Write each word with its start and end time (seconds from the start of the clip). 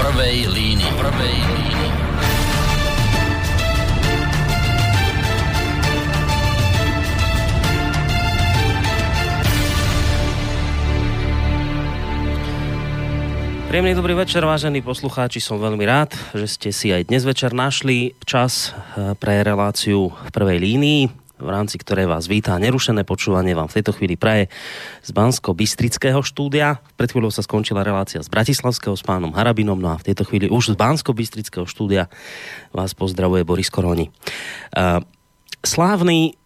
prvej 0.00 0.48
línii. 0.48 0.92
Prvej 0.96 1.36
línii. 1.44 1.88
Príjemný 13.68 13.94
dobrý 13.94 14.16
večer, 14.16 14.42
vážení 14.42 14.80
poslucháči. 14.80 15.38
Som 15.38 15.60
veľmi 15.60 15.84
rád, 15.84 16.16
že 16.32 16.48
ste 16.48 16.68
si 16.72 16.90
aj 16.90 17.06
dnes 17.12 17.22
večer 17.28 17.52
našli 17.52 18.16
čas 18.24 18.72
eh, 18.72 19.12
pre 19.20 19.44
reláciu 19.44 20.10
v 20.10 20.28
prvej 20.32 20.58
línii, 20.64 21.19
v 21.40 21.50
rámci 21.50 21.80
ktorej 21.80 22.06
vás 22.06 22.28
vítá 22.28 22.56
nerušené 22.60 23.02
počúvanie 23.08 23.56
vám 23.56 23.68
v 23.72 23.80
tejto 23.80 23.96
chvíli 23.96 24.14
praje 24.14 24.52
z 25.00 25.10
Bansko-Bystrického 25.12 26.20
štúdia. 26.20 26.84
Pred 27.00 27.10
chvíľou 27.12 27.32
sa 27.32 27.40
skončila 27.40 27.80
relácia 27.80 28.20
z 28.20 28.28
Bratislavského 28.28 28.94
s 28.94 29.02
pánom 29.04 29.32
Harabinom, 29.32 29.80
no 29.80 29.92
a 29.92 30.00
v 30.00 30.12
tejto 30.12 30.28
chvíli 30.28 30.52
už 30.52 30.72
z 30.72 30.76
Bansko-Bystrického 30.76 31.64
štúdia 31.64 32.12
vás 32.70 32.92
pozdravuje 32.92 33.44
Boris 33.44 33.72
Koroni. 33.72 34.12
Uh, 34.72 35.00
slávny 35.64 36.39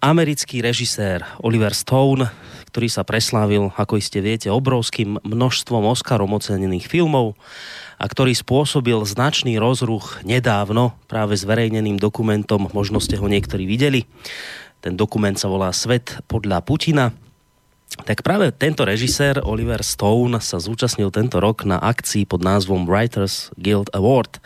americký 0.00 0.62
režisér 0.62 1.26
Oliver 1.42 1.74
Stone 1.74 2.30
ktorý 2.68 2.88
sa 2.92 3.02
preslávil, 3.02 3.72
ako 3.80 3.96
iste 3.96 4.20
viete, 4.20 4.52
obrovským 4.52 5.16
množstvom 5.24 5.88
Oscarom 5.88 6.36
ocenených 6.36 6.84
filmov 6.84 7.32
a 7.96 8.04
ktorý 8.04 8.36
spôsobil 8.36 9.00
značný 9.08 9.56
rozruch 9.56 10.20
nedávno 10.22 10.92
práve 11.08 11.34
zverejneným 11.40 11.96
dokumentom, 11.96 12.68
možno 12.76 13.00
ste 13.00 13.16
ho 13.16 13.24
niektorí 13.24 13.64
videli. 13.64 14.04
Ten 14.84 14.94
dokument 14.94 15.34
sa 15.34 15.48
volá 15.48 15.72
Svet 15.72 16.20
podľa 16.28 16.60
Putina. 16.62 17.10
Tak 18.04 18.20
práve 18.20 18.52
tento 18.52 18.84
režisér 18.84 19.40
Oliver 19.42 19.80
Stone 19.80 20.38
sa 20.44 20.60
zúčastnil 20.60 21.08
tento 21.08 21.40
rok 21.40 21.64
na 21.64 21.80
akcii 21.80 22.28
pod 22.28 22.44
názvom 22.44 22.84
Writers 22.84 23.48
Guild 23.56 23.88
Award, 23.96 24.38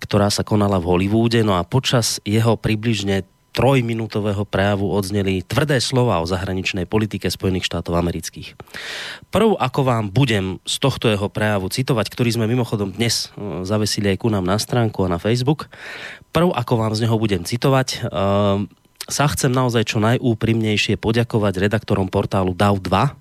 ktorá 0.00 0.30
sa 0.30 0.46
konala 0.46 0.78
v 0.78 0.88
Hollywoode. 0.88 1.42
No 1.42 1.58
a 1.58 1.66
počas 1.66 2.22
jeho 2.22 2.54
približne 2.56 3.26
trojminútového 3.50 4.46
prejavu 4.46 4.88
odzneli 4.90 5.42
tvrdé 5.42 5.82
slova 5.82 6.22
o 6.22 6.26
zahraničnej 6.26 6.86
politike 6.86 7.26
Spojených 7.26 7.66
štátov 7.66 7.98
amerických. 7.98 8.54
Prv, 9.34 9.58
ako 9.58 9.80
vám 9.82 10.04
budem 10.14 10.62
z 10.62 10.76
tohto 10.78 11.10
jeho 11.10 11.26
prejavu 11.26 11.66
citovať, 11.66 12.06
ktorý 12.08 12.30
sme 12.34 12.46
mimochodom 12.46 12.94
dnes 12.94 13.28
e, 13.34 13.66
zavesili 13.66 14.14
aj 14.14 14.22
ku 14.22 14.28
nám 14.30 14.46
na 14.46 14.56
stránku 14.56 15.02
a 15.02 15.12
na 15.12 15.18
Facebook, 15.18 15.66
prv, 16.30 16.54
ako 16.54 16.72
vám 16.78 16.94
z 16.94 17.06
neho 17.06 17.16
budem 17.18 17.42
citovať, 17.42 17.88
e, 17.90 17.98
sa 19.10 19.26
chcem 19.26 19.50
naozaj 19.50 19.90
čo 19.90 19.98
najúprimnejšie 19.98 20.94
poďakovať 20.94 21.58
redaktorom 21.58 22.06
portálu 22.06 22.54
DAO2 22.54 23.18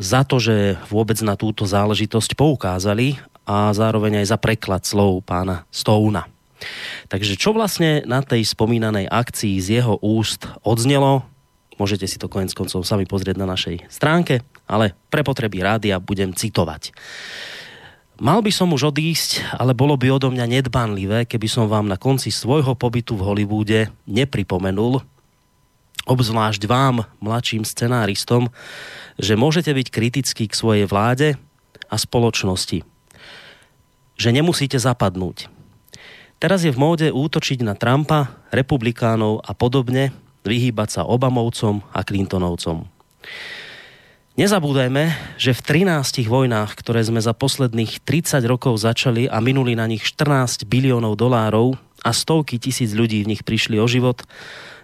za 0.00 0.26
to, 0.26 0.42
že 0.42 0.80
vôbec 0.90 1.20
na 1.22 1.38
túto 1.38 1.68
záležitosť 1.68 2.34
poukázali 2.34 3.20
a 3.44 3.70
zároveň 3.76 4.24
aj 4.24 4.26
za 4.34 4.38
preklad 4.40 4.82
slov 4.82 5.22
pána 5.22 5.68
Stouna. 5.68 6.33
Takže 7.08 7.34
čo 7.38 7.52
vlastne 7.52 8.04
na 8.04 8.20
tej 8.20 8.44
spomínanej 8.46 9.10
akcii 9.10 9.60
z 9.60 9.82
jeho 9.82 9.98
úst 10.00 10.48
odznelo, 10.64 11.26
môžete 11.76 12.06
si 12.06 12.16
to 12.16 12.30
konec 12.30 12.54
koncov 12.54 12.86
sami 12.86 13.04
pozrieť 13.04 13.36
na 13.38 13.50
našej 13.50 13.90
stránke, 13.90 14.42
ale 14.64 14.94
pre 15.10 15.26
potreby 15.26 15.62
rádia 15.62 15.98
budem 15.98 16.32
citovať. 16.32 16.94
Mal 18.14 18.38
by 18.46 18.52
som 18.54 18.70
už 18.70 18.94
odísť, 18.94 19.42
ale 19.58 19.74
bolo 19.74 19.98
by 19.98 20.06
odo 20.14 20.30
mňa 20.30 20.46
nedbanlivé, 20.46 21.26
keby 21.26 21.50
som 21.50 21.66
vám 21.66 21.90
na 21.90 21.98
konci 21.98 22.30
svojho 22.30 22.78
pobytu 22.78 23.18
v 23.18 23.26
Hollywoode 23.26 23.90
nepripomenul, 24.06 25.02
obzvlášť 26.06 26.62
vám, 26.70 27.08
mladším 27.18 27.66
scenáristom, 27.66 28.54
že 29.18 29.34
môžete 29.34 29.74
byť 29.74 29.86
kritickí 29.90 30.44
k 30.46 30.54
svojej 30.54 30.86
vláde 30.86 31.34
a 31.90 31.96
spoločnosti. 31.98 32.86
Že 34.14 34.28
nemusíte 34.30 34.78
zapadnúť. 34.78 35.50
Teraz 36.44 36.60
je 36.60 36.68
v 36.68 36.76
móde 36.76 37.08
útočiť 37.08 37.64
na 37.64 37.72
Trumpa, 37.72 38.36
republikánov 38.52 39.40
a 39.48 39.56
podobne, 39.56 40.12
vyhýbať 40.44 41.00
sa 41.00 41.08
Obamovcom 41.08 41.80
a 41.88 42.04
Clintonovcom. 42.04 42.84
Nezabúdajme, 44.36 45.08
že 45.40 45.56
v 45.56 45.88
13 45.88 46.28
vojnách, 46.28 46.76
ktoré 46.76 47.00
sme 47.00 47.24
za 47.24 47.32
posledných 47.32 48.04
30 48.04 48.44
rokov 48.44 48.76
začali 48.76 49.24
a 49.24 49.40
minuli 49.40 49.72
na 49.72 49.88
nich 49.88 50.04
14 50.04 50.68
biliónov 50.68 51.16
dolárov 51.16 51.80
a 52.04 52.12
stovky 52.12 52.60
tisíc 52.60 52.92
ľudí 52.92 53.24
v 53.24 53.32
nich 53.32 53.40
prišli 53.40 53.80
o 53.80 53.88
život, 53.88 54.20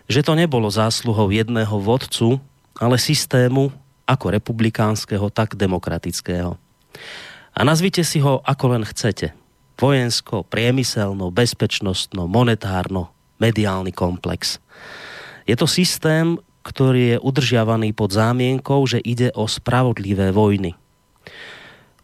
že 0.09 0.25
to 0.25 0.33
nebolo 0.33 0.73
zásluhou 0.73 1.29
jedného 1.29 1.77
vodcu, 1.77 2.41
ale 2.81 2.97
systému 2.97 3.69
ako 4.09 4.33
republikánskeho, 4.33 5.29
tak 5.29 5.61
demokratického. 5.61 6.57
A 7.53 7.61
nazvite 7.69 8.01
si 8.01 8.17
ho 8.25 8.41
ako 8.49 8.81
len 8.81 8.89
chcete 8.89 9.37
vojensko, 9.81 10.45
priemyselno, 10.45 11.33
bezpečnostno, 11.33 12.29
monetárno, 12.29 13.09
mediálny 13.41 13.97
komplex. 13.97 14.61
Je 15.49 15.57
to 15.57 15.65
systém, 15.65 16.37
ktorý 16.61 17.17
je 17.17 17.19
udržiavaný 17.25 17.97
pod 17.97 18.13
zámienkou, 18.13 18.85
že 18.85 19.01
ide 19.01 19.33
o 19.33 19.49
spravodlivé 19.49 20.29
vojny. 20.31 20.77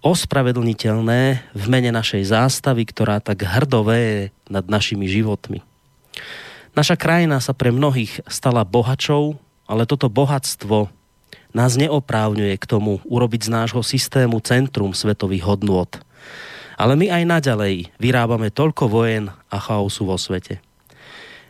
Ospravedlniteľné 0.00 1.22
v 1.52 1.64
mene 1.68 1.92
našej 1.92 2.32
zástavy, 2.32 2.88
ktorá 2.88 3.20
tak 3.20 3.44
hrdové 3.44 4.32
nad 4.48 4.64
našimi 4.64 5.04
životmi. 5.04 5.60
Naša 6.72 6.96
krajina 6.96 7.40
sa 7.40 7.52
pre 7.52 7.68
mnohých 7.72 8.24
stala 8.28 8.64
bohačou, 8.64 9.36
ale 9.68 9.84
toto 9.84 10.08
bohatstvo 10.08 10.88
nás 11.52 11.76
neoprávňuje 11.80 12.54
k 12.60 12.68
tomu 12.68 13.00
urobiť 13.08 13.48
z 13.48 13.50
nášho 13.52 13.80
systému 13.80 14.40
centrum 14.44 14.92
svetových 14.92 15.44
hodnôt 15.44 15.88
ale 16.76 16.92
my 16.94 17.08
aj 17.08 17.22
naďalej 17.24 17.74
vyrábame 17.96 18.52
toľko 18.52 18.92
vojen 18.92 19.32
a 19.48 19.56
chaosu 19.56 20.04
vo 20.04 20.20
svete. 20.20 20.60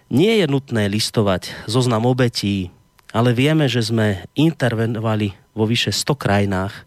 Nie 0.07 0.39
je 0.39 0.47
nutné 0.47 0.87
listovať 0.87 1.67
zoznam 1.67 2.07
obetí, 2.07 2.71
ale 3.11 3.35
vieme, 3.35 3.67
že 3.67 3.83
sme 3.83 4.23
intervenovali 4.39 5.35
vo 5.51 5.67
vyše 5.67 5.91
100 5.91 6.15
krajinách. 6.15 6.87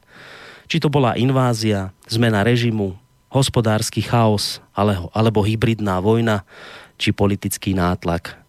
Či 0.71 0.79
to 0.79 0.87
bola 0.87 1.19
invázia, 1.19 1.91
zmena 2.07 2.47
režimu, 2.47 2.95
hospodársky 3.27 3.99
chaos 4.01 4.63
alebo, 4.71 5.11
alebo 5.11 5.39
hybridná 5.43 5.99
vojna 5.99 6.47
či 6.95 7.11
politický 7.11 7.75
nátlak. 7.75 8.39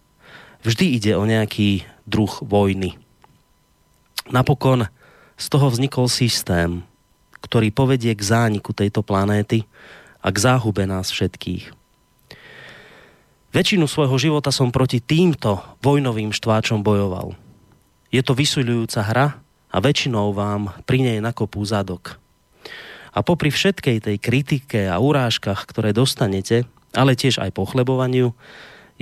Vždy 0.62 0.86
ide 1.00 1.12
o 1.16 1.24
nejaký 1.24 1.88
druh 2.04 2.30
vojny. 2.44 2.94
Napokon 4.28 4.86
z 5.40 5.46
toho 5.48 5.72
vznikol 5.72 6.06
systém, 6.06 6.84
ktorý 7.44 7.72
povedie 7.72 8.12
k 8.12 8.22
zániku 8.22 8.72
tejto 8.72 9.00
planéty 9.04 9.64
a 10.20 10.28
k 10.28 10.36
záhube 10.38 10.84
nás 10.84 11.08
všetkých. 11.08 11.72
Väčšinu 13.50 13.90
svojho 13.90 14.14
života 14.14 14.54
som 14.54 14.70
proti 14.70 15.02
týmto 15.02 15.58
vojnovým 15.82 16.30
štváčom 16.30 16.86
bojoval. 16.86 17.34
Je 18.14 18.22
to 18.22 18.38
vysuľujúca 18.38 19.00
hra 19.02 19.26
a 19.70 19.76
väčšinou 19.82 20.30
vám 20.30 20.70
pri 20.86 21.02
nej 21.02 21.18
nakopú 21.18 21.58
zadok. 21.66 22.18
A 23.10 23.26
popri 23.26 23.50
všetkej 23.50 24.06
tej 24.06 24.16
kritike 24.22 24.86
a 24.86 25.02
urážkach, 25.02 25.66
ktoré 25.66 25.90
dostanete, 25.90 26.62
ale 26.94 27.18
tiež 27.18 27.42
aj 27.42 27.50
pochlebovaniu, 27.50 28.30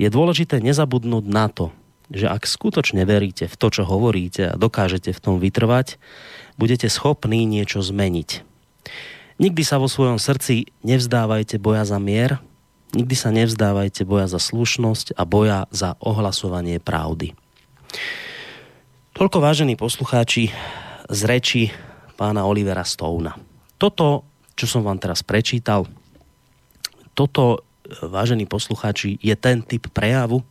je 0.01 0.07
dôležité 0.09 0.57
nezabudnúť 0.65 1.25
na 1.29 1.45
to, 1.45 1.69
že 2.09 2.25
ak 2.25 2.49
skutočne 2.49 3.05
veríte 3.05 3.45
v 3.45 3.55
to, 3.55 3.67
čo 3.69 3.83
hovoríte 3.85 4.53
a 4.53 4.59
dokážete 4.59 5.13
v 5.13 5.19
tom 5.21 5.35
vytrvať, 5.37 6.01
budete 6.57 6.89
schopní 6.89 7.45
niečo 7.45 7.85
zmeniť. 7.85 8.45
Nikdy 9.39 9.63
sa 9.63 9.79
vo 9.79 9.87
svojom 9.87 10.19
srdci 10.19 10.67
nevzdávajte 10.83 11.61
boja 11.63 11.87
za 11.87 11.95
mier, 12.01 12.43
nikdy 12.91 13.15
sa 13.15 13.31
nevzdávajte 13.31 14.03
boja 14.03 14.27
za 14.27 14.41
slušnosť 14.41 15.15
a 15.15 15.23
boja 15.23 15.69
za 15.71 15.95
ohlasovanie 16.03 16.83
pravdy. 16.83 17.37
Toľko 19.15 19.37
vážení 19.39 19.79
poslucháči 19.79 20.51
z 21.07 21.21
reči 21.23 21.61
pána 22.19 22.43
Olivera 22.43 22.83
Stouna. 22.83 23.37
Toto, 23.79 24.27
čo 24.59 24.67
som 24.67 24.83
vám 24.83 24.99
teraz 24.99 25.23
prečítal, 25.23 25.87
toto, 27.15 27.63
vážení 28.03 28.43
poslucháči, 28.43 29.17
je 29.19 29.35
ten 29.39 29.63
typ 29.63 29.87
prejavu, 29.91 30.43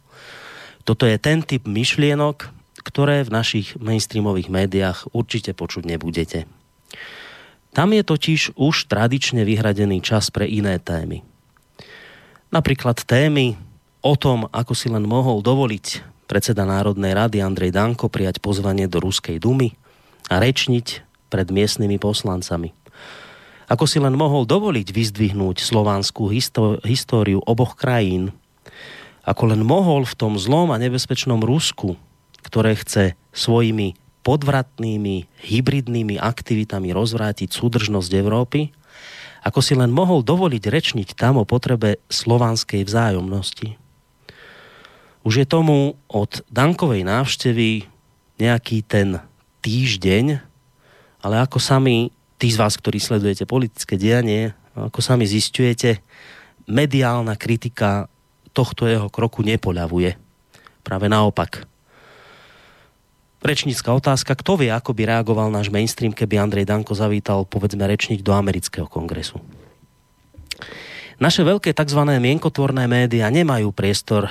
toto 0.89 1.05
je 1.05 1.21
ten 1.21 1.45
typ 1.45 1.69
myšlienok, 1.69 2.49
ktoré 2.81 3.21
v 3.21 3.35
našich 3.37 3.77
mainstreamových 3.77 4.49
médiách 4.49 5.13
určite 5.13 5.53
počuť 5.53 5.85
nebudete. 5.85 6.49
Tam 7.77 7.93
je 7.93 8.01
totiž 8.01 8.57
už 8.57 8.89
tradične 8.89 9.45
vyhradený 9.45 10.01
čas 10.01 10.33
pre 10.33 10.49
iné 10.49 10.81
témy. 10.81 11.21
Napríklad 12.49 13.05
témy 13.05 13.61
o 14.01 14.17
tom, 14.17 14.49
ako 14.49 14.73
si 14.73 14.89
len 14.89 15.05
mohol 15.05 15.45
dovoliť 15.45 16.01
predseda 16.25 16.65
Národnej 16.65 17.13
rady 17.13 17.45
Andrej 17.45 17.77
Danko 17.77 18.09
prijať 18.09 18.41
pozvanie 18.41 18.89
do 18.89 19.05
Ruskej 19.05 19.37
dumy 19.37 19.77
a 20.33 20.41
rečniť 20.41 21.05
pred 21.29 21.53
miestnymi 21.53 22.01
poslancami. 22.01 22.73
Ako 23.69 23.85
si 23.85 24.01
len 24.01 24.17
mohol 24.17 24.49
dovoliť 24.49 24.89
vyzdvihnúť 24.89 25.61
slovanskú 25.61 26.33
históriu 26.81 27.45
oboch 27.45 27.77
krajín. 27.77 28.33
Ako 29.29 29.53
len 29.53 29.61
mohol 29.61 30.09
v 30.09 30.17
tom 30.17 30.41
zlom 30.41 30.73
a 30.73 30.81
nebezpečnom 30.81 31.45
Rusku, 31.45 32.01
ktoré 32.41 32.73
chce 32.81 33.13
svojimi 33.37 33.93
podvratnými 34.25 35.29
hybridnými 35.45 36.17
aktivitami 36.17 36.97
rozvrátiť 36.97 37.53
súdržnosť 37.53 38.11
Európy 38.17 38.73
ako 39.49 39.61
si 39.63 39.79
len 39.79 39.89
mohol 39.89 40.27
dovoliť 40.27 40.65
rečniť 40.67 41.09
tam 41.15 41.39
o 41.39 41.49
potrebe 41.49 42.03
slovanskej 42.11 42.83
vzájomnosti. 42.83 43.79
Už 45.23 45.45
je 45.45 45.47
tomu 45.47 45.99
od 46.09 46.43
Dankovej 46.49 47.05
návštevy 47.05 47.87
nejaký 48.39 48.87
ten 48.87 49.19
týždeň, 49.63 50.41
ale 51.23 51.35
ako 51.43 51.59
sami, 51.59 52.15
tí 52.39 52.49
z 52.53 52.59
vás, 52.59 52.79
ktorí 52.79 53.03
sledujete 53.03 53.45
politické 53.45 53.99
dianie, 53.99 54.55
ako 54.79 55.03
sami 55.03 55.27
zistujete, 55.27 56.01
mediálna 56.71 57.35
kritika 57.35 58.07
tohto 58.53 58.89
jeho 58.89 59.09
kroku 59.13 59.45
nepoľavuje. 59.45 60.17
Práve 60.83 61.07
naopak. 61.07 61.69
Rečnícka 63.39 63.95
otázka, 63.95 64.35
kto 64.35 64.59
vie, 64.59 64.71
ako 64.75 64.91
by 64.99 65.03
reagoval 65.07 65.47
náš 65.53 65.71
mainstream, 65.71 66.11
keby 66.11 66.43
Andrej 66.43 66.67
Danko 66.67 66.91
zavítal, 66.99 67.47
povedzme, 67.47 67.87
rečniť 67.87 68.19
do 68.19 68.35
amerického 68.35 68.91
kongresu. 68.91 69.39
Naše 71.23 71.47
veľké 71.47 71.71
tzv. 71.71 72.03
mienkotvorné 72.03 72.91
médiá 72.91 73.31
nemajú 73.31 73.71
priestor 73.71 74.27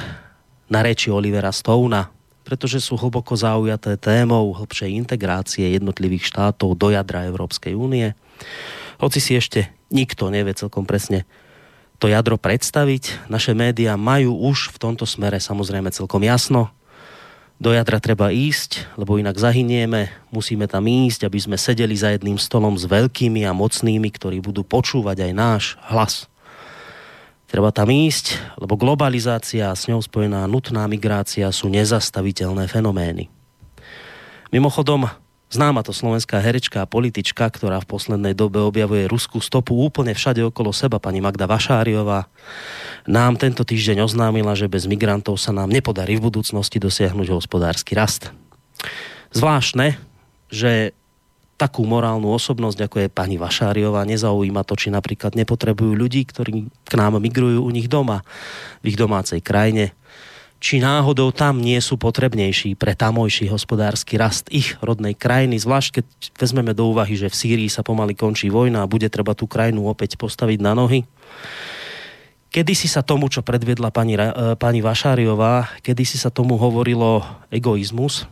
na 0.67 0.79
reči 0.83 1.07
Olivera 1.07 1.55
Stouna, 1.55 2.11
pretože 2.47 2.79
sú 2.79 2.95
hlboko 2.95 3.35
zaujaté 3.35 3.99
témou 3.99 4.51
hĺbšej 4.55 4.95
integrácie 4.95 5.67
jednotlivých 5.71 6.31
štátov 6.31 6.79
do 6.79 6.91
jadra 6.91 7.27
Európskej 7.27 7.75
únie. 7.75 8.15
Hoci 9.03 9.19
si 9.19 9.35
ešte 9.35 9.71
nikto 9.91 10.31
nevie 10.31 10.55
celkom 10.55 10.87
presne 10.87 11.27
to 11.97 12.05
jadro 12.05 12.37
predstaviť, 12.37 13.29
naše 13.29 13.57
médiá 13.57 13.97
majú 13.97 14.37
už 14.49 14.73
v 14.73 14.77
tomto 14.77 15.09
smere 15.09 15.41
samozrejme 15.41 15.89
celkom 15.89 16.21
jasno, 16.21 16.69
do 17.57 17.73
jadra 17.73 17.97
treba 17.97 18.29
ísť, 18.29 18.85
lebo 19.01 19.17
inak 19.17 19.33
zahynieme, 19.33 20.13
musíme 20.29 20.69
tam 20.69 20.85
ísť, 20.85 21.25
aby 21.25 21.41
sme 21.41 21.57
sedeli 21.57 21.97
za 21.97 22.13
jedným 22.13 22.37
stolom 22.37 22.77
s 22.77 22.85
veľkými 22.85 23.41
a 23.49 23.51
mocnými, 23.57 24.13
ktorí 24.13 24.45
budú 24.45 24.61
počúvať 24.61 25.25
aj 25.25 25.31
náš 25.33 25.63
hlas. 25.89 26.29
Treba 27.49 27.73
tam 27.73 27.89
ísť, 27.89 28.37
lebo 28.61 28.77
globalizácia 28.77 29.73
a 29.73 29.77
s 29.77 29.89
ňou 29.89 30.05
spojená 30.05 30.45
nutná 30.45 30.85
migrácia 30.85 31.49
sú 31.49 31.65
nezastaviteľné 31.73 32.69
fenomény. 32.69 33.25
Mimochodom, 34.53 35.09
Známa 35.47 35.79
to 35.79 35.95
slovenská 35.95 36.43
herečka 36.43 36.83
a 36.83 36.89
politička, 36.89 37.47
ktorá 37.47 37.79
v 37.79 37.87
poslednej 37.87 38.35
dobe 38.35 38.59
objavuje 38.59 39.07
ruskú 39.07 39.39
stopu 39.39 39.79
úplne 39.79 40.11
všade 40.11 40.43
okolo 40.43 40.75
seba, 40.75 40.99
pani 40.99 41.23
Magda 41.23 41.47
Vašáriová, 41.47 42.27
nám 43.07 43.39
tento 43.39 43.63
týždeň 43.63 44.03
oznámila, 44.03 44.59
že 44.59 44.67
bez 44.67 44.83
migrantov 44.91 45.39
sa 45.39 45.55
nám 45.55 45.71
nepodarí 45.71 46.19
v 46.19 46.27
budúcnosti 46.27 46.83
dosiahnuť 46.83 47.31
hospodársky 47.31 47.95
rast. 47.95 48.35
Zvláštne, 49.31 49.95
že 50.51 50.91
takú 51.57 51.87
morálnu 51.87 52.29
osobnosť, 52.29 52.79
ako 52.85 52.97
je 53.01 53.09
pani 53.09 53.39
Vašáriová, 53.39 54.05
nezaujíma 54.05 54.61
to, 54.61 54.77
či 54.77 54.93
napríklad 54.93 55.33
nepotrebujú 55.33 55.95
ľudí, 55.95 56.27
ktorí 56.27 56.69
k 56.69 56.93
nám 56.99 57.17
migrujú 57.17 57.65
u 57.65 57.71
nich 57.73 57.89
doma, 57.89 58.21
v 58.85 58.93
ich 58.93 58.97
domácej 58.99 59.41
krajine, 59.41 59.95
či 60.57 60.81
náhodou 60.81 61.29
tam 61.29 61.61
nie 61.61 61.77
sú 61.77 62.01
potrebnejší 62.01 62.73
pre 62.73 62.97
tamojší 62.97 63.45
hospodársky 63.53 64.17
rast 64.17 64.49
ich 64.49 64.73
rodnej 64.81 65.13
krajiny, 65.13 65.61
zvlášť 65.61 66.01
keď 66.01 66.05
vezmeme 66.33 66.73
do 66.73 66.89
úvahy, 66.89 67.13
že 67.13 67.29
v 67.29 67.37
Sýrii 67.37 67.69
sa 67.69 67.85
pomaly 67.85 68.17
končí 68.17 68.49
vojna 68.49 68.85
a 68.85 68.89
bude 68.89 69.05
treba 69.07 69.37
tú 69.37 69.45
krajinu 69.45 69.85
opäť 69.85 70.17
postaviť 70.17 70.59
na 70.61 70.73
nohy. 70.73 71.05
Kedy 72.49 72.73
si 72.73 72.89
sa 72.89 73.05
tomu, 73.05 73.29
čo 73.29 73.45
predviedla 73.45 73.93
pani, 73.93 74.17
e, 74.17 74.57
pani 74.57 74.81
Vašáriová, 74.81 75.77
kedy 75.85 76.03
si 76.07 76.17
sa 76.17 76.33
tomu 76.33 76.57
hovorilo 76.57 77.21
egoizmus, 77.53 78.25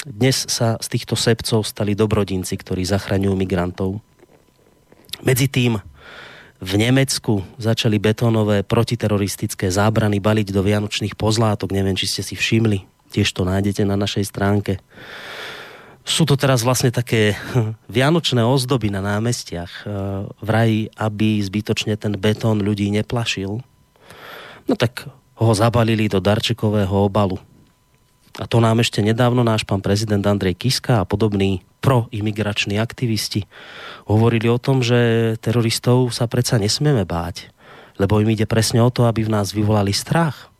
dnes 0.00 0.48
sa 0.48 0.80
z 0.80 0.96
týchto 0.96 1.12
sebcov 1.12 1.60
stali 1.62 1.92
dobrodinci, 1.92 2.56
ktorí 2.56 2.82
zachraňujú 2.88 3.36
migrantov. 3.36 4.00
Medzi 5.20 5.46
tým 5.46 5.76
v 6.60 6.72
Nemecku 6.76 7.40
začali 7.56 7.96
betónové 7.96 8.60
protiteroristické 8.60 9.72
zábrany 9.72 10.20
baliť 10.20 10.52
do 10.52 10.60
vianočných 10.60 11.16
pozlátok. 11.16 11.72
Neviem, 11.72 11.96
či 11.96 12.04
ste 12.04 12.20
si 12.20 12.36
všimli. 12.36 12.84
Tiež 13.10 13.32
to 13.32 13.48
nájdete 13.48 13.82
na 13.88 13.96
našej 13.96 14.28
stránke. 14.28 14.76
Sú 16.04 16.28
to 16.28 16.36
teraz 16.36 16.60
vlastne 16.60 16.92
také 16.92 17.32
vianočné 17.88 18.44
ozdoby 18.44 18.92
na 18.92 19.00
námestiach. 19.00 19.72
E, 19.72 19.84
Vraj, 20.44 20.92
aby 21.00 21.40
zbytočne 21.40 21.96
ten 21.96 22.12
betón 22.20 22.60
ľudí 22.60 22.92
neplašil. 22.92 23.64
No 24.68 24.74
tak 24.76 25.08
ho 25.40 25.52
zabalili 25.56 26.12
do 26.12 26.20
darčekového 26.20 27.08
obalu. 27.08 27.40
A 28.38 28.46
to 28.46 28.62
nám 28.62 28.78
ešte 28.78 29.02
nedávno 29.02 29.42
náš 29.42 29.66
pán 29.66 29.82
prezident 29.82 30.22
Andrej 30.22 30.54
Kiska 30.54 31.02
a 31.02 31.08
podobný 31.08 31.66
proimigrační 31.80 32.76
aktivisti 32.78 33.48
hovorili 34.06 34.46
o 34.46 34.60
tom, 34.60 34.84
že 34.84 35.34
teroristov 35.40 36.12
sa 36.12 36.28
predsa 36.28 36.60
nesmieme 36.60 37.02
báť, 37.08 37.50
lebo 37.96 38.20
im 38.20 38.30
ide 38.30 38.44
presne 38.46 38.84
o 38.84 38.92
to, 38.92 39.08
aby 39.08 39.26
v 39.26 39.32
nás 39.32 39.50
vyvolali 39.50 39.90
strach. 39.90 40.52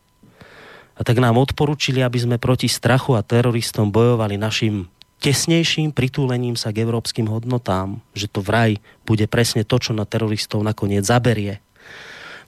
A 0.99 1.05
tak 1.07 1.17
nám 1.23 1.41
odporúčili, 1.41 2.05
aby 2.05 2.21
sme 2.21 2.37
proti 2.37 2.69
strachu 2.69 3.17
a 3.17 3.25
teroristom 3.25 3.89
bojovali 3.89 4.37
našim 4.37 4.89
tesnejším 5.21 5.93
pritúlením 5.93 6.57
sa 6.57 6.73
k 6.73 6.85
európskym 6.85 7.29
hodnotám, 7.29 8.01
že 8.17 8.29
to 8.29 8.41
vraj 8.41 8.81
bude 9.05 9.29
presne 9.29 9.69
to, 9.69 9.77
čo 9.77 9.93
na 9.93 10.09
teroristov 10.09 10.65
nakoniec 10.65 11.05
zaberie. 11.05 11.61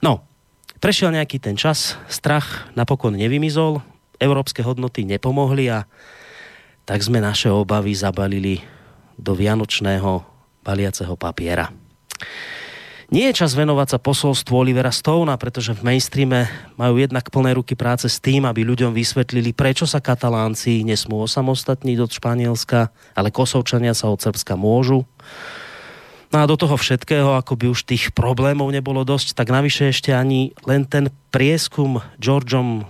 No, 0.00 0.24
prešiel 0.80 1.12
nejaký 1.12 1.38
ten 1.38 1.54
čas, 1.54 2.00
strach 2.08 2.72
napokon 2.72 3.16
nevymizol, 3.16 3.84
európske 4.22 4.62
hodnoty 4.62 5.02
nepomohli 5.02 5.66
a 5.66 5.84
tak 6.86 7.02
sme 7.02 7.19
naše 7.19 7.50
obavy 7.50 7.94
zabalili 7.94 8.62
do 9.19 9.34
vianočného 9.34 10.22
baliaceho 10.62 11.19
papiera. 11.19 11.70
Nie 13.12 13.28
je 13.28 13.44
čas 13.44 13.52
venovať 13.52 13.88
sa 13.92 13.98
posolstvu 14.00 14.56
Olivera 14.56 14.88
Stona, 14.88 15.36
pretože 15.36 15.76
v 15.76 15.84
mainstreame 15.84 16.48
majú 16.80 16.96
jednak 16.96 17.28
plné 17.28 17.52
ruky 17.52 17.76
práce 17.76 18.08
s 18.08 18.16
tým, 18.16 18.48
aby 18.48 18.64
ľuďom 18.64 18.96
vysvetlili, 18.96 19.52
prečo 19.52 19.84
sa 19.84 20.00
katalánci 20.00 20.80
nesmú 20.80 21.20
osamostatniť 21.20 21.98
od 22.00 22.08
Španielska, 22.08 22.88
ale 23.12 23.28
kosovčania 23.28 23.92
sa 23.92 24.08
od 24.08 24.16
Srbska 24.16 24.56
môžu. 24.56 25.04
No 26.32 26.40
a 26.40 26.48
do 26.48 26.56
toho 26.56 26.80
všetkého, 26.80 27.36
ako 27.36 27.52
by 27.60 27.66
už 27.69 27.84
tých 27.84 28.16
problémov 28.16 28.72
nebolo 28.72 29.04
dosť, 29.04 29.36
tak 29.36 29.52
navyše 29.52 29.92
ešte 29.92 30.16
ani 30.16 30.56
len 30.64 30.88
ten 30.88 31.12
prieskum 31.28 32.00
Georgeom 32.16 32.88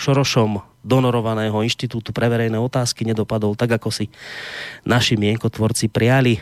Šorošom 0.00 0.64
donorovaného 0.80 1.60
Inštitútu 1.60 2.16
pre 2.16 2.32
verejné 2.32 2.56
otázky 2.56 3.04
nedopadol 3.04 3.52
tak, 3.52 3.76
ako 3.76 3.92
si 3.92 4.08
naši 4.88 5.20
mienkotvorci 5.20 5.92
priali. 5.92 6.40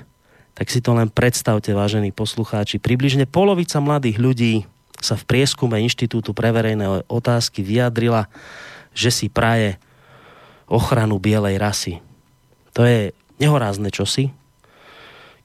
Tak 0.54 0.70
si 0.70 0.78
to 0.78 0.94
len 0.94 1.10
predstavte, 1.10 1.74
vážení 1.74 2.14
poslucháči. 2.14 2.78
Približne 2.78 3.26
polovica 3.26 3.82
mladých 3.82 4.22
ľudí 4.22 4.54
sa 4.98 5.18
v 5.18 5.26
prieskume 5.26 5.78
Inštitútu 5.82 6.34
pre 6.34 6.54
verejné 6.54 7.06
otázky 7.10 7.62
vyjadrila, 7.62 8.30
že 8.94 9.10
si 9.10 9.26
praje 9.26 9.78
ochranu 10.70 11.18
bielej 11.18 11.58
rasy. 11.58 11.94
To 12.74 12.86
je 12.86 13.10
nehorázne 13.42 13.90
čosi, 13.90 14.30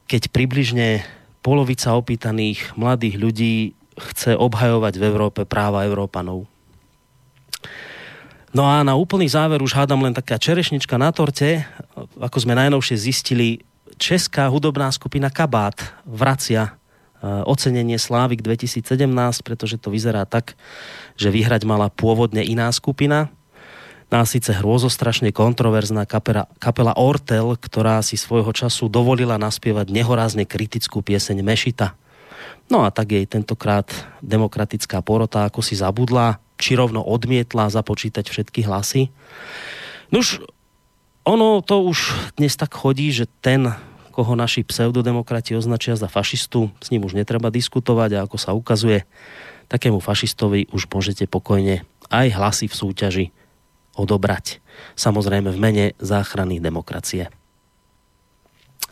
keď 0.06 0.30
približne 0.30 1.02
polovica 1.42 1.94
opýtaných 1.98 2.78
mladých 2.78 3.16
ľudí 3.18 3.54
chce 3.94 4.34
obhajovať 4.38 4.98
v 4.98 5.04
Európe 5.06 5.42
práva 5.46 5.86
Európanov. 5.86 6.53
No 8.54 8.70
a 8.70 8.86
na 8.86 8.94
úplný 8.94 9.26
záver 9.26 9.66
už 9.66 9.74
hádam 9.74 10.06
len 10.06 10.14
taká 10.14 10.38
čerešnička 10.38 10.94
na 11.02 11.10
torte. 11.10 11.66
Ako 12.22 12.38
sme 12.38 12.54
najnovšie 12.54 12.94
zistili, 13.02 13.66
česká 13.98 14.46
hudobná 14.46 14.94
skupina 14.94 15.34
Kabát 15.34 15.74
vracia 16.06 16.70
e, 16.70 16.72
ocenenie 17.50 17.98
Slávik 17.98 18.46
2017, 18.46 19.10
pretože 19.42 19.82
to 19.82 19.90
vyzerá 19.90 20.30
tak, 20.30 20.54
že 21.18 21.34
vyhrať 21.34 21.66
mala 21.66 21.90
pôvodne 21.90 22.46
iná 22.46 22.70
skupina.Ná 22.70 24.22
síce 24.30 24.54
hrôzostrašne 24.54 25.34
kontroverzná 25.34 26.06
kapela, 26.06 26.46
kapela 26.62 26.94
Ortel, 26.94 27.58
ktorá 27.58 28.06
si 28.06 28.22
svojho 28.22 28.54
času 28.54 28.86
dovolila 28.86 29.42
naspievať 29.42 29.90
nehorázne 29.90 30.46
kritickú 30.46 31.02
pieseň 31.02 31.42
Mešita. 31.42 31.98
No 32.70 32.86
a 32.86 32.94
tak 32.94 33.18
jej 33.18 33.26
tentokrát 33.26 33.90
demokratická 34.22 35.02
porota 35.02 35.50
ako 35.50 35.66
si 35.66 35.74
zabudla 35.74 36.38
či 36.64 36.80
rovno 36.80 37.04
odmietla 37.04 37.68
započítať 37.68 38.24
všetky 38.24 38.64
hlasy. 38.64 39.12
Nuž, 40.16 40.40
ono 41.28 41.60
to 41.60 41.84
už 41.84 42.16
dnes 42.40 42.56
tak 42.56 42.72
chodí, 42.72 43.12
že 43.12 43.28
ten, 43.44 43.76
koho 44.16 44.40
naši 44.40 44.64
pseudodemokrati 44.64 45.60
označia 45.60 46.00
za 46.00 46.08
fašistu, 46.08 46.72
s 46.80 46.88
ním 46.88 47.04
už 47.04 47.20
netreba 47.20 47.52
diskutovať 47.52 48.16
a 48.16 48.24
ako 48.24 48.38
sa 48.40 48.56
ukazuje, 48.56 49.04
takému 49.68 50.00
fašistovi 50.00 50.72
už 50.72 50.88
môžete 50.88 51.28
pokojne 51.28 51.84
aj 52.08 52.28
hlasy 52.32 52.72
v 52.72 52.78
súťaži 52.80 53.26
odobrať. 54.00 54.64
Samozrejme 54.96 55.52
v 55.52 55.60
mene 55.60 55.86
záchrany 56.00 56.64
demokracie. 56.64 57.28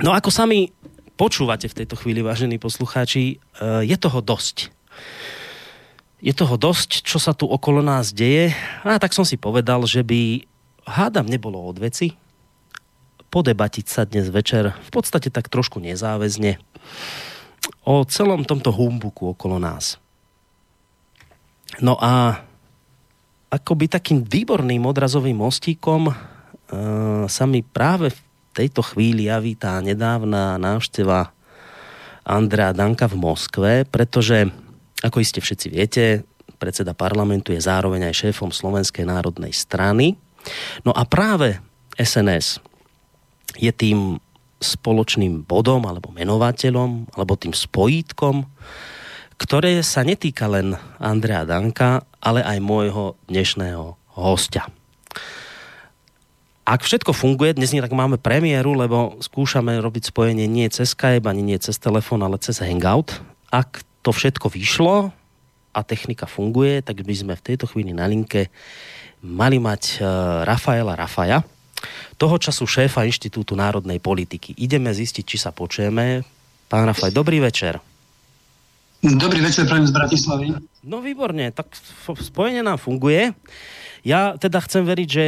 No 0.04 0.12
ako 0.12 0.34
sami 0.34 0.76
počúvate 1.16 1.70
v 1.70 1.78
tejto 1.84 1.96
chvíli, 1.96 2.26
vážení 2.26 2.58
poslucháči, 2.58 3.38
eh, 3.38 3.86
je 3.88 3.96
toho 3.96 4.20
dosť 4.20 4.74
je 6.22 6.34
toho 6.38 6.56
dosť, 6.56 7.02
čo 7.02 7.18
sa 7.18 7.34
tu 7.34 7.50
okolo 7.50 7.82
nás 7.82 8.14
deje. 8.14 8.54
A 8.86 9.02
tak 9.02 9.18
som 9.18 9.26
si 9.26 9.42
povedal, 9.42 9.82
že 9.90 10.06
by 10.06 10.46
hádam 10.86 11.26
nebolo 11.26 11.58
od 11.58 11.82
veci 11.82 12.14
podebatiť 13.32 13.86
sa 13.88 14.04
dnes 14.04 14.28
večer 14.28 14.76
v 14.76 14.90
podstate 14.92 15.32
tak 15.32 15.48
trošku 15.48 15.80
nezáväzne 15.80 16.60
o 17.88 18.04
celom 18.06 18.44
tomto 18.44 18.76
humbuku 18.76 19.32
okolo 19.32 19.56
nás. 19.56 19.96
No 21.80 21.96
a 21.96 22.44
akoby 23.48 23.88
takým 23.88 24.28
výborným 24.28 24.84
odrazovým 24.84 25.40
mostíkom 25.40 26.12
uh, 26.12 26.16
sa 27.32 27.46
mi 27.48 27.64
práve 27.64 28.12
v 28.12 28.20
tejto 28.52 28.84
chvíli 28.84 29.32
javí 29.32 29.56
tá 29.56 29.80
nedávna 29.80 30.60
návšteva 30.60 31.32
Andrea 32.28 32.76
Danka 32.76 33.08
v 33.08 33.18
Moskve, 33.18 33.72
pretože, 33.88 34.52
ako 35.02 35.18
iste 35.20 35.42
všetci 35.42 35.68
viete, 35.68 36.06
predseda 36.62 36.94
parlamentu 36.94 37.52
je 37.52 37.62
zároveň 37.62 38.10
aj 38.10 38.30
šéfom 38.30 38.54
Slovenskej 38.54 39.10
národnej 39.10 39.50
strany. 39.50 40.14
No 40.86 40.94
a 40.94 41.06
práve 41.10 41.58
SNS 41.98 42.62
je 43.58 43.74
tým 43.74 44.22
spoločným 44.62 45.42
bodom 45.42 45.90
alebo 45.90 46.14
menovateľom 46.14 47.18
alebo 47.18 47.34
tým 47.34 47.52
spojítkom, 47.52 48.46
ktoré 49.42 49.82
sa 49.82 50.06
netýka 50.06 50.46
len 50.46 50.78
Andrea 51.02 51.42
Danka, 51.50 52.06
ale 52.22 52.46
aj 52.46 52.62
môjho 52.62 53.18
dnešného 53.26 53.98
hostia. 54.22 54.70
Ak 56.62 56.86
všetko 56.86 57.10
funguje, 57.10 57.58
dnes 57.58 57.74
nie 57.74 57.82
tak 57.82 57.92
máme 57.92 58.22
premiéru, 58.22 58.78
lebo 58.78 59.18
skúšame 59.18 59.82
robiť 59.82 60.14
spojenie 60.14 60.46
nie 60.46 60.70
cez 60.70 60.94
Skype, 60.94 61.26
ani 61.26 61.42
nie 61.42 61.58
cez 61.58 61.82
telefón, 61.82 62.22
ale 62.22 62.38
cez 62.38 62.62
Hangout. 62.62 63.18
Ak 63.50 63.82
to 64.02 64.10
všetko 64.10 64.50
vyšlo 64.50 65.14
a 65.72 65.80
technika 65.86 66.28
funguje, 66.28 66.84
tak 66.84 67.06
by 67.06 67.14
sme 67.16 67.34
v 67.38 67.46
tejto 67.54 67.70
chvíli 67.70 67.96
na 67.96 68.10
linke 68.10 68.52
mali 69.22 69.62
mať 69.62 70.02
uh, 70.02 70.06
Rafaela 70.44 70.98
Rafaja, 70.98 71.46
toho 72.18 72.36
času 72.38 72.66
šéfa 72.66 73.06
Inštitútu 73.06 73.58
národnej 73.58 73.98
politiky. 73.98 74.54
Ideme 74.58 74.94
zistiť, 74.94 75.24
či 75.26 75.38
sa 75.38 75.50
počujeme. 75.54 76.22
Pán 76.70 76.86
Rafaj, 76.86 77.14
dobrý 77.14 77.42
večer. 77.42 77.82
Dobrý 79.02 79.42
večer, 79.42 79.66
prajem 79.66 79.90
z 79.90 79.94
Bratislavy. 79.98 80.48
No 80.86 81.02
výborne, 81.02 81.50
tak 81.50 81.74
spojenie 82.06 82.62
nám 82.62 82.78
funguje. 82.78 83.34
Ja 84.06 84.38
teda 84.38 84.62
chcem 84.62 84.86
veriť, 84.86 85.10
že 85.10 85.26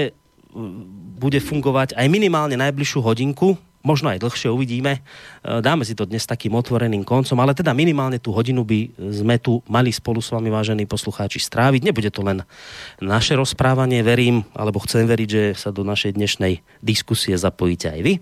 bude 1.17 1.41
fungovať 1.41 1.97
aj 1.97 2.05
minimálne 2.05 2.53
najbližšiu 2.53 3.01
hodinku, 3.01 3.57
možno 3.83 4.09
aj 4.09 4.23
dlhšie 4.23 4.49
uvidíme. 4.49 4.99
E, 4.99 5.59
dáme 5.59 5.83
si 5.83 5.93
to 5.93 6.07
dnes 6.07 6.23
takým 6.23 6.55
otvoreným 6.55 7.03
koncom, 7.03 7.37
ale 7.43 7.53
teda 7.53 7.75
minimálne 7.75 8.17
tú 8.17 8.31
hodinu 8.31 8.63
by 8.63 8.95
sme 9.11 9.35
tu 9.37 9.59
mali 9.67 9.91
spolu 9.91 10.23
s 10.23 10.31
vami, 10.31 10.47
vážení 10.47 10.87
poslucháči, 10.87 11.43
stráviť. 11.43 11.83
Nebude 11.83 12.09
to 12.09 12.23
len 12.23 12.47
naše 13.03 13.35
rozprávanie, 13.35 14.01
verím, 14.01 14.47
alebo 14.55 14.81
chcem 14.81 15.03
veriť, 15.03 15.29
že 15.29 15.43
sa 15.59 15.69
do 15.69 15.83
našej 15.83 16.15
dnešnej 16.15 16.63
diskusie 16.79 17.35
zapojíte 17.35 17.91
aj 17.91 18.01
vy. 18.01 18.13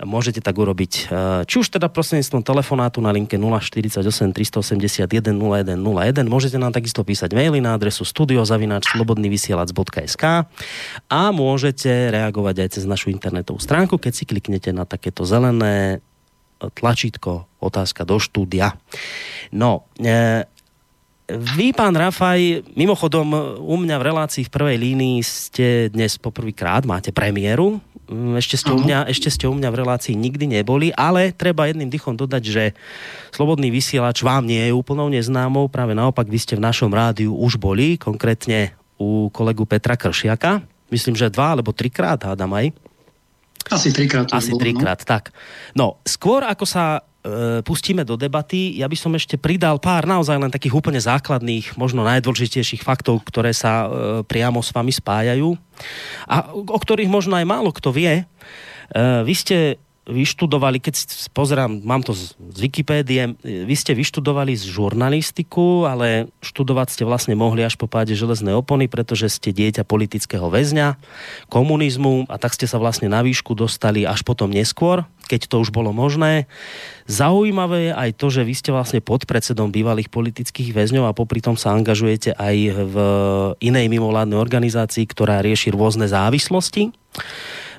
Môžete 0.00 0.40
tak 0.40 0.56
urobiť, 0.56 1.12
e, 1.12 1.44
či 1.44 1.60
už 1.60 1.76
teda 1.76 1.92
prostredníctvom 1.92 2.40
telefonátu 2.40 3.04
na 3.04 3.12
linke 3.12 3.36
048 3.36 4.32
381 4.32 5.36
0101. 5.36 6.24
Môžete 6.24 6.56
nám 6.56 6.72
takisto 6.72 7.04
písať 7.04 7.36
maily 7.36 7.60
na 7.60 7.76
adresu 7.76 8.08
studiozavináč.slobodnyvysielac.sk 8.08 10.24
a 11.04 11.22
môžete 11.36 12.16
reagovať 12.16 12.64
aj 12.64 12.80
cez 12.80 12.88
našu 12.88 13.12
internetovú 13.12 13.60
stránku, 13.60 14.00
keď 14.00 14.12
si 14.16 14.24
kliknete 14.24 14.72
na 14.72 14.88
takéto 14.88 15.28
zelené 15.28 16.00
tlačítko 16.60 17.48
otázka 17.60 18.08
do 18.08 18.16
štúdia. 18.16 18.80
No, 19.52 19.84
e, 20.00 20.48
vy, 21.38 21.70
pán 21.70 21.94
Rafaj, 21.94 22.66
mimochodom 22.74 23.58
u 23.60 23.76
mňa 23.78 23.96
v 24.00 24.06
relácii 24.10 24.44
v 24.46 24.54
prvej 24.54 24.76
línii 24.80 25.18
ste 25.22 25.92
dnes 25.92 26.18
poprvýkrát, 26.18 26.82
máte 26.88 27.14
premiéru, 27.14 27.78
mm, 28.10 28.40
ešte 28.40 28.58
ste, 28.58 28.70
u 28.74 28.80
mňa, 28.82 29.06
ešte 29.06 29.30
ste 29.30 29.46
u 29.46 29.54
mňa 29.54 29.68
v 29.70 29.78
relácii 29.84 30.14
nikdy 30.18 30.50
neboli, 30.50 30.90
ale 30.96 31.30
treba 31.30 31.70
jedným 31.70 31.92
dychom 31.92 32.18
dodať, 32.18 32.42
že 32.42 32.64
Slobodný 33.30 33.70
vysielač 33.70 34.26
vám 34.26 34.48
nie 34.48 34.58
je 34.58 34.74
úplnou 34.74 35.06
neznámou, 35.06 35.70
práve 35.70 35.94
naopak 35.94 36.26
vy 36.26 36.38
ste 36.40 36.58
v 36.58 36.64
našom 36.66 36.90
rádiu 36.90 37.30
už 37.36 37.60
boli, 37.60 37.94
konkrétne 37.94 38.74
u 38.98 39.30
kolegu 39.30 39.62
Petra 39.64 39.94
Kršiaka, 39.94 40.64
myslím, 40.90 41.14
že 41.14 41.30
dva 41.30 41.54
alebo 41.54 41.70
trikrát, 41.70 42.18
hádam 42.26 42.50
aj. 42.56 42.74
Asi 43.70 43.94
trikrát. 43.94 44.26
Asi 44.34 44.56
no. 44.56 44.58
trikrát, 44.58 45.00
no. 45.04 45.06
tak. 45.06 45.24
No, 45.76 45.86
skôr 46.02 46.42
ako 46.42 46.64
sa 46.66 47.04
pustíme 47.60 48.00
do 48.00 48.16
debaty, 48.16 48.80
ja 48.80 48.88
by 48.88 48.96
som 48.96 49.12
ešte 49.12 49.36
pridal 49.36 49.76
pár 49.76 50.08
naozaj 50.08 50.40
len 50.40 50.48
takých 50.48 50.72
úplne 50.72 50.96
základných, 50.96 51.76
možno 51.76 52.00
najdôležitejších 52.08 52.80
faktov, 52.80 53.20
ktoré 53.28 53.52
sa 53.52 53.84
e, 53.84 53.88
priamo 54.24 54.64
s 54.64 54.72
vami 54.72 54.88
spájajú 54.88 55.52
a 56.24 56.48
o 56.56 56.78
ktorých 56.80 57.12
možno 57.12 57.36
aj 57.36 57.44
málo 57.44 57.76
kto 57.76 57.92
vie. 57.92 58.14
E, 58.20 58.24
vy 59.20 59.34
ste 59.36 59.76
vyštudovali, 60.10 60.82
keď 60.82 60.94
pozerám, 61.30 61.80
mám 61.86 62.02
to 62.02 62.12
z, 62.12 62.34
Wikipédie, 62.38 63.38
vy 63.40 63.74
ste 63.78 63.94
vyštudovali 63.94 64.58
z 64.58 64.68
žurnalistiku, 64.68 65.86
ale 65.86 66.28
študovať 66.42 66.88
ste 66.92 67.02
vlastne 67.06 67.38
mohli 67.38 67.62
až 67.64 67.78
po 67.78 67.86
páde 67.86 68.12
železnej 68.12 68.52
opony, 68.52 68.90
pretože 68.90 69.30
ste 69.30 69.54
dieťa 69.54 69.86
politického 69.86 70.50
väzňa, 70.50 70.98
komunizmu 71.48 72.28
a 72.28 72.36
tak 72.36 72.52
ste 72.52 72.66
sa 72.66 72.76
vlastne 72.76 73.08
na 73.08 73.22
výšku 73.22 73.54
dostali 73.54 74.04
až 74.04 74.26
potom 74.26 74.50
neskôr, 74.50 75.06
keď 75.30 75.46
to 75.46 75.62
už 75.62 75.70
bolo 75.70 75.94
možné. 75.94 76.50
Zaujímavé 77.06 77.90
je 77.90 77.92
aj 77.94 78.10
to, 78.18 78.26
že 78.34 78.42
vy 78.42 78.54
ste 78.54 78.70
vlastne 78.74 79.00
podpredsedom 79.00 79.70
bývalých 79.70 80.10
politických 80.10 80.74
väzňov 80.74 81.06
a 81.06 81.16
popri 81.16 81.38
tom 81.38 81.54
sa 81.54 81.72
angažujete 81.72 82.34
aj 82.34 82.56
v 82.74 82.96
inej 83.62 83.86
mimovládnej 83.88 84.38
organizácii, 84.38 85.06
ktorá 85.06 85.38
rieši 85.40 85.70
rôzne 85.70 86.10
závislosti. 86.10 86.90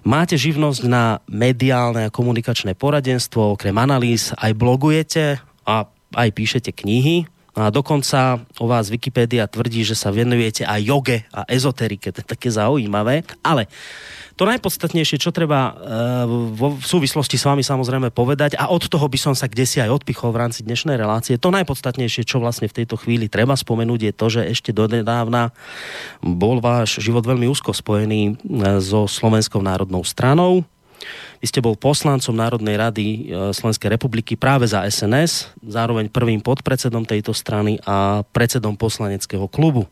Máte 0.02 0.34
živnosť 0.34 0.82
na 0.90 1.22
mediálne 1.30 2.10
a 2.10 2.14
komunikačné 2.14 2.74
poradenstvo, 2.74 3.54
okrem 3.54 3.78
analýz 3.78 4.34
aj 4.34 4.58
blogujete 4.58 5.38
a 5.62 5.86
aj 6.18 6.30
píšete 6.34 6.74
knihy. 6.74 7.30
A 7.52 7.70
dokonca 7.70 8.42
o 8.58 8.66
vás 8.66 8.90
Wikipedia 8.90 9.46
tvrdí, 9.46 9.84
že 9.86 9.94
sa 9.94 10.10
venujete 10.10 10.66
aj 10.66 10.82
joge 10.82 11.18
a 11.30 11.46
ezoterike. 11.46 12.10
To 12.16 12.24
je 12.24 12.32
také 12.34 12.50
zaujímavé. 12.50 13.28
Ale 13.44 13.68
to 14.42 14.50
najpodstatnejšie, 14.50 15.22
čo 15.22 15.30
treba 15.30 15.70
e, 15.70 15.72
v 16.58 16.82
súvislosti 16.82 17.38
s 17.38 17.46
vami 17.46 17.62
samozrejme 17.62 18.10
povedať, 18.10 18.58
a 18.58 18.74
od 18.74 18.82
toho 18.90 19.06
by 19.06 19.14
som 19.22 19.38
sa 19.38 19.46
kde 19.46 19.70
si 19.70 19.78
aj 19.78 20.02
odpichol 20.02 20.34
v 20.34 20.42
rámci 20.42 20.66
dnešnej 20.66 20.98
relácie, 20.98 21.38
to 21.38 21.54
najpodstatnejšie, 21.54 22.26
čo 22.26 22.42
vlastne 22.42 22.66
v 22.66 22.82
tejto 22.82 22.98
chvíli 22.98 23.30
treba 23.30 23.54
spomenúť, 23.54 24.10
je 24.10 24.14
to, 24.18 24.26
že 24.34 24.42
ešte 24.50 24.74
donedávna 24.74 25.54
bol 26.26 26.58
váš 26.58 26.98
život 26.98 27.22
veľmi 27.22 27.46
úzko 27.46 27.70
spojený 27.70 28.22
e, 28.34 28.82
so 28.82 29.06
Slovenskou 29.06 29.62
národnou 29.62 30.02
stranou. 30.02 30.66
Vy 31.42 31.46
ste 31.50 31.64
bol 31.64 31.80
poslancom 31.80 32.34
Národnej 32.34 32.78
rady 32.78 33.06
e, 33.06 33.20
Slovenskej 33.52 33.90
republiky 33.92 34.38
práve 34.38 34.70
za 34.70 34.86
SNS, 34.86 35.54
zároveň 35.66 36.08
prvým 36.10 36.40
podpredsedom 36.40 37.04
tejto 37.04 37.34
strany 37.34 37.82
a 37.84 38.22
predsedom 38.30 38.78
poslaneckého 38.78 39.50
klubu. 39.50 39.90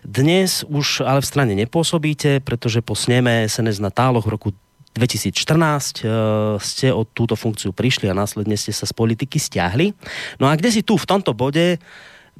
Dnes 0.00 0.64
už 0.64 1.04
ale 1.04 1.20
v 1.20 1.28
strane 1.28 1.52
nepôsobíte, 1.52 2.40
pretože 2.40 2.80
po 2.80 2.96
sneme 2.96 3.44
SNS 3.44 3.84
na 3.84 3.92
táloch 3.92 4.24
v 4.24 4.32
roku 4.34 4.48
2014 4.96 5.36
e, 5.36 6.12
ste 6.58 6.90
od 6.90 7.06
túto 7.14 7.38
funkciu 7.38 7.70
prišli 7.70 8.10
a 8.10 8.16
následne 8.16 8.58
ste 8.58 8.74
sa 8.74 8.88
z 8.88 8.92
politiky 8.96 9.38
stiahli. 9.38 9.94
No 10.42 10.50
a 10.50 10.56
kde 10.58 10.74
si 10.74 10.82
tu 10.82 10.98
v 10.98 11.06
tomto 11.06 11.30
bode 11.30 11.78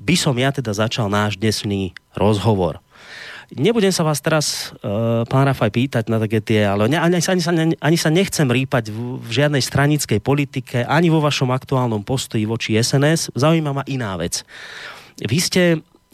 by 0.00 0.14
som 0.16 0.34
ja 0.34 0.50
teda 0.50 0.72
začal 0.72 1.12
náš 1.12 1.36
dnesný 1.36 1.92
rozhovor. 2.16 2.80
Nebudem 3.50 3.90
sa 3.90 4.06
vás 4.06 4.22
teraz, 4.22 4.70
uh, 4.86 5.26
pán 5.26 5.42
Rafaj, 5.42 5.74
pýtať 5.74 6.06
na 6.06 6.22
také 6.22 6.38
tie, 6.38 6.62
ale 6.62 6.86
ani, 6.86 6.94
ani, 6.94 7.18
ani, 7.18 7.42
sa, 7.42 7.50
ani 7.58 7.98
sa 7.98 8.10
nechcem 8.14 8.46
rýpať 8.46 8.94
v, 8.94 9.18
v 9.18 9.30
žiadnej 9.30 9.58
stranickej 9.58 10.22
politike, 10.22 10.86
ani 10.86 11.10
vo 11.10 11.18
vašom 11.18 11.50
aktuálnom 11.50 12.06
postoji 12.06 12.46
voči 12.46 12.78
SNS. 12.78 13.34
Zaujíma 13.34 13.74
ma 13.74 13.82
iná 13.90 14.14
vec. 14.14 14.46
Vy 15.18 15.38
ste 15.42 15.62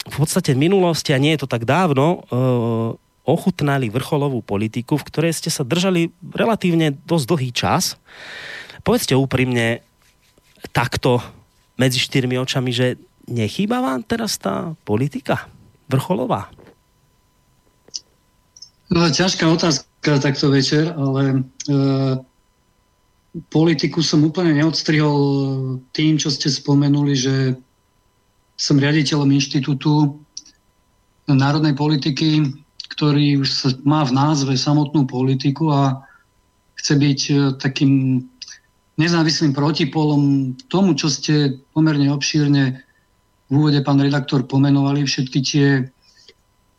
v 0.07 0.17
podstate 0.17 0.57
v 0.57 0.65
minulosti, 0.65 1.13
a 1.13 1.21
nie 1.21 1.37
je 1.37 1.45
to 1.45 1.53
tak 1.53 1.69
dávno, 1.69 2.25
uh, 2.25 2.97
ochutnali 3.29 3.93
vrcholovú 3.93 4.41
politiku, 4.41 4.97
v 4.97 5.07
ktorej 5.13 5.37
ste 5.37 5.53
sa 5.53 5.67
držali 5.67 6.09
relatívne 6.33 6.95
dosť 7.05 7.25
dlhý 7.27 7.51
čas. 7.53 8.01
Povedzte 8.81 9.19
úprimne 9.19 9.85
takto 10.71 11.21
medzi 11.77 12.01
štyrmi 12.01 12.39
očami, 12.41 12.71
že 12.73 12.97
nechýba 13.29 13.83
vám 13.83 14.07
teraz 14.07 14.41
tá 14.41 14.73
politika 14.87 15.51
vrcholová? 15.91 16.49
No, 18.87 19.11
ťažká 19.11 19.51
otázka 19.51 20.23
takto 20.23 20.47
večer, 20.47 20.95
ale 20.95 21.43
e, 21.67 21.75
politiku 23.51 23.99
som 23.99 24.23
úplne 24.23 24.55
neodstrihol 24.55 25.19
tým, 25.91 26.23
čo 26.23 26.31
ste 26.31 26.47
spomenuli, 26.47 27.15
že 27.19 27.35
som 28.55 28.79
riaditeľom 28.79 29.27
inštitútu 29.35 30.23
národnej 31.27 31.75
politiky, 31.75 32.47
ktorý 32.95 33.43
už 33.43 33.83
má 33.83 34.07
v 34.07 34.15
názve 34.15 34.55
samotnú 34.55 35.05
politiku 35.11 35.75
a 35.75 36.07
chce 36.79 36.95
byť 36.95 37.21
e, 37.27 37.35
takým 37.59 38.23
nezávislým 38.97 39.51
protipolom 39.51 40.55
tomu, 40.71 40.95
čo 40.95 41.11
ste 41.11 41.59
pomerne 41.75 42.09
obšírne 42.15 42.87
v 43.47 43.53
úvode 43.53 43.83
pán 43.83 43.99
redaktor 43.99 44.47
pomenovali, 44.47 45.03
všetky 45.03 45.39
tie 45.43 45.67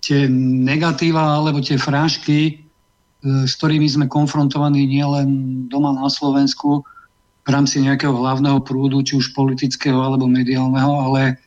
tie 0.08 0.32
negatíva 0.64 1.36
alebo 1.36 1.60
tie 1.60 1.76
frášky, 1.76 2.40
e, 2.48 2.54
s 3.44 3.60
ktorými 3.60 3.92
sme 3.92 4.06
konfrontovaní 4.08 4.88
nielen 4.88 5.28
doma 5.68 5.92
na 5.92 6.08
Slovensku, 6.08 6.88
v 7.48 7.50
rámci 7.56 7.80
nejakého 7.80 8.12
hlavného 8.12 8.60
prúdu, 8.60 9.00
či 9.00 9.16
už 9.16 9.32
politického 9.32 9.96
alebo 10.04 10.28
mediálneho, 10.28 10.92
ale 11.08 11.40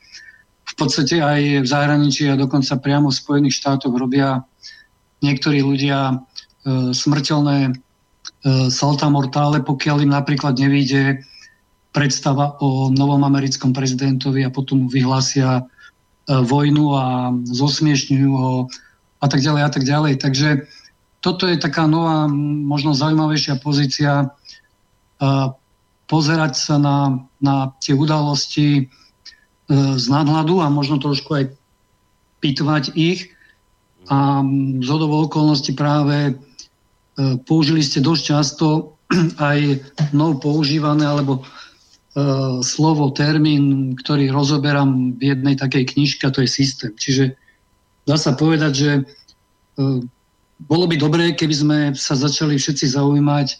v 0.64 0.74
podstate 0.76 1.20
aj 1.20 1.60
v 1.60 1.66
zahraničí 1.68 2.24
a 2.32 2.40
dokonca 2.40 2.80
priamo 2.80 3.12
v 3.12 3.20
Spojených 3.20 3.60
štátoch 3.60 3.92
robia 3.92 4.40
niektorí 5.20 5.60
ľudia 5.60 6.16
e, 6.16 6.16
smrteľné 6.96 7.58
e, 7.68 7.70
salta 8.72 9.12
mortále, 9.12 9.60
pokiaľ 9.60 10.08
im 10.08 10.12
napríklad 10.16 10.56
nevíde 10.56 11.20
predstava 11.92 12.56
o 12.64 12.88
novom 12.88 13.20
americkom 13.26 13.76
prezidentovi 13.76 14.46
a 14.46 14.54
potom 14.54 14.88
vyhlásia 14.88 15.68
vojnu 16.30 16.94
a 16.94 17.34
zosmiešňujú 17.50 18.30
ho 18.30 18.70
a 19.20 19.26
tak 19.26 19.42
ďalej 19.42 19.62
a 19.66 19.70
tak 19.70 19.82
ďalej. 19.82 20.14
Takže 20.22 20.48
toto 21.20 21.50
je 21.50 21.58
taká 21.58 21.90
nová, 21.90 22.30
možno 22.30 22.94
zaujímavejšia 22.94 23.58
pozícia 23.58 24.30
pozerať 26.10 26.52
sa 26.58 26.76
na, 26.82 27.22
na 27.38 27.70
tie 27.78 27.94
udalosti 27.94 28.68
e, 28.74 28.82
z 29.94 30.06
nadhľadu 30.10 30.58
a 30.58 30.66
možno 30.66 30.98
trošku 30.98 31.30
aj 31.38 31.44
pitvať 32.42 32.98
ich. 32.98 33.30
A 34.10 34.42
z 34.82 34.88
hodovou 34.90 35.30
okolností 35.30 35.78
práve 35.78 36.16
e, 36.26 36.32
použili 37.46 37.86
ste 37.86 38.02
dosť 38.02 38.22
často 38.26 38.98
aj 39.38 39.78
mnou 40.10 40.42
používané 40.42 41.06
alebo 41.06 41.38
e, 41.38 41.42
slovo, 42.66 43.14
termín, 43.14 43.94
ktorý 43.94 44.34
rozoberám 44.34 45.14
v 45.14 45.30
jednej 45.30 45.54
takej 45.54 45.94
knižke, 45.94 46.26
to 46.34 46.42
je 46.42 46.50
systém. 46.50 46.90
Čiže 46.98 47.38
dá 48.02 48.18
sa 48.18 48.34
povedať, 48.34 48.72
že 48.74 48.90
e, 48.98 49.02
bolo 50.66 50.84
by 50.90 50.98
dobré, 50.98 51.24
keby 51.38 51.54
sme 51.54 51.78
sa 51.94 52.18
začali 52.18 52.58
všetci 52.58 52.98
zaujímať, 52.98 53.54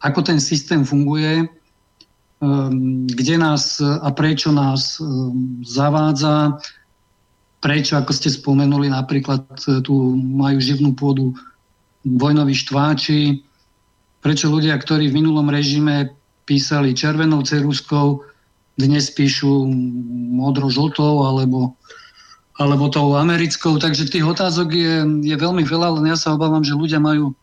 ako 0.00 0.20
ten 0.24 0.40
systém 0.40 0.80
funguje, 0.80 1.44
Ehm, 2.38 3.06
kde 3.10 3.34
nás 3.38 3.82
a 3.82 4.14
prečo 4.14 4.54
nás 4.54 5.02
zavádza, 5.66 6.54
prečo, 7.58 7.98
ako 7.98 8.14
ste 8.14 8.30
spomenuli, 8.30 8.86
napríklad 8.94 9.42
e, 9.66 9.82
tu 9.82 10.14
majú 10.14 10.62
živnú 10.62 10.94
pôdu 10.94 11.34
vojnoví 12.06 12.54
štváči, 12.54 13.42
prečo 14.22 14.46
ľudia, 14.46 14.78
ktorí 14.78 15.10
v 15.10 15.18
minulom 15.18 15.50
režime 15.50 16.14
písali 16.48 16.96
červenou 16.96 17.44
ceruskou, 17.44 18.24
dnes 18.80 19.12
píšu 19.12 19.68
modro-žltou 20.32 21.28
alebo, 21.28 21.76
alebo 22.56 22.88
tou 22.88 23.20
americkou. 23.20 23.76
Takže 23.76 24.08
tých 24.08 24.24
otázok 24.24 24.68
je, 24.72 24.94
je 25.28 25.36
veľmi 25.36 25.60
veľa, 25.68 26.00
len 26.00 26.08
ja 26.08 26.16
sa 26.16 26.32
obávam, 26.32 26.64
že 26.64 26.72
ľudia 26.78 26.96
majú 26.96 27.36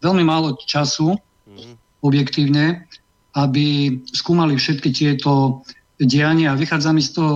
veľmi 0.00 0.24
málo 0.24 0.56
času, 0.64 1.20
mhm. 1.44 1.76
objektívne, 2.00 2.88
aby 3.36 3.98
skúmali 4.16 4.56
všetky 4.56 4.88
tieto 4.96 5.60
diania. 6.00 6.56
Vychádza 6.56 6.96
mi 6.96 7.04
z 7.04 7.12
toho 7.12 7.32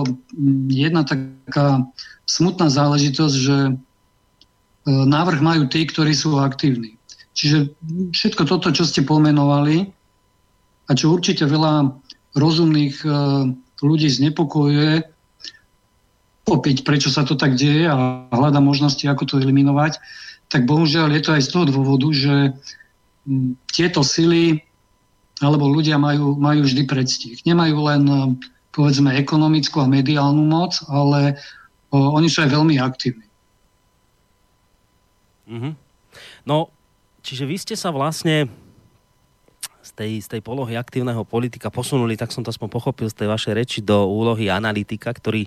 jedna 0.73 1.05
taká 1.05 1.85
smutná 2.25 2.73
záležitosť, 2.73 3.35
že 3.37 3.57
e, 3.69 3.71
návrh 4.89 5.41
majú 5.45 5.69
tí, 5.69 5.85
ktorí 5.85 6.17
sú 6.17 6.41
aktívni. 6.41 6.97
Čiže 7.37 7.73
všetko 8.13 8.43
toto, 8.49 8.73
čo 8.73 8.85
ste 8.85 9.05
pomenovali 9.05 10.00
a 10.91 10.97
čo 10.97 11.15
určite 11.15 11.47
veľa 11.47 11.95
rozumných 12.35 12.95
e, 13.03 13.09
ľudí 13.79 14.11
znepokojuje, 14.11 15.07
opäť 16.51 16.83
prečo 16.83 17.07
sa 17.07 17.23
to 17.23 17.39
tak 17.39 17.55
deje 17.55 17.87
a 17.87 18.27
hľada 18.27 18.59
možnosti, 18.59 19.07
ako 19.07 19.23
to 19.23 19.39
eliminovať, 19.39 20.03
tak 20.51 20.67
bohužiaľ 20.67 21.15
je 21.15 21.21
to 21.23 21.31
aj 21.31 21.41
z 21.47 21.49
toho 21.55 21.65
dôvodu, 21.71 22.11
že 22.11 22.35
tieto 23.71 24.03
sily 24.03 24.59
alebo 25.39 25.71
ľudia 25.71 25.95
majú, 25.95 26.35
majú 26.35 26.67
vždy 26.67 26.83
predstih. 26.85 27.39
Nemajú 27.47 27.77
len 27.87 28.03
povedzme 28.75 29.15
ekonomickú 29.15 29.79
a 29.79 29.89
mediálnu 29.89 30.43
moc, 30.43 30.75
ale 30.91 31.39
o, 31.89 31.97
oni 32.19 32.27
sú 32.29 32.43
aj 32.43 32.51
veľmi 32.51 32.75
aktívni. 32.77 33.27
Mm-hmm. 35.49 35.73
No, 36.45 36.69
čiže 37.25 37.43
vy 37.49 37.55
ste 37.57 37.75
sa 37.75 37.89
vlastne 37.89 38.47
tej, 40.01 40.11
z 40.25 40.27
tej 40.33 40.41
polohy 40.41 40.73
aktívneho 40.73 41.21
politika 41.21 41.69
posunuli, 41.69 42.17
tak 42.17 42.33
som 42.33 42.41
to 42.41 42.49
aspoň 42.49 42.69
pochopil 42.73 43.05
z 43.05 43.21
tej 43.21 43.27
vašej 43.29 43.53
reči, 43.53 43.79
do 43.85 44.09
úlohy 44.09 44.49
analytika, 44.49 45.13
ktorý 45.13 45.45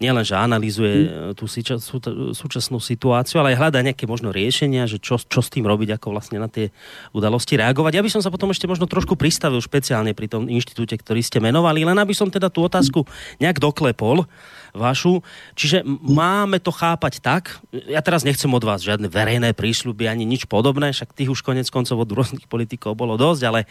nielenže 0.00 0.32
analýzuje 0.32 0.94
mm. 1.04 1.36
tú 1.36 1.44
súča, 1.44 1.76
sú, 1.76 2.00
súčasnú 2.32 2.80
situáciu, 2.80 3.44
ale 3.44 3.52
aj 3.52 3.58
hľada 3.60 3.84
nejaké 3.84 4.08
možno 4.08 4.32
riešenia, 4.32 4.88
že 4.88 4.96
čo, 4.96 5.20
čo 5.20 5.44
s 5.44 5.52
tým 5.52 5.68
robiť, 5.68 6.00
ako 6.00 6.16
vlastne 6.16 6.40
na 6.40 6.48
tie 6.48 6.72
udalosti 7.12 7.60
reagovať. 7.60 7.92
Ja 8.00 8.04
by 8.04 8.10
som 8.10 8.24
sa 8.24 8.32
potom 8.32 8.48
ešte 8.48 8.64
možno 8.64 8.88
trošku 8.88 9.14
pristavil 9.20 9.60
špeciálne 9.60 10.16
pri 10.16 10.32
tom 10.32 10.48
inštitúte, 10.48 10.96
ktorý 10.96 11.20
ste 11.20 11.44
menovali, 11.44 11.84
len 11.84 12.00
aby 12.00 12.16
som 12.16 12.32
teda 12.32 12.48
tú 12.48 12.64
otázku 12.64 13.04
nejak 13.44 13.60
doklepol 13.60 14.24
vašu. 14.72 15.20
Čiže 15.52 15.84
máme 15.86 16.56
to 16.58 16.72
chápať 16.72 17.20
tak, 17.20 17.60
ja 17.72 18.00
teraz 18.00 18.24
nechcem 18.24 18.48
od 18.48 18.64
vás 18.64 18.80
žiadne 18.80 19.06
verejné 19.06 19.52
prísľuby 19.52 20.08
ani 20.08 20.24
nič 20.24 20.48
podobné, 20.48 20.90
však 20.90 21.12
tých 21.12 21.32
už 21.32 21.44
konec 21.44 21.68
koncov 21.68 22.00
od 22.00 22.10
rôznych 22.10 22.48
politikov 22.48 22.96
bolo 22.96 23.20
dosť, 23.20 23.42
ale 23.44 23.60
e, 23.64 23.66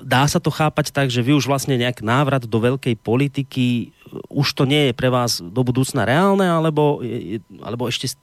dá 0.00 0.24
sa 0.24 0.40
to 0.40 0.48
chápať 0.48 0.96
tak, 0.96 1.12
že 1.12 1.20
vy 1.20 1.36
už 1.36 1.46
vlastne 1.46 1.76
nejak 1.76 2.00
návrat 2.00 2.48
do 2.48 2.58
veľkej 2.58 2.96
politiky, 3.04 3.66
e, 3.68 4.16
už 4.32 4.56
to 4.56 4.64
nie 4.64 4.90
je 4.90 4.92
pre 4.96 5.12
vás 5.12 5.44
do 5.44 5.60
budúcna 5.60 6.08
reálne, 6.08 6.48
alebo, 6.48 7.04
alebo 7.60 7.86
ešte 7.86 8.16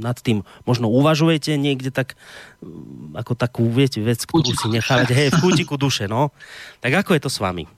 nad 0.00 0.16
tým 0.16 0.40
možno 0.64 0.88
uvažujete 0.88 1.54
niekde 1.60 1.92
tak, 1.92 2.16
e, 2.64 2.66
ako 3.12 3.36
takú 3.36 3.68
viete, 3.68 4.00
vec, 4.00 4.24
ktorú 4.24 4.56
si 4.56 4.72
nechávate 4.72 5.12
hej, 5.12 5.28
v 5.36 5.40
kútiku 5.44 5.76
duše, 5.76 6.08
no. 6.08 6.32
Tak 6.80 7.04
ako 7.04 7.12
je 7.12 7.22
to 7.28 7.30
s 7.30 7.38
vami? 7.38 7.68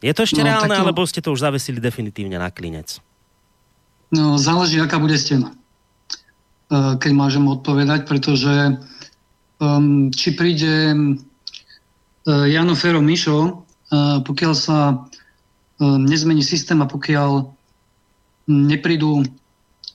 Je 0.00 0.14
to 0.14 0.24
ešte 0.24 0.40
no, 0.40 0.48
reálne, 0.48 0.72
to... 0.72 0.80
alebo 0.80 1.02
ste 1.04 1.20
to 1.20 1.34
už 1.34 1.42
zavesili 1.42 1.82
definitívne 1.82 2.38
na 2.38 2.48
klinec? 2.48 3.02
No, 4.08 4.40
záleží, 4.40 4.80
aká 4.80 4.96
bude 4.96 5.20
stena. 5.20 5.52
E, 5.52 5.54
keď 6.96 7.12
môžem 7.12 7.44
odpovedať, 7.44 8.08
pretože 8.08 8.80
um, 9.60 10.08
či 10.14 10.32
príde 10.32 10.94
uh, 10.94 12.46
Jano 12.46 12.74
Fero 12.78 13.02
Mišo, 13.02 13.38
uh, 13.38 14.22
pokiaľ 14.22 14.54
sa 14.54 14.78
uh, 14.94 15.98
nezmení 15.98 16.40
systém 16.46 16.78
a 16.80 16.86
pokiaľ 16.86 17.52
neprídu 18.48 19.20
uh, 19.20 19.24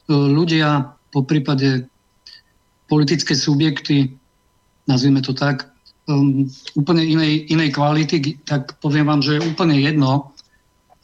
ľudia, 0.09 0.93
po 1.13 1.21
prípade 1.25 1.85
politické 2.89 3.37
subjekty, 3.37 4.17
nazvime 4.89 5.21
to 5.21 5.33
tak, 5.33 5.69
um, 6.09 6.49
úplne 6.73 7.05
inej, 7.05 7.53
inej 7.53 7.69
kvality, 7.73 8.41
tak 8.45 8.77
poviem 8.81 9.05
vám, 9.09 9.21
že 9.21 9.37
je 9.37 9.45
úplne 9.45 9.77
jedno, 9.77 10.33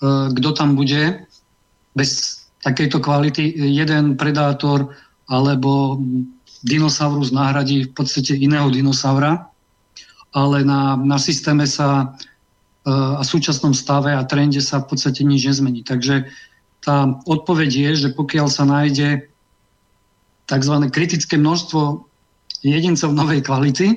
uh, 0.01 0.29
kto 0.33 0.49
tam 0.53 0.75
bude, 0.75 1.25
bez 1.93 2.38
takejto 2.63 2.99
kvality 2.99 3.55
jeden 3.55 4.19
predátor 4.19 4.91
alebo 5.29 6.01
dinosaurus 6.65 7.31
nahradí 7.31 7.87
v 7.87 7.91
podstate 7.95 8.35
iného 8.35 8.67
dinosaura, 8.67 9.47
ale 10.35 10.67
na, 10.67 10.99
na 10.99 11.15
systéme 11.15 11.63
sa 11.63 12.13
e, 12.83 12.91
a 12.91 13.23
súčasnom 13.23 13.71
stave 13.71 14.11
a 14.11 14.27
trende 14.27 14.59
sa 14.59 14.83
v 14.83 14.91
podstate 14.91 15.23
nič 15.23 15.47
nezmení. 15.47 15.87
Takže 15.87 16.27
tá 16.83 17.15
odpoveď 17.23 17.69
je, 17.71 17.91
že 18.07 18.09
pokiaľ 18.15 18.47
sa 18.51 18.67
nájde 18.67 19.29
tzv. 20.49 20.75
kritické 20.91 21.37
množstvo 21.39 22.03
jedincov 22.65 23.15
novej 23.15 23.45
kvality 23.45 23.87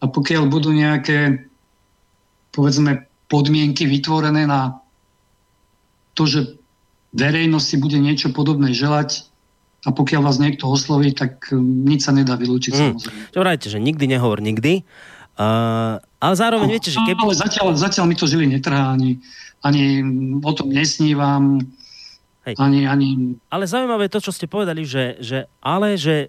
a 0.00 0.08
pokiaľ 0.08 0.48
budú 0.48 0.72
nejaké 0.72 1.44
povedzme 2.50 3.04
podmienky 3.28 3.86
vytvorené 3.86 4.48
na 4.48 4.80
to, 6.16 6.26
že 6.26 6.59
verejnosti 7.10 7.74
bude 7.78 7.98
niečo 7.98 8.30
podobné 8.30 8.70
želať 8.70 9.26
a 9.86 9.90
pokiaľ 9.90 10.20
vás 10.28 10.36
niekto 10.36 10.68
osloví, 10.68 11.10
tak 11.16 11.50
um, 11.50 11.88
nič 11.88 12.06
sa 12.06 12.12
nedá 12.12 12.36
vylúčiť 12.36 12.72
mm. 12.72 12.78
samozrejme. 12.78 13.22
Čo 13.32 13.40
vrajte, 13.40 13.66
že 13.72 13.78
nikdy 13.80 14.04
nehovor 14.06 14.38
nikdy. 14.44 14.84
Uh, 15.40 15.96
ale 16.20 16.34
zároveň 16.36 16.68
no, 16.68 16.74
viete, 16.76 16.92
že 16.92 17.00
keby... 17.00 17.16
Ale 17.16 17.34
zatiaľ, 17.34 17.66
zatiaľ 17.72 18.04
mi 18.04 18.16
to 18.18 18.28
žili 18.28 18.44
netrhá, 18.44 18.92
ani, 18.92 19.24
ani 19.64 20.04
o 20.44 20.52
tom 20.52 20.68
nesnívam. 20.68 21.64
Hej. 22.44 22.60
Ani, 22.60 22.84
ani... 22.84 23.40
Ale 23.48 23.64
zaujímavé 23.64 24.06
je 24.06 24.14
to, 24.20 24.24
čo 24.28 24.36
ste 24.36 24.44
povedali, 24.44 24.84
že, 24.84 25.16
že 25.18 25.48
ale, 25.64 25.96
že 25.96 26.28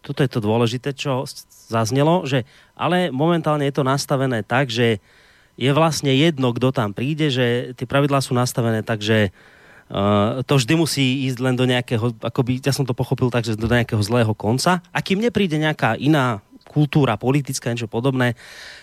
toto 0.00 0.24
je 0.24 0.30
to 0.32 0.40
dôležité, 0.40 0.96
čo 0.96 1.28
zaznelo, 1.68 2.24
že 2.24 2.48
ale 2.72 3.12
momentálne 3.12 3.68
je 3.68 3.76
to 3.76 3.84
nastavené 3.84 4.40
tak, 4.42 4.72
že 4.72 4.98
je 5.60 5.70
vlastne 5.76 6.10
jedno, 6.10 6.56
kto 6.56 6.72
tam 6.72 6.96
príde, 6.96 7.28
že 7.28 7.76
tie 7.76 7.84
pravidlá 7.84 8.24
sú 8.24 8.32
nastavené 8.32 8.80
tak, 8.82 9.04
že 9.04 9.28
Uh, 9.28 9.61
to 10.46 10.52
vždy 10.56 10.74
musí 10.78 11.26
ísť 11.28 11.38
len 11.42 11.54
do 11.56 11.68
nejakého, 11.68 12.16
akoby, 12.22 12.62
ja 12.62 12.72
som 12.72 12.88
to 12.88 12.96
pochopil 12.96 13.28
tak, 13.28 13.44
že 13.44 13.58
do 13.58 13.68
nejakého 13.68 14.00
zlého 14.00 14.32
konca. 14.32 14.80
A 14.94 14.98
kým 15.04 15.20
nepríde 15.20 15.60
nejaká 15.60 15.98
iná 16.00 16.40
kultúra 16.68 17.20
politická, 17.20 17.68
niečo 17.68 17.90
podobné, 17.90 18.32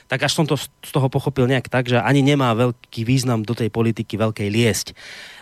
tak 0.06 0.22
až 0.22 0.38
som 0.38 0.46
to 0.46 0.60
z 0.60 0.92
toho 0.94 1.10
pochopil 1.10 1.50
nejak 1.50 1.72
tak, 1.72 1.90
že 1.90 1.98
ani 1.98 2.22
nemá 2.22 2.54
veľký 2.54 3.02
význam 3.02 3.42
do 3.42 3.58
tej 3.58 3.74
politiky 3.74 4.14
veľkej 4.20 4.50
liesť. 4.52 4.88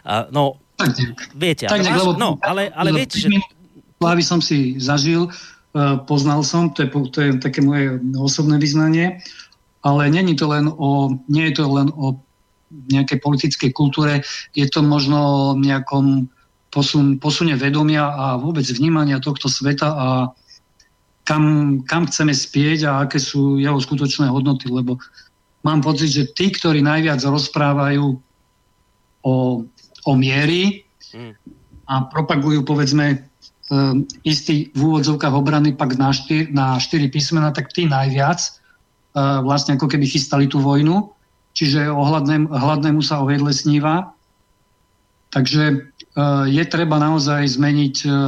Uh, 0.08 0.32
no, 0.32 0.44
tak, 0.80 0.96
viete, 1.36 1.68
tak, 1.68 1.84
ale, 1.84 2.00
lebo, 2.00 2.16
no, 2.16 2.40
ale, 2.40 2.72
ale 2.72 2.96
viete, 2.96 3.20
že... 3.20 3.28
Plávy 4.00 4.24
som 4.24 4.40
si 4.40 4.80
zažil, 4.80 5.28
uh, 5.28 6.00
poznal 6.08 6.46
som, 6.46 6.72
to 6.72 6.86
je, 6.86 6.90
to 7.12 7.18
je 7.20 7.30
také 7.44 7.60
moje 7.60 8.00
osobné 8.16 8.56
vyznanie 8.62 9.20
ale 9.88 10.10
není 10.10 10.36
to 10.36 10.52
len 10.52 10.68
o, 10.68 11.16
nie 11.32 11.48
je 11.48 11.64
to 11.64 11.66
len 11.72 11.88
o 11.96 12.20
nejakej 12.72 13.24
politickej 13.24 13.72
kultúre, 13.72 14.24
je 14.52 14.68
to 14.68 14.84
možno 14.84 15.54
nejakom 15.56 16.28
posun, 16.68 17.18
posune 17.18 17.56
vedomia 17.56 18.12
a 18.12 18.26
vôbec 18.36 18.68
vnímania 18.68 19.24
tohto 19.24 19.48
sveta 19.48 19.88
a 19.88 20.08
kam, 21.24 21.44
kam 21.84 22.08
chceme 22.08 22.32
spieť 22.32 22.80
a 22.88 22.92
aké 23.08 23.20
sú 23.20 23.60
jeho 23.60 23.80
skutočné 23.80 24.32
hodnoty, 24.32 24.72
lebo 24.72 25.00
mám 25.64 25.84
pocit, 25.84 26.12
že 26.12 26.32
tí, 26.32 26.52
ktorí 26.52 26.80
najviac 26.84 27.20
rozprávajú 27.24 28.06
o, 29.24 29.36
o 30.08 30.12
miery 30.16 30.88
hmm. 31.12 31.34
a 31.88 32.08
propagujú 32.08 32.64
povedzme 32.64 33.28
um, 33.68 34.08
istý 34.24 34.72
v 34.72 34.80
úvodzovkách 34.80 35.36
obrany 35.36 35.76
pak 35.76 36.00
na, 36.00 36.16
štyr, 36.16 36.52
na 36.52 36.80
štyri 36.80 37.12
písmena, 37.12 37.52
tak 37.52 37.76
tí 37.76 37.88
najviac 37.88 38.40
uh, 38.40 39.44
vlastne 39.44 39.76
ako 39.76 39.92
keby 39.92 40.08
chystali 40.08 40.48
tú 40.48 40.64
vojnu 40.64 41.17
čiže 41.58 41.90
o 41.90 42.06
hladném, 42.06 42.46
hladnému 42.46 43.02
sa 43.02 43.26
o 43.26 43.28
jedle 43.34 43.50
sníva. 43.50 44.14
Takže 45.34 45.64
e, 45.74 45.76
je 46.54 46.64
treba 46.70 47.02
naozaj 47.02 47.58
zmeniť, 47.58 47.96
e, 48.06 48.20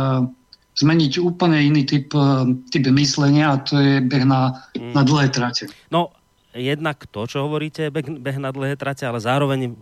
zmeniť 0.82 1.12
úplne 1.22 1.62
iný 1.62 1.86
typ, 1.86 2.10
e, 2.18 2.58
typ 2.74 2.89
myslenia 2.89 3.54
a 3.54 3.62
to 3.62 3.78
je 3.78 4.02
beh 4.02 4.26
na, 4.26 4.58
mm. 4.74 4.98
na 4.98 5.02
dlhé 5.06 5.30
trate. 5.30 5.70
No, 5.94 6.10
jednak 6.58 7.06
to, 7.13 7.30
čo 7.30 7.46
hovoríte, 7.46 7.94
beh, 7.94 8.18
beh 8.18 8.38
na 8.42 8.50
dlhé 8.50 8.74
trate, 8.74 9.06
ale 9.06 9.22
zároveň 9.22 9.78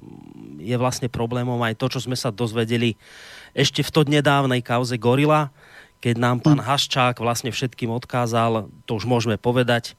je 0.59 0.75
vlastne 0.75 1.07
problémom 1.07 1.57
aj 1.63 1.79
to, 1.79 1.87
čo 1.87 2.03
sme 2.03 2.19
sa 2.19 2.35
dozvedeli 2.35 2.99
ešte 3.55 3.79
v 3.79 3.93
to 3.95 4.01
nedávnej 4.03 4.59
kauze 4.59 4.99
Gorila, 4.99 5.55
keď 6.03 6.15
nám 6.19 6.37
pán 6.43 6.59
mm. 6.59 6.67
Haščák 6.67 7.15
vlastne 7.23 7.49
všetkým 7.49 7.89
odkázal, 7.89 8.69
to 8.85 8.99
už 8.99 9.07
môžeme 9.09 9.39
povedať, 9.39 9.97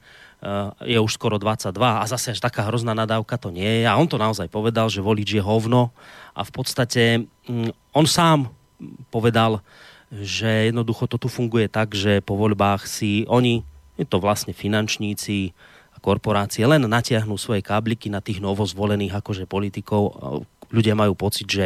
je 0.87 0.95
už 0.95 1.11
skoro 1.19 1.35
22 1.35 1.75
a 1.75 2.03
zase 2.07 2.31
až 2.31 2.39
taká 2.39 2.63
hrozná 2.63 2.95
nadávka 2.95 3.35
to 3.35 3.51
nie 3.51 3.83
je. 3.83 3.85
A 3.87 3.99
on 3.99 4.07
to 4.07 4.15
naozaj 4.15 4.47
povedal, 4.47 4.87
že 4.87 5.03
volič 5.03 5.35
je 5.35 5.43
hovno 5.43 5.91
a 6.31 6.41
v 6.47 6.51
podstate 6.55 7.03
mm, 7.43 7.75
on 7.91 8.07
sám 8.07 8.47
povedal, 9.11 9.59
že 10.09 10.71
jednoducho 10.71 11.11
to 11.11 11.19
tu 11.19 11.27
funguje 11.27 11.67
tak, 11.67 11.91
že 11.91 12.23
po 12.23 12.39
voľbách 12.39 12.87
si 12.87 13.27
oni, 13.27 13.67
je 13.99 14.07
to 14.07 14.23
vlastne 14.23 14.55
finančníci 14.55 15.51
a 15.91 15.97
korporácie, 15.99 16.63
len 16.63 16.87
natiahnú 16.87 17.35
svoje 17.35 17.59
kábliky 17.59 18.07
na 18.07 18.23
tých 18.23 18.39
novozvolených 18.39 19.19
akože 19.19 19.43
politikov. 19.43 20.15
Ľudia 20.71 20.95
majú 20.95 21.19
pocit, 21.19 21.51
že 21.51 21.65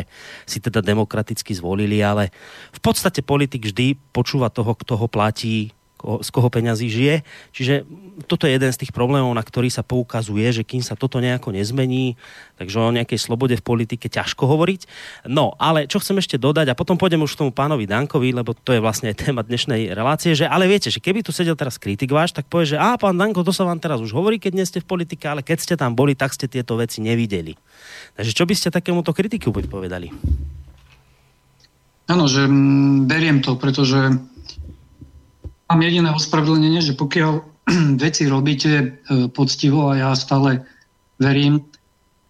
si 0.49 0.57
teda 0.57 0.81
demokraticky 0.81 1.53
zvolili, 1.53 2.01
ale 2.01 2.33
v 2.73 2.79
podstate 2.81 3.21
politik 3.21 3.69
vždy 3.69 3.95
počúva 4.11 4.49
toho, 4.49 4.73
kto 4.73 4.97
ho 4.97 5.07
platí 5.07 5.71
z 6.03 6.29
koho 6.29 6.51
peňazí 6.51 6.91
žije. 6.91 7.15
Čiže 7.55 7.87
toto 8.27 8.45
je 8.45 8.53
jeden 8.59 8.69
z 8.69 8.79
tých 8.83 8.91
problémov, 8.91 9.31
na 9.31 9.41
ktorý 9.41 9.71
sa 9.71 9.81
poukazuje, 9.81 10.45
že 10.51 10.67
kým 10.67 10.83
sa 10.83 10.99
toto 10.99 11.23
nejako 11.23 11.55
nezmení, 11.55 12.19
takže 12.59 12.75
o 12.77 12.91
nejakej 12.91 13.19
slobode 13.19 13.55
v 13.55 13.63
politike 13.63 14.11
ťažko 14.11 14.43
hovoriť. 14.45 14.85
No, 15.31 15.55
ale 15.57 15.87
čo 15.87 16.03
chcem 16.03 16.19
ešte 16.19 16.35
dodať, 16.35 16.69
a 16.71 16.77
potom 16.77 16.99
pôjdem 16.99 17.23
už 17.23 17.33
k 17.33 17.47
tomu 17.47 17.51
pánovi 17.55 17.87
Dankovi, 17.87 18.35
lebo 18.35 18.51
to 18.51 18.75
je 18.75 18.83
vlastne 18.83 19.15
téma 19.15 19.41
dnešnej 19.41 19.95
relácie, 19.95 20.35
že 20.35 20.45
ale 20.45 20.67
viete, 20.67 20.91
že 20.91 20.99
keby 20.99 21.23
tu 21.23 21.31
sedel 21.31 21.55
teraz 21.55 21.79
kritik 21.79 22.11
váš, 22.11 22.35
tak 22.35 22.51
povie, 22.51 22.75
že 22.75 22.77
a 22.77 22.99
pán 22.99 23.15
Danko, 23.15 23.41
to 23.47 23.55
sa 23.55 23.63
vám 23.63 23.79
teraz 23.79 24.03
už 24.03 24.11
hovorí, 24.11 24.37
keď 24.37 24.51
nie 24.53 24.67
ste 24.67 24.83
v 24.83 24.89
politike, 24.89 25.25
ale 25.25 25.41
keď 25.41 25.57
ste 25.63 25.75
tam 25.79 25.95
boli, 25.95 26.13
tak 26.13 26.35
ste 26.35 26.51
tieto 26.51 26.75
veci 26.75 26.99
nevideli. 26.99 27.55
Takže 28.19 28.31
čo 28.35 28.43
by 28.43 28.53
ste 28.53 28.69
takémuto 28.69 29.15
kritiku 29.15 29.49
povedali? 29.53 30.11
Áno, 32.11 32.27
že 32.27 32.43
mm, 32.43 33.07
beriem 33.07 33.39
to, 33.39 33.55
pretože 33.55 34.19
mám 35.73 35.81
jediné 35.81 36.13
ospravedlnenie, 36.13 36.85
že 36.85 36.93
pokiaľ 36.93 37.41
veci 38.05 38.29
robíte 38.29 38.71
e, 38.77 38.87
poctivo 39.33 39.89
a 39.89 39.97
ja 39.97 40.09
stále 40.13 40.61
verím, 41.17 41.65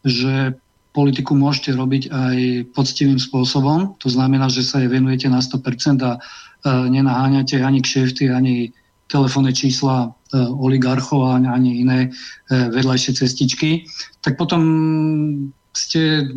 že 0.07 0.55
politiku 0.95 1.35
môžete 1.35 1.75
robiť 1.75 2.03
aj 2.07 2.37
poctivým 2.71 3.19
spôsobom. 3.19 3.99
To 3.99 4.07
znamená, 4.07 4.47
že 4.47 4.63
sa 4.63 4.79
jej 4.79 4.87
venujete 4.87 5.27
na 5.27 5.43
100% 5.43 5.59
a 6.07 6.15
e, 6.15 6.19
nenaháňate 6.87 7.59
ani 7.59 7.83
kšefty, 7.83 8.31
ani 8.31 8.71
telefónne 9.11 9.51
čísla 9.51 10.07
e, 10.07 10.39
oligarchov, 10.39 11.35
ani 11.35 11.83
iné 11.83 12.15
vedľajšie 12.47 13.11
cestičky, 13.19 13.91
tak 14.23 14.39
potom 14.39 14.63
ste 15.75 16.31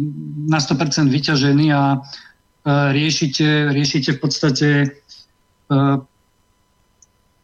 na 0.51 0.59
100% 0.59 1.07
vyťažení 1.07 1.71
a 1.71 2.03
riešite, 2.67 3.71
riešite 3.71 4.17
v 4.17 4.19
podstate 4.19 4.69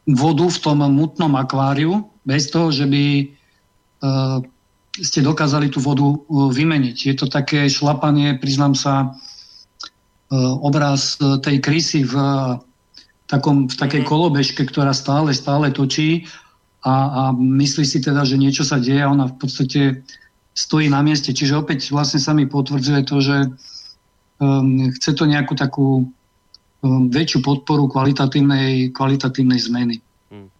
vodu 0.06 0.46
v 0.50 0.58
tom 0.58 0.82
mutnom 0.82 1.32
akváriu, 1.38 2.10
bez 2.26 2.50
toho, 2.50 2.74
že 2.74 2.86
by 2.86 3.04
uh, 3.22 4.38
ste 4.98 5.22
dokázali 5.22 5.70
tú 5.70 5.78
vodu 5.78 6.06
uh, 6.06 6.50
vymeniť. 6.50 6.96
Je 7.06 7.14
to 7.14 7.30
také 7.30 7.70
šlapanie, 7.70 8.34
priznám 8.38 8.74
sa, 8.74 9.14
uh, 9.14 10.54
obraz 10.62 11.18
tej 11.18 11.62
krysy 11.62 12.02
v, 12.02 12.14
takom, 13.30 13.70
v 13.70 13.74
takej 13.78 14.02
mhm. 14.02 14.08
kolobežke, 14.08 14.62
ktorá 14.66 14.90
stále, 14.92 15.30
stále 15.32 15.70
točí 15.70 16.26
a, 16.82 16.94
a 16.94 17.22
myslí 17.32 17.84
si 17.86 17.98
teda, 18.02 18.26
že 18.26 18.36
niečo 18.36 18.66
sa 18.66 18.82
deje 18.82 19.00
a 19.00 19.12
ona 19.12 19.30
v 19.30 19.36
podstate 19.38 19.80
stojí 20.52 20.90
na 20.90 21.00
mieste. 21.00 21.32
Čiže 21.32 21.62
opäť 21.62 21.88
vlastne 21.94 22.18
sa 22.18 22.34
mi 22.34 22.44
potvrdzuje 22.44 23.00
to, 23.06 23.16
že 23.22 23.36
um, 24.42 24.90
chce 24.98 25.10
to 25.14 25.24
nejakú 25.24 25.54
takú 25.54 26.10
väčšiu 26.82 27.46
podporu 27.46 27.86
kvalitatívnej, 27.86 28.90
kvalitatívnej 28.90 29.60
zmeny. 29.62 29.96
Hmm. 30.34 30.50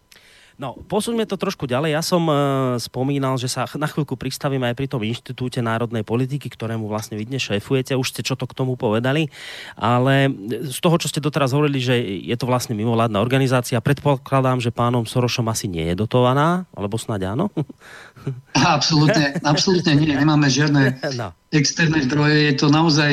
No, 0.55 0.79
posuňme 0.79 1.27
to 1.27 1.35
trošku 1.35 1.67
ďalej. 1.67 1.99
Ja 1.99 2.03
som 2.07 2.23
uh, 2.31 2.79
spomínal, 2.79 3.35
že 3.43 3.51
sa 3.51 3.67
na 3.75 3.91
chvíľku 3.91 4.15
pristavím 4.15 4.63
aj 4.63 4.79
pri 4.79 4.87
tom 4.87 5.03
Inštitúte 5.03 5.59
národnej 5.59 6.07
politiky, 6.07 6.47
ktorému 6.47 6.87
vlastne 6.87 7.19
vy 7.19 7.27
dnes 7.27 7.43
šéfujete. 7.43 7.99
Už 7.99 8.15
ste 8.15 8.23
čo 8.23 8.39
to 8.39 8.47
k 8.47 8.55
tomu 8.55 8.79
povedali. 8.79 9.27
Ale 9.75 10.31
z 10.63 10.79
toho, 10.79 10.95
čo 11.03 11.11
ste 11.11 11.19
doteraz 11.19 11.51
hovorili, 11.51 11.83
že 11.83 11.99
je 11.99 12.37
to 12.39 12.47
vlastne 12.47 12.79
mimovládna 12.79 13.19
organizácia, 13.19 13.83
predpokladám, 13.83 14.63
že 14.63 14.71
pánom 14.71 15.03
Sorošom 15.03 15.51
asi 15.51 15.67
nie 15.67 15.91
je 15.91 15.99
dotovaná, 15.99 16.71
alebo 16.71 16.95
snáď 17.03 17.35
áno? 17.35 17.51
Absolutne, 18.55 19.35
absolútne 19.43 19.99
nie. 19.99 20.15
Nemáme 20.15 20.47
žiadne 20.47 20.95
no. 21.19 21.35
externé 21.51 22.07
zdroje. 22.07 22.47
Je 22.47 22.55
to 22.55 22.71
naozaj 22.71 23.11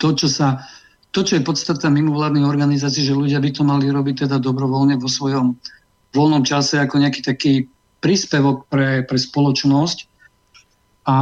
to, 0.00 0.16
čo 0.16 0.32
sa 0.32 0.64
to, 1.10 1.20
čo 1.26 1.38
je 1.38 1.46
podstata 1.46 1.90
mimovládnych 1.90 2.46
organizácií, 2.46 3.02
že 3.02 3.18
ľudia 3.18 3.42
by 3.42 3.50
to 3.50 3.62
mali 3.66 3.90
robiť 3.90 4.26
teda 4.26 4.38
dobrovoľne 4.38 4.94
vo 4.98 5.10
svojom 5.10 5.58
voľnom 6.14 6.42
čase 6.46 6.78
ako 6.78 7.02
nejaký 7.02 7.20
taký 7.22 7.52
príspevok 7.98 8.70
pre, 8.70 9.02
pre 9.02 9.18
spoločnosť. 9.18 9.98
A 11.10 11.14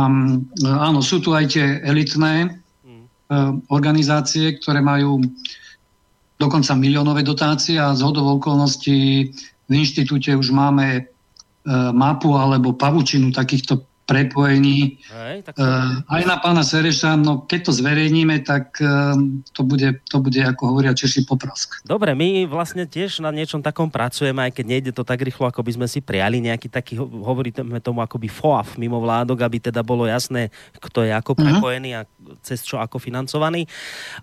áno, 0.64 1.01
sú 1.01 1.24
tu 1.24 1.33
aj 1.33 1.57
tie 1.57 1.81
elitné 1.81 2.61
mm. 2.85 3.72
organizácie, 3.72 4.61
ktoré 4.61 4.85
majú 4.85 5.24
dokonca 6.38 6.77
miliónové 6.77 7.24
dotácie 7.24 7.81
a 7.81 7.96
z 7.96 8.01
hodov 8.05 8.38
okolností 8.38 9.33
v 9.68 9.72
inštitúte 9.72 10.33
už 10.33 10.55
máme 10.55 10.87
e, 10.96 11.03
mapu 11.92 12.38
alebo 12.38 12.72
pavučinu 12.72 13.35
takýchto 13.35 13.88
prepojení. 14.09 14.97
Hej, 15.12 15.44
tak... 15.44 15.61
uh, 15.61 16.01
aj 16.09 16.23
na 16.25 16.40
pána 16.40 16.64
Sereša, 16.64 17.21
no 17.21 17.44
keď 17.44 17.68
to 17.68 17.73
zverejníme, 17.77 18.40
tak 18.40 18.81
uh, 18.81 19.12
to, 19.53 19.61
bude, 19.68 20.01
to 20.09 20.16
bude, 20.25 20.40
ako 20.40 20.73
hovoria 20.73 20.97
Češi, 20.97 21.29
poprask. 21.29 21.85
Dobre, 21.85 22.16
my 22.16 22.49
vlastne 22.49 22.88
tiež 22.88 23.21
na 23.21 23.29
niečom 23.29 23.61
takom 23.61 23.92
pracujeme, 23.92 24.49
aj 24.49 24.57
keď 24.57 24.64
nejde 24.64 24.92
to 24.97 25.05
tak 25.05 25.21
rýchlo, 25.21 25.53
ako 25.53 25.61
by 25.61 25.77
sme 25.77 25.87
si 25.87 26.01
priali 26.01 26.40
nejaký 26.40 26.73
taký, 26.73 26.97
hovoríme 26.97 27.85
tomu 27.85 28.01
akoby 28.01 28.33
FOAF 28.33 28.81
mimo 28.81 28.97
vládok, 28.97 29.44
aby 29.44 29.61
teda 29.61 29.85
bolo 29.85 30.09
jasné, 30.09 30.49
kto 30.81 31.05
je 31.05 31.12
ako 31.12 31.37
mhm. 31.37 31.40
prepojený 31.44 31.90
uh-huh. 31.92 32.09
a 32.09 32.40
cez 32.44 32.64
čo 32.64 32.81
ako 32.81 33.01
financovaný. 33.01 33.64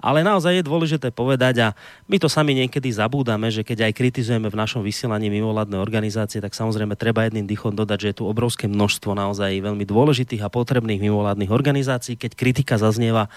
Ale 0.01 0.21
naozaj 0.21 0.61
je 0.61 0.63
dôležité 0.65 1.09
povedať 1.09 1.61
a 1.61 1.67
my 2.05 2.17
to 2.21 2.29
sami 2.29 2.53
niekedy 2.53 2.89
zabúdame, 2.93 3.49
že 3.49 3.65
keď 3.65 3.89
aj 3.89 3.93
kritizujeme 3.97 4.49
v 4.49 4.57
našom 4.57 4.85
vysielaní 4.85 5.29
mimovládne 5.29 5.77
organizácie, 5.77 6.39
tak 6.41 6.53
samozrejme 6.53 6.93
treba 6.97 7.25
jedným 7.25 7.49
dýchom 7.49 7.73
dodať, 7.73 7.97
že 8.01 8.09
je 8.13 8.17
tu 8.21 8.23
obrovské 8.29 8.69
množstvo 8.69 9.17
naozaj 9.17 9.51
veľmi 9.59 9.74
veľmi 9.75 9.83
dôležitých 9.83 10.39
a 10.39 10.47
potrebných 10.47 11.03
mimovládnych 11.03 11.51
organizácií. 11.51 12.15
Keď 12.15 12.31
kritika 12.39 12.79
zaznieva, 12.79 13.27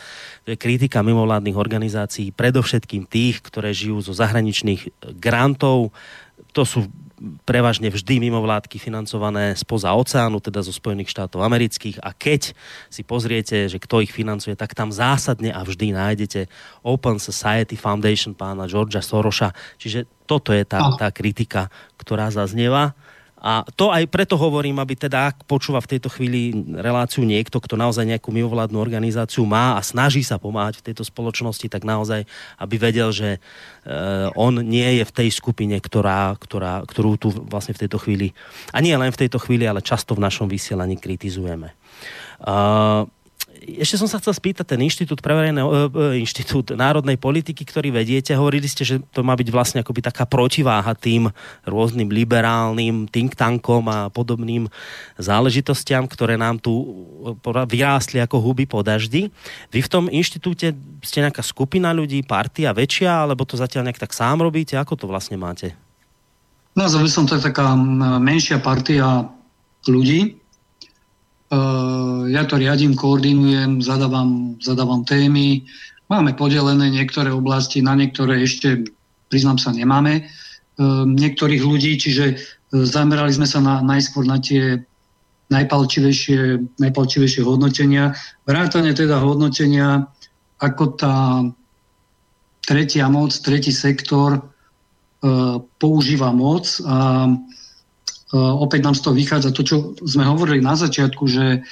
to 0.47 0.55
je 0.55 0.63
kritika 0.63 1.03
mimovládnych 1.03 1.59
organizácií, 1.59 2.31
predovšetkým 2.31 3.11
tých, 3.11 3.43
ktoré 3.43 3.75
žijú 3.75 3.99
zo 3.99 4.15
zahraničných 4.15 5.11
grantov. 5.19 5.91
To 6.55 6.63
sú 6.63 6.87
prevažne 7.43 7.91
vždy 7.91 8.31
mimovládky 8.31 8.79
financované 8.79 9.59
spoza 9.59 9.91
oceánu, 9.91 10.39
teda 10.39 10.63
zo 10.63 10.71
Spojených 10.71 11.11
štátov 11.11 11.43
amerických 11.43 11.99
a 11.99 12.15
keď 12.15 12.55
si 12.87 13.03
pozriete, 13.03 13.67
že 13.67 13.83
kto 13.83 14.07
ich 14.07 14.15
financuje, 14.15 14.55
tak 14.55 14.71
tam 14.71 14.95
zásadne 14.95 15.51
a 15.51 15.67
vždy 15.67 15.99
nájdete 15.99 16.47
Open 16.87 17.19
Society 17.19 17.75
Foundation 17.75 18.39
pána 18.39 18.71
Georgia 18.71 19.03
Soroša. 19.03 19.51
Čiže 19.83 20.07
toto 20.31 20.55
je 20.55 20.63
tá, 20.63 20.95
tá 20.95 21.11
kritika, 21.11 21.67
ktorá 21.99 22.31
zaznieva. 22.31 22.95
A 23.39 23.63
to 23.79 23.95
aj 23.95 24.11
preto 24.11 24.35
hovorím, 24.35 24.83
aby 24.83 24.99
teda, 24.99 25.31
ak 25.31 25.47
počúva 25.47 25.79
v 25.79 25.95
tejto 25.95 26.11
chvíli 26.11 26.51
reláciu 26.75 27.23
niekto, 27.23 27.63
kto 27.63 27.79
naozaj 27.79 28.03
nejakú 28.03 28.35
mimovládnu 28.35 28.75
organizáciu 28.75 29.47
má 29.47 29.79
a 29.79 29.81
snaží 29.81 30.27
sa 30.27 30.43
pomáhať 30.43 30.83
v 30.83 30.87
tejto 30.91 31.07
spoločnosti, 31.07 31.71
tak 31.71 31.87
naozaj, 31.87 32.27
aby 32.59 32.75
vedel, 32.83 33.15
že 33.15 33.39
uh, 33.39 34.35
on 34.35 34.59
nie 34.59 34.99
je 34.99 35.05
v 35.07 35.15
tej 35.15 35.29
skupine, 35.31 35.79
ktorá, 35.79 36.35
ktorá, 36.35 36.83
ktorú 36.83 37.15
tu 37.15 37.31
vlastne 37.31 37.79
v 37.79 37.87
tejto 37.87 38.03
chvíli, 38.03 38.35
a 38.75 38.83
nie 38.83 38.99
len 38.99 39.15
v 39.15 39.21
tejto 39.23 39.39
chvíli, 39.39 39.71
ale 39.71 39.87
často 39.87 40.19
v 40.19 40.25
našom 40.27 40.51
vysielaní 40.51 40.99
kritizujeme. 40.99 41.79
Uh, 42.43 43.07
ešte 43.77 44.01
som 44.01 44.09
sa 44.09 44.17
chcel 44.17 44.33
spýtať, 44.33 44.65
ten 44.65 44.81
inštitút 44.81 45.21
preverené, 45.21 45.61
inštitút 46.17 46.73
národnej 46.73 47.21
politiky, 47.21 47.69
ktorý 47.69 47.93
vediete, 47.93 48.33
hovorili 48.33 48.65
ste, 48.65 48.89
že 48.89 49.05
to 49.13 49.21
má 49.21 49.37
byť 49.37 49.49
vlastne 49.53 49.79
akoby 49.85 50.01
taká 50.01 50.25
protiváha 50.25 50.97
tým 50.97 51.29
rôznym 51.69 52.09
liberálnym 52.09 53.05
think 53.13 53.37
tankom 53.37 53.85
a 53.93 54.09
podobným 54.09 54.73
záležitostiam, 55.21 56.09
ktoré 56.09 56.41
nám 56.41 56.57
tu 56.57 57.05
vyrástli 57.69 58.25
ako 58.25 58.41
huby 58.41 58.65
po 58.65 58.81
daždi. 58.81 59.29
Vy 59.69 59.85
v 59.85 59.93
tom 59.93 60.05
inštitúte 60.09 60.73
ste 61.05 61.19
nejaká 61.21 61.45
skupina 61.45 61.93
ľudí, 61.93 62.25
partia 62.25 62.73
väčšia, 62.73 63.29
alebo 63.29 63.45
to 63.45 63.61
zatiaľ 63.61 63.93
nejak 63.93 64.01
tak 64.01 64.17
sám 64.17 64.41
robíte? 64.41 64.81
Ako 64.81 64.97
to 64.97 65.05
vlastne 65.05 65.37
máte? 65.37 65.77
Nazval 66.79 67.05
by 67.05 67.11
som 67.11 67.27
to 67.27 67.37
taká 67.43 67.75
menšia 68.23 68.63
partia 68.63 69.27
ľudí, 69.91 70.39
ja 72.29 72.43
to 72.45 72.61
riadím, 72.61 72.93
koordinujem, 72.93 73.81
zadávam, 73.81 74.61
zadávam 74.61 75.05
témy. 75.05 75.65
Máme 76.13 76.37
podelené 76.37 76.93
niektoré 76.93 77.33
oblasti, 77.33 77.81
na 77.81 77.97
niektoré 77.97 78.45
ešte, 78.45 78.85
priznám 79.33 79.57
sa, 79.57 79.73
nemáme 79.73 80.25
eh, 80.25 81.05
niektorých 81.09 81.63
ľudí, 81.65 81.97
čiže 81.97 82.25
eh, 82.33 82.39
zamerali 82.73 83.33
sme 83.33 83.49
sa 83.49 83.65
na, 83.65 83.81
najskôr 83.81 84.29
na 84.29 84.37
tie 84.41 84.85
najpalčivejšie, 85.49 86.77
najpalčivejšie 86.77 87.41
hodnotenia. 87.41 88.13
Vrátane 88.45 88.93
teda 88.93 89.17
hodnotenia, 89.17 90.05
ako 90.61 90.85
tá 91.01 91.41
tretia 92.61 93.09
moc, 93.09 93.33
tretí 93.33 93.73
sektor 93.73 94.37
e, 94.37 94.41
používa 95.81 96.37
moc 96.37 96.69
a 96.85 97.33
Eh, 97.33 97.58
opäť 98.37 98.85
nám 98.85 98.97
z 98.97 99.03
toho 99.09 99.15
vychádza 99.17 99.51
to, 99.57 99.65
čo 99.65 99.77
sme 100.05 100.29
hovorili 100.29 100.61
na 100.61 100.77
začiatku, 100.77 101.25
že 101.25 101.47
eh, 101.61 101.63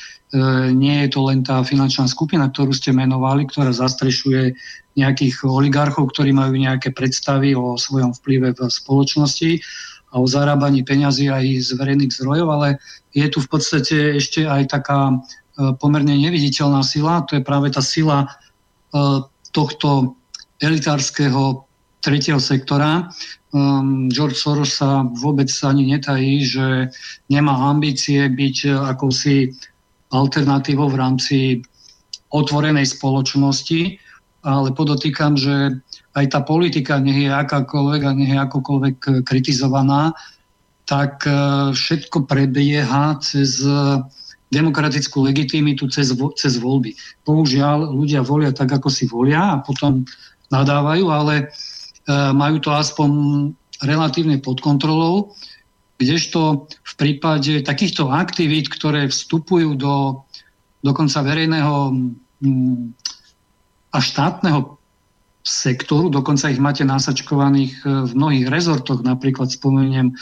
nie 0.73 1.05
je 1.05 1.09
to 1.13 1.21
len 1.29 1.45
tá 1.45 1.61
finančná 1.61 2.09
skupina, 2.09 2.49
ktorú 2.49 2.73
ste 2.73 2.97
menovali, 2.97 3.45
ktorá 3.45 3.77
zastrešuje 3.77 4.57
nejakých 4.97 5.45
oligarchov, 5.45 6.09
ktorí 6.17 6.33
majú 6.33 6.57
nejaké 6.57 6.97
predstavy 6.97 7.53
o 7.53 7.77
svojom 7.77 8.17
vplyve 8.17 8.57
v 8.57 8.61
spoločnosti 8.73 9.61
a 10.13 10.15
o 10.17 10.25
zarábaní 10.25 10.81
peňazí 10.81 11.29
aj 11.29 11.45
z 11.61 11.71
verejných 11.77 12.15
zdrojov, 12.17 12.49
ale 12.49 12.69
je 13.13 13.29
tu 13.29 13.45
v 13.45 13.49
podstate 13.53 14.17
ešte 14.17 14.49
aj 14.49 14.73
taká 14.73 15.13
eh, 15.13 15.77
pomerne 15.77 16.17
neviditeľná 16.17 16.81
sila, 16.81 17.29
to 17.29 17.37
je 17.37 17.45
práve 17.45 17.69
tá 17.69 17.85
sila 17.85 18.33
tohto 19.53 20.17
elitárskeho 20.63 21.69
tretieho 22.01 22.41
sektora, 22.41 23.13
um, 23.57 24.13
George 24.13 24.37
Soros 24.37 24.77
sa 24.77 25.09
vôbec 25.17 25.49
ani 25.65 25.89
netají, 25.89 26.45
že 26.45 26.93
nemá 27.33 27.57
ambície 27.73 28.29
byť 28.29 28.57
uh, 28.69 28.93
akousi 28.93 29.57
alternatívou 30.13 30.93
v 30.93 31.01
rámci 31.01 31.39
otvorenej 32.31 32.85
spoločnosti, 32.93 33.97
ale 34.45 34.69
podotýkam, 34.77 35.35
že 35.35 35.81
aj 36.15 36.27
tá 36.29 36.41
politika, 36.45 37.01
nech 37.01 37.27
je 37.27 37.33
akákoľvek 37.33 38.03
a 38.05 38.11
nech 38.13 38.31
je 38.37 38.39
akokoľvek 38.45 38.97
uh, 39.09 39.13
kritizovaná, 39.25 40.13
tak 40.85 41.25
uh, 41.25 41.73
všetko 41.73 42.29
prebieha 42.29 43.19
cez 43.25 43.65
demokratickú 44.47 45.27
legitimitu 45.27 45.91
cez, 45.91 46.15
cez 46.39 46.55
voľby. 46.63 46.95
Bohužiaľ, 47.27 47.91
ľudia 47.91 48.23
volia 48.23 48.55
tak, 48.55 48.71
ako 48.71 48.87
si 48.87 49.11
volia 49.11 49.59
a 49.59 49.59
potom 49.59 50.07
nadávajú, 50.55 51.11
ale 51.11 51.51
E, 51.51 51.76
majú 52.11 52.57
to 52.63 52.71
aspoň 52.71 53.11
relatívne 53.83 54.39
pod 54.39 54.63
kontrolou, 54.63 55.35
kdežto 55.99 56.71
v 56.71 56.93
prípade 56.97 57.65
takýchto 57.65 58.13
aktivít, 58.13 58.71
ktoré 58.71 59.09
vstupujú 59.09 59.75
do 59.77 60.23
dokonca 60.85 61.25
verejného 61.25 61.91
mm, 62.45 62.95
a 63.91 63.99
štátneho 63.99 64.79
sektoru, 65.43 66.13
dokonca 66.13 66.53
ich 66.53 66.63
máte 66.63 66.87
nasačkovaných 66.87 67.73
e, 67.83 67.85
v 68.07 68.13
mnohých 68.13 68.47
rezortoch, 68.51 69.03
napríklad 69.03 69.51
spomeniem 69.51 70.15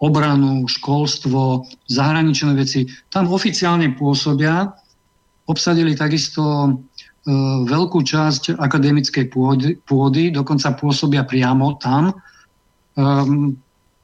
obranu, 0.00 0.64
školstvo, 0.66 1.66
zahraničné 1.92 2.56
veci. 2.56 2.88
Tam 3.12 3.28
oficiálne 3.28 3.92
pôsobia, 3.94 4.70
obsadili 5.46 5.94
takisto 5.94 6.42
E, 6.42 6.91
veľkú 7.68 8.02
časť 8.02 8.58
akademickej 8.58 9.30
pôdy, 9.30 9.78
pôdy, 9.86 10.34
dokonca 10.34 10.74
pôsobia 10.74 11.22
priamo 11.22 11.78
tam, 11.78 12.10
um, 12.98 13.54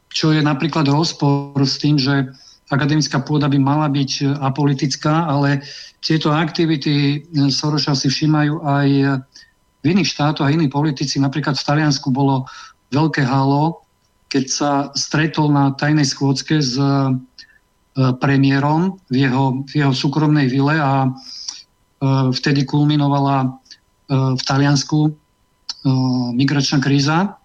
čo 0.07 0.31
je 0.31 0.39
napríklad 0.39 0.87
rozpor 0.87 1.59
s 1.59 1.83
tým, 1.83 1.99
že 1.99 2.31
akademická 2.71 3.19
pôda 3.25 3.51
by 3.51 3.59
mala 3.59 3.91
byť 3.91 4.39
apolitická, 4.39 5.27
ale 5.27 5.65
tieto 5.99 6.31
aktivity 6.31 7.27
Soroša 7.35 7.99
si 7.99 8.07
všímajú 8.07 8.55
aj 8.63 8.89
v 9.83 9.85
iných 9.85 10.09
štátoch 10.15 10.47
a 10.47 10.53
iní 10.53 10.69
politici. 10.71 11.19
Napríklad 11.19 11.57
v 11.59 11.67
Taliansku 11.67 12.11
bolo 12.13 12.47
veľké 12.93 13.25
halo, 13.25 13.83
keď 14.29 14.45
sa 14.47 14.73
stretol 14.93 15.49
na 15.49 15.73
tajnej 15.73 16.05
schôdzke 16.05 16.61
s 16.61 16.77
e, 16.77 17.17
premiérom 18.21 19.01
v 19.09 19.29
jeho, 19.29 19.65
v 19.65 19.73
jeho 19.81 19.93
súkromnej 19.97 20.53
vile 20.53 20.77
a 20.77 21.09
vtedy 22.03 22.63
kulminovala 22.65 23.37
eh, 23.47 24.33
v 24.35 24.43
Taliansku 24.43 24.99
eh, 25.09 25.15
migračná 26.35 26.79
kríza. 26.83 27.39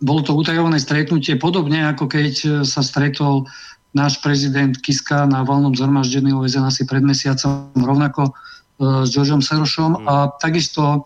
Bolo 0.00 0.24
to 0.24 0.32
utajované 0.32 0.80
stretnutie, 0.80 1.36
podobne 1.36 1.84
ako 1.84 2.08
keď 2.08 2.64
sa 2.64 2.80
stretol 2.80 3.44
náš 3.92 4.16
prezident 4.24 4.72
Kiska 4.80 5.28
na 5.28 5.44
valnom 5.44 5.76
zhromaždení 5.76 6.32
OSN 6.32 6.64
asi 6.64 6.88
pred 6.88 7.04
mesiacom 7.04 7.68
rovnako 7.76 8.32
s 8.80 9.08
Georgeom 9.12 9.44
Serošom 9.44 9.92
mm. 9.92 10.04
a 10.08 10.14
takisto, 10.40 11.04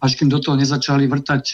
až 0.00 0.16
kým 0.16 0.32
do 0.32 0.40
toho 0.40 0.56
nezačali 0.56 1.04
vrtať 1.04 1.44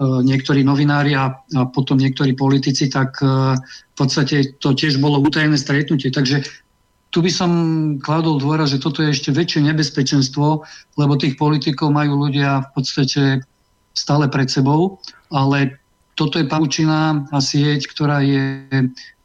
niektorí 0.00 0.60
novinári 0.60 1.16
a, 1.16 1.32
a 1.32 1.60
potom 1.64 1.96
niektorí 1.96 2.36
politici, 2.36 2.92
tak 2.92 3.16
v 3.24 3.94
podstate 3.96 4.60
to 4.60 4.76
tiež 4.76 5.00
bolo 5.00 5.16
utajené 5.24 5.56
stretnutie. 5.56 6.12
Takže 6.12 6.44
tu 7.10 7.24
by 7.24 7.30
som 7.32 7.50
kladol 8.02 8.36
dôra, 8.36 8.68
že 8.68 8.82
toto 8.82 9.00
je 9.00 9.14
ešte 9.14 9.32
väčšie 9.32 9.64
nebezpečenstvo, 9.72 10.66
lebo 11.00 11.12
tých 11.16 11.38
politikov 11.40 11.94
majú 11.94 12.28
ľudia 12.28 12.66
v 12.66 12.68
podstate 12.76 13.22
stále 13.96 14.28
pred 14.28 14.52
sebou, 14.52 15.00
ale 15.32 15.80
toto 16.16 16.40
je 16.40 16.48
pavučina 16.48 17.28
a 17.28 17.38
sieť, 17.40 17.92
ktorá 17.92 18.24
je 18.24 18.64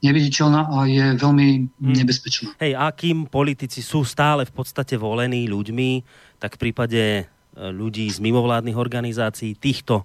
neviditeľná 0.03 0.67
a 0.67 0.87
je 0.91 1.05
veľmi 1.15 1.47
hmm. 1.71 1.95
nebezpečná. 2.03 2.47
Hej, 2.59 2.75
akým 2.75 3.31
politici 3.31 3.79
sú 3.79 4.03
stále 4.03 4.43
v 4.43 4.51
podstate 4.51 4.99
volení 4.99 5.47
ľuďmi, 5.47 6.03
tak 6.41 6.59
v 6.59 6.61
prípade 6.67 7.03
e, 7.03 7.23
ľudí 7.55 8.11
z 8.11 8.19
mimovládnych 8.19 8.75
organizácií 8.75 9.55
týchto 9.55 10.03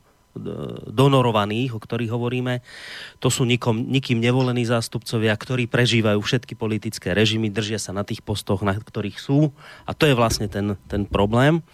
donorovaných, 0.93 1.75
o 1.75 1.81
ktorých 1.83 2.13
hovoríme. 2.13 2.61
To 3.21 3.29
sú 3.33 3.49
nikom, 3.49 3.89
nikým 3.89 4.21
nevolení 4.21 4.65
zástupcovia, 4.69 5.33
ktorí 5.35 5.67
prežívajú 5.67 6.21
všetky 6.21 6.55
politické 6.55 7.17
režimy, 7.17 7.49
držia 7.51 7.81
sa 7.81 7.93
na 7.97 8.05
tých 8.05 8.21
postoch, 8.21 8.63
na 8.63 8.77
ktorých 8.77 9.19
sú. 9.19 9.51
A 9.89 9.97
to 9.97 10.07
je 10.07 10.15
vlastne 10.15 10.47
ten, 10.47 10.77
ten 10.87 11.09
problém. 11.09 11.65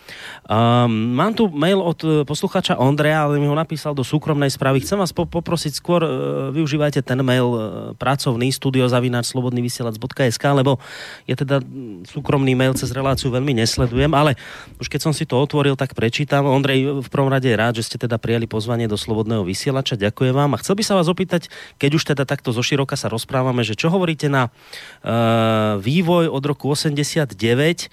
Um, 0.46 1.14
mám 1.18 1.34
tu 1.34 1.50
mail 1.50 1.82
od 1.82 1.98
e, 2.02 2.22
posluchača 2.22 2.78
Ondreja, 2.78 3.26
ale 3.26 3.42
mi 3.42 3.50
ho 3.50 3.56
napísal 3.56 3.94
do 3.94 4.06
súkromnej 4.06 4.50
správy. 4.50 4.80
Chcem 4.80 4.98
vás 4.98 5.10
po- 5.10 5.28
poprosiť 5.28 5.72
skôr, 5.74 6.02
uh, 6.04 6.10
využívajte 6.54 7.02
ten 7.02 7.18
mail 7.22 7.48
uh, 7.52 7.60
pracovný 7.98 8.50
studiozavináčslobodnyvysielac.sk, 8.54 10.44
lebo 10.54 10.78
je 11.26 11.34
teda 11.34 11.60
súkromný 12.06 12.54
mail 12.54 12.74
cez 12.78 12.90
reláciu 12.94 13.32
veľmi 13.32 13.56
nesledujem, 13.56 14.12
ale 14.12 14.36
už 14.78 14.86
keď 14.90 15.00
som 15.08 15.12
si 15.14 15.24
to 15.24 15.40
otvoril, 15.40 15.74
tak 15.78 15.96
prečítam. 15.96 16.44
Ondrej, 16.44 17.02
v 17.02 17.08
prvom 17.08 17.32
rade 17.32 17.48
je 17.48 17.56
rád, 17.56 17.74
že 17.78 17.86
ste 17.86 17.96
teda 17.96 18.20
prijali 18.20 18.44
pozvanie 18.52 18.84
do 18.84 19.00
Slobodného 19.00 19.40
vysielača. 19.48 19.96
Ďakujem 19.96 20.36
vám. 20.36 20.52
A 20.52 20.60
chcel 20.60 20.76
by 20.76 20.84
sa 20.84 20.92
vás 21.00 21.08
opýtať, 21.08 21.48
keď 21.80 21.90
už 21.96 22.04
teda 22.12 22.28
takto 22.28 22.52
zo 22.52 22.60
široka 22.60 23.00
sa 23.00 23.08
rozprávame, 23.08 23.64
že 23.64 23.72
čo 23.72 23.88
hovoríte 23.88 24.28
na 24.28 24.52
uh, 24.52 25.80
vývoj 25.80 26.28
od 26.28 26.44
roku 26.44 26.68
89, 26.68 27.32
uh, 27.32 27.32
e, 27.32 27.88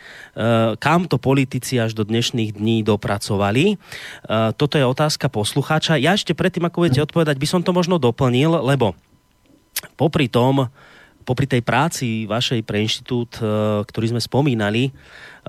kam 0.75 1.07
to 1.07 1.15
politici 1.15 1.79
až 1.79 1.95
do 1.95 2.03
dnešných 2.03 2.59
dní 2.59 2.83
dopracovali. 2.83 3.79
Uh, 4.27 4.51
toto 4.51 4.75
je 4.75 4.83
otázka 4.83 5.31
poslucháča. 5.31 5.95
Ja 5.95 6.19
ešte 6.19 6.35
predtým, 6.35 6.67
ako 6.67 6.83
budete 6.83 7.07
odpovedať, 7.07 7.39
by 7.39 7.47
som 7.47 7.61
to 7.63 7.71
možno 7.71 7.95
doplnil, 7.95 8.59
lebo 8.59 8.91
popri 9.95 10.27
tom, 10.27 10.67
popri 11.23 11.47
tej 11.47 11.63
práci 11.63 12.27
vašej 12.27 12.65
pre 12.65 12.81
inštitút, 12.81 13.37
ktorý 13.85 14.05
sme 14.11 14.17
spomínali, 14.17 14.89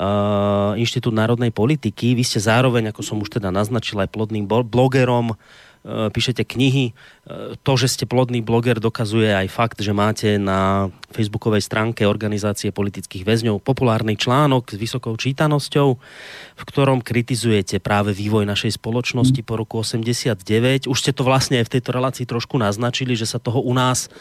uh, 0.01 0.73
Inštitút 0.81 1.13
národnej 1.13 1.53
politiky. 1.53 2.17
Vy 2.17 2.25
ste 2.25 2.41
zároveň, 2.41 2.89
ako 2.91 3.05
som 3.05 3.21
už 3.21 3.37
teda 3.37 3.53
naznačil, 3.53 4.01
aj 4.01 4.09
plodným 4.09 4.49
blogerom, 4.49 5.37
píšete 5.85 6.45
knihy. 6.45 6.93
To, 7.65 7.73
že 7.81 7.89
ste 7.89 8.05
plodný 8.05 8.45
bloger, 8.45 8.77
dokazuje 8.77 9.33
aj 9.33 9.49
fakt, 9.49 9.79
že 9.81 9.97
máte 9.97 10.37
na 10.37 10.93
facebookovej 11.09 11.65
stránke 11.65 12.05
organizácie 12.05 12.69
politických 12.69 13.25
väzňov 13.25 13.65
populárny 13.65 14.21
článok 14.21 14.69
s 14.69 14.77
vysokou 14.77 15.17
čítanosťou, 15.17 15.89
v 16.61 16.63
ktorom 16.69 17.01
kritizujete 17.01 17.81
práve 17.81 18.13
vývoj 18.13 18.45
našej 18.45 18.77
spoločnosti 18.77 19.41
po 19.41 19.57
roku 19.57 19.81
89. 19.81 20.85
Už 20.85 20.99
ste 21.01 21.17
to 21.17 21.25
vlastne 21.25 21.65
aj 21.65 21.73
v 21.73 21.73
tejto 21.81 21.91
relácii 21.97 22.29
trošku 22.29 22.61
naznačili, 22.61 23.17
že 23.17 23.25
sa 23.25 23.41
toho 23.41 23.65
u 23.65 23.73
nás 23.73 24.13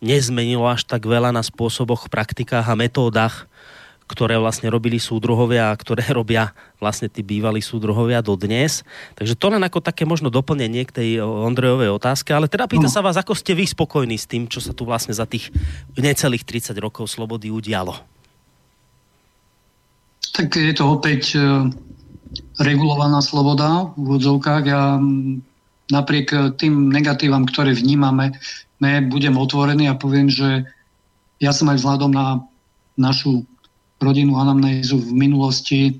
nezmenilo 0.00 0.64
až 0.64 0.88
tak 0.88 1.04
veľa 1.04 1.28
na 1.28 1.44
spôsoboch, 1.44 2.08
praktikách 2.08 2.72
a 2.72 2.78
metódach 2.78 3.51
ktoré 4.12 4.36
vlastne 4.36 4.68
robili 4.68 5.00
súdruhovia 5.00 5.72
a 5.72 5.78
ktoré 5.80 6.04
robia 6.20 6.52
vlastne 6.76 7.08
tí 7.08 7.24
bývalí 7.24 7.64
súdruhovia 7.64 8.20
dodnes. 8.20 8.84
Takže 9.16 9.32
to 9.32 9.48
len 9.48 9.64
ako 9.64 9.80
také 9.80 10.04
možno 10.04 10.28
doplnenie 10.28 10.84
k 10.84 10.92
tej 10.92 11.10
Ondrejovej 11.24 11.88
otázke, 11.96 12.36
ale 12.36 12.52
teda 12.52 12.68
pýta 12.68 12.92
no. 12.92 12.92
sa 12.92 13.00
vás, 13.00 13.16
ako 13.16 13.32
ste 13.32 13.56
vy 13.56 13.64
spokojní 13.64 14.20
s 14.20 14.28
tým, 14.28 14.44
čo 14.44 14.60
sa 14.60 14.76
tu 14.76 14.84
vlastne 14.84 15.16
za 15.16 15.24
tých 15.24 15.48
necelých 15.96 16.44
30 16.44 16.76
rokov 16.76 17.08
slobody 17.08 17.48
udialo? 17.48 17.96
Tak 20.32 20.48
je 20.56 20.72
to 20.72 20.84
opäť 20.88 21.36
e, 21.36 21.68
regulovaná 22.60 23.20
sloboda 23.20 23.92
v 23.96 24.16
úvodzovkách. 24.16 24.64
Ja 24.64 24.96
napriek 25.92 26.26
e, 26.32 26.38
tým 26.56 26.88
negatívam, 26.88 27.44
ktoré 27.44 27.76
vnímame, 27.76 28.32
ne, 28.80 29.04
budem 29.04 29.36
otvorený 29.36 29.92
a 29.92 30.00
poviem, 30.00 30.32
že 30.32 30.64
ja 31.36 31.52
som 31.52 31.68
aj 31.68 31.84
vzhľadom 31.84 32.12
na 32.16 32.40
našu 32.96 33.44
rodinnú 34.02 34.36
anamnézu 34.36 34.98
v 34.98 35.10
minulosti 35.14 35.80
e, 35.88 35.92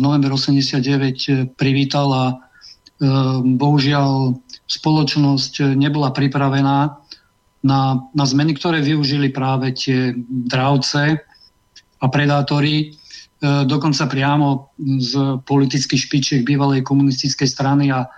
november 0.00 0.32
89 0.34 0.80
e, 0.80 1.32
privítal 1.52 2.08
a 2.10 2.24
e, 2.32 2.34
bohužiaľ 3.44 4.40
spoločnosť 4.66 5.76
nebola 5.76 6.10
pripravená 6.16 6.96
na, 7.62 7.80
na 8.10 8.24
zmeny, 8.24 8.56
ktoré 8.56 8.80
využili 8.80 9.28
práve 9.28 9.76
tie 9.76 10.16
dravce 10.26 11.20
a 12.02 12.06
predátory, 12.10 12.98
dokonca 13.42 14.10
priamo 14.10 14.74
z 14.98 15.38
politických 15.46 16.00
špičiek 16.08 16.40
bývalej 16.42 16.82
komunistickej 16.82 17.46
strany 17.46 17.94
a 17.94 18.10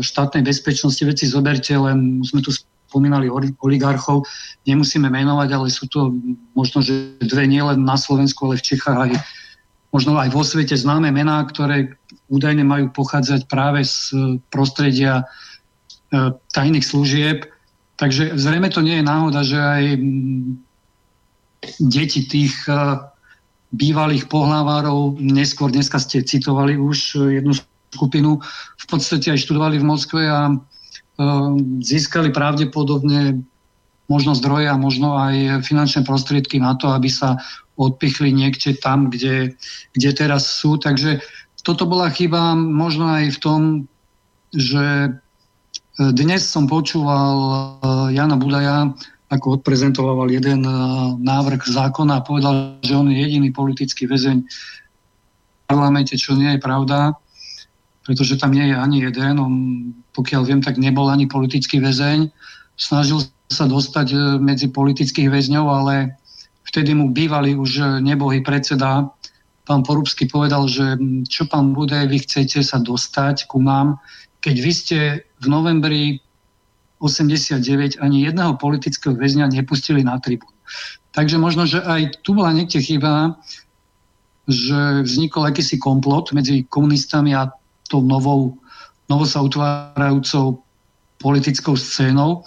štátnej 0.00 0.42
bezpečnosti. 0.42 1.02
Veci 1.04 1.30
zoberte, 1.30 1.76
len 1.76 2.24
sme 2.26 2.42
tu 2.42 2.50
spomínali 2.90 3.30
oligarchov, 3.62 4.26
nemusíme 4.66 5.06
menovať, 5.06 5.48
ale 5.54 5.70
sú 5.70 5.86
to 5.86 6.10
možno, 6.58 6.82
že 6.82 7.14
dve 7.22 7.46
nielen 7.46 7.86
na 7.86 7.94
Slovensku, 7.94 8.50
ale 8.50 8.58
v 8.58 8.66
Čechách 8.74 8.98
aj 8.98 9.12
možno 9.94 10.18
aj 10.18 10.34
vo 10.34 10.42
svete 10.42 10.74
známe 10.74 11.14
mená, 11.14 11.42
ktoré 11.46 11.94
údajne 12.26 12.66
majú 12.66 12.90
pochádzať 12.90 13.46
práve 13.46 13.86
z 13.86 14.14
prostredia 14.50 15.22
e, 15.22 16.34
tajných 16.54 16.86
služieb. 16.86 17.46
Takže 17.98 18.38
zrejme 18.38 18.70
to 18.70 18.82
nie 18.82 19.02
je 19.02 19.04
náhoda, 19.06 19.40
že 19.42 19.58
aj 19.58 19.84
deti 21.82 22.26
tých 22.26 22.54
e, 22.70 23.02
bývalých 23.74 24.26
pohlavárov, 24.30 25.18
neskôr 25.18 25.70
dneska 25.70 25.98
ste 26.02 26.26
citovali 26.26 26.78
už 26.78 27.18
jednu 27.38 27.54
skupinu, 27.90 28.38
v 28.78 28.86
podstate 28.86 29.34
aj 29.34 29.42
študovali 29.42 29.82
v 29.82 29.88
Moskve 29.90 30.22
a 30.26 30.54
získali 31.80 32.32
pravdepodobne 32.32 33.44
možno 34.10 34.34
zdroje 34.34 34.66
a 34.66 34.80
možno 34.80 35.14
aj 35.14 35.62
finančné 35.62 36.02
prostriedky 36.02 36.58
na 36.58 36.74
to, 36.74 36.90
aby 36.90 37.06
sa 37.06 37.38
odpichli 37.78 38.34
niekde 38.34 38.74
tam, 38.76 39.08
kde, 39.08 39.54
kde 39.94 40.10
teraz 40.12 40.50
sú. 40.58 40.76
Takže 40.76 41.22
toto 41.62 41.86
bola 41.86 42.10
chyba 42.10 42.58
možno 42.58 43.06
aj 43.06 43.36
v 43.36 43.38
tom, 43.38 43.60
že 44.50 44.84
e, 45.06 45.10
dnes 46.10 46.42
som 46.42 46.66
počúval 46.66 47.36
e, 47.38 47.54
Jana 48.18 48.34
Budaja, 48.34 48.90
ako 49.30 49.62
odprezentoval 49.62 50.26
jeden 50.26 50.66
e, 50.66 50.72
návrh 51.22 51.70
zákona 51.70 52.18
a 52.18 52.26
povedal, 52.26 52.82
že 52.82 52.98
on 52.98 53.08
je 53.08 53.22
jediný 53.22 53.54
politický 53.54 54.10
väzeň 54.10 54.42
v 54.42 55.64
parlamente, 55.70 56.18
čo 56.18 56.34
nie 56.34 56.58
je 56.58 56.60
pravda 56.60 57.14
pretože 58.10 58.42
tam 58.42 58.50
nie 58.50 58.66
je 58.66 58.76
ani 58.76 59.06
jeden. 59.06 59.38
On, 59.38 59.54
pokiaľ 60.14 60.42
viem, 60.46 60.60
tak 60.62 60.76
nebol 60.76 61.06
ani 61.08 61.30
politický 61.30 61.78
väzeň. 61.78 62.30
Snažil 62.74 63.26
sa 63.50 63.66
dostať 63.66 64.08
e, 64.12 64.18
medzi 64.38 64.70
politických 64.70 65.30
väzňov, 65.30 65.66
ale 65.66 66.14
vtedy 66.66 66.94
mu 66.94 67.10
bývalý 67.10 67.58
už 67.58 68.02
nebohý 68.02 68.40
predseda, 68.46 69.10
pán 69.70 69.86
Porubsky 69.86 70.26
povedal, 70.26 70.66
že 70.66 70.98
čo 71.30 71.46
pán 71.46 71.70
bude, 71.70 71.94
vy 71.94 72.18
chcete 72.26 72.58
sa 72.66 72.82
dostať 72.82 73.46
ku 73.46 73.62
nám, 73.62 74.02
keď 74.42 74.54
vy 74.58 74.72
ste 74.74 74.98
v 75.38 75.46
novembri 75.46 76.02
89 76.98 78.02
ani 78.02 78.18
jedného 78.26 78.58
politického 78.58 79.14
väzňa 79.14 79.46
nepustili 79.54 80.02
na 80.02 80.18
tribúnu. 80.18 80.52
Takže 81.14 81.38
možno, 81.38 81.70
že 81.70 81.82
aj 81.82 82.22
tu 82.22 82.34
bola 82.34 82.54
niekde 82.54 82.82
chyba, 82.82 83.38
že 84.50 85.06
vznikol 85.06 85.46
akýsi 85.46 85.78
komplot 85.78 86.34
medzi 86.34 86.66
komunistami 86.66 87.34
a 87.34 87.50
tou 87.86 88.02
novou, 88.02 88.58
novo 89.10 89.26
sa 89.26 89.42
utvárajúcou 89.42 90.62
politickou 91.18 91.74
scénou 91.74 92.46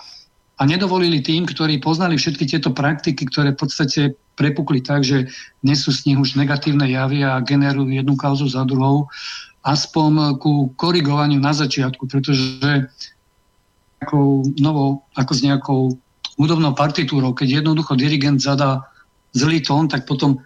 a 0.57 0.63
nedovolili 0.63 1.19
tým, 1.19 1.43
ktorí 1.43 1.83
poznali 1.83 2.15
všetky 2.15 2.47
tieto 2.47 2.71
praktiky, 2.71 3.27
ktoré 3.27 3.51
v 3.51 3.59
podstate 3.67 4.01
prepukli 4.39 4.81
tak, 4.81 5.03
že 5.03 5.29
dnes 5.61 5.83
sú 5.83 5.91
z 5.93 6.09
nich 6.09 6.17
už 6.17 6.39
negatívne 6.39 6.87
javy 6.89 7.21
a 7.21 7.43
generujú 7.43 7.91
jednu 7.91 8.15
kauzu 8.17 8.49
za 8.49 8.65
druhou, 8.65 9.11
aspoň 9.61 10.39
ku 10.39 10.73
korigovaniu 10.79 11.37
na 11.37 11.53
začiatku, 11.53 12.07
pretože 12.09 12.63
ako, 14.01 14.47
novou, 14.59 15.03
ako 15.15 15.31
s 15.35 15.41
nejakou 15.45 15.81
hudobnou 16.39 16.73
partitúrou, 16.73 17.35
keď 17.35 17.61
jednoducho 17.61 17.93
dirigent 17.93 18.41
zadá 18.41 18.83
zlý 19.37 19.61
tón, 19.61 19.85
tak 19.87 20.09
potom 20.09 20.41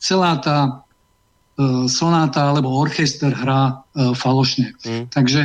celá 0.00 0.40
tá 0.40 0.85
sonáta 1.88 2.52
alebo 2.52 2.68
orchester 2.68 3.32
hrá 3.32 3.80
e, 3.96 4.12
falošne. 4.12 4.76
Mm. 4.84 5.04
Takže 5.08 5.40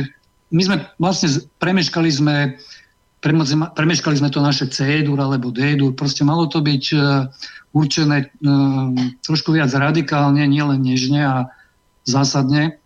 my 0.52 0.62
sme 0.62 0.76
vlastne 1.00 1.40
premeškali 1.56 2.10
sme 2.12 2.36
premeškali 3.22 4.18
sme 4.18 4.28
to 4.34 4.42
naše 4.42 4.66
C-dur 4.68 5.16
alebo 5.16 5.54
D-dur. 5.54 5.94
Proste 5.94 6.26
malo 6.26 6.50
to 6.50 6.60
byť 6.60 6.84
e, 6.92 6.96
určené 7.72 8.28
trošku 9.24 9.56
viac 9.56 9.72
radikálne, 9.72 10.44
nielen 10.44 10.84
nežne 10.84 11.24
a 11.24 11.36
zásadne. 12.04 12.76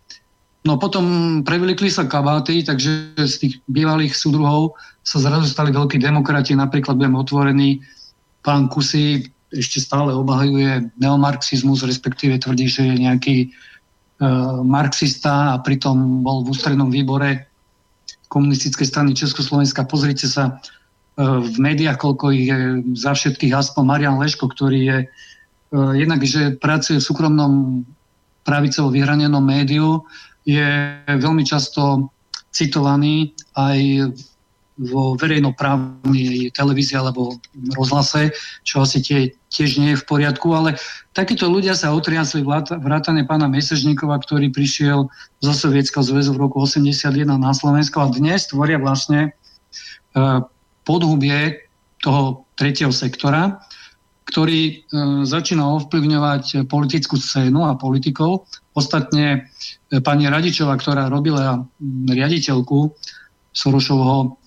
No 0.63 0.79
potom 0.79 1.39
prevelikli 1.43 1.91
sa 1.91 2.07
kabáty, 2.07 2.63
takže 2.63 3.19
z 3.19 3.35
tých 3.39 3.53
bývalých 3.67 4.15
súdruhov 4.15 4.79
sa 5.03 5.19
zrazu 5.19 5.47
stali 5.47 5.75
veľkí 5.75 5.99
demokrati. 5.99 6.55
Napríklad 6.55 6.95
budem 6.95 7.19
otvorený 7.19 7.69
pán 8.43 8.71
Kusy, 8.71 9.27
ešte 9.51 9.79
stále 9.79 10.11
obhajuje 10.11 10.91
neomarxizmus, 10.99 11.87
respektíve 11.87 12.35
tvrdí, 12.39 12.67
že 12.67 12.83
je 12.83 12.95
nejaký 13.07 13.37
e, 13.43 13.47
marxista 14.63 15.55
a 15.55 15.61
pritom 15.63 16.23
bol 16.23 16.43
v 16.43 16.51
ústrednom 16.51 16.91
výbore 16.91 17.47
komunistickej 18.27 18.87
strany 18.87 19.11
Československa. 19.15 19.87
Pozrite 19.87 20.27
sa 20.27 20.43
e, 20.47 21.23
v 21.23 21.55
médiách, 21.63 21.95
koľko 21.95 22.25
ich 22.35 22.51
je 22.51 22.59
za 22.99 23.15
všetkých, 23.15 23.55
aspoň 23.55 23.83
Marian 23.87 24.19
Leško, 24.19 24.51
ktorý 24.51 24.79
je 24.83 24.97
e, 25.03 25.07
jednak, 25.95 26.19
že 26.27 26.59
pracuje 26.59 26.99
v 26.99 27.07
súkromnom 27.07 27.83
pravicovo 28.43 28.91
vyhranenom 28.91 29.43
médiu, 29.43 30.03
je 30.47 30.95
veľmi 31.07 31.43
často 31.43 32.07
citovaný 32.55 33.35
aj 33.59 34.11
vo 34.77 35.17
verejnoprávnej 35.17 36.53
televízii 36.53 36.95
alebo 36.95 37.35
rozhlase, 37.73 38.31
čo 38.61 38.85
asi 38.85 39.01
tie, 39.01 39.33
tiež 39.57 39.81
nie 39.81 39.97
je 39.97 40.01
v 40.01 40.05
poriadku, 40.05 40.53
ale 40.53 40.77
takíto 41.17 41.49
ľudia 41.49 41.73
sa 41.73 41.89
otriasli 41.89 42.45
vrátane 42.45 43.25
pána 43.25 43.49
Mesežníkova, 43.49 44.21
ktorý 44.21 44.53
prišiel 44.53 45.09
zo 45.41 45.53
Sovietskeho 45.57 46.05
zväzu 46.05 46.37
v 46.37 46.45
roku 46.45 46.61
81 46.61 47.25
na 47.25 47.51
Slovensko 47.57 48.05
a 48.05 48.13
dnes 48.13 48.45
tvoria 48.45 48.77
vlastne 48.77 49.19
e, 49.25 49.29
podhubie 50.85 51.65
toho 52.05 52.45
tretieho 52.53 52.93
sektora, 52.93 53.57
ktorý 54.29 54.61
e, 54.69 54.73
začína 55.25 55.65
ovplyvňovať 55.81 56.69
politickú 56.69 57.17
scénu 57.17 57.65
a 57.65 57.73
politikov. 57.73 58.45
Ostatne 58.77 59.49
e, 59.89 59.97
pani 60.05 60.29
Radičová, 60.29 60.77
ktorá 60.77 61.09
robila 61.09 61.65
riaditeľku 62.05 62.93
Sorošovho 63.49 64.37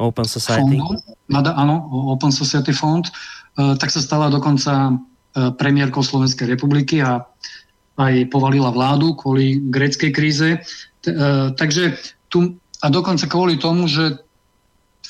Open 0.00 0.24
Society. 0.24 0.80
Fondu, 0.80 0.96
áno, 1.28 1.74
Open 2.08 2.32
Society 2.32 2.72
Fond, 2.72 3.04
uh, 3.04 3.39
tak 3.56 3.90
sa 3.90 4.00
stala 4.00 4.30
dokonca 4.30 4.94
uh, 4.94 4.98
premiérkou 5.54 6.00
Slovenskej 6.02 6.46
republiky 6.50 7.02
a 7.02 7.26
aj 8.00 8.32
povalila 8.32 8.72
vládu 8.72 9.12
kvôli 9.18 9.60
gréckej 9.68 10.10
kríze. 10.14 10.48
Uh, 11.04 11.52
takže 11.54 11.98
tu, 12.30 12.56
a 12.80 12.86
dokonca 12.88 13.26
kvôli 13.26 13.60
tomu, 13.60 13.90
že 13.90 14.22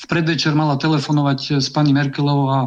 v 0.00 0.04
predvečer 0.08 0.56
mala 0.56 0.80
telefonovať 0.80 1.60
s 1.60 1.68
pani 1.68 1.92
Merkelovou 1.92 2.48
a 2.48 2.60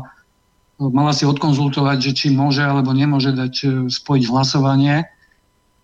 mala 0.78 1.14
si 1.18 1.26
odkonzultovať, 1.26 1.98
že 1.98 2.12
či 2.14 2.28
môže 2.30 2.62
alebo 2.62 2.94
nemôže 2.94 3.34
dať 3.34 3.90
spojiť 3.90 4.24
hlasovanie. 4.30 5.10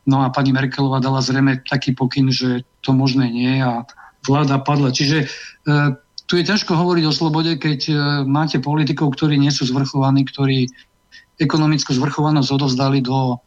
No 0.06 0.22
a 0.22 0.30
pani 0.30 0.54
Merkelová 0.54 1.02
dala 1.02 1.26
zrejme 1.26 1.66
taký 1.66 1.98
pokyn, 1.98 2.30
že 2.30 2.66
to 2.86 2.94
možné 2.94 3.34
nie 3.34 3.62
a 3.66 3.86
vláda 4.26 4.62
padla. 4.62 4.94
Čiže 4.94 5.26
tu 6.30 6.38
je 6.38 6.46
ťažko 6.46 6.78
hovoriť 6.78 7.04
o 7.10 7.18
slobode, 7.18 7.58
keď 7.58 7.90
máte 8.30 8.62
politikov, 8.62 9.18
ktorí 9.18 9.42
nie 9.42 9.50
sú 9.50 9.66
zvrchovaní, 9.66 10.30
ktorí 10.30 10.70
ekonomickú 11.42 11.98
zvrchovanosť 11.98 12.50
odovzdali 12.54 13.02
do 13.02 13.42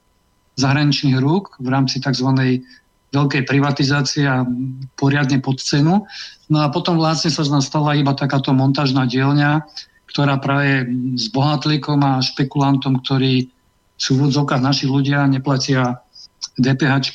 zahraničných 0.58 1.22
rúk 1.22 1.62
v 1.62 1.68
rámci 1.70 2.02
tzv. 2.02 2.26
veľkej 3.14 3.42
privatizácie 3.46 4.26
a 4.26 4.42
poriadne 4.98 5.38
pod 5.38 5.62
cenu. 5.62 6.10
No 6.50 6.58
a 6.58 6.74
potom 6.74 6.98
vlastne 6.98 7.30
sa 7.30 7.46
z 7.46 7.54
nás 7.54 7.70
stala 7.70 7.94
iba 7.94 8.18
takáto 8.18 8.50
montážna 8.50 9.06
dielňa, 9.06 9.62
ktorá 10.10 10.42
práve 10.42 10.90
s 11.14 11.30
bohatlíkom 11.30 12.02
a 12.02 12.18
špekulantom, 12.18 12.98
ktorí 12.98 13.46
sú 13.94 14.18
v 14.18 14.26
odzokách 14.26 14.58
naši 14.58 14.90
ľudia, 14.90 15.30
neplatia 15.30 16.02
DPH 16.58 17.14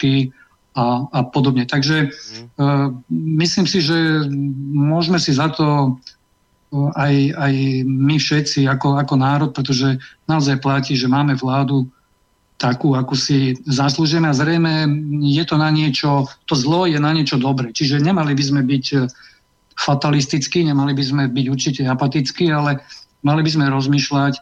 a, 0.78 1.10
a 1.10 1.20
podobne. 1.26 1.66
Takže 1.66 2.14
uh, 2.14 2.94
myslím 3.10 3.66
si, 3.66 3.82
že 3.82 4.30
môžeme 4.70 5.18
si 5.18 5.34
za 5.34 5.50
to 5.50 5.98
aj, 6.94 7.14
aj 7.34 7.54
my 7.88 8.16
všetci 8.20 8.68
ako, 8.68 9.00
ako 9.00 9.16
národ, 9.18 9.50
pretože 9.56 9.98
naozaj 10.28 10.60
platí, 10.60 10.94
že 11.00 11.08
máme 11.08 11.34
vládu 11.40 11.88
takú, 12.58 12.98
ako 12.98 13.14
si 13.14 13.56
zaslúžime 13.70 14.28
a 14.28 14.36
zrejme 14.38 14.90
je 15.22 15.44
to 15.46 15.56
na 15.56 15.70
niečo, 15.70 16.26
to 16.50 16.58
zlo 16.58 16.90
je 16.90 16.98
na 16.98 17.14
niečo 17.14 17.38
dobre. 17.38 17.70
Čiže 17.72 18.02
nemali 18.02 18.34
by 18.34 18.44
sme 18.44 18.62
byť 18.66 18.86
e, 18.98 18.98
fatalistickí, 19.78 20.66
nemali 20.66 20.98
by 20.98 21.04
sme 21.06 21.24
byť 21.30 21.46
určite 21.48 21.82
apatickí, 21.86 22.50
ale 22.50 22.82
mali 23.22 23.46
by 23.46 23.52
sme 23.54 23.66
rozmýšľať, 23.70 24.42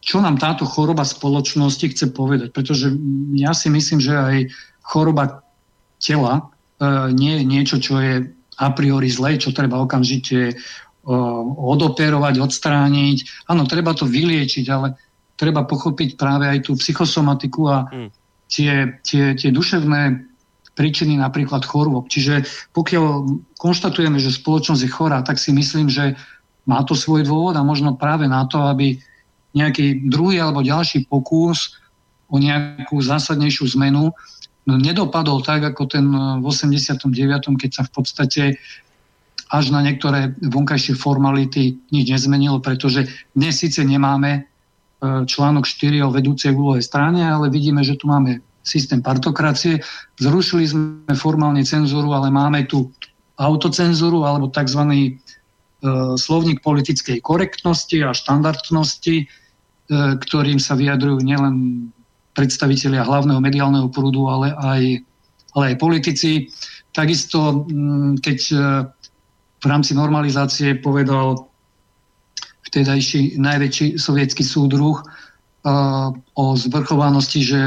čo 0.00 0.20
nám 0.20 0.40
táto 0.40 0.64
choroba 0.64 1.04
spoločnosti 1.04 1.92
chce 1.92 2.08
povedať. 2.10 2.56
Pretože 2.56 2.92
ja 3.36 3.52
si 3.52 3.68
myslím, 3.68 4.00
že 4.00 4.16
aj 4.16 4.36
choroba 4.84 5.42
tela 5.98 6.38
e, 6.38 6.42
nie 7.16 7.40
je 7.40 7.44
niečo, 7.48 7.76
čo 7.80 7.98
je 7.98 8.28
a 8.54 8.70
priori 8.70 9.10
zlé, 9.10 9.34
čo 9.34 9.50
treba 9.50 9.82
okamžite 9.82 10.54
odoperovať, 11.04 12.40
odstrániť. 12.40 13.48
Áno, 13.52 13.68
treba 13.68 13.92
to 13.92 14.08
vyliečiť, 14.08 14.66
ale 14.72 14.96
treba 15.36 15.68
pochopiť 15.68 16.16
práve 16.16 16.48
aj 16.48 16.64
tú 16.64 16.72
psychosomatiku 16.80 17.62
a 17.68 17.78
hmm. 17.84 18.08
tie, 18.48 18.72
tie, 19.04 19.36
tie 19.36 19.50
duševné 19.52 20.24
príčiny 20.74 21.20
napríklad 21.20 21.62
chorôb. 21.68 22.08
Čiže 22.08 22.48
pokiaľ 22.72 23.04
konštatujeme, 23.60 24.18
že 24.18 24.34
spoločnosť 24.34 24.82
je 24.82 24.90
chorá, 24.90 25.22
tak 25.22 25.38
si 25.38 25.52
myslím, 25.54 25.92
že 25.92 26.16
má 26.64 26.80
to 26.82 26.96
svoj 26.96 27.28
dôvod 27.28 27.54
a 27.54 27.66
možno 27.66 27.94
práve 27.94 28.24
na 28.24 28.48
to, 28.48 28.64
aby 28.64 28.96
nejaký 29.54 30.08
druhý 30.08 30.40
alebo 30.40 30.64
ďalší 30.64 31.06
pokus 31.06 31.78
o 32.26 32.40
nejakú 32.40 32.98
zásadnejšiu 32.98 33.76
zmenu 33.78 34.10
nedopadol 34.66 35.44
tak, 35.44 35.64
ako 35.64 35.82
ten 35.88 36.06
v 36.40 36.44
89., 36.44 37.04
keď 37.60 37.70
sa 37.70 37.82
v 37.84 37.90
podstate 37.92 38.42
až 39.52 39.70
na 39.70 39.84
niektoré 39.84 40.32
vonkajšie 40.40 40.96
formality 40.96 41.76
nič 41.92 42.06
nezmenilo, 42.08 42.58
pretože 42.64 43.06
dnes 43.36 43.60
síce 43.60 43.84
nemáme 43.84 44.30
e, 44.34 44.42
článok 45.28 45.68
4 45.68 46.00
o 46.02 46.10
vedúcej 46.10 46.56
úlohe 46.56 46.80
strane, 46.80 47.20
ale 47.20 47.52
vidíme, 47.52 47.84
že 47.84 48.00
tu 48.00 48.08
máme 48.08 48.40
systém 48.64 49.04
partokracie. 49.04 49.84
Zrušili 50.16 50.64
sme 50.64 51.14
formálne 51.14 51.60
cenzúru, 51.62 52.16
ale 52.16 52.32
máme 52.32 52.64
tu 52.64 52.88
autocenzúru 53.36 54.24
alebo 54.24 54.48
tzv. 54.48 54.80
E, 54.80 55.10
slovník 56.16 56.64
politickej 56.64 57.20
korektnosti 57.20 58.00
a 58.00 58.16
štandardnosti, 58.16 59.16
e, 59.20 59.26
ktorým 60.18 60.56
sa 60.56 60.72
vyjadrujú 60.74 61.20
nielen 61.20 61.54
predstavitelia 62.34 63.06
hlavného 63.06 63.38
mediálneho 63.38 63.88
prúdu, 63.88 64.26
ale 64.26 64.52
aj, 64.58 64.82
ale 65.54 65.64
aj 65.72 65.80
politici. 65.80 66.50
Takisto, 66.90 67.66
keď 68.18 68.38
v 69.62 69.64
rámci 69.66 69.96
normalizácie 69.96 70.76
povedal 70.82 71.48
vtedajší 72.68 73.38
najväčší 73.38 73.96
sovietský 74.02 74.42
súdruh 74.42 74.98
uh, 74.98 76.10
o 76.34 76.44
zvrchovanosti, 76.58 77.40
že 77.40 77.60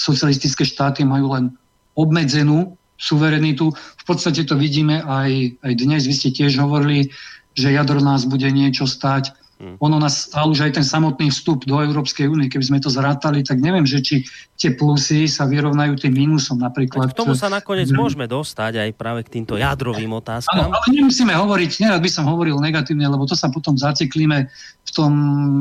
socialistické 0.00 0.64
štáty 0.64 1.04
majú 1.04 1.36
len 1.36 1.52
obmedzenú 1.94 2.74
suverenitu. 2.96 3.70
V 3.76 4.04
podstate 4.08 4.48
to 4.48 4.56
vidíme 4.56 5.04
aj, 5.04 5.60
aj 5.60 5.72
dnes. 5.76 6.08
Vy 6.08 6.14
ste 6.16 6.30
tiež 6.32 6.56
hovorili, 6.56 7.12
že 7.52 7.76
jadro 7.76 8.00
nás 8.00 8.24
bude 8.24 8.48
niečo 8.48 8.88
stať. 8.88 9.36
Ono 9.60 9.96
nás 10.00 10.32
stál 10.32 10.48
už 10.48 10.64
aj 10.64 10.80
ten 10.80 10.86
samotný 10.86 11.28
vstup 11.28 11.68
do 11.68 11.84
Európskej 11.84 12.32
únie. 12.32 12.48
Keby 12.48 12.64
sme 12.64 12.78
to 12.80 12.88
zrátali, 12.88 13.44
tak 13.44 13.60
neviem, 13.60 13.84
že 13.84 14.00
či 14.00 14.24
tie 14.56 14.72
plusy 14.72 15.28
sa 15.28 15.44
vyrovnajú 15.44 16.00
tým 16.00 16.16
mínusom 16.16 16.56
napríklad. 16.56 17.12
Tak 17.12 17.16
k 17.16 17.20
tomu 17.20 17.36
sa 17.36 17.52
nakoniec 17.52 17.92
hmm. 17.92 18.00
môžeme 18.00 18.24
dostať 18.24 18.88
aj 18.88 18.90
práve 18.96 19.20
k 19.28 19.36
týmto 19.36 19.60
jadrovým 19.60 20.08
otázkam. 20.16 20.56
Áno, 20.56 20.72
ale 20.72 20.86
nemusíme 20.88 21.36
hovoriť, 21.36 21.84
nerad 21.84 22.00
by 22.00 22.08
som 22.08 22.24
hovoril 22.24 22.56
negatívne, 22.56 23.04
lebo 23.04 23.28
to 23.28 23.36
sa 23.36 23.52
potom 23.52 23.76
zaciklíme 23.76 24.48
v 24.84 24.90
tom, 24.96 25.12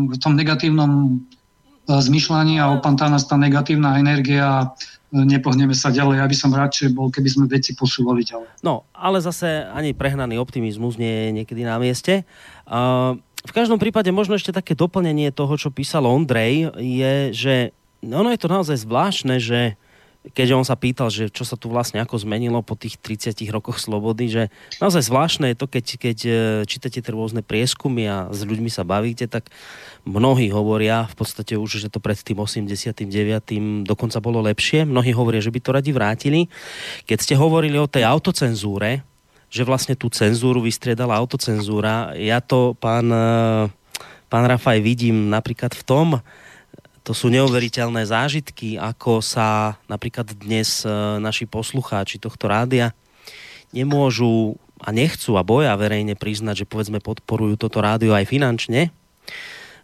v 0.07 0.17
tom 0.19 0.39
negatívnom 0.39 0.91
e, 1.03 1.07
zmyšľaní 1.91 2.63
a 2.63 2.71
opantá 2.71 3.11
nás 3.11 3.27
tá 3.27 3.35
negatívna 3.35 3.99
energia 3.99 4.47
a 4.47 4.59
e, 5.11 5.27
nepohneme 5.27 5.75
sa 5.75 5.91
ďalej. 5.91 6.23
Ja 6.23 6.27
by 6.31 6.37
som 6.39 6.55
radšej 6.55 6.95
bol, 6.95 7.11
keby 7.11 7.27
sme 7.27 7.45
veci 7.51 7.75
posúvali 7.75 8.23
ďalej. 8.23 8.63
No, 8.63 8.87
ale 8.95 9.19
zase 9.19 9.67
ani 9.75 9.91
prehnaný 9.91 10.39
optimizmus 10.39 10.95
nie 10.95 11.27
je 11.27 11.29
niekedy 11.35 11.67
na 11.67 11.75
mieste. 11.75 12.23
Uh, 12.63 13.19
v 13.45 13.55
každom 13.55 13.79
prípade 13.79 14.11
možno 14.11 14.35
ešte 14.35 14.51
také 14.51 14.75
doplnenie 14.75 15.31
toho, 15.31 15.55
čo 15.55 15.71
písal 15.71 16.03
Ondrej, 16.03 16.75
je, 16.75 17.13
že 17.31 17.55
ono 18.03 18.31
je 18.31 18.39
to 18.39 18.47
naozaj 18.51 18.77
zvláštne, 18.83 19.39
že 19.39 19.79
keď 20.19 20.51
on 20.51 20.67
sa 20.67 20.75
pýtal, 20.75 21.07
že 21.07 21.31
čo 21.31 21.47
sa 21.47 21.55
tu 21.55 21.71
vlastne 21.71 22.03
ako 22.03 22.19
zmenilo 22.19 22.59
po 22.59 22.75
tých 22.75 22.99
30 22.99 23.39
rokoch 23.55 23.79
slobody, 23.79 24.27
že 24.27 24.43
naozaj 24.83 25.07
zvláštne 25.07 25.55
je 25.55 25.57
to, 25.57 25.65
keď, 25.71 25.85
keď 25.95 26.17
e, 26.27 26.31
čítate 26.67 26.99
tie 26.99 27.11
rôzne 27.15 27.39
prieskumy 27.39 28.03
a 28.03 28.27
s 28.27 28.43
ľuďmi 28.43 28.67
sa 28.67 28.83
bavíte, 28.83 29.31
tak 29.31 29.47
mnohí 30.03 30.51
hovoria 30.51 31.07
v 31.07 31.15
podstate 31.15 31.55
už, 31.55 31.87
že 31.87 31.87
to 31.87 32.03
pred 32.03 32.19
tým 32.19 32.35
89. 32.35 33.07
dokonca 33.87 34.19
bolo 34.19 34.43
lepšie. 34.43 34.83
Mnohí 34.83 35.15
hovoria, 35.15 35.39
že 35.39 35.55
by 35.55 35.59
to 35.63 35.71
radi 35.71 35.91
vrátili. 35.95 36.41
Keď 37.07 37.17
ste 37.23 37.35
hovorili 37.39 37.79
o 37.79 37.87
tej 37.87 38.03
autocenzúre, 38.03 39.07
že 39.49 39.65
vlastne 39.65 39.97
tú 39.97 40.07
cenzúru 40.13 40.61
vystriedala 40.61 41.17
autocenzúra. 41.17 42.13
Ja 42.15 42.39
to, 42.39 42.77
pán, 42.77 43.09
e, 43.09 43.25
pán 44.29 44.45
Rafaj, 44.45 44.79
vidím 44.81 45.33
napríklad 45.33 45.73
v 45.73 45.83
tom, 45.83 46.07
to 47.01 47.17
sú 47.17 47.33
neuveriteľné 47.33 48.05
zážitky, 48.05 48.77
ako 48.77 49.25
sa 49.25 49.81
napríklad 49.89 50.29
dnes 50.37 50.85
e, 50.85 50.89
naši 51.17 51.49
poslucháči 51.49 52.21
tohto 52.21 52.45
rádia 52.45 52.93
nemôžu 53.73 54.57
a 54.79 54.89
nechcú 54.95 55.35
a 55.35 55.43
boja 55.43 55.75
verejne 55.75 56.15
priznať, 56.15 56.63
že 56.63 56.69
povedzme 56.69 57.03
podporujú 57.03 57.59
toto 57.59 57.83
rádio 57.83 58.15
aj 58.15 58.25
finančne. 58.25 58.95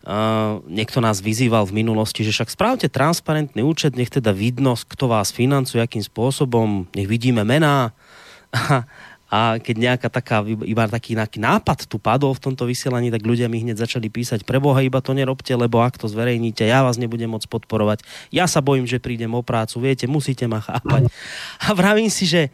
Uh, 0.05 0.61
niekto 0.69 1.01
nás 1.01 1.17
vyzýval 1.17 1.65
v 1.65 1.81
minulosti, 1.81 2.21
že 2.21 2.29
však 2.29 2.53
spravte 2.53 2.87
transparentný 2.93 3.65
účet, 3.65 3.97
nech 3.97 4.13
teda 4.13 4.29
vidno, 4.29 4.77
kto 4.77 5.09
vás 5.09 5.33
financuje, 5.33 5.81
akým 5.81 6.05
spôsobom, 6.05 6.85
nech 6.93 7.09
vidíme 7.09 7.41
mená. 7.41 7.91
keď 9.33 9.75
nejaká 9.75 10.07
taká, 10.13 10.45
iba 10.45 10.85
taký 10.85 11.17
nápad 11.17 11.89
tu 11.89 11.97
padol 11.97 12.37
v 12.37 12.43
tomto 12.45 12.69
vysielaní, 12.69 13.09
tak 13.09 13.25
ľudia 13.25 13.49
mi 13.49 13.57
hneď 13.59 13.81
začali 13.81 14.07
písať, 14.07 14.45
preboha, 14.45 14.85
iba 14.85 15.01
to 15.01 15.17
nerobte, 15.17 15.49
lebo 15.57 15.81
ak 15.81 15.97
to 15.97 16.05
zverejníte, 16.05 16.61
ja 16.61 16.85
vás 16.85 17.01
nebudem 17.01 17.33
môcť 17.33 17.49
podporovať. 17.49 18.05
Ja 18.29 18.45
sa 18.45 18.61
bojím, 18.61 18.85
že 18.85 19.01
prídem 19.01 19.33
o 19.33 19.41
prácu, 19.41 19.81
viete, 19.81 20.05
musíte 20.05 20.45
ma 20.45 20.61
chápať. 20.61 21.09
A 21.65 21.73
vravím 21.73 22.13
si, 22.13 22.29
že 22.29 22.53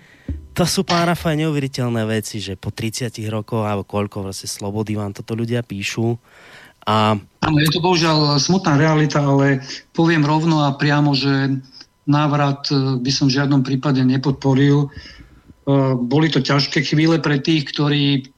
to 0.56 0.64
sú, 0.64 0.88
pán 0.88 1.12
Rafaj, 1.12 1.36
neuveriteľné 1.44 2.08
veci, 2.08 2.40
že 2.40 2.56
po 2.56 2.72
30 2.72 3.12
rokoch, 3.28 3.68
alebo 3.68 3.84
koľko 3.84 4.32
vlastne 4.32 4.48
slobody 4.48 4.96
vám 4.96 5.12
toto 5.12 5.36
ľudia 5.36 5.64
píšu. 5.68 6.16
A... 6.88 7.14
Áno, 7.20 7.58
je 7.62 7.70
to 7.70 7.84
bohužiaľ 7.84 8.42
smutná 8.42 8.80
realita, 8.80 9.22
ale 9.22 9.62
poviem 9.94 10.24
rovno 10.24 10.66
a 10.66 10.74
priamo, 10.74 11.14
že 11.14 11.62
návrat 12.10 12.68
eh, 12.72 12.98
by 12.98 13.12
som 13.12 13.30
v 13.30 13.36
žiadnom 13.38 13.62
prípade 13.62 14.02
nepodporil 14.02 14.90
boli 16.02 16.28
to 16.34 16.42
ťažké 16.42 16.82
chvíle 16.82 17.22
pre 17.22 17.38
tých, 17.38 17.70
ktorí 17.70 18.32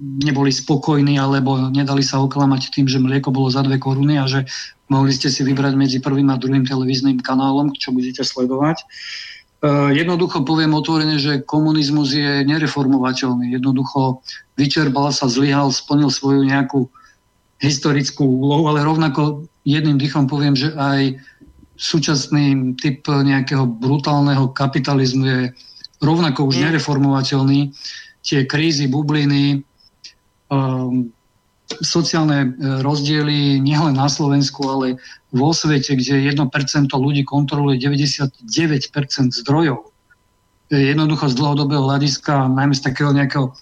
neboli 0.00 0.48
spokojní 0.48 1.20
alebo 1.20 1.68
nedali 1.68 2.00
sa 2.00 2.24
oklamať 2.24 2.72
tým, 2.72 2.88
že 2.88 2.96
mlieko 2.96 3.28
bolo 3.28 3.52
za 3.52 3.60
dve 3.60 3.76
koruny 3.76 4.16
a 4.16 4.24
že 4.24 4.48
mohli 4.88 5.12
ste 5.12 5.28
si 5.28 5.44
vybrať 5.44 5.76
medzi 5.76 6.00
prvým 6.00 6.32
a 6.32 6.40
druhým 6.40 6.64
televíznym 6.64 7.20
kanálom, 7.20 7.76
čo 7.76 7.92
budete 7.92 8.24
sledovať. 8.24 8.80
Jednoducho 9.92 10.40
poviem 10.40 10.72
otvorene, 10.72 11.20
že 11.20 11.44
komunizmus 11.44 12.16
je 12.16 12.48
nereformovateľný. 12.48 13.52
Jednoducho 13.52 14.24
vyčerbal 14.56 15.12
sa, 15.12 15.28
zlyhal, 15.28 15.68
splnil 15.68 16.08
svoju 16.08 16.48
nejakú 16.48 16.88
historickú 17.60 18.24
úlohu, 18.24 18.72
ale 18.72 18.80
rovnako 18.80 19.44
jedným 19.68 20.00
dýchom 20.00 20.24
poviem, 20.32 20.56
že 20.56 20.72
aj 20.72 21.20
súčasný 21.76 22.72
typ 22.80 23.04
nejakého 23.04 23.68
brutálneho 23.68 24.48
kapitalizmu 24.56 25.24
je 25.28 25.40
rovnako 26.00 26.48
už 26.48 26.56
mm. 26.58 26.62
nereformovateľný. 26.68 27.60
Tie 28.20 28.44
krízy, 28.44 28.88
bubliny, 28.88 29.64
um, 30.52 31.08
sociálne 31.78 32.38
e, 32.42 32.82
rozdiely 32.82 33.62
nielen 33.62 33.94
na 33.94 34.10
Slovensku, 34.10 34.66
ale 34.66 34.98
vo 35.30 35.54
svete, 35.54 35.94
kde 35.94 36.26
1% 36.26 36.42
ľudí 36.90 37.22
kontroluje 37.22 37.78
99% 37.78 38.42
zdrojov. 39.46 39.86
jednoducho 40.70 41.30
z 41.30 41.34
dlhodobého 41.34 41.82
hľadiska, 41.86 42.50
najmä 42.50 42.74
z 42.74 42.82
takého 42.82 43.10
nejakého 43.14 43.54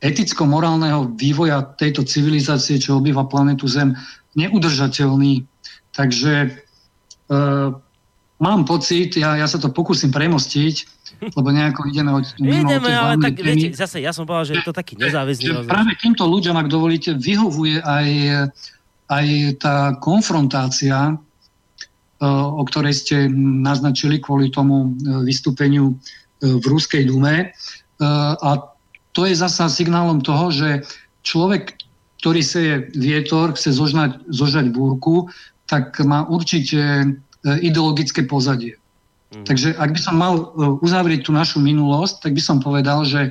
eticko-morálneho 0.00 1.12
vývoja 1.16 1.60
tejto 1.76 2.04
civilizácie, 2.08 2.80
čo 2.80 3.00
obýva 3.00 3.28
planetu 3.28 3.68
Zem, 3.68 3.96
neudržateľný. 4.32 5.44
Takže 5.92 6.32
e, 6.44 6.50
mám 8.40 8.60
pocit, 8.64 9.20
ja, 9.20 9.36
ja 9.36 9.44
sa 9.44 9.60
to 9.60 9.68
pokúsim 9.68 10.08
premostiť, 10.08 10.99
lebo 11.20 11.48
nejako 11.52 11.80
ideme 11.92 12.10
od 12.16 12.24
mimo 12.40 12.64
ideme, 12.64 12.90
ale 12.90 13.20
tak 13.20 13.36
viete, 13.36 13.76
zase 13.76 14.00
ja 14.00 14.10
som 14.10 14.24
povedal, 14.24 14.48
že 14.48 14.54
je 14.58 14.64
to 14.64 14.72
taký 14.72 14.96
nezáväzný 14.96 15.68
Práve 15.68 15.92
týmto 16.00 16.24
ľuďom, 16.24 16.56
ak 16.56 16.68
dovolíte, 16.72 17.12
vyhovuje 17.14 17.84
aj, 17.84 18.08
aj 19.12 19.26
tá 19.60 19.94
konfrontácia, 20.00 21.20
Eh, 22.20 22.28
o 22.28 22.60
ktorej 22.68 22.92
ste 23.00 23.32
naznačili 23.32 24.20
kvôli 24.20 24.52
tomu 24.52 24.92
eh, 24.92 25.24
vystúpeniu 25.24 25.96
eh, 25.96 26.52
v 26.52 26.64
Ruskej 26.68 27.08
dume. 27.08 27.56
A 28.00 28.56
to 29.12 29.28
je 29.28 29.36
zasa 29.36 29.68
signálom 29.68 30.24
toho, 30.24 30.48
že 30.48 30.88
človek, 31.20 31.76
ktorý 32.24 32.40
je 32.40 32.88
vietor, 32.96 33.52
chce 33.52 33.76
zožnať, 33.76 34.24
zožať 34.32 34.72
búrku, 34.72 35.28
tak 35.68 36.00
má 36.00 36.24
určite 36.24 37.12
ideologické 37.44 38.24
pozadie. 38.24 38.80
Mm. 39.30 39.46
Takže 39.46 39.78
ak 39.78 39.90
by 39.94 40.00
som 40.00 40.16
mal 40.18 40.34
uzavrieť 40.82 41.26
tú 41.26 41.30
našu 41.30 41.62
minulosť, 41.62 42.26
tak 42.26 42.32
by 42.34 42.42
som 42.42 42.58
povedal, 42.58 43.06
že 43.06 43.30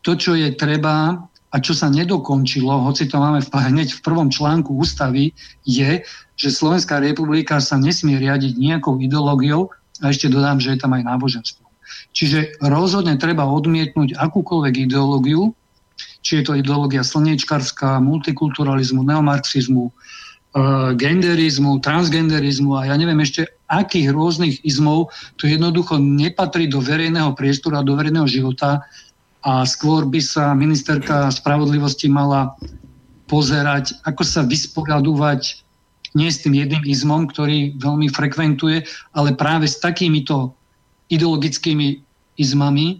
to, 0.00 0.16
čo 0.16 0.32
je 0.32 0.54
treba 0.54 1.20
a 1.52 1.56
čo 1.62 1.72
sa 1.72 1.88
nedokončilo, 1.88 2.84
hoci 2.84 3.08
to 3.08 3.16
máme 3.16 3.40
v, 3.40 3.48
hneď 3.48 3.88
v 3.96 4.04
prvom 4.04 4.28
článku 4.28 4.76
ústavy, 4.76 5.32
je, 5.64 6.04
že 6.36 6.48
Slovenská 6.52 7.00
republika 7.00 7.60
sa 7.62 7.80
nesmie 7.80 8.20
riadiť 8.20 8.60
nejakou 8.60 9.00
ideológiou 9.00 9.72
a 10.04 10.12
ešte 10.12 10.28
dodám, 10.28 10.60
že 10.60 10.76
je 10.76 10.80
tam 10.84 10.92
aj 10.92 11.02
náboženstvo. 11.04 11.64
Čiže 12.12 12.60
rozhodne 12.60 13.16
treba 13.16 13.48
odmietnúť 13.48 14.16
akúkoľvek 14.16 14.88
ideológiu, 14.88 15.52
či 16.20 16.42
je 16.42 16.44
to 16.44 16.58
ideológia 16.58 17.06
slniečkarská, 17.06 18.02
multikulturalizmu, 18.02 19.06
neomarxizmu, 19.06 19.84
e, 19.88 19.92
genderizmu, 20.96 21.84
transgenderizmu 21.84 22.80
a 22.80 22.88
ja 22.88 22.96
neviem 22.96 23.20
ešte 23.20 23.44
akých 23.68 24.08
rôznych 24.08 24.54
izmov, 24.64 25.12
to 25.36 25.44
jednoducho 25.44 26.00
nepatrí 26.00 26.64
do 26.70 26.80
verejného 26.80 27.36
priestoru 27.36 27.80
a 27.80 27.86
do 27.86 27.92
verejného 27.92 28.24
života 28.24 28.80
a 29.44 29.62
skôr 29.68 30.08
by 30.08 30.18
sa 30.18 30.56
ministerka 30.56 31.28
spravodlivosti 31.28 32.08
mala 32.08 32.56
pozerať, 33.28 34.00
ako 34.08 34.22
sa 34.24 34.46
vysporiadúvať 34.46 35.60
nie 36.16 36.32
s 36.32 36.40
tým 36.40 36.56
jedným 36.56 36.88
izmom, 36.88 37.28
ktorý 37.28 37.76
veľmi 37.76 38.08
frekventuje, 38.08 38.88
ale 39.12 39.36
práve 39.36 39.68
s 39.68 39.76
takýmito 39.76 40.56
ideologickými 41.12 42.00
izmami, 42.40 42.86
e, 42.88 42.96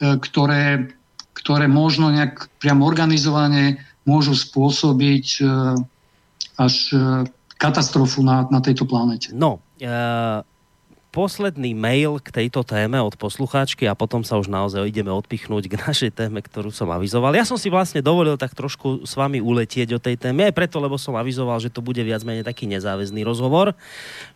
ktoré, 0.00 0.88
ktoré 1.36 1.68
možno 1.68 2.08
nejak 2.08 2.48
priam 2.56 2.80
organizovane 2.80 3.84
môžu 4.08 4.32
spôsobiť 4.32 5.26
e, 5.38 5.42
až 6.58 6.92
e, 6.92 6.98
katastrofu 7.58 8.22
na, 8.22 8.46
na 8.50 8.60
tejto 8.60 8.84
planete. 8.84 9.30
No, 9.32 9.62
uh 9.82 10.42
posledný 11.18 11.74
mail 11.74 12.22
k 12.22 12.30
tejto 12.30 12.62
téme 12.62 12.94
od 13.02 13.18
poslucháčky 13.18 13.90
a 13.90 13.98
potom 13.98 14.22
sa 14.22 14.38
už 14.38 14.46
naozaj 14.46 14.86
ideme 14.86 15.10
odpichnúť 15.10 15.66
k 15.66 15.74
našej 15.74 16.14
téme, 16.14 16.38
ktorú 16.38 16.70
som 16.70 16.86
avizoval. 16.94 17.34
Ja 17.34 17.42
som 17.42 17.58
si 17.58 17.66
vlastne 17.74 17.98
dovolil 17.98 18.38
tak 18.38 18.54
trošku 18.54 19.02
s 19.02 19.18
vami 19.18 19.42
uletieť 19.42 19.98
o 19.98 19.98
tej 19.98 20.14
téme, 20.14 20.46
aj 20.46 20.54
preto, 20.54 20.78
lebo 20.78 20.94
som 20.94 21.18
avizoval, 21.18 21.58
že 21.58 21.74
to 21.74 21.82
bude 21.82 21.98
viac 21.98 22.22
menej 22.22 22.46
taký 22.46 22.70
nezáväzný 22.70 23.26
rozhovor, 23.26 23.74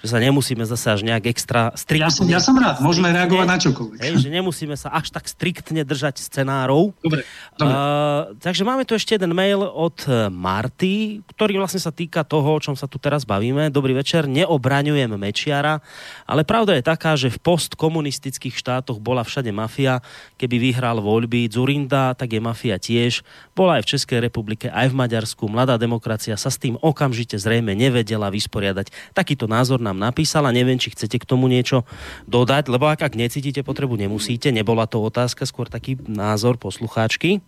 že 0.03 0.11
sa 0.11 0.19
nemusíme 0.19 0.67
zase 0.67 0.91
až 0.91 1.07
nejak 1.07 1.31
extra 1.31 1.71
striktne... 1.79 2.11
Ja 2.11 2.11
som, 2.11 2.27
ja 2.27 2.41
som 2.43 2.59
rád, 2.59 2.83
môžeme 2.83 3.15
reagovať 3.15 3.47
na 3.47 3.59
čokoľvek. 3.63 3.99
Hej, 4.03 4.15
že 4.19 4.29
nemusíme 4.35 4.75
sa 4.75 4.91
až 4.91 5.15
tak 5.15 5.31
striktne 5.31 5.87
držať 5.87 6.19
scenárov. 6.19 6.99
Dobre, 6.99 7.23
dobre. 7.63 7.75
Uh, 7.79 8.35
takže 8.43 8.67
máme 8.67 8.83
tu 8.83 8.99
ešte 8.99 9.15
jeden 9.15 9.31
mail 9.39 9.63
od 9.63 10.03
Marty, 10.35 11.23
ktorý 11.31 11.63
vlastne 11.63 11.79
sa 11.79 11.95
týka 11.95 12.27
toho, 12.27 12.59
o 12.59 12.59
čom 12.59 12.75
sa 12.75 12.91
tu 12.91 12.99
teraz 12.99 13.23
bavíme. 13.23 13.71
Dobrý 13.71 13.95
večer, 13.95 14.27
neobraňujem 14.27 15.15
Mečiara, 15.15 15.79
ale 16.27 16.43
práve 16.43 16.72
Pravda 16.73 16.89
je 16.89 16.97
taká, 16.97 17.13
že 17.21 17.29
v 17.29 17.37
postkomunistických 17.53 18.57
štátoch 18.57 18.97
bola 18.97 19.29
všade 19.29 19.53
mafia. 19.53 20.01
Keby 20.41 20.57
vyhral 20.73 21.05
voľby 21.05 21.45
Zurinda, 21.45 22.17
tak 22.17 22.33
je 22.33 22.41
mafia 22.41 22.81
tiež. 22.81 23.21
Bola 23.53 23.77
aj 23.77 23.85
v 23.85 23.91
Českej 23.93 24.25
republike, 24.25 24.73
aj 24.73 24.89
v 24.89 24.97
Maďarsku. 24.97 25.53
Mladá 25.53 25.77
demokracia 25.77 26.33
sa 26.41 26.49
s 26.49 26.57
tým 26.57 26.81
okamžite 26.81 27.37
zrejme 27.37 27.77
nevedela 27.77 28.33
vysporiadať. 28.33 28.89
Takýto 29.13 29.45
názor 29.45 29.85
nám 29.85 30.01
napísala. 30.01 30.49
Neviem, 30.49 30.81
či 30.81 30.97
chcete 30.97 31.21
k 31.21 31.29
tomu 31.29 31.45
niečo 31.45 31.85
dodať, 32.25 32.73
lebo 32.73 32.89
ak, 32.89 33.05
ak 33.05 33.21
necítite 33.21 33.61
potrebu, 33.61 34.01
nemusíte. 34.01 34.49
Nebola 34.49 34.89
to 34.89 35.05
otázka, 35.05 35.45
skôr 35.45 35.69
taký 35.69 36.01
názor 36.09 36.57
poslucháčky. 36.57 37.45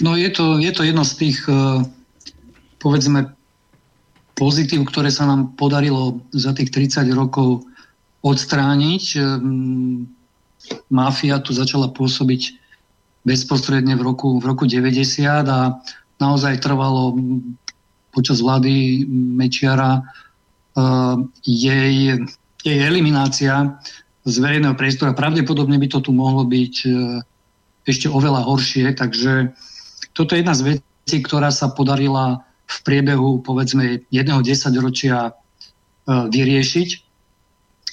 No 0.00 0.16
je 0.16 0.32
to, 0.32 0.56
je 0.56 0.72
to 0.72 0.88
jedno 0.88 1.04
z 1.04 1.12
tých, 1.20 1.44
eh, 1.52 1.84
povedzme, 2.80 3.28
pozitív, 4.32 4.88
ktoré 4.88 5.12
sa 5.12 5.28
nám 5.28 5.52
podarilo 5.52 6.24
za 6.32 6.56
tých 6.56 6.72
30 6.72 7.12
rokov 7.12 7.68
odstrániť. 8.24 9.20
Mafia 10.88 11.36
tu 11.44 11.52
začala 11.52 11.92
pôsobiť 11.92 12.56
bezprostredne 13.24 13.96
v 13.96 14.02
roku, 14.04 14.40
v 14.40 14.44
roku 14.44 14.64
90 14.64 15.44
a 15.44 15.76
naozaj 16.20 16.60
trvalo 16.60 17.16
počas 18.12 18.40
vlády 18.40 19.04
Mečiara 19.10 20.00
uh, 20.00 21.16
jej, 21.42 22.14
jej 22.62 22.78
eliminácia 22.78 23.74
z 24.24 24.34
verejného 24.38 24.78
priestoru. 24.78 25.16
Pravdepodobne 25.16 25.76
by 25.80 25.88
to 25.90 25.98
tu 26.00 26.14
mohlo 26.14 26.46
byť 26.46 26.74
uh, 26.86 27.20
ešte 27.84 28.06
oveľa 28.08 28.46
horšie, 28.48 28.94
takže 28.96 29.52
toto 30.14 30.32
je 30.32 30.40
jedna 30.40 30.54
z 30.54 30.78
vecí, 30.78 31.16
ktorá 31.20 31.50
sa 31.50 31.72
podarila 31.72 32.40
v 32.64 32.76
priebehu 32.86 33.44
povedzme 33.44 34.04
jedného 34.08 34.40
desaťročia 34.40 35.32
uh, 35.32 36.28
vyriešiť 36.30 37.03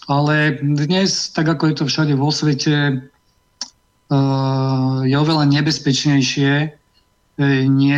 ale 0.08 0.58
dnes, 0.62 1.30
tak 1.30 1.49
ako 1.49 1.68
je 1.68 1.76
to 1.82 1.86
všade 1.86 2.14
vo 2.18 2.32
svete, 2.34 2.76
eh, 2.97 4.99
je 5.06 5.16
oveľa 5.18 5.45
nebezpečnejšie 5.45 6.54
eh, 6.70 7.64
nie, 7.70 7.97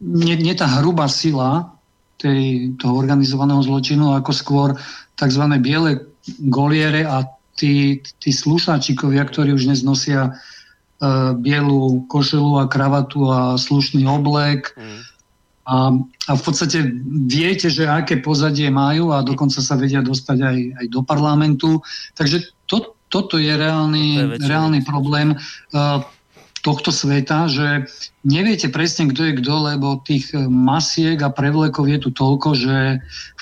nie, 0.00 0.34
nie 0.38 0.54
tá 0.54 0.66
hrubá 0.80 1.06
sila 1.06 1.78
tej, 2.18 2.74
toho 2.78 2.94
organizovaného 2.98 3.62
zločinu, 3.62 4.14
ako 4.14 4.32
skôr 4.34 4.68
tzv. 5.14 5.44
biele 5.62 6.10
goliere 6.48 7.06
a 7.06 7.22
tí, 7.54 8.02
tí 8.18 8.30
slušáčikovia, 8.32 9.22
ktorí 9.28 9.54
už 9.54 9.68
dnes 9.68 9.84
nosia 9.84 10.32
uh, 10.32 11.36
bielu 11.36 12.08
košelu 12.08 12.64
a 12.64 12.70
kravatu 12.70 13.28
a 13.28 13.60
slušný 13.60 14.08
oblek, 14.08 14.72
mm 14.74 15.13
a, 15.64 15.96
a 16.28 16.32
v 16.36 16.42
podstate 16.44 16.84
viete, 17.24 17.72
že 17.72 17.88
aké 17.88 18.20
pozadie 18.20 18.68
majú 18.68 19.16
a 19.16 19.24
dokonca 19.24 19.64
sa 19.64 19.80
vedia 19.80 20.04
dostať 20.04 20.38
aj, 20.44 20.58
aj 20.84 20.86
do 20.92 21.00
parlamentu. 21.00 21.80
Takže 22.12 22.68
to, 22.68 22.92
toto 23.08 23.40
je 23.40 23.48
reálny, 23.48 24.36
to 24.36 24.44
je 24.44 24.48
reálny 24.48 24.80
problém 24.84 25.32
uh, 25.32 26.04
tohto 26.64 26.88
sveta, 26.88 27.44
že 27.44 27.88
neviete 28.24 28.72
presne, 28.72 29.12
kto 29.12 29.20
je 29.28 29.32
kto, 29.44 29.54
lebo 29.72 30.00
tých 30.00 30.32
masiek 30.48 31.20
a 31.20 31.28
prevlekov 31.28 31.84
je 31.84 31.98
tu 32.00 32.10
toľko, 32.12 32.48
že 32.56 32.76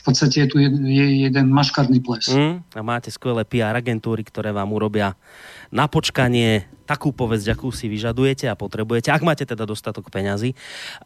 v 0.03 0.11
podstate 0.11 0.43
je 0.43 0.47
tu 0.51 0.59
je 0.59 1.07
jeden 1.23 1.47
maškarný 1.55 2.03
ples. 2.03 2.27
Mm, 2.27 2.67
a 2.75 2.83
máte 2.83 3.07
skvelé 3.15 3.47
PR 3.47 3.79
agentúry, 3.79 4.27
ktoré 4.27 4.51
vám 4.51 4.75
urobia 4.75 5.15
na 5.71 5.87
počkanie 5.87 6.67
takú 6.85 7.15
povesť, 7.15 7.57
akú 7.57 7.73
si 7.73 7.89
vyžadujete 7.89 8.51
a 8.51 8.59
potrebujete, 8.59 9.09
ak 9.09 9.23
máte 9.25 9.47
teda 9.47 9.65
dostatok 9.65 10.13
peňazí. 10.13 10.53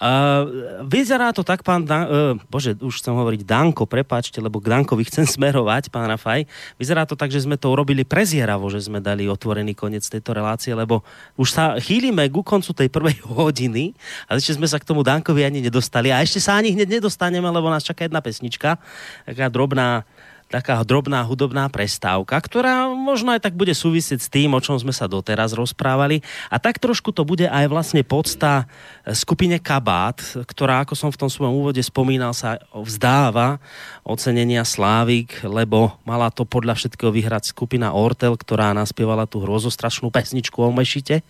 Uh, 0.00 0.82
vyzerá 0.82 1.30
to 1.30 1.46
tak, 1.46 1.62
pán 1.62 1.86
Dan- 1.86 2.08
uh, 2.08 2.34
bože, 2.50 2.74
už 2.80 2.98
chcem 2.98 3.14
hovoriť 3.14 3.46
Danko, 3.46 3.86
prepáčte, 3.86 4.40
lebo 4.42 4.58
k 4.58 4.72
Dankovi 4.72 5.06
chcem 5.12 5.28
smerovať, 5.28 5.92
pán 5.92 6.10
Rafaj. 6.10 6.48
Vyzerá 6.80 7.06
to 7.06 7.14
tak, 7.14 7.30
že 7.30 7.44
sme 7.44 7.54
to 7.60 7.70
urobili 7.70 8.02
prezieravo, 8.02 8.66
že 8.72 8.82
sme 8.82 8.98
dali 8.98 9.30
otvorený 9.30 9.76
koniec 9.78 10.02
tejto 10.02 10.34
relácie, 10.34 10.74
lebo 10.74 11.06
už 11.38 11.48
sa 11.54 11.64
chýlime 11.78 12.26
ku 12.32 12.42
koncu 12.42 12.72
tej 12.74 12.88
prvej 12.90 13.22
hodiny 13.38 13.94
a 14.26 14.34
ešte 14.34 14.58
sme 14.58 14.66
sa 14.66 14.80
k 14.80 14.88
tomu 14.88 15.06
Dankovi 15.06 15.46
ani 15.46 15.62
nedostali 15.62 16.10
a 16.10 16.24
ešte 16.24 16.42
sa 16.42 16.58
ani 16.58 16.74
hneď 16.74 16.98
nedostaneme, 16.98 17.46
lebo 17.46 17.70
nás 17.70 17.86
čaká 17.86 18.08
jedna 18.08 18.18
pesnička, 18.18 18.80
taká 19.26 19.46
drobná 19.50 20.06
taká 20.46 20.78
drobná 20.86 21.26
hudobná 21.26 21.66
prestávka, 21.66 22.38
ktorá 22.38 22.86
možno 22.94 23.34
aj 23.34 23.42
tak 23.42 23.58
bude 23.58 23.74
súvisieť 23.74 24.20
s 24.22 24.30
tým, 24.30 24.54
o 24.54 24.62
čom 24.62 24.78
sme 24.78 24.94
sa 24.94 25.10
doteraz 25.10 25.50
rozprávali. 25.58 26.22
A 26.46 26.62
tak 26.62 26.78
trošku 26.78 27.10
to 27.10 27.26
bude 27.26 27.50
aj 27.50 27.66
vlastne 27.66 28.06
podsta 28.06 28.70
skupine 29.10 29.58
Kabát, 29.58 30.22
ktorá, 30.46 30.86
ako 30.86 30.94
som 30.94 31.10
v 31.10 31.18
tom 31.18 31.30
svojom 31.30 31.50
úvode 31.50 31.82
spomínal, 31.82 32.30
sa 32.30 32.62
vzdáva 32.70 33.58
ocenenia 34.06 34.62
Slávik, 34.62 35.42
lebo 35.42 35.98
mala 36.06 36.30
to 36.30 36.46
podľa 36.46 36.78
všetkého 36.78 37.10
vyhrať 37.10 37.50
skupina 37.50 37.90
Ortel, 37.90 38.38
ktorá 38.38 38.70
naspievala 38.70 39.26
tú 39.26 39.42
hrozostrašnú 39.42 40.14
pesničku 40.14 40.62
o 40.62 40.70
Mešite. 40.70 41.26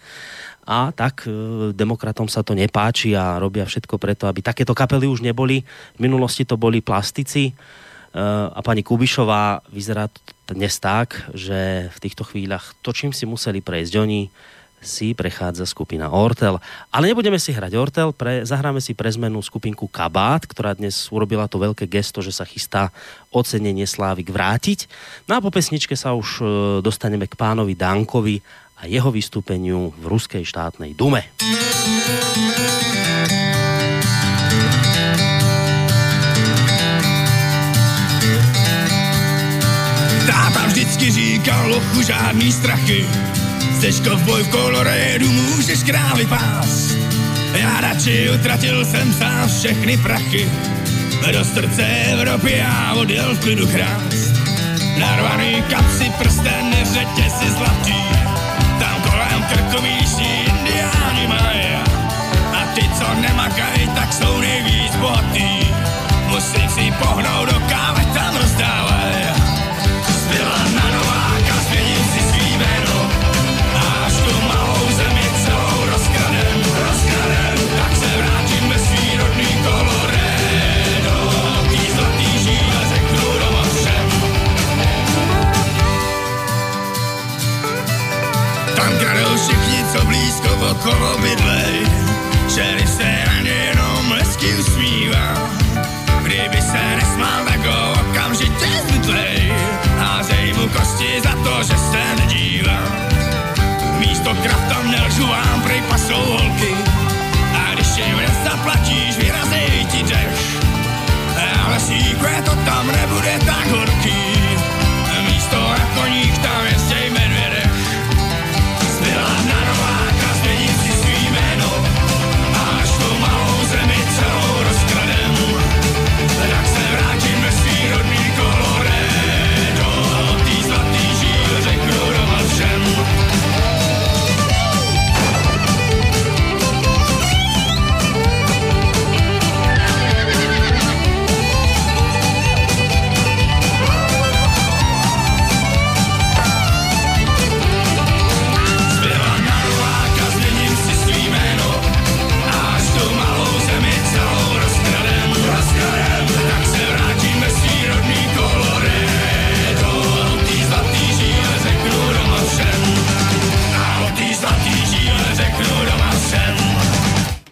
A 0.66 0.90
tak 0.90 1.24
e, 1.24 1.30
demokratom 1.70 2.26
sa 2.26 2.42
to 2.42 2.52
nepáči 2.58 3.14
a 3.14 3.38
robia 3.38 3.62
všetko 3.62 3.96
preto, 3.96 4.26
aby 4.26 4.42
takéto 4.42 4.74
kapely 4.74 5.06
už 5.06 5.22
neboli. 5.22 5.62
V 5.94 6.00
minulosti 6.02 6.42
to 6.42 6.58
boli 6.58 6.82
plastici, 6.82 7.54
a 8.54 8.64
pani 8.64 8.80
Kubišová 8.80 9.60
vyzerá 9.68 10.08
dnes 10.48 10.80
tak, 10.80 11.28
že 11.36 11.92
v 11.92 11.98
týchto 12.00 12.24
chvíľach 12.24 12.72
to, 12.80 12.96
čím 12.96 13.12
si 13.12 13.28
museli 13.28 13.60
prejsť 13.60 13.94
oni, 14.00 14.32
si 14.86 15.16
prechádza 15.16 15.66
skupina 15.66 16.12
Ortel. 16.12 16.62
Ale 16.94 17.10
nebudeme 17.10 17.40
si 17.40 17.50
hrať 17.50 17.72
Ortel, 17.74 18.08
pre, 18.14 18.46
zahráme 18.46 18.78
si 18.78 18.94
pre 18.94 19.10
zmenu 19.12 19.42
skupinku 19.42 19.90
Kabát, 19.90 20.46
ktorá 20.46 20.76
dnes 20.76 21.08
urobila 21.10 21.48
to 21.50 21.58
veľké 21.58 21.88
gesto, 21.90 22.22
že 22.22 22.30
sa 22.30 22.46
chystá 22.46 22.94
ocenenie 23.34 23.84
Slávik 23.88 24.30
vrátiť. 24.30 24.86
No 25.26 25.36
a 25.36 25.42
po 25.42 25.50
pesničke 25.50 25.96
sa 25.98 26.14
už 26.14 26.28
e, 26.38 26.44
dostaneme 26.80 27.26
k 27.26 27.34
pánovi 27.34 27.74
Dankovi 27.74 28.40
a 28.76 28.86
jeho 28.86 29.10
vystúpeniu 29.10 29.92
v 29.96 30.04
Ruskej 30.06 30.44
štátnej 30.44 30.92
dume. 30.92 31.24
Táta 40.26 40.62
vždycky 40.68 41.10
říkal 41.10 41.68
lochu 41.68 42.02
žádný 42.02 42.52
strachy 42.52 43.04
Chceš 43.76 44.00
kovboj 44.00 44.42
v 44.42 44.48
kolorédu, 44.48 45.32
můžeš 45.32 45.82
krávy 45.82 46.26
pást. 46.26 46.96
Já 47.52 47.80
radši 47.80 48.30
utratil 48.34 48.84
jsem 48.84 49.12
sám 49.12 49.48
všechny 49.48 49.96
prachy. 49.96 50.50
Do 51.32 51.44
srdce 51.44 51.86
Evropy 52.12 52.52
já 52.56 52.94
odjel 52.94 53.34
v 53.34 53.40
klidu 53.40 53.66
krást. 53.66 54.32
Narvaný 54.98 55.62
kapsy, 55.70 56.12
prsten, 56.18 56.76
řetězy 56.92 57.50
zlatý. 57.50 58.35
Kolem 59.76 59.92
krkovíší 59.92 60.44
indiáni 60.44 61.26
mají. 61.26 61.76
A 62.52 62.74
ty, 62.74 62.88
co 62.98 63.14
nemakají, 63.20 63.88
tak 63.94 64.12
jsou 64.12 64.40
nejvíc 64.40 64.96
bohatý. 64.96 65.74
Musím 66.28 66.68
si 66.68 66.92
pohnout 66.98 67.48
do 67.48 67.60
kávy, 67.68 67.95
blízko 90.66 90.90
okolo 90.90 91.18
bydlej. 91.18 91.86
Šerif 92.54 92.88
se 92.88 93.24
na 93.26 93.40
ně 93.40 93.50
jenom 93.50 94.12
hezky 94.18 94.54
usmívá. 94.54 95.34
Kdyby 96.22 96.62
se 96.62 96.96
nesmál, 96.96 97.44
tak 97.44 97.66
ho 97.66 97.92
okamžitě 97.92 98.66
zbytlej. 98.88 99.52
Házej 99.98 100.52
mu 100.52 100.68
kosti 100.68 101.20
za 101.22 101.30
to, 101.44 101.62
že 101.62 101.78
se 101.78 102.02
nedívá. 102.20 102.80
Místo 103.98 104.34
krafta 104.42 104.82
nelžu 104.82 105.26
vám 105.26 105.62
prej 105.62 105.82
pasou 105.88 106.22
holky. 106.24 106.74
A 107.54 107.74
když 107.74 107.96
jim 107.96 108.16
nezaplatíš, 108.16 109.16
vyrazej 109.16 109.86
ti 109.90 110.02
dech. 110.02 110.56
Ale 111.66 111.80
síkve 111.80 112.42
to 112.44 112.50
tam 112.64 112.86
nebude 112.86 113.38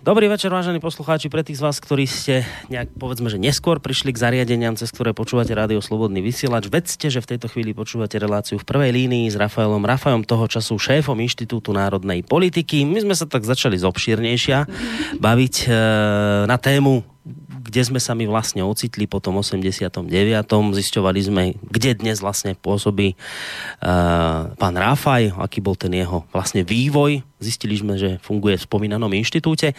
Dobrý 0.05 0.29
večer, 0.29 0.53
vážení 0.53 0.85
poslucháči. 0.85 1.33
Pre 1.33 1.41
tých 1.41 1.57
z 1.57 1.65
vás, 1.65 1.81
ktorí 1.81 2.05
ste 2.05 2.45
nejak, 2.69 2.93
povedzme, 3.01 3.33
že 3.33 3.41
neskôr 3.41 3.81
prišli 3.81 4.13
k 4.13 4.21
zariadeniam, 4.21 4.77
cez 4.77 4.93
ktoré 4.93 5.17
počúvate 5.17 5.57
rádio 5.57 5.81
Slobodný 5.81 6.21
vysielač, 6.21 6.69
vedzte, 6.69 7.09
že 7.09 7.25
v 7.25 7.33
tejto 7.33 7.49
chvíli 7.49 7.73
počúvate 7.73 8.21
reláciu 8.21 8.61
v 8.61 8.69
prvej 8.69 8.93
línii 8.93 9.33
s 9.33 9.41
Rafaelom 9.41 9.81
Rafajom, 9.81 10.29
toho 10.29 10.45
času 10.45 10.77
šéfom 10.77 11.17
Inštitútu 11.25 11.73
národnej 11.73 12.21
politiky. 12.21 12.85
My 12.85 13.01
sme 13.01 13.17
sa 13.17 13.25
tak 13.25 13.49
začali 13.49 13.81
zobšírnejšia 13.81 14.69
baviť 15.25 15.55
e, 15.65 15.69
na 16.53 16.57
tému 16.61 17.15
kde 17.65 17.81
sme 17.81 17.97
sa 17.97 18.13
my 18.13 18.29
vlastne 18.29 18.61
ocitli 18.61 19.09
po 19.09 19.17
tom 19.17 19.41
89. 19.41 20.05
Zisťovali 20.53 21.21
sme, 21.25 21.43
kde 21.65 21.97
dnes 21.97 22.21
vlastne 22.21 22.53
pôsobí 22.53 23.17
uh, 23.17 24.53
pán 24.61 24.75
Rafaj, 24.77 25.33
aký 25.33 25.65
bol 25.65 25.73
ten 25.73 25.97
jeho 25.97 26.29
vlastne 26.29 26.61
vývoj. 26.61 27.25
Zistili 27.45 27.77
sme, 27.77 28.01
že 28.01 28.17
funguje 28.25 28.57
v 28.57 28.65
spomínanom 28.65 29.13
inštitúte. 29.13 29.77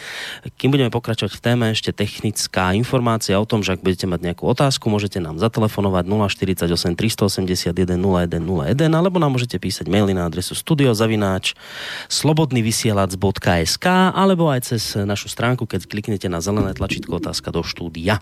Kým 0.62 0.70
budeme 0.70 0.94
pokračovať 0.94 1.34
v 1.34 1.42
téme, 1.42 1.66
ešte 1.74 1.90
technická 1.90 2.78
informácia 2.78 3.34
o 3.42 3.50
tom, 3.50 3.66
že 3.66 3.74
ak 3.74 3.82
budete 3.82 4.06
mať 4.06 4.22
nejakú 4.22 4.46
otázku, 4.46 4.86
môžete 4.94 5.18
nám 5.18 5.42
zatelefonovať 5.42 6.06
048 6.06 6.94
381 6.94 7.74
0101 7.74 8.78
alebo 8.94 9.18
nám 9.18 9.34
môžete 9.34 9.58
písať 9.58 9.90
maily 9.90 10.14
na 10.14 10.30
adresu 10.30 10.54
studiozavináč 10.54 11.58
slobodnyvysielac.sk 12.14 13.86
alebo 14.14 14.54
aj 14.54 14.70
cez 14.70 14.94
našu 14.94 15.34
stránku, 15.34 15.66
keď 15.66 15.90
kliknete 15.90 16.30
na 16.30 16.38
zelené 16.46 16.78
tlačítko 16.78 17.18
otázka 17.18 17.50
do 17.50 17.66
štúdia. 17.66 18.22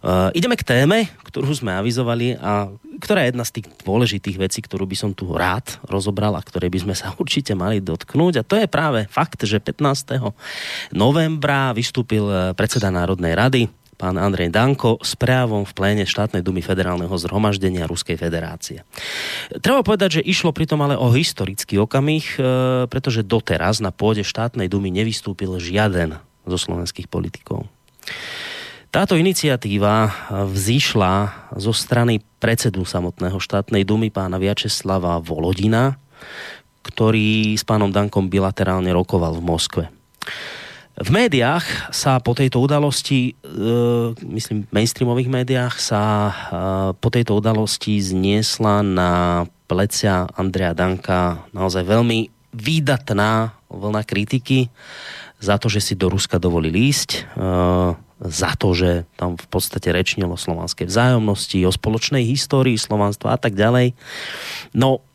Uh, 0.00 0.32
ideme 0.32 0.56
k 0.56 0.64
téme, 0.64 1.12
ktorú 1.28 1.52
sme 1.52 1.76
avizovali 1.76 2.40
a 2.40 2.72
ktorá 2.98 3.22
je 3.22 3.30
jedna 3.30 3.44
z 3.46 3.54
tých 3.60 3.66
dôležitých 3.86 4.36
vecí, 4.38 4.58
ktorú 4.58 4.84
by 4.88 4.96
som 4.98 5.10
tu 5.14 5.30
rád 5.30 5.78
rozobral 5.86 6.34
a 6.34 6.42
ktorej 6.42 6.70
by 6.70 6.78
sme 6.82 6.94
sa 6.98 7.14
určite 7.22 7.54
mali 7.54 7.78
dotknúť. 7.78 8.42
A 8.42 8.46
to 8.46 8.58
je 8.58 8.66
práve 8.78 9.10
fakt, 9.10 9.42
že 9.42 9.58
15. 9.58 10.22
novembra 10.94 11.74
vystúpil 11.74 12.54
predseda 12.54 12.94
Národnej 12.94 13.34
rady 13.34 13.62
pán 13.98 14.14
Andrej 14.14 14.54
Danko 14.54 15.02
s 15.02 15.18
prejavom 15.18 15.66
v 15.66 15.74
pléne 15.74 16.06
štátnej 16.06 16.46
dumy 16.46 16.62
federálneho 16.62 17.10
zhromaždenia 17.10 17.90
Ruskej 17.90 18.14
federácie. 18.14 18.86
Treba 19.58 19.82
povedať, 19.82 20.22
že 20.22 20.26
išlo 20.30 20.54
pritom 20.54 20.78
ale 20.86 20.94
o 20.94 21.10
historický 21.10 21.82
okamih, 21.82 22.38
pretože 22.86 23.26
doteraz 23.26 23.82
na 23.82 23.90
pôde 23.90 24.22
štátnej 24.22 24.70
dumy 24.70 24.94
nevystúpil 24.94 25.58
žiaden 25.58 26.14
zo 26.46 26.54
slovenských 26.54 27.10
politikov. 27.10 27.66
Táto 28.94 29.18
iniciatíva 29.18 30.14
vzýšla 30.46 31.14
zo 31.58 31.74
strany 31.74 32.22
predsedu 32.38 32.86
samotného 32.86 33.42
štátnej 33.42 33.82
dumy 33.82 34.14
pána 34.14 34.38
Viačeslava 34.38 35.18
Volodina, 35.18 35.98
ktorý 36.88 37.52
s 37.52 37.62
pánom 37.62 37.92
Dankom 37.92 38.32
bilaterálne 38.32 38.88
rokoval 38.96 39.36
v 39.36 39.44
Moskve. 39.44 39.84
V 40.98 41.14
médiách 41.14 41.94
sa 41.94 42.18
po 42.18 42.34
tejto 42.34 42.58
udalosti, 42.58 43.30
e, 43.30 43.72
myslím 44.34 44.66
v 44.66 44.72
mainstreamových 44.74 45.30
médiách, 45.30 45.74
sa 45.78 46.02
e, 46.02 46.32
po 46.98 47.08
tejto 47.14 47.38
udalosti 47.38 48.02
zniesla 48.02 48.82
na 48.82 49.10
plecia 49.70 50.26
Andrea 50.34 50.74
Danka 50.74 51.46
naozaj 51.54 51.86
veľmi 51.86 52.34
výdatná 52.50 53.54
vlna 53.70 54.02
kritiky 54.02 54.74
za 55.38 55.54
to, 55.54 55.70
že 55.70 55.78
si 55.78 55.94
do 55.94 56.10
Ruska 56.10 56.42
dovolil 56.42 56.74
ísť, 56.74 57.10
e, 57.14 57.18
za 58.18 58.50
to, 58.58 58.74
že 58.74 59.06
tam 59.14 59.38
v 59.38 59.46
podstate 59.46 59.94
rečnilo 59.94 60.34
o 60.34 60.40
slovanskej 60.40 60.90
vzájomnosti, 60.90 61.62
o 61.62 61.70
spoločnej 61.70 62.26
histórii 62.26 62.74
slovanstva 62.74 63.34
a 63.34 63.38
tak 63.38 63.54
ďalej. 63.54 63.94
No, 64.74 65.06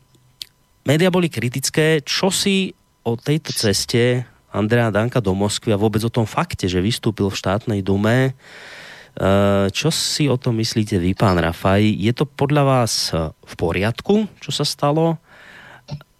média 0.84 1.08
boli 1.10 1.32
kritické, 1.32 2.00
čo 2.04 2.28
si 2.28 2.72
o 3.04 3.16
tejto 3.16 3.52
ceste 3.52 4.24
Andrea 4.54 4.88
Danka 4.88 5.18
do 5.18 5.34
Moskvy 5.34 5.74
a 5.74 5.80
vôbec 5.80 6.00
o 6.06 6.12
tom 6.12 6.24
fakte, 6.24 6.70
že 6.70 6.84
vystúpil 6.84 7.26
v 7.28 7.36
štátnej 7.36 7.80
dume. 7.82 8.38
Čo 9.70 9.90
si 9.90 10.30
o 10.30 10.38
tom 10.38 10.58
myslíte 10.62 10.98
vy, 10.98 11.14
pán 11.14 11.38
Rafaj? 11.38 11.82
Je 11.82 12.10
to 12.14 12.26
podľa 12.26 12.62
vás 12.62 13.10
v 13.24 13.54
poriadku, 13.58 14.30
čo 14.38 14.50
sa 14.54 14.62
stalo? 14.62 15.18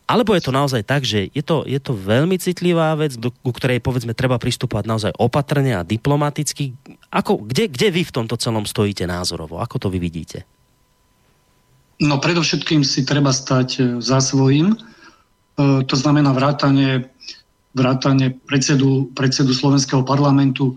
Alebo 0.05 0.37
je 0.37 0.45
to 0.45 0.53
naozaj 0.53 0.85
tak, 0.85 1.01
že 1.01 1.33
je 1.33 1.41
to, 1.41 1.65
je 1.65 1.81
to 1.81 1.97
veľmi 1.97 2.37
citlivá 2.37 2.93
vec, 2.93 3.17
ku 3.17 3.51
ktorej 3.51 3.81
povedzme 3.81 4.13
treba 4.13 4.37
pristupovať 4.37 4.85
naozaj 4.85 5.13
opatrne 5.17 5.73
a 5.75 5.81
diplomaticky? 5.81 6.77
Ako, 7.09 7.41
kde, 7.49 7.73
kde 7.73 7.89
vy 7.89 8.03
v 8.05 8.13
tomto 8.13 8.37
celom 8.37 8.69
stojíte 8.69 9.09
názorovo? 9.09 9.65
Ako 9.65 9.81
to 9.81 9.89
vy 9.89 9.97
vidíte? 9.97 10.45
No 12.05 12.21
predovšetkým 12.21 12.85
si 12.85 13.01
treba 13.09 13.33
stať 13.33 13.97
za 14.05 14.21
svojím. 14.21 14.77
To 15.57 15.95
znamená 15.97 16.37
vrátanie, 16.37 17.09
vrátanie 17.73 18.37
predsedu, 18.45 19.09
predsedu 19.17 19.57
Slovenského 19.57 20.05
parlamentu. 20.05 20.77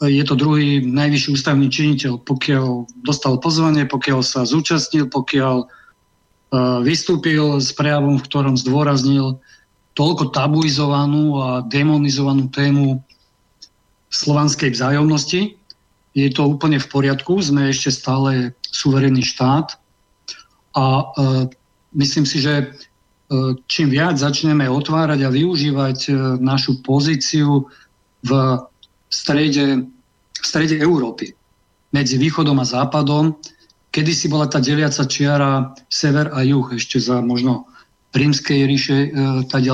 Je 0.00 0.24
to 0.24 0.32
druhý 0.32 0.80
najvyšší 0.80 1.28
ústavný 1.36 1.68
činiteľ. 1.68 2.24
Pokiaľ 2.24 2.88
dostal 3.04 3.36
pozvanie, 3.44 3.84
pokiaľ 3.84 4.24
sa 4.24 4.48
zúčastnil, 4.48 5.12
pokiaľ 5.12 5.68
vystúpil 6.80 7.60
s 7.60 7.76
prejavom, 7.76 8.16
v 8.16 8.24
ktorom 8.24 8.56
zdôraznil 8.56 9.44
toľko 9.92 10.32
tabuizovanú 10.32 11.44
a 11.44 11.48
demonizovanú 11.60 12.48
tému 12.48 13.04
slovanskej 14.08 14.72
vzájomnosti. 14.72 15.60
Je 16.16 16.28
to 16.32 16.48
úplne 16.48 16.80
v 16.80 16.88
poriadku, 16.88 17.36
sme 17.42 17.68
ešte 17.68 17.92
stále 17.92 18.56
suverénny 18.72 19.20
štát 19.20 19.76
a 20.74 20.84
e, 21.00 21.04
myslím 21.94 22.26
si, 22.26 22.42
že 22.42 22.54
e, 22.58 22.66
čím 23.66 23.90
viac 23.90 24.18
začneme 24.18 24.66
otvárať 24.66 25.22
a 25.22 25.34
využívať 25.34 25.98
e, 26.06 26.12
našu 26.42 26.82
pozíciu 26.82 27.66
v 28.26 28.30
strede, 29.08 29.86
v 30.34 30.44
strede 30.44 30.76
Európy, 30.82 31.32
medzi 31.94 32.18
východom 32.18 32.58
a 32.58 32.66
západom, 32.66 33.38
kedy 33.94 34.10
si 34.10 34.26
bola 34.26 34.50
tá 34.50 34.58
deliaca 34.58 35.06
čiara 35.06 35.70
sever 35.86 36.34
a 36.34 36.42
juh, 36.42 36.66
ešte 36.74 36.98
za 36.98 37.22
možno 37.22 37.70
rímskej 38.14 38.66
ríše, 38.66 38.98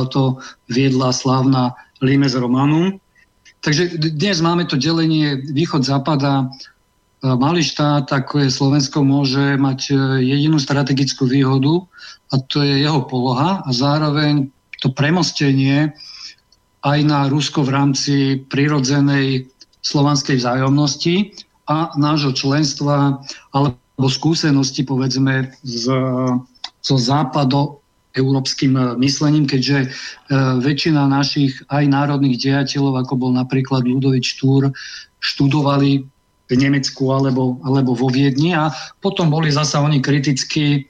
to 0.08 0.40
viedla 0.68 1.12
slávna 1.12 1.76
Limes 2.00 2.32
Romanum. 2.32 3.00
Takže 3.60 4.00
dnes 4.00 4.40
máme 4.40 4.64
to 4.64 4.80
delenie 4.80 5.36
východ-západa. 5.52 6.44
E, 6.44 6.79
malý 7.22 7.60
štát, 7.64 8.08
ako 8.08 8.46
je 8.46 8.48
Slovensko, 8.48 9.04
môže 9.04 9.56
mať 9.60 9.80
e, 9.90 9.94
jedinú 10.24 10.56
strategickú 10.56 11.28
výhodu 11.28 11.84
a 12.32 12.40
to 12.40 12.64
je 12.64 12.80
jeho 12.80 13.04
poloha 13.04 13.60
a 13.64 13.70
zároveň 13.70 14.48
to 14.80 14.88
premostenie 14.92 15.92
aj 16.80 16.98
na 17.04 17.28
Rusko 17.28 17.64
v 17.68 17.70
rámci 17.76 18.14
prirodzenej 18.48 19.52
slovanskej 19.84 20.40
vzájomnosti 20.40 21.36
a 21.68 21.92
nášho 22.00 22.32
členstva, 22.32 23.20
ale 23.52 23.76
alebo 24.00 24.08
skúsenosti 24.08 24.80
povedzme 24.88 25.52
z, 25.60 25.92
so 26.80 26.96
západo 26.96 27.84
európskym 28.16 28.72
e, 28.72 28.82
myslením, 28.96 29.44
keďže 29.44 29.78
e, 29.84 29.88
väčšina 30.64 31.04
našich 31.04 31.60
aj 31.68 31.84
národných 31.84 32.40
dejateľov, 32.40 33.04
ako 33.04 33.20
bol 33.20 33.30
napríklad 33.36 33.84
Ludovič 33.84 34.40
Túr, 34.40 34.72
študovali 35.20 36.08
v 36.50 36.58
Nemecku 36.58 37.14
alebo, 37.14 37.62
alebo 37.62 37.94
vo 37.94 38.10
Viedni 38.10 38.52
a 38.52 38.74
potom 38.98 39.30
boli 39.30 39.54
zasa 39.54 39.78
oni 39.78 40.02
kriticky 40.02 40.66
e, 40.74 40.80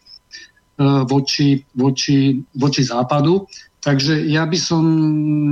voči, 1.04 1.60
voči, 1.76 2.40
voči 2.56 2.80
západu. 2.80 3.44
Takže 3.80 4.28
ja 4.28 4.44
by 4.44 4.58
som 4.60 4.84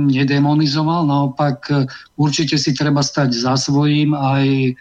nedemonizoval, 0.09 1.05
naopak 1.05 1.65
určite 2.13 2.61
si 2.61 2.77
treba 2.77 3.01
stať 3.01 3.33
za 3.33 3.57
svojím 3.57 4.13
aj 4.13 4.77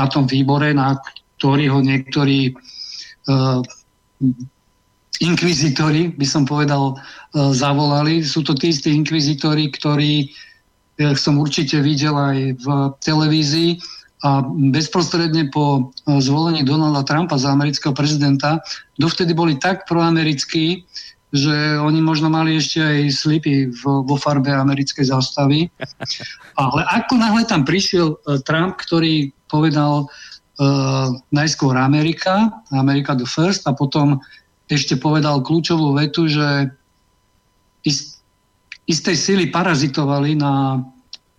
na 0.00 0.06
tom 0.08 0.24
výbore, 0.24 0.72
na 0.72 0.96
ktorý 1.36 1.72
ho 1.72 1.80
niektorí 1.84 2.52
uh, 2.52 3.60
inkvizitori, 5.20 6.16
by 6.16 6.26
som 6.28 6.48
povedal, 6.48 6.96
uh, 6.96 7.52
zavolali. 7.52 8.24
Sú 8.24 8.40
to 8.40 8.56
tí 8.56 8.72
istí 8.72 8.92
inkvizitori, 8.96 9.68
ktorí 9.72 10.28
uh, 10.28 11.12
som 11.16 11.36
určite 11.36 11.80
videl 11.84 12.16
aj 12.16 12.38
v 12.60 12.66
televízii 13.04 13.80
a 14.20 14.44
bezprostredne 14.72 15.48
po 15.48 15.64
uh, 15.80 16.20
zvolení 16.20 16.64
Donalda 16.64 17.04
Trumpa 17.04 17.40
za 17.40 17.52
amerického 17.56 17.96
prezidenta 17.96 18.60
dovtedy 19.00 19.32
boli 19.32 19.56
tak 19.56 19.88
proamerickí, 19.88 20.84
že 21.30 21.78
oni 21.78 22.02
možno 22.02 22.26
mali 22.26 22.58
ešte 22.58 22.82
aj 22.82 23.00
slipy 23.14 23.70
vo 23.86 24.16
farbe 24.18 24.50
americkej 24.50 25.14
zástavy. 25.14 25.70
Ale 26.58 26.80
ako 26.90 27.14
náhle 27.16 27.46
tam 27.46 27.62
prišiel 27.62 28.18
Trump, 28.42 28.76
ktorý 28.82 29.30
povedal, 29.46 30.10
uh, 30.60 31.08
najskôr 31.32 31.78
Amerika, 31.78 32.50
Amerika 32.74 33.16
the 33.16 33.26
first, 33.26 33.64
a 33.64 33.72
potom 33.72 34.20
ešte 34.70 34.94
povedal 34.98 35.42
kľúčovú 35.42 35.98
vetu, 35.98 36.30
že 36.30 36.70
ist, 37.82 38.22
istej 38.86 39.16
sily 39.16 39.44
parazitovali 39.50 40.38
na 40.38 40.84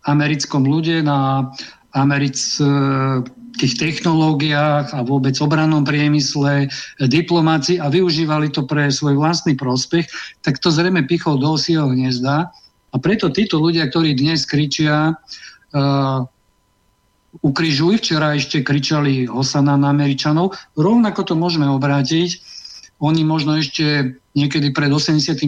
americkom 0.08 0.66
ľude, 0.66 1.06
na 1.06 1.52
amerických 1.92 3.74
technológiách 3.76 4.96
a 4.96 5.00
vôbec 5.04 5.36
obrannom 5.44 5.84
priemysle, 5.84 6.72
diplomácii 7.00 7.80
a 7.84 7.92
využívali 7.92 8.52
to 8.52 8.64
pre 8.64 8.88
svoj 8.92 9.20
vlastný 9.20 9.56
prospech, 9.60 10.08
tak 10.44 10.60
to 10.64 10.72
zrejme 10.72 11.04
pichol 11.08 11.40
do 11.40 11.56
osieho 11.56 11.92
hniezda. 11.92 12.52
A 12.92 12.96
preto 13.00 13.32
títo 13.32 13.60
ľudia, 13.60 13.88
ktorí 13.88 14.16
dnes 14.20 14.44
kričia, 14.44 15.16
uh, 15.72 16.28
ukrižuj. 17.40 18.04
Včera 18.04 18.36
ešte 18.36 18.60
kričali 18.60 19.32
Hosana 19.32 19.80
na 19.80 19.96
Američanov. 19.96 20.60
Rovnako 20.76 21.32
to 21.32 21.34
môžeme 21.40 21.72
obrátiť. 21.72 22.44
Oni 23.02 23.24
možno 23.26 23.58
ešte 23.58 24.20
niekedy 24.38 24.76
pred 24.76 24.92
89. 24.92 25.48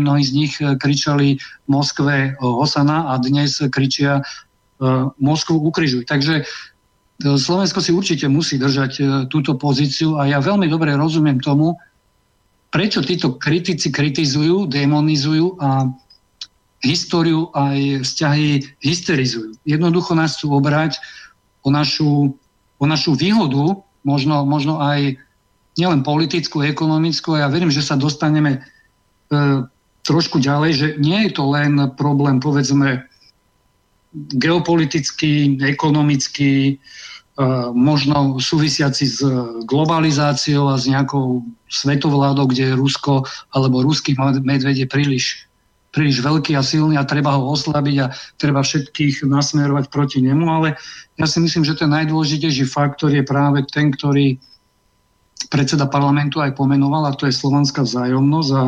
mnohí 0.00 0.24
z 0.24 0.32
nich 0.34 0.52
kričali 0.58 1.38
Moskve 1.70 2.34
Hosana 2.40 3.14
a 3.14 3.20
dnes 3.20 3.60
kričia 3.70 4.24
Moskvu 5.18 5.58
ukrižuj. 5.58 6.06
Takže 6.06 6.42
eh, 6.42 6.46
Slovensko 7.18 7.82
si 7.82 7.90
určite 7.90 8.30
musí 8.30 8.62
držať 8.62 8.92
uh, 8.98 9.06
túto 9.26 9.58
pozíciu 9.58 10.22
a 10.22 10.30
ja 10.30 10.38
veľmi 10.38 10.70
dobre 10.70 10.94
rozumiem 10.94 11.42
tomu, 11.42 11.74
prečo 12.70 13.02
títo 13.02 13.34
kritici 13.40 13.90
kritizujú, 13.90 14.68
demonizujú 14.68 15.58
a 15.58 15.88
históriu 16.84 17.50
aj 17.58 18.06
vzťahy 18.06 18.78
hysterizujú. 18.86 19.58
Jednoducho 19.66 20.14
nás 20.14 20.38
chcú 20.38 20.54
obrať 20.54 21.00
o 21.66 21.74
našu, 21.74 22.38
o 22.78 22.84
našu 22.86 23.18
výhodu, 23.18 23.82
možno, 24.06 24.46
možno 24.46 24.78
aj 24.78 25.18
nielen 25.74 26.06
politickú, 26.06 26.62
ekonomickú. 26.62 27.34
Ja 27.34 27.50
verím, 27.50 27.74
že 27.74 27.82
sa 27.82 27.98
dostaneme 27.98 28.62
e, 28.62 29.66
trošku 30.06 30.38
ďalej, 30.38 30.70
že 30.70 30.86
nie 31.02 31.26
je 31.26 31.34
to 31.34 31.50
len 31.50 31.98
problém, 31.98 32.38
povedzme, 32.38 33.07
geopolitický, 34.14 35.60
ekonomický, 35.60 36.52
e, 36.72 36.74
možno 37.76 38.40
súvisiaci 38.40 39.04
s 39.04 39.18
globalizáciou 39.68 40.72
a 40.72 40.80
s 40.80 40.88
nejakou 40.88 41.44
svetovládou, 41.68 42.48
kde 42.48 42.72
je 42.72 42.78
Rusko 42.78 43.28
alebo 43.52 43.84
ruský 43.84 44.16
medved 44.18 44.76
je 44.76 44.88
príliš 44.88 45.48
príliš 45.88 46.20
veľký 46.20 46.52
a 46.54 46.62
silný 46.62 47.00
a 47.00 47.08
treba 47.08 47.32
ho 47.34 47.48
oslabiť 47.48 47.96
a 48.04 48.12
treba 48.36 48.60
všetkých 48.60 49.24
nasmerovať 49.24 49.88
proti 49.88 50.20
nemu, 50.20 50.44
ale 50.46 50.68
ja 51.16 51.26
si 51.26 51.40
myslím, 51.40 51.64
že 51.64 51.80
ten 51.80 51.88
najdôležitejší 51.88 52.68
faktor 52.68 53.10
je 53.10 53.24
práve 53.24 53.64
ten, 53.72 53.88
ktorý 53.90 54.36
predseda 55.48 55.88
parlamentu 55.88 56.44
aj 56.44 56.54
pomenoval 56.54 57.08
a 57.08 57.16
to 57.16 57.24
je 57.24 57.34
slovanská 57.34 57.82
vzájomnosť 57.88 58.50
a 58.52 58.62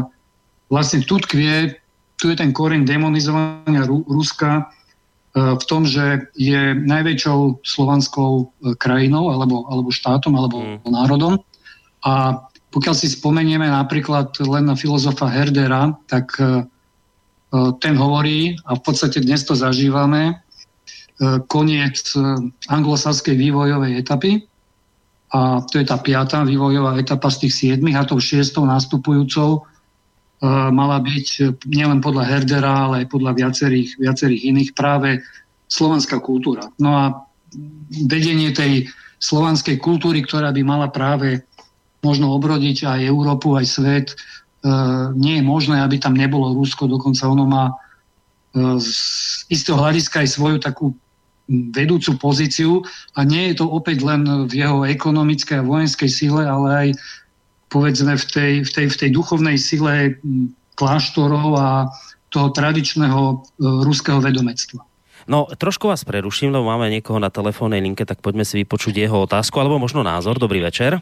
vlastne 0.73 1.05
tu 1.05 1.21
tkvie, 1.21 1.77
tu 2.17 2.33
je 2.33 2.37
ten 2.41 2.51
koreň 2.57 2.89
demonizovania 2.89 3.85
Ruska 3.87 4.73
v 5.31 5.65
tom, 5.71 5.87
že 5.87 6.27
je 6.35 6.75
najväčšou 6.75 7.63
slovanskou 7.63 8.31
e, 8.35 8.45
krajinou 8.75 9.31
alebo, 9.31 9.63
alebo 9.71 9.95
štátom 9.95 10.35
alebo 10.35 10.59
mm. 10.59 10.91
národom 10.91 11.39
a 12.03 12.43
pokiaľ 12.71 12.95
si 12.95 13.11
spomenieme 13.11 13.67
napríklad 13.67 14.35
len 14.43 14.67
na 14.67 14.75
filozofa 14.75 15.31
Herdera, 15.31 15.95
tak 16.11 16.35
e, 16.43 16.67
E, 17.51 17.73
ten 17.83 17.99
hovorí, 17.99 18.55
a 18.67 18.79
v 18.79 18.83
podstate 18.83 19.19
dnes 19.21 19.43
to 19.43 19.59
zažívame, 19.59 20.31
e, 20.31 20.35
koniec 21.51 21.99
e, 22.15 22.19
anglosaskej 22.71 23.35
vývojovej 23.35 23.99
etapy. 23.99 24.47
A 25.31 25.63
to 25.63 25.79
je 25.79 25.87
tá 25.87 25.99
piatá 25.99 26.43
vývojová 26.43 26.99
etapa 26.99 27.31
z 27.31 27.47
tých 27.47 27.55
siedmých 27.55 28.03
a 28.03 28.07
tou 28.07 28.19
šiestou 28.19 28.67
nastupujúcou 28.67 29.63
mala 30.49 31.05
byť 31.05 31.61
nielen 31.69 32.01
podľa 32.01 32.25
Herdera, 32.25 32.89
ale 32.89 33.05
aj 33.05 33.13
podľa 33.13 33.37
viacerých, 33.37 34.01
viacerých 34.01 34.43
iných 34.49 34.71
práve 34.73 35.21
slovanská 35.69 36.17
kultúra. 36.17 36.65
No 36.81 36.97
a 36.97 37.05
vedenie 38.09 38.49
tej 38.57 38.89
slovanskej 39.21 39.77
kultúry, 39.77 40.25
ktorá 40.25 40.49
by 40.49 40.63
mala 40.65 40.89
práve 40.89 41.45
možno 42.01 42.33
obrodiť 42.33 42.89
aj 42.89 43.01
Európu, 43.05 43.61
aj 43.61 43.67
svet, 43.69 44.09
E, 44.61 44.69
nie 45.17 45.41
je 45.41 45.45
možné, 45.45 45.81
aby 45.81 45.97
tam 45.97 46.13
nebolo 46.13 46.53
Rusko, 46.53 46.85
dokonca 46.85 47.25
ono 47.25 47.49
má 47.49 47.65
e, 47.73 47.75
z 48.77 48.93
istého 49.49 49.81
hľadiska 49.81 50.21
aj 50.21 50.29
svoju 50.29 50.57
takú 50.61 50.93
vedúcu 51.49 52.21
pozíciu 52.21 52.85
a 53.17 53.25
nie 53.25 53.51
je 53.51 53.65
to 53.65 53.67
opäť 53.67 54.05
len 54.05 54.23
v 54.47 54.53
jeho 54.61 54.85
ekonomickej 54.85 55.65
a 55.65 55.67
vojenskej 55.67 56.11
sile, 56.13 56.45
ale 56.45 56.69
aj 56.71 56.89
povedzme 57.71 58.19
v 58.19 58.25
tej, 58.27 58.53
v 58.67 58.71
tej, 58.71 58.87
v 58.91 58.97
tej 59.07 59.11
duchovnej 59.15 59.57
sile 59.57 60.19
kláštorov 60.75 61.49
a 61.57 61.69
toho 62.31 62.51
tradičného 62.55 63.21
e, 63.31 63.37
ruského 63.83 64.19
vedomectva. 64.23 64.83
No, 65.31 65.47
trošku 65.47 65.87
vás 65.87 66.03
preruším, 66.03 66.55
lebo 66.55 66.67
máme 66.67 66.91
niekoho 66.91 67.23
na 67.23 67.31
telefónnej 67.31 67.79
linke, 67.79 68.03
tak 68.03 68.19
poďme 68.19 68.43
si 68.43 68.63
vypočuť 68.67 68.99
jeho 68.99 69.27
otázku 69.27 69.63
alebo 69.63 69.79
možno 69.79 70.03
názor. 70.03 70.43
Dobrý 70.43 70.59
večer. 70.59 70.99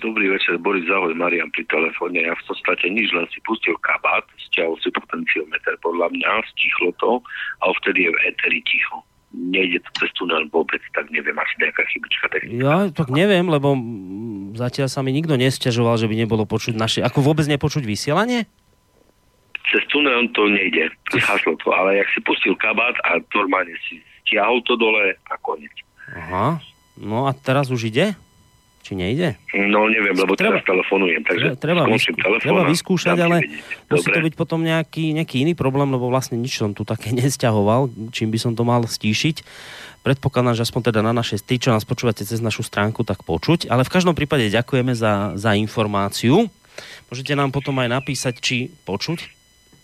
Dobrý 0.00 0.32
večer, 0.32 0.56
Boris 0.56 0.88
Zahoj, 0.88 1.12
Marian 1.12 1.52
pri 1.52 1.68
telefóne. 1.68 2.24
Ja 2.24 2.32
v 2.32 2.44
podstate 2.48 2.88
nič, 2.88 3.12
len 3.12 3.28
si 3.28 3.44
pustil 3.44 3.76
kabát, 3.84 4.24
stiahol 4.48 4.80
si 4.80 4.88
potenciometer 4.88 5.76
podľa 5.84 6.08
mňa, 6.16 6.30
stichlo 6.56 6.96
to 6.96 7.20
a 7.60 7.68
vtedy 7.84 8.08
je 8.08 8.10
v 8.14 8.18
éteri 8.24 8.60
ticho. 8.64 9.04
Nejde 9.30 9.78
to 9.86 9.90
cez 10.02 10.10
tunel 10.18 10.50
vôbec, 10.50 10.82
tak 10.90 11.06
neviem, 11.14 11.38
asi 11.38 11.54
nejaká 11.62 11.86
chybička. 11.86 12.26
Ja 12.50 12.90
tak 12.90 13.14
neviem, 13.14 13.46
lebo 13.46 13.78
zatiaľ 14.58 14.90
sa 14.90 15.06
mi 15.06 15.14
nikto 15.14 15.38
nestiažoval, 15.38 16.02
že 16.02 16.10
by 16.10 16.18
nebolo 16.18 16.42
počuť 16.50 16.74
naše... 16.74 16.98
Ako 17.06 17.22
vôbec 17.22 17.46
nepočuť 17.46 17.86
vysielanie? 17.86 18.50
Cez 19.70 19.86
tunel 19.86 20.26
to 20.34 20.50
nejde, 20.50 20.90
haslo 21.14 21.54
to, 21.62 21.70
ale 21.70 22.02
jak 22.02 22.08
si 22.10 22.18
pustil 22.26 22.58
kabát 22.58 22.98
a 23.06 23.22
normálne 23.38 23.70
si 23.86 24.02
stiahol 24.26 24.58
to 24.66 24.74
dole 24.74 25.14
a 25.14 25.34
koniec. 25.46 25.74
Aha, 26.10 26.58
no 26.98 27.30
a 27.30 27.32
teraz 27.34 27.70
už 27.70 27.86
ide? 27.86 28.18
Či 28.80 28.96
nejde? 28.96 29.36
No 29.52 29.92
neviem, 29.92 30.16
lebo 30.16 30.32
treba, 30.34 30.56
teraz 30.56 30.64
telefonujem, 30.64 31.20
takže 31.20 31.52
treba, 31.60 31.84
vyskú, 31.84 32.16
treba 32.16 32.64
vyskúšať, 32.64 33.16
ale 33.20 33.44
musí 33.92 34.08
to 34.08 34.20
byť 34.24 34.34
potom 34.40 34.64
nejaký, 34.64 35.12
nejaký 35.12 35.44
iný 35.44 35.52
problém, 35.52 35.92
lebo 35.92 36.08
vlastne 36.08 36.40
nič 36.40 36.56
som 36.56 36.72
tu 36.72 36.88
také 36.88 37.12
nesťahoval, 37.20 37.92
čím 38.08 38.32
by 38.32 38.38
som 38.40 38.52
to 38.56 38.64
mal 38.64 38.80
stíšiť. 38.84 39.44
Predpokladám, 40.00 40.56
že 40.56 40.64
aspoň 40.64 40.80
teda 40.88 41.00
na 41.04 41.12
našej, 41.12 41.44
tí, 41.44 41.60
čo 41.60 41.76
nás 41.76 41.84
počúvate 41.84 42.24
cez 42.24 42.40
našu 42.40 42.64
stránku, 42.64 43.04
tak 43.04 43.20
počuť. 43.20 43.68
Ale 43.68 43.84
v 43.84 43.92
každom 43.92 44.16
prípade 44.16 44.48
ďakujeme 44.48 44.96
za, 44.96 45.36
za 45.36 45.52
informáciu. 45.52 46.48
Môžete 47.12 47.36
nám 47.36 47.52
potom 47.52 47.76
aj 47.84 48.00
napísať, 48.00 48.40
či 48.40 48.72
počuť 48.88 49.39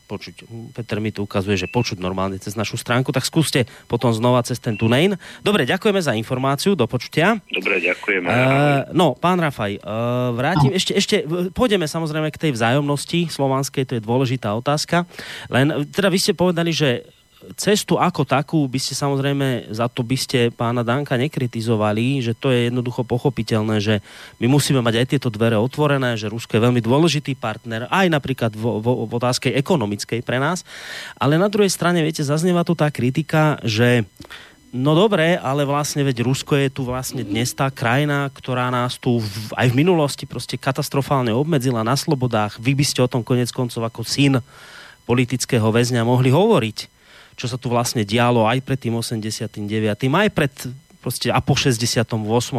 počuť. 0.07 0.47
Peter 0.73 1.03
mi 1.03 1.11
tu 1.11 1.27
ukazuje, 1.27 1.59
že 1.59 1.67
počuť 1.67 1.99
normálne 1.99 2.39
cez 2.39 2.55
našu 2.55 2.79
stránku, 2.79 3.11
tak 3.11 3.27
skúste 3.27 3.67
potom 3.91 4.15
znova 4.15 4.47
cez 4.47 4.63
ten 4.63 4.79
tunein. 4.79 5.19
Dobre, 5.43 5.67
ďakujeme 5.67 5.99
za 5.99 6.15
informáciu, 6.15 6.79
do 6.79 6.87
počutia. 6.87 7.43
Dobre, 7.51 7.83
ďakujeme. 7.83 8.29
Uh, 8.31 8.95
no, 8.95 9.19
pán 9.19 9.43
Rafaj, 9.43 9.83
uh, 9.83 10.31
vrátim, 10.33 10.71
no. 10.71 10.79
ešte, 10.79 10.93
ešte, 10.95 11.17
pôjdeme 11.51 11.91
samozrejme 11.91 12.31
k 12.31 12.49
tej 12.49 12.55
vzájomnosti 12.55 13.27
slovanskej, 13.29 13.85
to 13.85 13.93
je 13.99 14.03
dôležitá 14.07 14.55
otázka. 14.55 15.05
Len, 15.51 15.91
teda 15.91 16.09
vy 16.09 16.19
ste 16.23 16.33
povedali, 16.39 16.71
že 16.71 17.16
cestu 17.55 17.95
ako 17.95 18.27
takú 18.27 18.59
by 18.67 18.83
ste 18.83 18.99
samozrejme, 18.99 19.71
za 19.71 19.87
to 19.87 20.03
by 20.03 20.19
ste 20.19 20.51
pána 20.51 20.83
Danka 20.83 21.15
nekritizovali, 21.15 22.19
že 22.19 22.35
to 22.35 22.51
je 22.51 22.67
jednoducho 22.67 23.07
pochopiteľné, 23.07 23.79
že 23.79 24.03
my 24.43 24.51
musíme 24.51 24.83
mať 24.83 24.95
aj 24.99 25.07
tieto 25.07 25.29
dvere 25.31 25.55
otvorené, 25.55 26.19
že 26.19 26.27
Rusko 26.27 26.59
je 26.59 26.65
veľmi 26.67 26.83
dôležitý 26.83 27.39
partner, 27.39 27.87
aj 27.87 28.11
napríklad 28.11 28.53
vo, 28.59 28.83
vo, 28.83 29.07
v 29.07 29.13
otázke 29.15 29.55
ekonomickej 29.55 30.27
pre 30.27 30.43
nás. 30.43 30.67
Ale 31.15 31.39
na 31.39 31.47
druhej 31.47 31.71
strane, 31.71 32.03
viete, 32.03 32.27
zaznieva 32.27 32.67
tu 32.67 32.75
tá 32.75 32.91
kritika, 32.91 33.63
že 33.63 34.03
No 34.77 34.93
dobre, 34.93 35.41
ale 35.41 35.65
vlastne 35.65 36.05
veď 36.05 36.21
Rusko 36.27 36.53
je 36.59 36.69
tu 36.69 36.85
vlastne 36.85 37.25
dnes 37.25 37.49
tá 37.57 37.73
krajina, 37.73 38.29
ktorá 38.29 38.69
nás 38.69 39.01
tu 39.01 39.25
v, 39.25 39.55
aj 39.57 39.73
v 39.73 39.79
minulosti 39.79 40.29
proste 40.29 40.61
katastrofálne 40.61 41.33
obmedzila 41.33 41.81
na 41.81 41.97
slobodách. 41.97 42.61
Vy 42.61 42.77
by 42.77 42.85
ste 42.85 43.01
o 43.01 43.09
tom 43.09 43.25
konec 43.25 43.49
koncov 43.57 43.81
ako 43.89 44.05
syn 44.05 44.43
politického 45.09 45.65
väzňa 45.71 46.05
mohli 46.05 46.29
hovoriť 46.29 46.96
čo 47.37 47.47
sa 47.47 47.61
tu 47.61 47.69
vlastne 47.69 48.03
dialo 48.03 48.49
aj 48.49 48.65
pred 48.65 48.81
tým 48.81 48.97
89. 48.97 49.61
aj 49.93 50.31
pred 50.33 50.53
proste 51.07 51.31
a 51.31 51.39
po 51.39 51.55
68. 51.55 52.03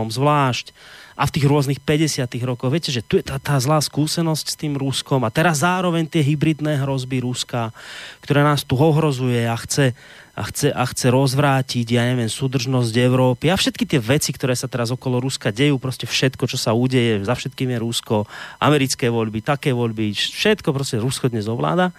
zvlášť 0.08 0.72
a 1.20 1.28
v 1.28 1.34
tých 1.36 1.46
rôznych 1.52 1.84
50. 1.84 2.32
rokoch. 2.48 2.72
Viete, 2.72 2.96
že 2.96 3.04
tu 3.04 3.20
je 3.20 3.28
tá, 3.28 3.36
tá 3.44 3.60
zlá 3.60 3.84
skúsenosť 3.84 4.46
s 4.48 4.56
tým 4.56 4.80
Ruskom 4.80 5.20
a 5.28 5.34
teraz 5.34 5.68
zároveň 5.68 6.08
tie 6.08 6.24
hybridné 6.24 6.80
hrozby 6.80 7.20
Ruska, 7.20 7.76
ktoré 8.24 8.48
nás 8.48 8.64
tu 8.64 8.80
ohrozuje 8.80 9.44
a 9.44 9.58
chce, 9.60 9.92
a 10.38 10.44
chce, 10.48 10.72
a 10.72 10.86
chce 10.88 11.12
rozvrátiť, 11.12 11.98
ja 11.98 12.08
neviem, 12.08 12.32
súdržnosť 12.32 12.94
Európy 12.94 13.52
a 13.52 13.60
všetky 13.60 13.84
tie 13.84 14.00
veci, 14.00 14.32
ktoré 14.32 14.56
sa 14.56 14.72
teraz 14.72 14.94
okolo 14.96 15.20
Ruska 15.20 15.52
dejú, 15.52 15.76
proste 15.82 16.08
všetko, 16.08 16.48
čo 16.48 16.56
sa 16.56 16.72
udeje, 16.78 17.26
za 17.26 17.36
všetkým 17.36 17.74
je 17.74 17.84
Rusko, 17.84 18.30
americké 18.64 19.12
voľby, 19.12 19.44
také 19.44 19.76
voľby, 19.76 20.14
všetko 20.16 20.72
proste 20.72 21.02
Rusko 21.02 21.34
dnes 21.34 21.50
ovláda. 21.52 21.92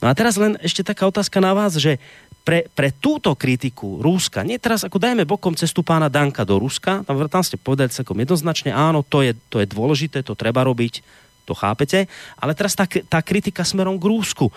No 0.00 0.08
a 0.08 0.16
teraz 0.16 0.38
len 0.38 0.56
ešte 0.64 0.80
taká 0.80 1.10
otázka 1.10 1.42
na 1.42 1.52
vás, 1.52 1.76
že 1.76 2.00
pre, 2.40 2.66
pre 2.72 2.90
túto 2.96 3.32
kritiku 3.36 4.00
Ruska, 4.00 4.40
nie 4.42 4.56
teraz 4.56 4.82
ako 4.82 4.96
dajme 4.96 5.28
bokom 5.28 5.52
cestu 5.54 5.84
pána 5.84 6.08
Danka 6.08 6.42
do 6.42 6.56
Ruska, 6.56 7.04
tam, 7.04 7.16
tam 7.28 7.42
ste 7.44 7.60
povedali 7.60 7.92
celkom 7.92 8.16
jednoznačne, 8.16 8.72
áno, 8.72 9.04
to 9.04 9.20
je, 9.20 9.36
to 9.52 9.60
je 9.60 9.66
dôležité, 9.68 10.24
to 10.24 10.32
treba 10.32 10.64
robiť, 10.64 11.04
to 11.44 11.52
chápete, 11.52 12.08
ale 12.40 12.52
teraz 12.56 12.72
tá, 12.72 12.86
tá 12.86 13.20
kritika 13.20 13.66
smerom 13.66 14.00
k 14.00 14.08
Rúsku 14.08 14.48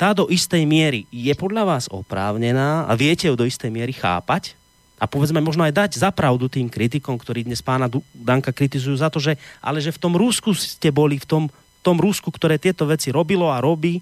tá 0.00 0.16
do 0.16 0.32
istej 0.32 0.64
miery 0.64 1.04
je 1.12 1.28
podľa 1.36 1.68
vás 1.68 1.84
oprávnená 1.92 2.88
a 2.88 2.96
viete 2.96 3.28
ju 3.28 3.36
do 3.36 3.44
istej 3.44 3.68
miery 3.68 3.92
chápať? 3.92 4.56
A 4.96 5.04
povedzme 5.04 5.44
možno 5.44 5.60
aj 5.60 5.76
dať 5.76 6.00
zapravdu 6.00 6.48
tým 6.48 6.72
kritikom, 6.72 7.20
ktorí 7.20 7.44
dnes 7.44 7.60
pána 7.60 7.84
Danka 8.16 8.48
kritizujú 8.48 8.96
za 8.96 9.12
to, 9.12 9.20
že 9.20 9.36
ale 9.60 9.84
že 9.84 9.92
v 9.92 10.00
tom 10.00 10.16
Rúsku 10.16 10.56
ste 10.56 10.88
boli, 10.88 11.20
v 11.20 11.28
tom, 11.28 11.44
tom 11.84 12.00
Rúsku, 12.00 12.32
ktoré 12.32 12.56
tieto 12.56 12.88
veci 12.88 13.12
robilo 13.12 13.52
a 13.52 13.60
robí, 13.60 14.00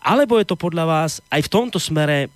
alebo 0.00 0.40
je 0.40 0.48
to 0.48 0.56
podľa 0.56 0.84
vás 0.88 1.20
aj 1.28 1.44
v 1.44 1.52
tomto 1.52 1.76
smere 1.76 2.32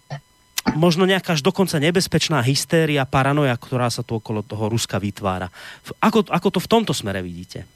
možno 0.78 1.04
nejaká 1.04 1.34
až 1.34 1.42
dokonca 1.42 1.82
nebezpečná 1.82 2.38
hystéria, 2.44 3.02
paranoja, 3.08 3.54
ktorá 3.58 3.90
sa 3.90 4.06
tu 4.06 4.18
okolo 4.18 4.46
toho 4.46 4.70
Ruska 4.70 5.02
vytvára. 5.02 5.50
Ako, 5.98 6.30
ako 6.30 6.48
to 6.54 6.60
v 6.62 6.70
tomto 6.70 6.92
smere 6.94 7.20
vidíte? 7.20 7.66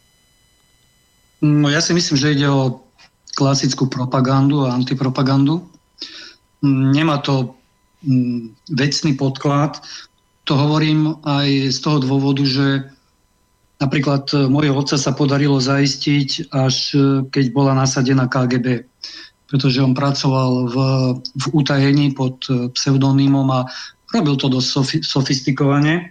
No 1.42 1.68
ja 1.68 1.84
si 1.84 1.92
myslím, 1.92 2.16
že 2.16 2.32
ide 2.32 2.48
o 2.48 2.80
klasickú 3.36 3.92
propagandu 3.92 4.64
a 4.64 4.72
antipropagandu. 4.72 5.60
Nemá 6.64 7.20
to 7.20 7.52
mm, 8.00 8.72
vecný 8.72 9.12
podklad. 9.20 9.76
To 10.48 10.52
hovorím 10.56 11.20
aj 11.26 11.76
z 11.76 11.78
toho 11.84 11.98
dôvodu, 12.00 12.40
že 12.48 12.88
napríklad 13.76 14.24
e, 14.32 14.48
mojho 14.48 14.72
otca 14.80 14.96
sa 14.96 15.12
podarilo 15.12 15.60
zaistiť, 15.60 16.48
až 16.48 16.76
e, 16.96 16.98
keď 17.28 17.44
bola 17.52 17.76
nasadená 17.76 18.24
KGB. 18.24 18.88
Pretože 19.46 19.82
on 19.82 19.94
pracoval 19.94 20.50
v, 20.66 20.76
v 21.22 21.46
utajení 21.54 22.18
pod 22.18 22.42
e, 22.50 22.66
pseudonymom 22.74 23.46
a 23.54 23.66
robil 24.10 24.34
to 24.34 24.50
dosť 24.50 24.68
sofi, 24.68 24.98
sofistikovane. 25.06 26.10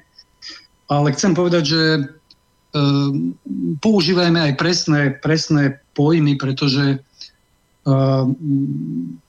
Ale 0.88 1.08
chcem 1.12 1.36
povedať, 1.36 1.64
že 1.68 1.82
e, 1.98 2.02
používajme 3.84 4.40
aj 4.40 4.54
presné, 4.56 5.02
presné 5.20 5.84
pojmy, 5.94 6.40
pretože 6.40 7.04
Ehm, 7.86 8.34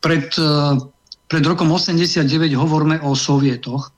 pred, 0.00 0.32
eh, 0.32 0.74
pred 1.28 1.44
rokom 1.44 1.68
89 1.68 2.56
hovoríme 2.56 3.04
o 3.04 3.12
sovietoch. 3.12 3.92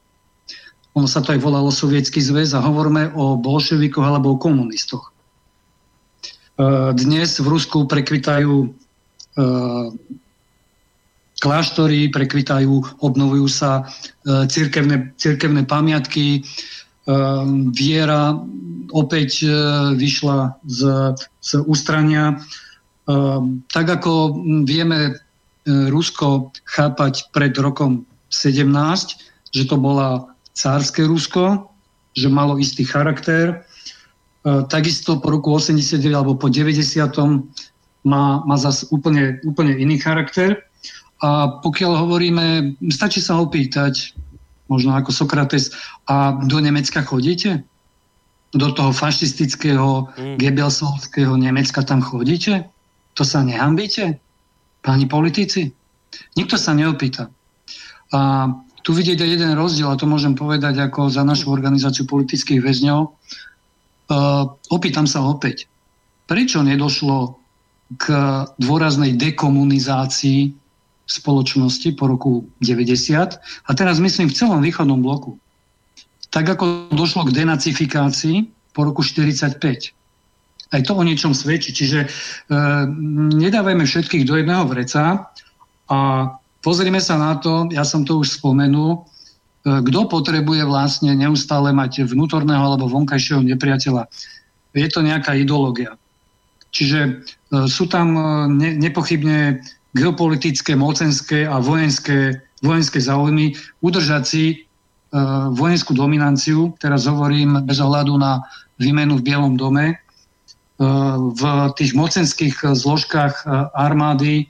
Ono 0.98 1.06
sa 1.06 1.22
to 1.22 1.30
aj 1.30 1.38
volalo 1.38 1.70
Sovietský 1.70 2.18
zväz 2.18 2.58
a 2.58 2.64
hovoríme 2.66 3.14
o 3.14 3.38
bolševikoch 3.38 4.02
alebo 4.02 4.34
o 4.34 4.40
komunistoch. 4.40 5.14
Eh, 6.58 6.90
dnes 6.90 7.38
v 7.38 7.46
Rusku 7.46 7.86
prekvitajú 7.86 8.54
eh, 8.66 8.70
kláštory, 11.38 12.10
prekvitajú, 12.10 12.98
obnovujú 12.98 13.46
sa 13.46 13.86
cirkevné, 14.26 15.14
cirkevné 15.14 15.62
pamiatky, 15.62 16.42
viera 17.70 18.34
opäť 18.90 19.46
vyšla 19.94 20.58
z, 20.66 20.80
z 21.40 21.50
ústrania. 21.64 22.42
Tak 23.72 23.86
ako 23.88 24.36
vieme 24.68 24.98
e, 25.08 25.12
Rusko 25.88 26.52
chápať 26.68 27.32
pred 27.32 27.56
rokom 27.56 28.04
17, 28.28 28.68
že 29.56 29.64
to 29.64 29.80
bola 29.80 30.28
cárske 30.52 31.08
Rusko, 31.08 31.72
že 32.12 32.28
malo 32.28 32.60
istý 32.60 32.84
charakter, 32.84 33.56
e, 33.56 33.56
takisto 34.68 35.16
po 35.24 35.32
roku 35.32 35.56
89 35.56 36.04
alebo 36.12 36.36
po 36.36 36.52
90 36.52 37.08
má, 38.04 38.44
má 38.46 38.56
zase 38.58 38.86
úplne, 38.90 39.40
úplne 39.42 39.74
iný 39.74 39.98
charakter. 39.98 40.62
A 41.18 41.58
pokiaľ 41.62 41.92
hovoríme, 42.06 42.78
stačí 42.94 43.18
sa 43.18 43.42
opýtať, 43.42 44.14
možno 44.70 44.94
ako 44.94 45.10
Sokrates, 45.10 45.74
a 46.06 46.38
do 46.46 46.58
Nemecka 46.62 47.02
chodíte? 47.02 47.64
Do 48.54 48.72
toho 48.72 48.94
fašistického, 48.94 50.08
mm. 50.14 50.36
gebelsovského 50.38 51.34
Nemecka 51.36 51.82
tam 51.82 52.00
chodíte? 52.00 52.70
To 53.18 53.26
sa 53.26 53.42
nehambíte, 53.42 54.22
páni 54.80 55.10
politici? 55.10 55.74
Nikto 56.38 56.54
sa 56.54 56.72
neopýta. 56.72 57.28
A 58.14 58.48
tu 58.86 58.96
aj 58.96 59.28
jeden 59.28 59.52
rozdiel, 59.52 59.90
a 59.90 60.00
to 60.00 60.08
môžem 60.08 60.32
povedať 60.32 60.80
ako 60.80 61.12
za 61.12 61.26
našu 61.26 61.52
organizáciu 61.52 62.08
politických 62.08 62.62
väzňov. 62.62 63.00
Uh, 64.08 64.56
opýtam 64.72 65.04
sa 65.04 65.20
opäť, 65.20 65.68
prečo 66.24 66.64
nedošlo 66.64 67.37
k 67.96 68.06
dôraznej 68.60 69.16
dekomunizácii 69.16 70.52
spoločnosti 71.08 71.88
po 71.96 72.04
roku 72.04 72.32
90 72.60 73.40
a 73.40 73.70
teraz 73.72 73.96
myslím 73.96 74.28
v 74.28 74.36
celom 74.36 74.60
východnom 74.60 75.00
bloku. 75.00 75.40
Tak 76.28 76.44
ako 76.44 76.92
došlo 76.92 77.24
k 77.32 77.40
denacifikácii 77.40 78.44
po 78.76 78.84
roku 78.84 79.00
45 79.00 79.96
aj 80.68 80.80
to 80.84 80.92
o 80.92 81.02
niečom 81.04 81.32
svedčí. 81.32 81.72
Čiže 81.72 82.00
e, 82.04 82.08
nedávajme 83.40 83.84
všetkých 83.88 84.28
do 84.28 84.36
jedného 84.36 84.68
vreca 84.68 85.32
a 85.88 85.98
pozrime 86.60 87.00
sa 87.00 87.16
na 87.16 87.40
to, 87.40 87.72
ja 87.72 87.88
som 87.88 88.04
to 88.04 88.20
už 88.20 88.36
spomenul, 88.36 89.00
e, 89.00 89.00
kto 89.64 90.00
potrebuje 90.12 90.68
vlastne 90.68 91.16
neustále 91.16 91.72
mať 91.72 92.04
vnútorného 92.04 92.60
alebo 92.60 92.90
vonkajšieho 92.90 93.40
nepriateľa. 93.48 94.12
je 94.76 94.88
to 94.92 95.00
nejaká 95.00 95.32
ideológia. 95.34 95.96
Čiže 96.68 97.24
sú 97.48 97.88
tam 97.88 98.08
e, 98.12 98.22
ne, 98.52 98.70
nepochybne 98.76 99.64
geopolitické, 99.96 100.76
mocenské 100.76 101.48
a 101.48 101.58
vojenské, 101.58 102.44
vojenské 102.60 102.98
záujmy 103.00 103.56
udržať 103.80 104.22
si 104.24 104.44
e, 104.52 104.56
vojenskú 105.56 105.96
dominanciu, 105.96 106.76
teraz 106.76 107.08
hovorím 107.08 107.64
bez 107.64 107.80
ohľadu 107.80 108.14
na 108.20 108.44
výmenu 108.78 109.18
v 109.18 109.26
Bielom 109.26 109.58
dome, 109.58 109.98
v 110.78 111.42
tých 111.74 111.90
mocenských 111.98 112.62
zložkách 112.62 113.42
armády 113.74 114.46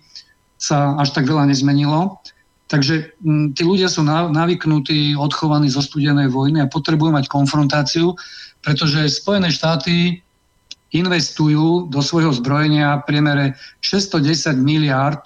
sa 0.60 0.92
až 1.00 1.16
tak 1.16 1.24
veľa 1.24 1.48
nezmenilo. 1.48 2.20
Takže 2.68 3.16
tí 3.56 3.62
ľudia 3.64 3.88
sú 3.88 4.04
navyknutí, 4.04 5.16
odchovaní 5.16 5.72
zo 5.72 5.80
studenej 5.80 6.28
vojny 6.28 6.60
a 6.60 6.68
potrebujú 6.68 7.16
mať 7.16 7.32
konfrontáciu, 7.32 8.12
pretože 8.60 9.08
Spojené 9.08 9.48
štáty 9.48 10.20
investujú 10.96 11.88
do 11.92 12.00
svojho 12.00 12.32
zbrojenia 12.32 13.00
v 13.00 13.06
priemere 13.08 13.46
610 13.84 14.56
miliard 14.56 15.24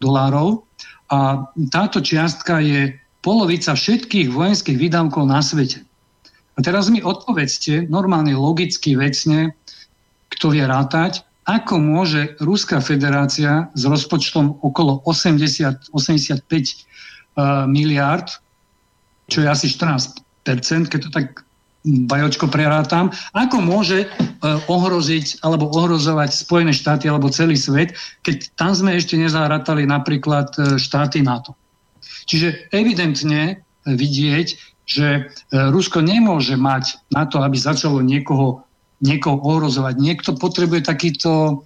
dolárov 0.00 0.64
a 1.12 1.44
táto 1.68 2.00
čiastka 2.00 2.64
je 2.64 2.96
polovica 3.20 3.76
všetkých 3.76 4.32
vojenských 4.32 4.76
výdavkov 4.80 5.28
na 5.28 5.44
svete. 5.44 5.84
A 6.54 6.58
teraz 6.62 6.88
mi 6.88 7.04
odpovedzte, 7.04 7.90
normálne 7.90 8.32
logicky, 8.32 8.94
vecne, 8.94 9.52
kto 10.32 10.54
vie 10.54 10.64
rátať, 10.64 11.26
ako 11.44 11.76
môže 11.76 12.40
Ruská 12.40 12.80
federácia 12.80 13.68
s 13.76 13.82
rozpočtom 13.84 14.64
okolo 14.64 15.04
80, 15.04 15.92
85 15.92 16.40
uh, 16.48 17.68
miliard, 17.68 18.32
čo 19.28 19.44
je 19.44 19.48
asi 19.48 19.68
14 19.68 20.24
keď 20.44 21.00
to 21.00 21.10
tak 21.12 21.43
bajočko 21.84 22.48
prerátam, 22.48 23.12
ako 23.36 23.60
môže 23.60 24.04
e, 24.04 24.06
ohroziť 24.72 25.44
alebo 25.44 25.68
ohrozovať 25.68 26.32
Spojené 26.32 26.72
štáty 26.72 27.12
alebo 27.12 27.28
celý 27.28 27.60
svet, 27.60 27.92
keď 28.24 28.56
tam 28.56 28.72
sme 28.72 28.96
ešte 28.96 29.20
nezárátali 29.20 29.84
napríklad 29.84 30.48
e, 30.56 30.80
štáty 30.80 31.20
NATO. 31.20 31.52
Čiže 32.24 32.72
evidentne 32.72 33.60
vidieť, 33.84 34.48
že 34.88 35.06
e, 35.16 35.20
Rusko 35.52 36.00
nemôže 36.00 36.56
mať 36.56 37.04
na 37.12 37.28
to, 37.28 37.44
aby 37.44 37.56
začalo 37.60 38.00
niekoho, 38.00 38.64
niekoho 39.04 39.36
ohrozovať. 39.44 40.00
Niekto 40.00 40.40
potrebuje 40.40 40.88
takýto 40.88 41.64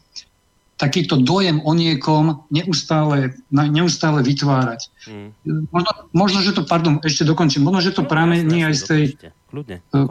takýto 0.78 1.18
dojem 1.18 1.58
o 1.66 1.74
niekom 1.74 2.46
neustále, 2.54 3.34
neustále 3.50 4.22
vytvárať. 4.22 4.86
Mm. 5.10 5.28
Možno, 5.74 5.90
možno, 6.14 6.38
že 6.40 6.54
to, 6.54 6.62
pardon, 6.62 7.02
ešte 7.02 7.26
dokončím, 7.26 7.66
možno, 7.66 7.90
že 7.90 7.98
to 7.98 8.06
no, 8.06 8.10
pramení 8.10 8.62
aj 8.62 8.74
z 8.78 8.82
tej 8.86 9.02
Kľudne, 9.50 9.82
uh, 9.90 10.06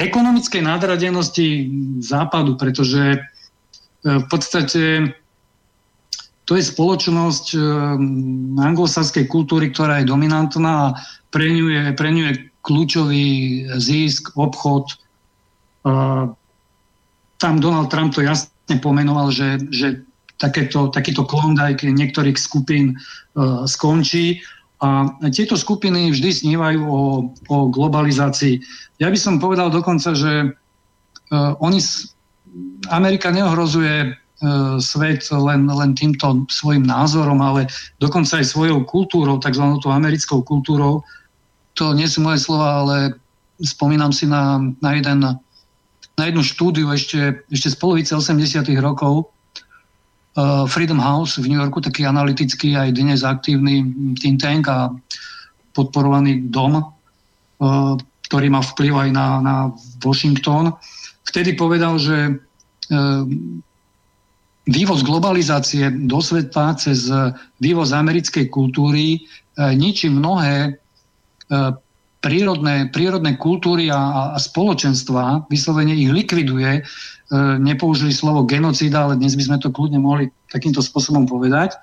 ekonomickej 0.00 0.62
nadradenosti 0.64 1.68
západu, 2.00 2.56
pretože 2.56 3.20
uh, 3.20 4.18
v 4.24 4.26
podstate 4.32 5.12
to 6.48 6.56
je 6.56 6.64
spoločnosť 6.64 7.46
uh, 7.52 7.62
anglosaskej 8.56 9.28
kultúry, 9.28 9.68
ktorá 9.68 10.00
je 10.00 10.08
dominantná 10.08 10.72
a 10.90 10.94
pre 11.28 11.52
ňu 11.52 11.66
je, 11.68 11.82
pre 11.92 12.08
ňu 12.08 12.22
je 12.32 12.34
kľúčový 12.64 13.26
zisk, 13.78 14.34
obchod. 14.34 14.98
Tam 17.38 17.54
Donald 17.62 17.94
Trump 17.94 18.10
to 18.10 18.26
jasne 18.26 18.76
pomenoval, 18.82 19.30
že, 19.30 19.62
že 19.70 20.02
takéto, 20.36 20.88
takýto 20.92 21.24
klondajk 21.24 21.84
niektorých 21.84 22.36
skupín 22.36 22.96
uh, 22.96 23.64
skončí. 23.64 24.40
A 24.84 25.08
tieto 25.32 25.56
skupiny 25.56 26.12
vždy 26.12 26.30
snívajú 26.32 26.84
o, 26.84 27.32
o 27.48 27.56
globalizácii. 27.72 28.60
Ja 29.00 29.08
by 29.08 29.16
som 29.16 29.40
povedal 29.40 29.72
dokonca, 29.72 30.12
že 30.12 30.52
uh, 30.52 31.52
oni, 31.64 31.80
Amerika 32.92 33.32
neohrozuje 33.32 34.12
uh, 34.12 34.76
svet 34.76 35.24
len, 35.32 35.64
len 35.64 35.96
týmto 35.96 36.44
svojim 36.52 36.84
názorom, 36.84 37.40
ale 37.40 37.72
dokonca 38.04 38.36
aj 38.36 38.52
svojou 38.52 38.84
kultúrou, 38.84 39.40
tzv. 39.40 39.64
americkou 39.88 40.44
kultúrou. 40.44 41.00
To 41.80 41.96
nie 41.96 42.08
sú 42.08 42.20
moje 42.20 42.44
slova, 42.44 42.84
ale 42.84 42.96
spomínam 43.64 44.12
si 44.12 44.28
na, 44.28 44.60
na, 44.84 44.90
jeden, 44.92 45.24
na 46.16 46.24
jednu 46.28 46.44
štúdiu 46.44 46.92
ešte, 46.92 47.40
ešte 47.48 47.72
z 47.72 47.76
polovice 47.80 48.12
80. 48.12 48.68
rokov, 48.84 49.32
Freedom 50.68 51.00
House 51.00 51.40
v 51.40 51.48
New 51.48 51.56
Yorku, 51.56 51.80
taký 51.80 52.04
analytický 52.04 52.76
aj 52.76 52.92
dnes 52.92 53.24
aktívny 53.24 53.88
think 54.20 54.36
tank 54.36 54.68
a 54.68 54.92
podporovaný 55.72 56.52
dom, 56.52 56.76
uh, 56.84 57.96
ktorý 58.28 58.52
má 58.52 58.60
vplyv 58.60 58.92
aj 59.08 59.10
na, 59.16 59.26
na 59.40 59.56
Washington. 60.04 60.76
Vtedy 61.24 61.56
povedal, 61.56 61.96
že 61.96 62.36
uh, 62.36 63.24
vývoz 64.68 65.00
globalizácie 65.06 65.88
do 66.04 66.18
sveta 66.20 66.74
cez 66.74 67.06
vývoz 67.62 67.94
americkej 67.94 68.50
kultúry 68.50 69.22
ničí 69.54 70.10
mnohé 70.10 70.74
prírodné, 72.20 72.90
prírodné 72.90 73.36
kultúry 73.38 73.92
a, 73.92 74.34
a 74.34 74.38
spoločenstva, 74.38 75.46
vyslovene 75.50 75.94
ich 75.94 76.10
likviduje 76.10 76.82
E, 77.26 77.58
nepoužili 77.58 78.14
slovo 78.14 78.46
genocída, 78.46 79.02
ale 79.02 79.18
dnes 79.18 79.34
by 79.34 79.42
sme 79.42 79.58
to 79.58 79.74
kľudne 79.74 79.98
mohli 79.98 80.30
takýmto 80.46 80.78
spôsobom 80.78 81.26
povedať. 81.26 81.74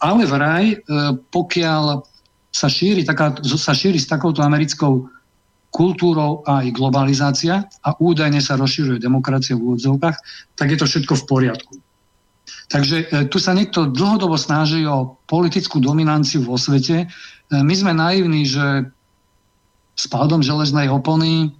Ale 0.00 0.24
vraj, 0.24 0.72
e, 0.72 0.76
pokiaľ 1.20 2.00
sa 2.48 2.68
šíri, 2.72 3.04
taká, 3.04 3.36
sa 3.44 3.76
šíri 3.76 4.00
s 4.00 4.08
takouto 4.08 4.40
americkou 4.40 5.04
kultúrou 5.68 6.40
aj 6.48 6.72
globalizácia 6.72 7.68
a 7.84 7.92
údajne 8.00 8.40
sa 8.40 8.56
rozširuje 8.56 8.96
demokracia 8.96 9.52
v 9.52 9.68
úvodzovkách, 9.68 10.16
tak 10.56 10.66
je 10.72 10.78
to 10.80 10.88
všetko 10.88 11.12
v 11.12 11.26
poriadku. 11.28 11.74
Takže 12.72 12.96
e, 12.96 13.04
tu 13.28 13.36
sa 13.36 13.52
niekto 13.52 13.92
dlhodobo 13.92 14.40
snaží 14.40 14.80
o 14.88 15.20
politickú 15.28 15.76
dominanciu 15.76 16.40
vo 16.40 16.56
svete. 16.56 17.04
My 17.52 17.74
sme 17.76 17.92
naivní, 17.92 18.48
že 18.48 18.88
s 19.96 20.04
pádom 20.06 20.44
železnej 20.44 20.92
opony 20.92 21.50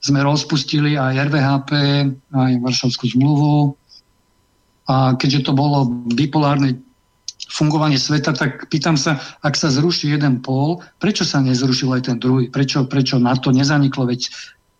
sme 0.00 0.24
rozpustili 0.24 0.96
aj 0.96 1.28
RVHP, 1.28 1.70
aj 2.32 2.52
Varšavskú 2.64 3.04
zmluvu. 3.12 3.76
A 4.88 5.14
keďže 5.14 5.46
to 5.46 5.52
bolo 5.52 5.86
bipolárne 6.08 6.80
fungovanie 7.52 8.00
sveta, 8.00 8.32
tak 8.32 8.72
pýtam 8.72 8.96
sa, 8.96 9.20
ak 9.44 9.54
sa 9.58 9.68
zruší 9.68 10.16
jeden 10.16 10.40
pól, 10.40 10.80
prečo 11.02 11.28
sa 11.28 11.44
nezrušil 11.44 11.92
aj 11.92 12.02
ten 12.08 12.16
druhý? 12.16 12.48
Prečo, 12.48 12.88
prečo 12.88 13.20
na 13.20 13.36
to 13.36 13.52
nezaniklo? 13.52 14.08
Veď 14.08 14.32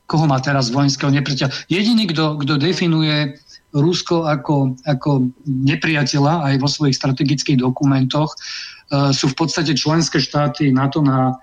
koho 0.08 0.24
má 0.24 0.40
teraz 0.40 0.72
vojenského 0.72 1.12
nepriateľa? 1.12 1.52
Jediný, 1.68 2.08
kto, 2.08 2.40
kto 2.40 2.56
definuje 2.56 3.36
Rusko 3.70 4.26
ako, 4.26 4.74
ako 4.82 5.30
nepriateľa 5.46 6.50
aj 6.50 6.54
vo 6.58 6.66
svojich 6.66 6.98
strategických 6.98 7.62
dokumentoch, 7.62 8.34
uh, 8.34 9.14
sú 9.14 9.30
v 9.30 9.38
podstate 9.38 9.78
členské 9.78 10.18
štáty 10.18 10.74
NATO 10.74 11.06
na, 11.06 11.38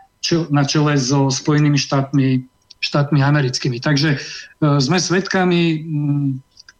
na 0.51 0.63
čele 0.67 0.97
so 0.99 1.31
Spojenými 1.31 1.77
štátmi 1.79 2.47
štátmi 2.77 3.19
americkými. 3.25 3.81
Takže 3.81 4.09
e, 4.13 4.19
sme 4.77 5.01
svedkami 5.01 5.81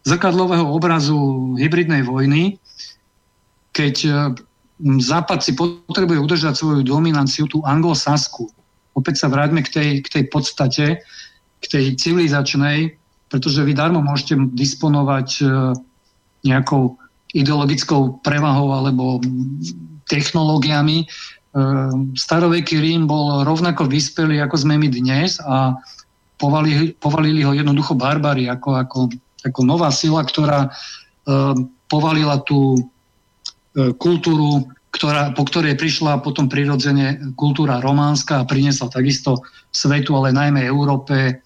zrkadlového 0.06 0.64
obrazu 0.70 1.54
hybridnej 1.58 2.06
vojny, 2.06 2.56
keď 3.74 3.96
e, 4.06 4.10
Západ 4.78 5.42
si 5.42 5.58
potrebuje 5.58 6.22
udržať 6.22 6.54
svoju 6.54 6.86
dominanciu, 6.86 7.50
tú 7.50 7.66
anglosasku. 7.66 8.46
Opäť 8.94 9.26
sa 9.26 9.26
vráťme 9.26 9.66
k 9.66 9.74
tej, 9.74 9.88
k 10.06 10.08
tej 10.08 10.24
podstate, 10.30 10.86
k 11.58 11.64
tej 11.66 11.98
civilizačnej, 11.98 12.94
pretože 13.26 13.66
vy 13.66 13.74
darmo 13.74 13.98
môžete 13.98 14.38
disponovať 14.54 15.28
e, 15.42 15.44
nejakou 16.46 16.94
ideologickou 17.34 18.22
prevahou 18.22 18.70
alebo 18.70 19.18
technológiami, 20.06 21.10
staroveký 22.14 22.78
Rím 22.80 23.06
bol 23.06 23.42
rovnako 23.44 23.86
vyspelý, 23.86 24.42
ako 24.42 24.56
sme 24.58 24.78
my 24.78 24.88
dnes 24.90 25.38
a 25.42 25.76
povalili, 26.38 26.94
povalili 26.94 27.42
ho 27.42 27.52
jednoducho 27.52 27.98
barbary 27.98 28.46
ako, 28.46 28.70
ako, 28.78 28.98
ako 29.42 29.60
nová 29.66 29.90
sila, 29.90 30.22
ktorá 30.22 30.70
ehm, 30.70 31.68
povalila 31.90 32.40
tú 32.44 32.76
e, 32.76 32.80
kultúru, 33.96 34.68
ktorá, 34.94 35.32
po 35.34 35.44
ktorej 35.44 35.76
prišla 35.76 36.20
potom 36.22 36.46
prirodzene 36.46 37.34
kultúra 37.34 37.82
románska 37.82 38.42
a 38.42 38.48
priniesla 38.48 38.88
takisto 38.92 39.42
svetu, 39.72 40.16
ale 40.16 40.36
najmä 40.36 40.64
Európe 40.64 41.42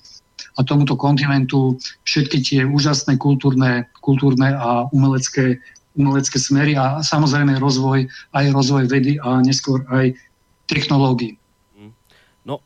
a 0.52 0.60
tomuto 0.60 1.00
kontinentu 1.00 1.80
všetky 2.04 2.38
tie 2.44 2.60
úžasné 2.68 3.16
kultúrne, 3.16 3.88
kultúrne 4.04 4.52
a 4.52 4.84
umelecké 4.92 5.62
umelecké 5.92 6.40
smery 6.40 6.72
a 6.78 7.04
samozrejme 7.04 7.60
rozvoj, 7.60 8.08
aj 8.32 8.44
rozvoj 8.52 8.88
vedy 8.88 9.20
a 9.20 9.44
neskôr 9.44 9.84
aj 9.92 10.16
technológií. 10.64 11.36
No, 12.46 12.64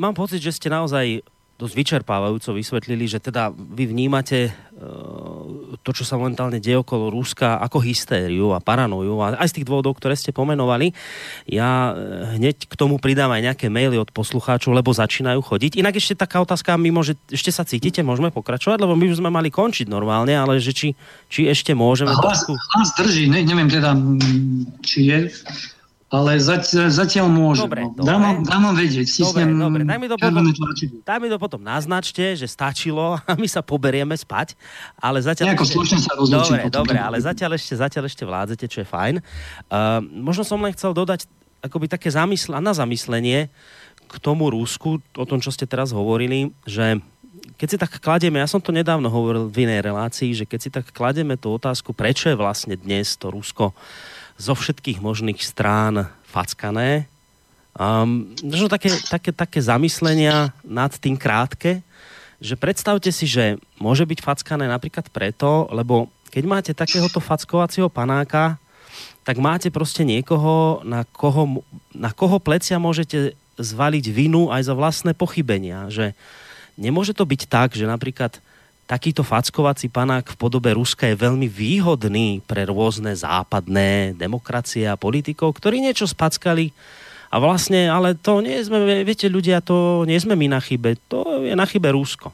mám 0.00 0.16
pocit, 0.16 0.40
že 0.40 0.54
ste 0.54 0.72
naozaj 0.72 1.20
dosť 1.54 1.74
vyčerpávajúco 1.76 2.50
vysvetlili, 2.56 3.06
že 3.06 3.22
teda 3.22 3.54
vy 3.54 3.86
vnímate 3.86 4.50
uh, 4.50 5.73
to, 5.84 5.92
čo 5.92 6.08
sa 6.08 6.16
momentálne 6.16 6.56
deje 6.58 6.80
okolo 6.80 7.12
Ruska, 7.12 7.60
ako 7.60 7.84
hystériu 7.84 8.56
a 8.56 8.58
paranoju, 8.64 9.20
a 9.20 9.36
aj 9.36 9.52
z 9.52 9.56
tých 9.60 9.68
dôvodov, 9.68 10.00
ktoré 10.00 10.16
ste 10.16 10.32
pomenovali. 10.32 10.96
Ja 11.44 11.92
e, 11.92 12.40
hneď 12.40 12.64
k 12.64 12.74
tomu 12.74 12.96
pridám 12.96 13.28
aj 13.28 13.52
nejaké 13.52 13.66
maily 13.68 14.00
od 14.00 14.08
poslucháčov, 14.08 14.72
lebo 14.72 14.96
začínajú 14.96 15.44
chodiť. 15.44 15.76
Inak 15.76 16.00
ešte 16.00 16.16
taká 16.16 16.40
otázka, 16.40 16.80
mimo, 16.80 17.04
že 17.04 17.20
ešte 17.28 17.52
sa 17.52 17.68
cítite, 17.68 18.00
môžeme 18.00 18.32
pokračovať, 18.32 18.80
lebo 18.80 18.96
my 18.96 19.12
už 19.12 19.20
sme 19.20 19.28
mali 19.28 19.52
končiť 19.52 19.84
normálne, 19.86 20.32
ale 20.32 20.56
že 20.56 20.72
či, 20.72 20.96
či 21.28 21.44
ešte 21.46 21.76
môžeme... 21.76 22.16
Hlas, 22.16 22.48
hlas 22.48 22.90
drží, 22.96 23.28
ne, 23.28 23.44
neviem 23.44 23.68
teda, 23.68 23.92
či 24.80 25.12
je 25.12 25.18
ale 26.12 26.36
zatiaľ, 26.36 26.92
zatiaľ 26.92 27.26
môžem. 27.32 27.64
Dobre, 27.66 27.82
no. 27.88 27.96
dobre. 27.96 28.06
Dám, 28.06 28.20
vám, 28.20 28.36
dám 28.44 28.60
vám 28.70 28.76
vedieť. 28.76 29.06
Dobre, 29.18 29.42
dobre. 29.50 29.82
Daj 29.88 29.98
mi, 29.98 30.06
to 30.06 30.16
potom, 30.20 30.44
daj 31.02 31.18
mi 31.18 31.28
to 31.32 31.38
potom 31.40 31.60
naznačte, 31.64 32.24
že 32.36 32.46
stačilo 32.46 33.18
a 33.30 33.32
my 33.34 33.48
sa 33.48 33.64
poberieme 33.64 34.14
spať. 34.14 34.54
Ale 35.00 35.18
zatiaľ... 35.24 35.56
Nejako 35.56 35.64
ešte... 35.64 35.96
sa 35.98 36.12
Dobre, 36.14 36.60
potom. 36.68 36.84
dobre, 36.84 36.98
ale 37.00 37.16
zatiaľ 37.18 37.56
ešte, 37.56 37.74
zatiaľ 37.74 38.04
ešte 38.06 38.22
vládzete, 38.22 38.64
čo 38.68 38.78
je 38.84 38.88
fajn. 38.88 39.14
Uh, 39.18 40.04
možno 40.04 40.44
som 40.44 40.60
len 40.60 40.76
chcel 40.76 40.92
dodať 40.92 41.26
akoby 41.64 41.88
také 41.88 42.12
zamysl- 42.12 42.60
na 42.60 42.76
zamyslenie 42.76 43.48
k 44.04 44.14
tomu 44.20 44.52
Rúsku, 44.52 45.00
o 45.00 45.24
tom, 45.24 45.40
čo 45.40 45.48
ste 45.48 45.64
teraz 45.64 45.90
hovorili, 45.90 46.52
že 46.68 47.00
keď 47.56 47.68
si 47.70 47.76
tak 47.80 47.98
kladieme, 47.98 48.38
ja 48.38 48.46
som 48.46 48.60
to 48.60 48.70
nedávno 48.70 49.08
hovoril 49.08 49.48
v 49.48 49.64
inej 49.66 49.80
relácii, 49.88 50.36
že 50.36 50.44
keď 50.44 50.58
si 50.60 50.68
tak 50.70 50.92
kladieme 50.92 51.40
tú 51.40 51.56
otázku, 51.56 51.96
prečo 51.96 52.28
je 52.28 52.36
vlastne 52.36 52.76
dnes 52.76 53.16
to 53.16 53.32
Rusko 53.32 53.72
uh, 53.72 54.13
zo 54.38 54.54
všetkých 54.54 54.98
možných 54.98 55.40
strán 55.40 56.10
fackané. 56.26 57.06
Um, 57.74 58.30
možno 58.42 58.70
také, 58.70 58.90
také, 59.10 59.30
také 59.34 59.58
zamyslenia 59.58 60.54
nad 60.62 60.94
tým 60.94 61.18
krátke, 61.18 61.82
že 62.38 62.54
predstavte 62.54 63.10
si, 63.10 63.26
že 63.26 63.58
môže 63.78 64.06
byť 64.06 64.20
fackané 64.22 64.70
napríklad 64.70 65.10
preto, 65.10 65.66
lebo 65.70 66.10
keď 66.30 66.44
máte 66.46 66.72
takéhoto 66.74 67.22
fackovacieho 67.22 67.86
panáka, 67.86 68.58
tak 69.24 69.40
máte 69.40 69.72
proste 69.72 70.04
niekoho, 70.04 70.84
na 70.84 71.06
koho, 71.08 71.64
na 71.94 72.12
koho 72.12 72.36
plecia 72.42 72.76
môžete 72.76 73.32
zvaliť 73.56 74.04
vinu 74.10 74.50
aj 74.50 74.66
za 74.66 74.74
vlastné 74.76 75.12
pochybenia. 75.16 75.88
Že 75.88 76.12
nemôže 76.76 77.14
to 77.14 77.24
byť 77.24 77.46
tak, 77.48 77.72
že 77.72 77.86
napríklad 77.86 78.38
takýto 78.84 79.24
fackovací 79.24 79.88
panák 79.88 80.36
v 80.36 80.40
podobe 80.40 80.76
Ruska 80.76 81.08
je 81.08 81.16
veľmi 81.16 81.48
výhodný 81.48 82.44
pre 82.44 82.68
rôzne 82.68 83.16
západné 83.16 84.12
demokracie 84.16 84.84
a 84.84 85.00
politikov, 85.00 85.56
ktorí 85.56 85.80
niečo 85.80 86.04
spackali. 86.04 86.70
A 87.32 87.42
vlastne, 87.42 87.90
ale 87.90 88.14
to 88.14 88.44
nie 88.44 88.60
sme, 88.62 89.02
viete 89.02 89.26
ľudia, 89.26 89.64
to 89.64 90.06
nie 90.06 90.20
sme 90.20 90.38
my 90.38 90.54
na 90.54 90.60
chybe, 90.62 90.94
to 91.10 91.42
je 91.42 91.56
na 91.56 91.66
chybe 91.66 91.90
Rusko. 91.90 92.30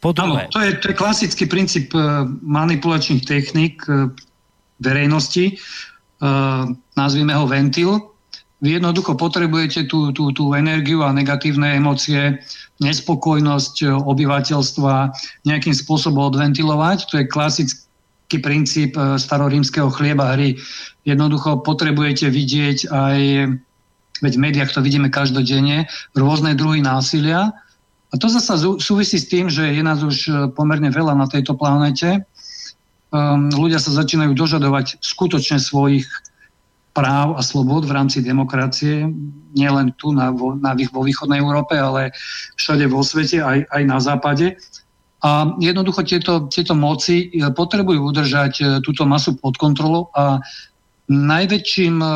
Po 0.00 0.16
druhé, 0.16 0.48
to 0.48 0.62
je, 0.64 0.70
to 0.80 0.86
je 0.92 0.96
klasický 0.96 1.44
princíp 1.44 1.92
uh, 1.92 2.24
manipulačných 2.40 3.26
techník 3.26 3.84
uh, 3.84 4.08
verejnosti, 4.80 5.58
uh, 6.22 6.64
nazvime 6.96 7.36
ho 7.36 7.44
ventil, 7.44 8.09
jednoducho 8.60 9.16
potrebujete 9.16 9.88
tú, 9.88 10.12
tú, 10.12 10.32
tú 10.36 10.52
energiu 10.52 11.00
a 11.00 11.16
negatívne 11.16 11.80
emócie, 11.80 12.36
nespokojnosť 12.84 13.74
e, 13.80 13.86
obyvateľstva 13.88 14.94
nejakým 15.48 15.72
spôsobom 15.72 16.28
odventilovať. 16.28 17.08
To 17.08 17.14
je 17.20 17.24
klasický 17.24 18.36
princíp 18.40 18.96
e, 18.96 19.16
starorímskeho 19.16 19.88
chlieba 19.88 20.36
hry. 20.36 20.60
Jednoducho 21.08 21.64
potrebujete 21.64 22.28
vidieť 22.28 22.92
aj, 22.92 23.18
veď 24.20 24.32
v 24.36 24.42
médiách 24.44 24.72
to 24.76 24.84
vidíme 24.84 25.08
každodenne, 25.08 25.88
rôzne 26.12 26.52
druhy 26.52 26.84
násilia. 26.84 27.56
A 28.10 28.14
to 28.18 28.28
zase 28.28 28.60
súvisí 28.82 29.16
s 29.16 29.30
tým, 29.30 29.48
že 29.48 29.72
je 29.72 29.80
nás 29.80 30.04
už 30.04 30.16
e, 30.28 30.32
pomerne 30.52 30.92
veľa 30.92 31.16
na 31.16 31.24
tejto 31.24 31.56
planete. 31.56 32.28
Um, 33.10 33.50
ľudia 33.50 33.82
sa 33.82 33.90
začínajú 33.90 34.38
dožadovať 34.38 35.02
skutočne 35.02 35.58
svojich 35.58 36.06
práv 36.90 37.38
a 37.38 37.42
slobod 37.42 37.86
v 37.86 37.94
rámci 37.94 38.18
demokracie, 38.22 39.06
nielen 39.54 39.94
tu 39.94 40.10
na, 40.10 40.34
na, 40.34 40.72
vo 40.74 41.02
východnej 41.06 41.38
Európe, 41.38 41.78
ale 41.78 42.10
všade 42.58 42.86
vo 42.90 43.06
svete, 43.06 43.38
aj, 43.42 43.66
aj 43.70 43.82
na 43.86 43.98
západe. 44.02 44.58
A 45.20 45.52
jednoducho 45.60 46.00
tieto, 46.02 46.48
tieto 46.48 46.72
moci 46.72 47.28
e, 47.28 47.44
potrebujú 47.52 48.08
udržať 48.08 48.52
e, 48.60 48.64
túto 48.80 49.04
masu 49.04 49.36
pod 49.36 49.60
kontrolou 49.60 50.08
a 50.16 50.40
najväčším 51.12 51.96
e, 52.00 52.08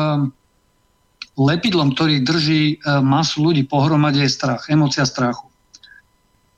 lepidlom, 1.35 1.93
ktorý 1.93 2.23
drží 2.23 2.79
masu 3.03 3.43
ľudí 3.43 3.67
pohromade 3.67 4.23
je 4.23 4.31
strach, 4.31 4.71
emocia 4.71 5.03
strachu. 5.03 5.51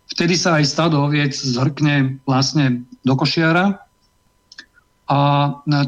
Vtedy 0.05 0.37
sa 0.37 0.61
aj 0.61 0.69
stado 0.69 1.01
oviec 1.01 1.33
zhrkne 1.33 2.21
vlastne 2.29 2.85
do 3.01 3.17
košiara 3.17 3.81
a 5.09 5.19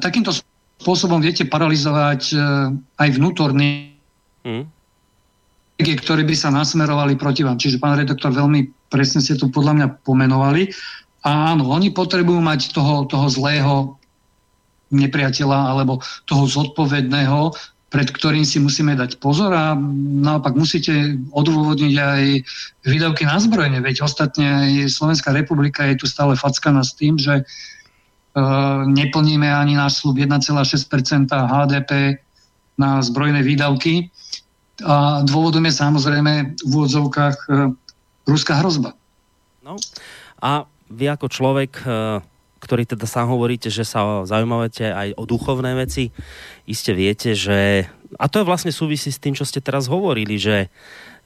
takýmto 0.01 0.33
spôsobom 0.79 1.19
viete 1.19 1.43
paralizovať 1.43 2.21
e, 2.31 2.35
aj 2.95 3.09
vnútorný 3.19 3.91
mm. 4.47 4.63
ktoré 5.79 6.23
by 6.23 6.35
sa 6.35 6.49
nasmerovali 6.49 7.19
proti 7.19 7.43
vám. 7.43 7.59
Čiže 7.59 7.83
pán 7.83 7.99
redaktor, 7.99 8.31
veľmi 8.31 8.91
presne 8.91 9.19
ste 9.19 9.35
tu 9.35 9.51
podľa 9.51 9.73
mňa 9.75 9.87
pomenovali. 10.07 10.71
A 11.27 11.51
áno, 11.51 11.67
oni 11.75 11.91
potrebujú 11.91 12.39
mať 12.39 12.71
toho, 12.71 13.03
toho 13.11 13.27
zlého 13.27 13.99
nepriateľa 14.89 15.75
alebo 15.75 15.99
toho 16.25 16.47
zodpovedného, 16.47 17.53
pred 17.91 18.09
ktorým 18.09 18.45
si 18.45 18.57
musíme 18.61 18.95
dať 18.95 19.19
pozor 19.19 19.51
a 19.53 19.75
naopak 20.23 20.55
musíte 20.55 21.19
odôvodniť 21.33 21.95
aj 21.97 22.23
výdavky 22.85 23.25
na 23.25 23.37
zbrojenie, 23.37 23.81
veď 23.81 24.05
ostatne 24.05 24.45
aj 24.45 24.93
Slovenská 24.93 25.33
republika 25.33 25.85
je 25.89 25.97
tu 25.97 26.05
stále 26.05 26.37
fackaná 26.37 26.85
s 26.85 26.93
tým, 26.93 27.17
že 27.17 27.41
E, 27.41 27.78
neplníme 28.85 29.49
ani 29.49 29.73
náš 29.73 30.05
slub 30.05 30.21
1,6% 30.21 31.29
HDP 31.33 32.21
na 32.79 33.03
zbrojné 33.03 33.43
výdavky. 33.43 34.07
A 34.79 35.25
dôvodom 35.27 35.67
je 35.67 35.75
samozrejme 35.75 36.55
v 36.55 36.71
úvodzovkách 36.71 37.37
e, 37.51 37.75
ruská 38.23 38.63
hrozba. 38.63 38.95
No 39.59 39.75
a 40.39 40.63
vy 40.87 41.11
ako 41.11 41.27
človek, 41.27 41.83
e, 41.83 42.23
ktorý 42.63 42.87
teda 42.87 43.03
sám 43.03 43.27
hovoríte, 43.27 43.67
že 43.67 43.83
sa 43.83 44.23
zaujímavate 44.23 44.87
aj 44.87 45.19
o 45.19 45.27
duchovné 45.27 45.75
veci, 45.75 46.15
iste 46.63 46.95
viete, 46.95 47.35
že... 47.35 47.91
A 48.15 48.31
to 48.31 48.39
je 48.39 48.47
vlastne 48.47 48.71
súvisí 48.71 49.11
s 49.11 49.19
tým, 49.19 49.35
čo 49.35 49.43
ste 49.43 49.59
teraz 49.59 49.91
hovorili, 49.91 50.39
že 50.39 50.71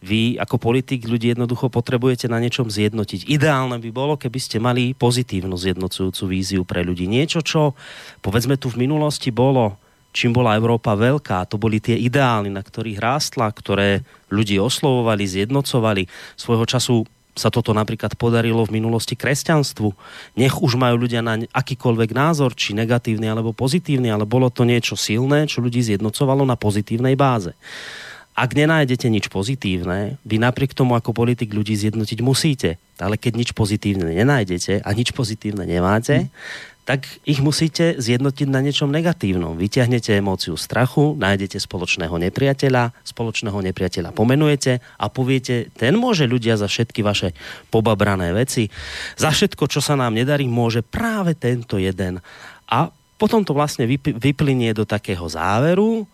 vy 0.04 0.36
ako 0.36 0.60
politik 0.60 1.08
ľudí 1.08 1.32
jednoducho 1.32 1.72
potrebujete 1.72 2.28
na 2.28 2.44
niečom 2.44 2.68
zjednotiť. 2.68 3.24
Ideálne 3.32 3.80
by 3.80 3.90
bolo, 3.96 4.20
keby 4.20 4.36
ste 4.36 4.60
mali 4.60 4.92
pozitívnu 4.92 5.56
zjednocujúcu 5.56 6.24
víziu 6.28 6.62
pre 6.68 6.84
ľudí. 6.84 7.08
Niečo, 7.08 7.40
čo 7.40 7.72
povedzme 8.20 8.60
tu 8.60 8.68
v 8.68 8.84
minulosti 8.84 9.32
bolo, 9.32 9.80
čím 10.12 10.36
bola 10.36 10.60
Európa 10.60 11.00
veľká, 11.00 11.48
to 11.48 11.56
boli 11.56 11.80
tie 11.80 11.96
ideály, 11.96 12.52
na 12.52 12.60
ktorých 12.60 13.00
rástla, 13.00 13.48
ktoré 13.48 14.04
ľudí 14.28 14.60
oslovovali, 14.60 15.24
zjednocovali. 15.24 16.04
Svojho 16.36 16.68
času 16.68 17.08
sa 17.34 17.50
toto 17.50 17.74
napríklad 17.74 18.14
podarilo 18.14 18.62
v 18.68 18.78
minulosti 18.78 19.18
kresťanstvu. 19.18 19.90
Nech 20.38 20.54
už 20.62 20.78
majú 20.78 21.08
ľudia 21.08 21.26
na 21.26 21.42
akýkoľvek 21.50 22.12
názor, 22.14 22.54
či 22.54 22.78
negatívny 22.78 23.26
alebo 23.26 23.58
pozitívny, 23.58 24.12
ale 24.12 24.28
bolo 24.30 24.54
to 24.54 24.68
niečo 24.68 24.94
silné, 24.94 25.50
čo 25.50 25.64
ľudí 25.64 25.82
zjednocovalo 25.82 26.46
na 26.46 26.60
pozitívnej 26.60 27.18
báze 27.18 27.56
ak 28.34 28.58
nenájdete 28.58 29.14
nič 29.14 29.30
pozitívne, 29.30 30.18
vy 30.26 30.42
napriek 30.42 30.74
tomu 30.74 30.98
ako 30.98 31.14
politik 31.14 31.54
ľudí 31.54 31.78
zjednotiť 31.78 32.20
musíte. 32.26 32.82
Ale 32.98 33.22
keď 33.22 33.34
nič 33.38 33.50
pozitívne 33.54 34.10
nenájdete 34.10 34.82
a 34.82 34.90
nič 34.94 35.14
pozitívne 35.14 35.70
nemáte, 35.70 36.26
mm. 36.26 36.30
tak 36.90 37.06
ich 37.30 37.46
musíte 37.46 37.94
zjednotiť 38.02 38.50
na 38.50 38.66
niečom 38.66 38.90
negatívnom. 38.90 39.54
Vyťahnete 39.62 40.18
emóciu 40.18 40.58
strachu, 40.58 41.14
nájdete 41.14 41.62
spoločného 41.62 42.18
nepriateľa, 42.30 43.06
spoločného 43.06 43.60
nepriateľa 43.70 44.10
pomenujete 44.18 44.82
a 44.82 45.06
poviete, 45.14 45.70
ten 45.78 45.94
môže 45.94 46.26
ľudia 46.26 46.58
za 46.58 46.66
všetky 46.66 47.06
vaše 47.06 47.38
pobabrané 47.70 48.34
veci, 48.34 48.66
za 49.14 49.30
všetko, 49.30 49.70
čo 49.70 49.78
sa 49.78 49.94
nám 49.94 50.18
nedarí, 50.18 50.50
môže 50.50 50.82
práve 50.82 51.38
tento 51.38 51.78
jeden. 51.78 52.18
A 52.66 52.90
potom 53.22 53.46
to 53.46 53.54
vlastne 53.54 53.86
vyplynie 54.18 54.74
do 54.74 54.90
takého 54.90 55.30
záveru, 55.30 56.10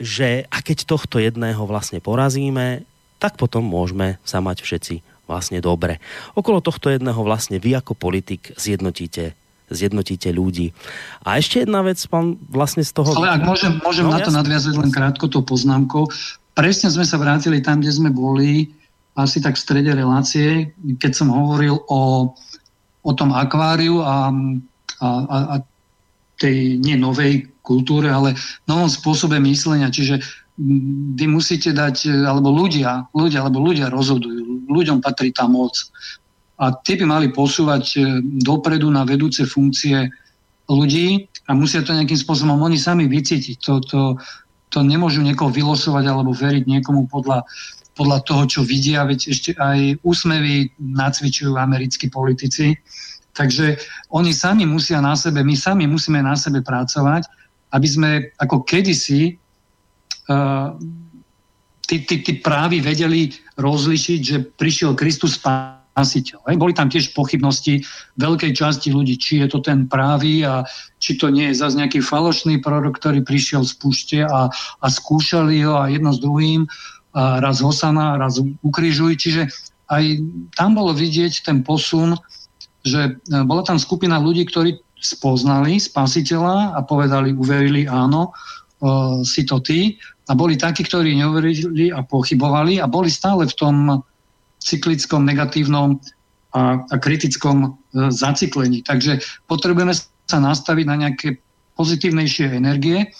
že 0.00 0.48
a 0.48 0.58
keď 0.64 0.88
tohto 0.88 1.20
jedného 1.20 1.60
vlastne 1.68 2.00
porazíme, 2.00 2.88
tak 3.20 3.36
potom 3.36 3.62
môžeme 3.62 4.16
sa 4.24 4.40
mať 4.40 4.64
všetci 4.64 4.94
vlastne 5.28 5.62
dobre. 5.62 6.02
Okolo 6.34 6.64
tohto 6.64 6.90
jedného 6.90 7.20
vlastne 7.22 7.62
vy 7.62 7.78
ako 7.78 7.94
politik 7.94 8.56
zjednotíte 8.58 9.38
zjednotíte 9.70 10.34
ľudí. 10.34 10.74
A 11.22 11.38
ešte 11.38 11.62
jedna 11.62 11.86
vec, 11.86 12.02
pán, 12.10 12.34
vlastne 12.50 12.82
z 12.82 12.90
toho... 12.90 13.14
Ale 13.14 13.38
ak 13.38 13.46
môžem, 13.46 13.78
môžem 13.78 14.02
no, 14.02 14.10
na 14.10 14.18
to 14.18 14.34
nadviazať 14.34 14.74
len 14.74 14.90
krátko 14.90 15.30
tou 15.30 15.46
poznámkou. 15.46 16.10
Presne 16.58 16.90
sme 16.90 17.06
sa 17.06 17.16
vrátili 17.22 17.62
tam, 17.62 17.78
kde 17.78 17.94
sme 17.94 18.10
boli, 18.10 18.74
asi 19.14 19.38
tak 19.38 19.54
v 19.54 19.62
strede 19.62 19.94
relácie, 19.94 20.74
keď 20.98 21.12
som 21.14 21.30
hovoril 21.30 21.78
o, 21.86 22.34
o 23.06 23.12
tom 23.14 23.30
akváriu 23.30 24.02
a, 24.02 24.34
a, 24.98 25.08
a 25.30 25.56
tej 26.40 26.80
nie 26.82 26.98
novej 26.98 27.46
kultúre, 27.62 28.10
ale 28.10 28.36
novom 28.66 28.88
spôsobe 28.88 29.36
myslenia. 29.44 29.92
Čiže 29.92 30.20
mm, 30.56 31.16
vy 31.16 31.26
musíte 31.28 31.70
dať, 31.70 32.10
alebo 32.24 32.50
ľudia, 32.50 33.08
ľudia, 33.12 33.44
alebo 33.44 33.60
ľudia 33.62 33.92
rozhodujú. 33.92 34.68
Ľuďom 34.68 34.98
patrí 35.00 35.32
tá 35.32 35.48
moc. 35.48 35.74
a 36.60 36.76
tie 36.84 37.00
by 37.00 37.04
mali 37.08 37.26
posúvať 37.32 37.84
e, 37.96 38.00
dopredu 38.44 38.92
na 38.92 39.08
vedúce 39.08 39.48
funkcie 39.48 40.12
ľudí 40.68 41.26
a 41.48 41.56
musia 41.56 41.82
to 41.82 41.96
nejakým 41.96 42.20
spôsobom 42.20 42.60
oni 42.62 42.78
sami 42.78 43.10
vycítiť. 43.10 43.56
To, 43.66 43.74
to, 43.82 44.00
to 44.70 44.78
nemôžu 44.86 45.24
niekoho 45.24 45.50
vylosovať 45.50 46.04
alebo 46.06 46.30
veriť 46.30 46.64
niekomu 46.68 47.10
podľa, 47.10 47.42
podľa 47.98 48.18
toho, 48.22 48.42
čo 48.46 48.60
vidia, 48.62 49.02
veď 49.02 49.34
ešte 49.34 49.50
aj 49.58 49.98
úsmevy 50.06 50.70
nacvičujú 50.78 51.58
americkí 51.58 52.06
politici. 52.06 52.78
Takže 53.34 53.78
oni 54.14 54.30
sami 54.30 54.64
musia 54.66 55.02
na 55.02 55.14
sebe, 55.18 55.42
my 55.42 55.54
sami 55.58 55.90
musíme 55.90 56.22
na 56.22 56.38
sebe 56.38 56.62
pracovať, 56.62 57.26
aby 57.70 57.88
sme 57.88 58.10
ako 58.38 58.66
kedysi 58.66 59.38
uh, 60.30 60.74
tí, 61.90 62.06
tí, 62.06 62.22
tí 62.22 62.32
právi 62.38 62.78
vedeli 62.78 63.34
rozlišiť, 63.58 64.20
že 64.22 64.36
prišiel 64.54 64.94
Kristus 64.94 65.42
spasiteľ. 65.42 66.46
Hej. 66.46 66.56
Boli 66.62 66.70
tam 66.70 66.86
tiež 66.86 67.10
pochybnosti 67.10 67.82
veľkej 68.14 68.54
časti 68.54 68.94
ľudí, 68.94 69.18
či 69.18 69.42
je 69.42 69.50
to 69.50 69.58
ten 69.58 69.90
právý 69.90 70.46
a 70.46 70.62
či 71.02 71.18
to 71.18 71.34
nie 71.34 71.50
je 71.50 71.58
zase 71.58 71.74
nejaký 71.74 71.98
falošný 71.98 72.62
prorok, 72.62 73.02
ktorý 73.02 73.26
prišiel 73.26 73.66
z 73.66 73.74
púšte 73.74 74.18
a, 74.22 74.46
a 74.54 74.86
skúšali 74.86 75.66
ho 75.66 75.82
a 75.82 75.90
jedno 75.90 76.14
s 76.14 76.22
druhým 76.22 76.70
a 77.10 77.42
raz 77.42 77.58
hosana, 77.58 78.14
raz 78.14 78.38
ukrižuj. 78.62 79.18
Čiže 79.18 79.50
aj 79.90 80.04
tam 80.54 80.78
bolo 80.78 80.94
vidieť 80.94 81.42
ten 81.42 81.66
posun, 81.66 82.14
že 82.86 83.18
e, 83.18 83.42
bola 83.42 83.66
tam 83.66 83.82
skupina 83.82 84.22
ľudí, 84.22 84.46
ktorí 84.46 84.78
spoznali 85.00 85.80
spasiteľa 85.80 86.76
a 86.76 86.80
povedali, 86.84 87.32
uverili 87.32 87.88
áno, 87.88 88.30
uh, 88.30 89.24
si 89.24 89.48
to 89.48 89.64
ty. 89.64 89.96
A 90.30 90.36
boli 90.38 90.54
takí, 90.54 90.86
ktorí 90.86 91.18
neuverili 91.18 91.90
a 91.90 92.06
pochybovali 92.06 92.78
a 92.78 92.86
boli 92.86 93.10
stále 93.10 93.50
v 93.50 93.54
tom 93.58 93.76
cyklickom, 94.60 95.26
negatívnom 95.26 95.98
a, 96.54 96.82
a 96.84 96.94
kritickom 96.98 97.56
e, 97.64 97.68
zaciklení. 98.12 98.82
Takže 98.84 99.18
potrebujeme 99.46 99.96
sa 99.96 100.38
nastaviť 100.38 100.86
na 100.86 100.96
nejaké 101.06 101.40
pozitívnejšie 101.74 102.54
energie 102.54 103.10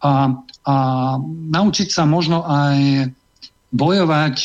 a, 0.00 0.32
a 0.64 0.76
naučiť 1.50 1.88
sa 1.90 2.06
možno 2.06 2.46
aj 2.46 3.10
bojovať 3.74 4.36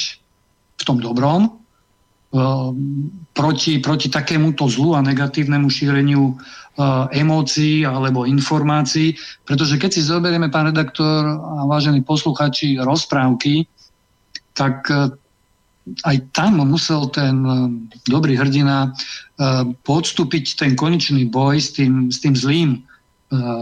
v 0.80 0.84
tom 0.84 0.98
dobrom 0.98 1.42
e, 1.46 1.50
proti, 3.32 3.80
proti 3.80 4.08
takémuto 4.10 4.66
zlu 4.68 4.98
a 4.98 5.06
negatívnemu 5.06 5.68
šíreniu 5.70 6.36
emócií 7.12 7.84
alebo 7.84 8.24
informácií, 8.24 9.14
pretože 9.44 9.76
keď 9.76 9.92
si 9.92 10.02
zoberieme, 10.08 10.48
pán 10.48 10.72
redaktor 10.72 11.28
a 11.28 11.68
vážení 11.68 12.00
posluchači, 12.02 12.80
rozprávky, 12.80 13.68
tak 14.56 14.88
e, 14.88 15.12
aj 16.06 16.18
tam 16.32 16.62
musel 16.64 17.10
ten 17.10 17.36
eh, 17.42 17.58
dobrý 18.06 18.38
hrdina 18.38 18.94
eh, 18.94 19.66
podstúpiť 19.84 20.62
ten 20.62 20.72
konečný 20.78 21.26
boj 21.28 21.58
s 21.58 21.74
tým, 21.76 22.14
s 22.14 22.22
tým 22.22 22.36
zlým 22.38 22.72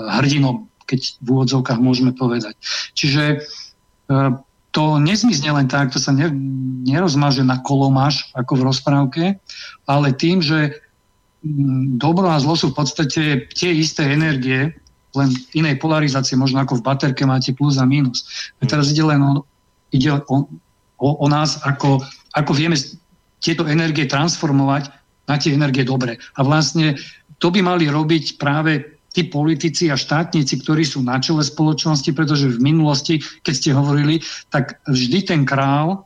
hrdinom, 0.10 0.66
keď 0.90 1.22
v 1.22 1.28
úvodzovkách 1.30 1.78
môžeme 1.78 2.10
povedať. 2.10 2.58
Čiže 2.98 3.46
to 4.74 4.84
nezmizne 4.98 5.46
len 5.54 5.70
tak, 5.70 5.94
to 5.94 6.02
sa 6.02 6.10
ne, 6.10 6.26
nerozmaže 6.90 7.46
na 7.46 7.62
kolomáš, 7.62 8.34
ako 8.34 8.58
v 8.58 8.66
rozprávke, 8.66 9.24
ale 9.86 10.18
tým, 10.18 10.42
že 10.42 10.74
dobro 11.96 12.28
a 12.28 12.42
zlo 12.42 12.56
sú 12.56 12.76
v 12.76 12.84
podstate 12.84 13.22
tie 13.56 13.72
isté 13.72 14.12
energie, 14.12 14.76
len 15.18 15.30
inej 15.58 15.82
polarizácie, 15.82 16.38
možno 16.38 16.62
ako 16.62 16.80
v 16.80 16.86
baterke 16.86 17.24
máte 17.26 17.56
plus 17.56 17.82
a 17.82 17.86
minus. 17.88 18.28
A 18.62 18.70
teraz 18.70 18.94
ide 18.94 19.02
len 19.02 19.24
o, 19.24 19.42
ide 19.90 20.14
o, 20.14 20.22
o, 21.02 21.10
o 21.24 21.28
nás 21.32 21.58
ako 21.66 22.04
ako 22.38 22.52
vieme 22.54 22.78
tieto 23.40 23.66
energie 23.66 24.06
transformovať 24.06 24.92
na 25.26 25.36
tie 25.40 25.56
energie 25.56 25.86
dobre. 25.86 26.20
A 26.38 26.44
vlastne 26.44 26.98
to 27.40 27.50
by 27.50 27.64
mali 27.64 27.88
robiť 27.88 28.38
práve 28.38 29.00
tí 29.10 29.26
politici 29.26 29.90
a 29.90 29.98
štátnici, 29.98 30.62
ktorí 30.62 30.86
sú 30.86 31.02
na 31.02 31.18
čele 31.18 31.42
spoločnosti, 31.42 32.14
pretože 32.14 32.46
v 32.46 32.62
minulosti, 32.62 33.18
keď 33.42 33.54
ste 33.56 33.72
hovorili, 33.74 34.22
tak 34.54 34.78
vždy 34.86 35.20
ten 35.26 35.42
král 35.48 36.06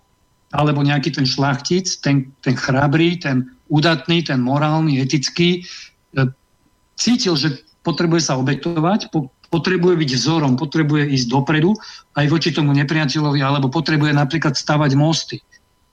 alebo 0.54 0.86
nejaký 0.86 1.10
ten 1.18 1.26
šlachtic, 1.26 1.90
ten, 2.06 2.30
ten 2.46 2.54
chrabrý, 2.54 3.18
ten 3.18 3.50
udatný, 3.74 4.22
ten 4.22 4.38
morálny, 4.38 5.02
etický, 5.02 5.66
e, 6.14 6.30
cítil, 6.94 7.34
že 7.34 7.66
potrebuje 7.82 8.22
sa 8.30 8.38
obetovať, 8.38 9.10
potrebuje 9.50 9.96
byť 9.98 10.12
vzorom, 10.14 10.54
potrebuje 10.56 11.10
ísť 11.10 11.28
dopredu 11.34 11.74
aj 12.14 12.26
voči 12.30 12.54
tomu 12.54 12.72
nepriateľovi, 12.78 13.42
alebo 13.42 13.74
potrebuje 13.74 14.14
napríklad 14.14 14.54
stavať 14.54 14.94
mosty. 14.94 15.42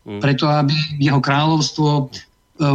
Mm. 0.00 0.16
preto 0.16 0.48
aby 0.48 0.72
jeho 0.96 1.20
kráľovstvo 1.20 1.88
e, 1.92 2.04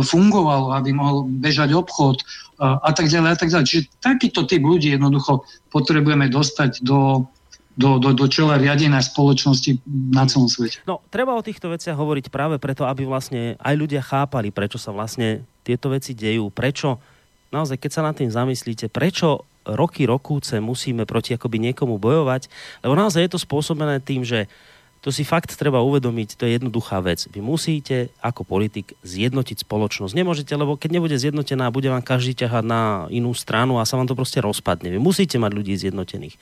fungovalo, 0.06 0.78
aby 0.78 0.94
mohol 0.94 1.26
bežať 1.26 1.74
obchod 1.74 2.22
e, 2.22 2.26
a 2.62 2.90
tak 2.94 3.10
ďalej 3.10 3.30
a 3.34 3.38
tak 3.42 3.50
ďalej. 3.50 3.66
Čiže 3.66 3.84
takýto 3.98 4.46
typ 4.46 4.62
ľudí 4.62 4.94
jednoducho 4.94 5.42
potrebujeme 5.74 6.30
dostať 6.30 6.86
do, 6.86 7.26
do, 7.76 8.00
do, 8.00 8.16
do 8.16 8.26
čela 8.32 8.56
riadenia 8.56 9.04
spoločnosti 9.04 9.84
na 10.16 10.24
celom 10.26 10.48
svete. 10.48 10.80
No, 10.88 11.04
treba 11.12 11.36
o 11.36 11.44
týchto 11.44 11.68
veciach 11.68 11.96
hovoriť 11.96 12.32
práve 12.32 12.56
preto, 12.56 12.88
aby 12.88 13.04
vlastne 13.04 13.60
aj 13.60 13.76
ľudia 13.76 14.00
chápali, 14.00 14.50
prečo 14.50 14.80
sa 14.80 14.96
vlastne 14.96 15.44
tieto 15.68 15.92
veci 15.92 16.16
dejú, 16.16 16.48
prečo 16.50 16.98
naozaj, 17.52 17.80
keď 17.80 17.92
sa 17.92 18.02
nad 18.04 18.16
tým 18.16 18.32
zamyslíte, 18.32 18.88
prečo 18.92 19.44
roky, 19.68 20.08
rokúce 20.08 20.60
musíme 20.60 21.04
proti 21.04 21.36
akoby 21.36 21.72
niekomu 21.72 21.98
bojovať, 21.98 22.48
lebo 22.86 22.94
naozaj 22.96 23.28
je 23.28 23.32
to 23.36 23.40
spôsobené 23.42 24.00
tým, 24.00 24.22
že 24.24 24.48
to 25.06 25.14
si 25.14 25.22
fakt 25.22 25.54
treba 25.54 25.86
uvedomiť, 25.86 26.34
to 26.34 26.50
je 26.50 26.58
jednoduchá 26.58 26.98
vec. 27.06 27.30
Vy 27.30 27.38
musíte 27.38 28.10
ako 28.26 28.42
politik 28.42 28.98
zjednotiť 29.06 29.62
spoločnosť. 29.62 30.18
Nemôžete, 30.18 30.50
lebo 30.58 30.82
keď 30.82 30.98
nebude 30.98 31.14
zjednotená, 31.14 31.70
bude 31.70 31.94
vám 31.94 32.02
každý 32.02 32.34
ťahať 32.34 32.66
na 32.66 33.06
inú 33.14 33.30
stranu 33.38 33.78
a 33.78 33.86
sa 33.86 34.02
vám 34.02 34.10
to 34.10 34.18
proste 34.18 34.42
rozpadne. 34.42 34.90
Vy 34.90 34.98
musíte 34.98 35.38
mať 35.38 35.52
ľudí 35.54 35.78
zjednotených. 35.78 36.42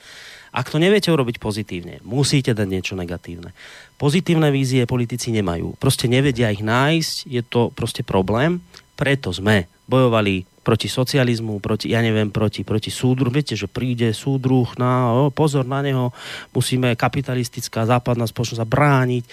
Ak 0.54 0.70
to 0.70 0.78
neviete 0.78 1.10
urobiť 1.10 1.42
pozitívne, 1.42 1.98
musíte 2.06 2.54
dať 2.54 2.68
niečo 2.70 2.94
negatívne. 2.94 3.50
Pozitívne 3.98 4.54
vízie 4.54 4.86
politici 4.86 5.34
nemajú. 5.34 5.74
Proste 5.82 6.06
nevedia 6.06 6.54
ich 6.54 6.62
nájsť, 6.62 7.26
je 7.26 7.42
to 7.42 7.74
proste 7.74 8.06
problém. 8.06 8.62
Preto 8.94 9.34
sme 9.34 9.66
bojovali 9.90 10.46
proti 10.64 10.88
socializmu, 10.88 11.60
proti, 11.60 11.92
ja 11.92 12.00
neviem, 12.00 12.32
proti, 12.32 12.64
proti 12.64 12.88
súdru. 12.88 13.28
Viete, 13.28 13.52
že 13.52 13.68
príde 13.68 14.14
súdruh, 14.16 14.70
na, 14.80 15.12
o, 15.12 15.28
pozor 15.28 15.68
na 15.68 15.84
neho, 15.84 16.14
musíme 16.56 16.96
kapitalistická 16.96 17.84
západná 17.84 18.24
spoločnosť 18.24 18.64
brániť. 18.64 19.24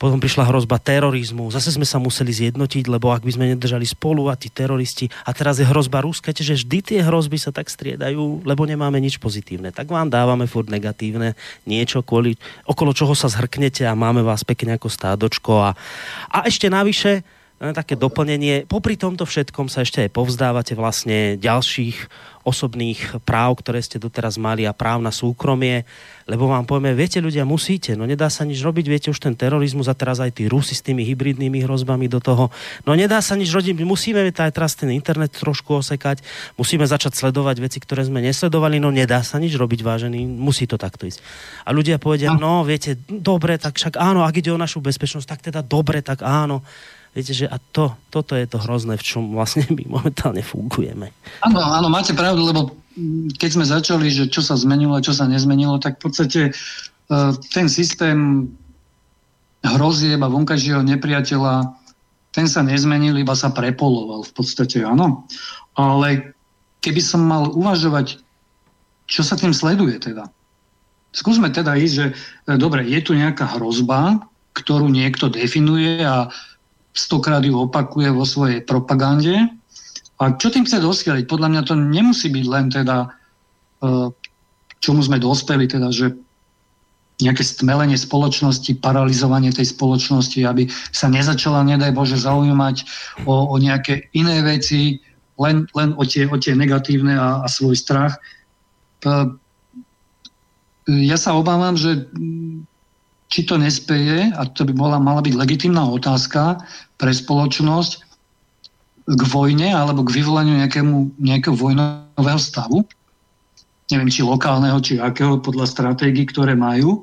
Potom 0.00 0.20
prišla 0.20 0.48
hrozba 0.48 0.76
terorizmu. 0.80 1.48
Zase 1.52 1.74
sme 1.74 1.88
sa 1.88 2.00
museli 2.00 2.32
zjednotiť, 2.32 2.84
lebo 2.88 3.12
ak 3.12 3.24
by 3.24 3.32
sme 3.32 3.50
nedržali 3.52 3.84
spolu 3.84 4.28
a 4.28 4.36
tí 4.36 4.48
teroristi. 4.48 5.08
A 5.26 5.32
teraz 5.36 5.58
je 5.58 5.66
hrozba 5.68 6.04
Ruska, 6.04 6.32
čiže 6.32 6.62
vždy 6.62 6.78
tie 6.80 7.00
hrozby 7.04 7.38
sa 7.40 7.50
tak 7.50 7.68
striedajú, 7.68 8.42
lebo 8.46 8.62
nemáme 8.64 8.98
nič 8.98 9.18
pozitívne. 9.18 9.74
Tak 9.74 9.88
vám 9.90 10.08
dávame 10.08 10.48
furt 10.48 10.68
negatívne 10.68 11.34
niečo, 11.68 12.04
kvôli, 12.04 12.36
okolo 12.64 12.92
čoho 12.96 13.12
sa 13.12 13.30
zhrknete 13.30 13.84
a 13.88 13.98
máme 13.98 14.24
vás 14.24 14.42
pekne 14.46 14.76
ako 14.76 14.88
stádočko. 14.88 15.52
A, 15.58 15.70
a 16.32 16.38
ešte 16.48 16.70
navyše, 16.70 17.24
len 17.62 17.70
také 17.70 17.94
doplnenie. 17.94 18.66
Popri 18.66 18.98
tomto 18.98 19.22
všetkom 19.22 19.70
sa 19.70 19.86
ešte 19.86 20.02
aj 20.02 20.10
povzdávate 20.10 20.74
vlastne 20.74 21.38
ďalších 21.38 22.10
osobných 22.42 23.22
práv, 23.22 23.62
ktoré 23.62 23.78
ste 23.78 24.02
doteraz 24.02 24.34
mali 24.34 24.66
a 24.66 24.74
práv 24.74 24.98
na 24.98 25.14
súkromie, 25.14 25.86
lebo 26.26 26.50
vám 26.50 26.66
povieme, 26.66 26.90
viete 26.90 27.22
ľudia, 27.22 27.46
musíte, 27.46 27.94
no 27.94 28.02
nedá 28.02 28.26
sa 28.26 28.42
nič 28.42 28.58
robiť, 28.66 28.84
viete 28.90 29.08
už 29.14 29.22
ten 29.22 29.38
terorizmus 29.38 29.86
a 29.86 29.94
teraz 29.94 30.18
aj 30.18 30.42
tí 30.42 30.50
Rusi 30.50 30.74
s 30.74 30.82
tými 30.82 31.06
hybridnými 31.06 31.62
hrozbami 31.62 32.10
do 32.10 32.18
toho, 32.18 32.50
no 32.82 32.98
nedá 32.98 33.22
sa 33.22 33.38
nič 33.38 33.46
robiť, 33.54 33.86
musíme 33.86 34.26
aj 34.26 34.58
teraz 34.58 34.74
ten 34.74 34.90
internet 34.90 35.38
trošku 35.38 35.86
osekať, 35.86 36.18
musíme 36.58 36.82
začať 36.82 37.14
sledovať 37.14 37.62
veci, 37.62 37.78
ktoré 37.78 38.02
sme 38.02 38.18
nesledovali, 38.18 38.82
no 38.82 38.90
nedá 38.90 39.22
sa 39.22 39.38
nič 39.38 39.54
robiť, 39.54 39.86
vážený, 39.86 40.26
musí 40.26 40.66
to 40.66 40.74
takto 40.74 41.06
ísť. 41.06 41.22
A 41.62 41.70
ľudia 41.70 42.02
povedia, 42.02 42.34
no 42.34 42.66
viete, 42.66 42.98
dobre, 43.06 43.54
tak 43.54 43.78
však 43.78 44.02
áno, 44.02 44.26
ak 44.26 44.34
ide 44.34 44.50
o 44.50 44.58
našu 44.58 44.82
bezpečnosť, 44.82 45.26
tak 45.30 45.40
teda 45.46 45.62
dobre, 45.62 46.02
tak 46.02 46.26
áno. 46.26 46.66
Viete, 47.12 47.36
že 47.36 47.44
a 47.44 47.60
to, 47.60 47.92
toto 48.08 48.32
je 48.32 48.48
to 48.48 48.56
hrozné, 48.56 48.96
v 48.96 49.04
čom 49.04 49.36
vlastne 49.36 49.68
my 49.68 50.00
momentálne 50.00 50.40
fungujeme. 50.40 51.12
Áno, 51.44 51.60
áno, 51.60 51.88
máte 51.92 52.16
pravdu, 52.16 52.40
lebo 52.48 52.72
keď 53.36 53.50
sme 53.52 53.64
začali, 53.68 54.08
že 54.08 54.24
čo 54.28 54.40
sa 54.44 54.56
zmenilo 54.56 54.96
a 54.96 55.04
čo 55.04 55.12
sa 55.16 55.28
nezmenilo, 55.28 55.80
tak 55.80 56.00
v 56.00 56.08
podstate 56.08 56.40
uh, 56.52 57.32
ten 57.52 57.68
systém 57.68 58.48
hrozieb 59.62 60.20
a 60.20 60.32
vonkajšieho 60.32 60.82
nepriateľa, 60.82 61.70
ten 62.32 62.48
sa 62.48 62.64
nezmenil, 62.64 63.20
iba 63.20 63.36
sa 63.36 63.52
prepoloval 63.52 64.24
v 64.24 64.32
podstate, 64.32 64.80
áno. 64.82 65.28
Ale 65.76 66.32
keby 66.80 67.00
som 67.04 67.22
mal 67.22 67.52
uvažovať, 67.52 68.18
čo 69.06 69.20
sa 69.20 69.36
tým 69.36 69.52
sleduje 69.52 70.00
teda. 70.00 70.32
Skúsme 71.12 71.52
teda 71.52 71.76
ísť, 71.76 71.94
že 71.94 72.06
e, 72.08 72.12
dobre, 72.56 72.88
je 72.88 73.00
tu 73.04 73.12
nejaká 73.12 73.60
hrozba, 73.60 74.24
ktorú 74.56 74.88
niekto 74.88 75.28
definuje 75.28 76.00
a 76.00 76.32
stokrát 76.92 77.40
ju 77.44 77.56
opakuje 77.56 78.12
vo 78.12 78.24
svojej 78.28 78.60
propagande. 78.64 79.48
A 80.20 80.36
čo 80.38 80.52
tým 80.52 80.68
chce 80.68 80.78
dosiahnuť? 80.78 81.26
Podľa 81.26 81.48
mňa 81.48 81.62
to 81.66 81.74
nemusí 81.74 82.28
byť 82.30 82.46
len 82.46 82.66
teda, 82.70 83.10
e, 83.82 83.88
čomu 84.78 85.00
sme 85.02 85.18
dospeli, 85.18 85.66
teda, 85.66 85.88
že 85.90 86.14
nejaké 87.22 87.42
stmelenie 87.46 87.94
spoločnosti, 87.94 88.82
paralizovanie 88.82 89.54
tej 89.54 89.70
spoločnosti, 89.70 90.42
aby 90.42 90.66
sa 90.90 91.06
nezačala, 91.06 91.62
nedaj 91.62 91.94
Bože, 91.94 92.18
zaujímať 92.18 92.86
o, 93.28 93.52
o 93.52 93.54
nejaké 93.62 94.10
iné 94.16 94.42
veci, 94.42 94.98
len, 95.38 95.70
len 95.74 95.94
o, 95.94 96.02
tie, 96.02 96.26
o 96.26 96.36
tie 96.36 96.54
negatívne 96.58 97.14
a, 97.14 97.42
a 97.42 97.46
svoj 97.46 97.78
strach. 97.78 98.18
Ja 100.86 101.16
sa 101.18 101.38
obávam, 101.38 101.78
že 101.78 102.10
či 103.32 103.48
to 103.48 103.56
nespeje, 103.56 104.28
a 104.28 104.44
to 104.44 104.68
by 104.68 104.76
bola, 104.76 105.00
mala 105.00 105.24
byť 105.24 105.32
legitimná 105.32 105.88
otázka 105.88 106.60
pre 107.00 107.16
spoločnosť, 107.16 108.12
k 109.02 109.22
vojne 109.26 109.74
alebo 109.74 110.06
k 110.06 110.22
vyvolaniu 110.22 110.62
nejakému, 110.62 111.18
nejakého 111.18 111.56
vojnového 111.58 112.38
stavu, 112.38 112.86
neviem, 113.90 114.12
či 114.12 114.22
lokálneho, 114.22 114.78
či 114.78 115.02
akého, 115.02 115.42
podľa 115.42 115.66
stratégií, 115.66 116.28
ktoré 116.28 116.54
majú. 116.54 117.02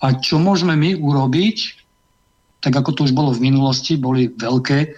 A 0.00 0.14
čo 0.16 0.38
môžeme 0.38 0.78
my 0.78 0.96
urobiť, 0.96 1.56
tak 2.62 2.76
ako 2.76 2.90
to 2.94 3.00
už 3.10 3.12
bolo 3.12 3.34
v 3.34 3.50
minulosti, 3.50 3.98
boli 3.98 4.30
veľké 4.30 4.94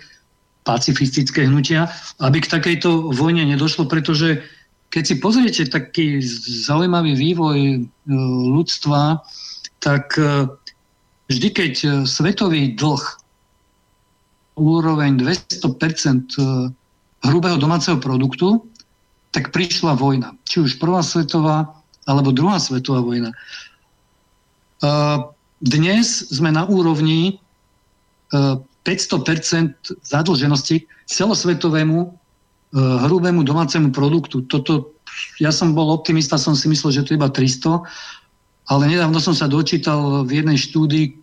pacifistické 0.63 1.51
hnutia, 1.51 1.91
aby 2.23 2.39
k 2.39 2.53
takejto 2.53 3.11
vojne 3.17 3.43
nedošlo, 3.49 3.91
pretože 3.91 4.45
keď 4.93 5.03
si 5.03 5.15
pozriete 5.19 5.63
taký 5.73 6.21
zaujímavý 6.69 7.17
vývoj 7.17 7.59
e, 7.59 7.79
ľudstva, 8.53 9.25
tak 9.83 10.15
e, 10.21 10.47
vždy, 11.31 11.49
keď 11.51 11.75
e, 11.83 11.89
svetový 12.07 12.75
dlh 12.79 13.05
úroveň 14.59 15.17
200% 15.17 15.65
hrubého 17.25 17.57
domáceho 17.57 17.97
produktu, 17.97 18.69
tak 19.33 19.49
prišla 19.49 19.97
vojna. 19.97 20.37
Či 20.45 20.69
už 20.69 20.77
prvá 20.77 21.01
svetová, 21.01 21.73
alebo 22.05 22.37
druhá 22.37 22.61
svetová 22.61 23.01
vojna. 23.01 23.33
Dnes 25.65 26.07
sme 26.29 26.53
na 26.53 26.69
úrovni 26.69 27.41
500% 28.29 30.03
zadlženosti 30.03 30.91
celosvetovému 31.07 31.99
e, 32.03 32.09
hrubému 33.07 33.47
domácemu 33.47 33.95
produktu. 33.95 34.43
Toto, 34.49 34.97
ja 35.39 35.55
som 35.55 35.77
bol 35.77 35.93
optimista, 35.93 36.41
som 36.41 36.57
si 36.57 36.67
myslel, 36.67 36.91
že 36.99 37.03
to 37.07 37.11
je 37.15 37.19
iba 37.21 37.31
300, 37.31 37.85
ale 38.71 38.83
nedávno 38.87 39.19
som 39.19 39.35
sa 39.35 39.51
dočítal 39.51 40.23
v 40.27 40.43
jednej 40.43 40.59
štúdii, 40.59 41.19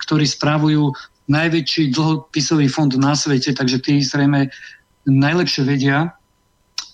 ktorí 0.00 0.26
správujú 0.26 0.90
najväčší 1.30 1.94
dlhopisový 1.94 2.66
fond 2.66 2.90
na 2.98 3.14
svete, 3.14 3.54
takže 3.54 3.78
tí 3.78 4.02
zrejme 4.02 4.50
najlepšie 5.06 5.62
vedia, 5.62 6.10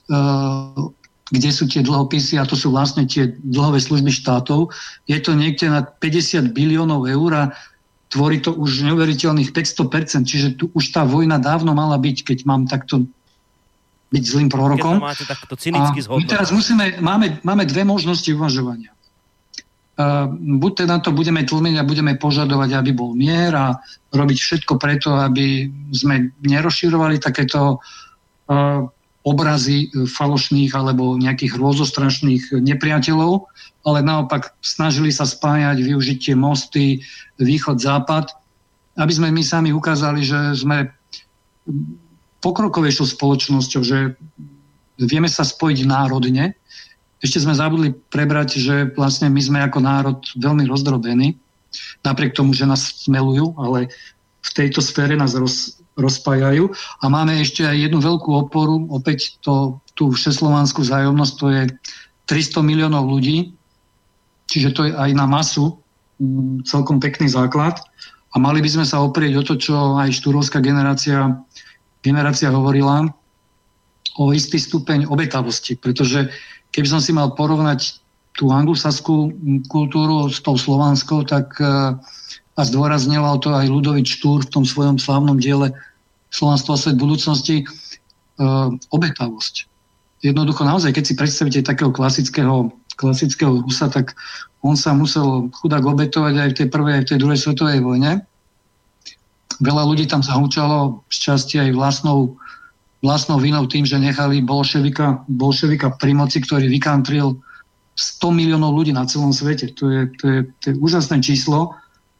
Eh, 0.06 0.82
kde 1.26 1.50
sú 1.50 1.66
tie 1.66 1.82
dlhopisy 1.82 2.38
a 2.38 2.46
to 2.46 2.54
sú 2.54 2.70
vlastne 2.70 3.02
tie 3.02 3.34
dlhové 3.42 3.82
služby 3.82 4.14
štátov. 4.14 4.70
Je 5.10 5.18
to 5.18 5.34
niekde 5.34 5.66
na 5.66 5.82
50 5.82 6.54
biliónov 6.54 7.10
eur 7.10 7.30
a 7.34 7.44
tvorí 8.14 8.38
to 8.38 8.54
už 8.54 8.86
neuveriteľných 8.86 9.50
500%, 9.50 10.22
čiže 10.22 10.54
tu 10.54 10.70
už 10.70 10.94
tá 10.94 11.02
vojna 11.02 11.42
dávno 11.42 11.74
mala 11.74 11.98
byť, 11.98 12.22
keď 12.22 12.38
mám 12.46 12.70
takto 12.70 13.10
byť 14.14 14.22
zlým 14.22 14.46
prorokom. 14.46 15.02
máte 15.02 15.26
takto 15.26 15.58
cynicky 15.58 16.06
a 16.06 16.14
my 16.14 16.24
teraz 16.30 16.54
musíme, 16.54 17.02
máme, 17.02 17.42
máme 17.42 17.66
dve 17.66 17.82
možnosti 17.82 18.30
uvažovania. 18.30 18.94
Uh, 19.96 20.28
buď 20.60 20.84
teda 20.84 21.00
to 21.00 21.08
budeme 21.08 21.40
tlmiť 21.40 21.80
a 21.80 21.88
budeme 21.88 22.12
požadovať, 22.20 22.76
aby 22.76 22.90
bol 22.92 23.16
mier 23.16 23.56
a 23.56 23.80
robiť 24.12 24.38
všetko 24.38 24.76
preto, 24.76 25.16
aby 25.16 25.72
sme 25.88 26.36
nerozširovali 26.44 27.16
takéto 27.16 27.80
uh, 27.80 28.84
obrazy 29.26 29.90
e, 29.90 30.06
falošných 30.06 30.70
alebo 30.70 31.18
nejakých 31.18 31.58
rôzostrašných 31.58 32.62
nepriateľov, 32.62 33.50
ale 33.82 33.98
naopak 33.98 34.54
snažili 34.62 35.10
sa 35.10 35.26
spájať, 35.26 35.82
využiť 35.82 36.18
tie 36.30 36.34
mosty 36.38 37.02
východ-západ, 37.42 38.30
aby 39.02 39.12
sme 39.12 39.34
my 39.34 39.42
sami 39.42 39.74
ukázali, 39.74 40.22
že 40.22 40.54
sme 40.54 40.94
pokrokovejšou 42.38 43.18
spoločnosťou, 43.18 43.82
že 43.82 44.14
vieme 45.02 45.26
sa 45.26 45.42
spojiť 45.42 45.78
národne. 45.90 46.54
Ešte 47.26 47.42
sme 47.42 47.58
zabudli 47.58 47.90
prebrať, 47.90 48.62
že 48.62 48.94
vlastne 48.94 49.26
my 49.26 49.42
sme 49.42 49.58
ako 49.66 49.82
národ 49.82 50.22
veľmi 50.38 50.62
rozdrobení, 50.70 51.34
napriek 52.06 52.38
tomu, 52.38 52.54
že 52.54 52.70
nás 52.70 53.02
smelujú, 53.02 53.58
ale 53.58 53.90
v 54.46 54.50
tejto 54.54 54.78
sfére 54.78 55.18
nás 55.18 55.34
roz, 55.34 55.82
rozpájajú. 55.98 56.70
A 57.02 57.10
máme 57.10 57.34
ešte 57.42 57.66
aj 57.66 57.90
jednu 57.90 57.98
veľkú 57.98 58.30
oporu, 58.46 58.86
opäť 58.94 59.42
to, 59.42 59.82
tú 59.98 60.14
všeslovanskú 60.14 60.86
zájomnosť, 60.86 61.34
to 61.34 61.46
je 61.50 61.62
300 62.30 62.62
miliónov 62.62 63.10
ľudí, 63.10 63.50
čiže 64.46 64.70
to 64.70 64.86
je 64.86 64.92
aj 64.94 65.10
na 65.18 65.26
masu 65.26 65.82
mm, 66.22 66.62
celkom 66.62 67.02
pekný 67.02 67.26
základ. 67.26 67.82
A 68.30 68.38
mali 68.38 68.62
by 68.62 68.70
sme 68.70 68.86
sa 68.86 69.02
oprieť 69.02 69.42
o 69.42 69.42
to, 69.42 69.58
čo 69.58 69.98
aj 69.98 70.14
štúrovská 70.14 70.62
generácia, 70.62 71.42
generácia 72.06 72.54
hovorila, 72.54 73.10
o 74.16 74.32
istý 74.32 74.56
stupeň 74.56 75.04
obetavosti, 75.12 75.76
pretože 75.76 76.32
keby 76.76 76.88
som 76.92 77.00
si 77.00 77.16
mal 77.16 77.32
porovnať 77.32 78.04
tú 78.36 78.52
anglosaskú 78.52 79.32
kultúru 79.72 80.28
s 80.28 80.44
tou 80.44 80.60
slovanskou, 80.60 81.24
tak 81.24 81.56
uh, 81.56 81.96
a 82.56 82.62
zdôraznila 82.64 83.36
to 83.38 83.52
aj 83.52 83.68
Ludovič 83.68 84.16
Štúr 84.16 84.48
v 84.48 84.52
tom 84.52 84.64
svojom 84.64 84.96
slávnom 84.96 85.36
diele 85.36 85.76
Slovenstvo 86.32 86.72
a 86.74 86.80
svet 86.80 86.96
budúcnosti, 86.96 87.62
e, 87.62 87.64
obetavosť. 88.90 89.68
Jednoducho 90.24 90.64
naozaj, 90.64 90.96
keď 90.96 91.04
si 91.04 91.14
predstavíte 91.14 91.60
takého 91.60 91.92
klasického, 91.92 92.72
klasického 92.96 93.60
Rusa, 93.60 93.92
tak 93.92 94.16
on 94.64 94.74
sa 94.74 94.96
musel 94.96 95.52
chudák 95.52 95.84
obetovať 95.84 96.34
aj 96.34 96.48
v 96.50 96.56
tej 96.56 96.68
prvej, 96.72 96.92
aj 96.96 97.02
v 97.04 97.08
tej 97.12 97.18
druhej 97.20 97.38
svetovej 97.44 97.80
vojne. 97.84 98.24
Veľa 99.60 99.84
ľudí 99.84 100.08
tam 100.08 100.24
zahúčalo 100.24 101.04
z 101.12 101.16
časti 101.30 101.60
aj 101.60 101.76
vlastnou, 101.76 102.40
vlastnou 103.06 103.38
vinou 103.38 103.70
tým, 103.70 103.86
že 103.86 104.02
nechali 104.02 104.42
bolševika, 104.42 105.30
bolševika 105.30 105.94
pri 106.02 106.18
moci, 106.18 106.42
ktorý 106.42 106.66
vykantril 106.66 107.38
100 107.94 108.34
miliónov 108.34 108.74
ľudí 108.74 108.90
na 108.90 109.06
celom 109.06 109.30
svete. 109.30 109.70
To 109.78 109.88
je, 109.88 110.00
to 110.18 110.24
je, 110.26 110.38
to 110.60 110.64
je 110.68 110.74
úžasné 110.82 111.22
číslo 111.22 111.72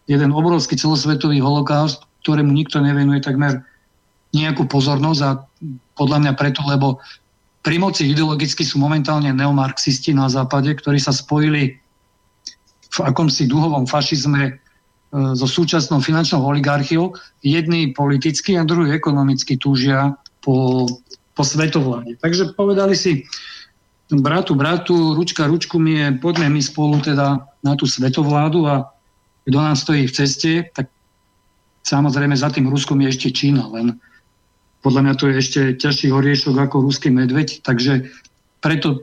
jeden 0.06 0.30
obrovský 0.30 0.78
celosvetový 0.78 1.42
holokaust, 1.42 2.06
ktorému 2.22 2.54
nikto 2.54 2.78
nevenuje 2.78 3.18
takmer 3.18 3.66
nejakú 4.30 4.70
pozornosť 4.70 5.20
a 5.26 5.30
podľa 5.98 6.18
mňa 6.22 6.32
preto, 6.38 6.62
lebo 6.62 7.02
pri 7.66 7.82
moci 7.82 8.06
ideologicky 8.06 8.62
sú 8.62 8.78
momentálne 8.78 9.34
neomarxisti 9.34 10.14
na 10.14 10.30
západe, 10.30 10.70
ktorí 10.70 11.02
sa 11.02 11.10
spojili 11.10 11.74
v 12.94 12.98
akomsi 13.02 13.50
duhovom 13.50 13.90
fašizme 13.90 14.42
e, 14.46 14.52
so 15.34 15.50
súčasnou 15.50 15.98
finančnou 15.98 16.46
oligarchiou. 16.46 17.18
Jedni 17.42 17.90
politicky 17.90 18.54
a 18.54 18.62
druhý 18.62 18.94
ekonomicky 18.94 19.58
túžia 19.58 20.14
po, 20.46 20.86
po 21.34 21.42
svetovláde. 21.42 22.14
Takže 22.22 22.54
povedali 22.54 22.94
si 22.94 23.26
bratu, 24.14 24.54
bratu, 24.54 25.18
ručka, 25.18 25.50
ručku 25.50 25.82
mi 25.82 25.98
je, 25.98 26.06
poďme 26.22 26.54
my 26.54 26.62
spolu 26.62 27.02
teda 27.02 27.42
na 27.66 27.72
tú 27.74 27.90
svetovládu 27.90 28.70
a 28.70 28.86
kto 29.42 29.58
nám 29.58 29.74
stojí 29.74 30.06
v 30.06 30.14
ceste, 30.14 30.52
tak 30.70 30.86
samozrejme 31.82 32.38
za 32.38 32.54
tým 32.54 32.70
Ruskom 32.70 33.02
je 33.02 33.10
ešte 33.10 33.28
Čína, 33.34 33.66
len 33.74 33.98
podľa 34.86 35.02
mňa 35.02 35.14
to 35.18 35.24
je 35.26 35.34
ešte 35.42 35.60
ťažší 35.82 36.14
horiešok 36.14 36.54
ako 36.54 36.86
ruský 36.86 37.10
medveď, 37.10 37.66
takže 37.66 38.06
preto 38.62 39.02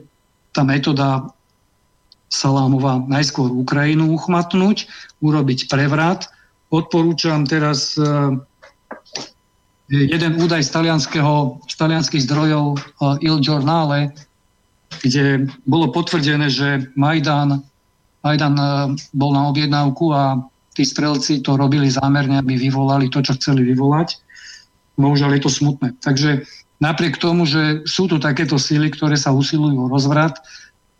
tá 0.56 0.64
metóda 0.64 1.28
Salámová 2.32 3.04
najskôr 3.04 3.52
Ukrajinu 3.52 4.10
uchmatnúť, 4.16 4.90
urobiť 5.20 5.70
prevrat. 5.70 6.26
Odporúčam 6.72 7.46
teraz 7.46 7.94
e, 7.94 8.02
jeden 9.88 10.40
údaj 10.40 10.64
z, 10.64 10.70
z 11.68 11.74
talianských 11.76 12.24
zdrojov 12.24 12.76
e, 12.76 12.78
Il 13.20 13.36
Giornale, 13.44 14.12
kde 15.04 15.50
bolo 15.68 15.92
potvrdené, 15.92 16.48
že 16.48 16.88
Majdan 16.96 17.60
Majdan 18.24 18.56
e, 18.56 18.66
bol 19.12 19.36
na 19.36 19.52
objednávku 19.52 20.10
a 20.16 20.40
tí 20.72 20.82
strelci 20.82 21.44
to 21.44 21.60
robili 21.60 21.92
zámerne, 21.92 22.40
aby 22.40 22.56
vyvolali 22.56 23.12
to, 23.12 23.20
čo 23.20 23.36
chceli 23.36 23.62
vyvolať. 23.68 24.16
Bohužiaľ 24.96 25.36
je 25.38 25.42
to 25.44 25.52
smutné. 25.52 25.92
Takže 26.00 26.48
napriek 26.80 27.20
tomu, 27.20 27.44
že 27.44 27.84
sú 27.84 28.08
tu 28.08 28.16
takéto 28.16 28.56
síly, 28.56 28.88
ktoré 28.90 29.14
sa 29.20 29.30
usilujú 29.30 29.86
o 29.86 29.90
rozvrat, 29.92 30.40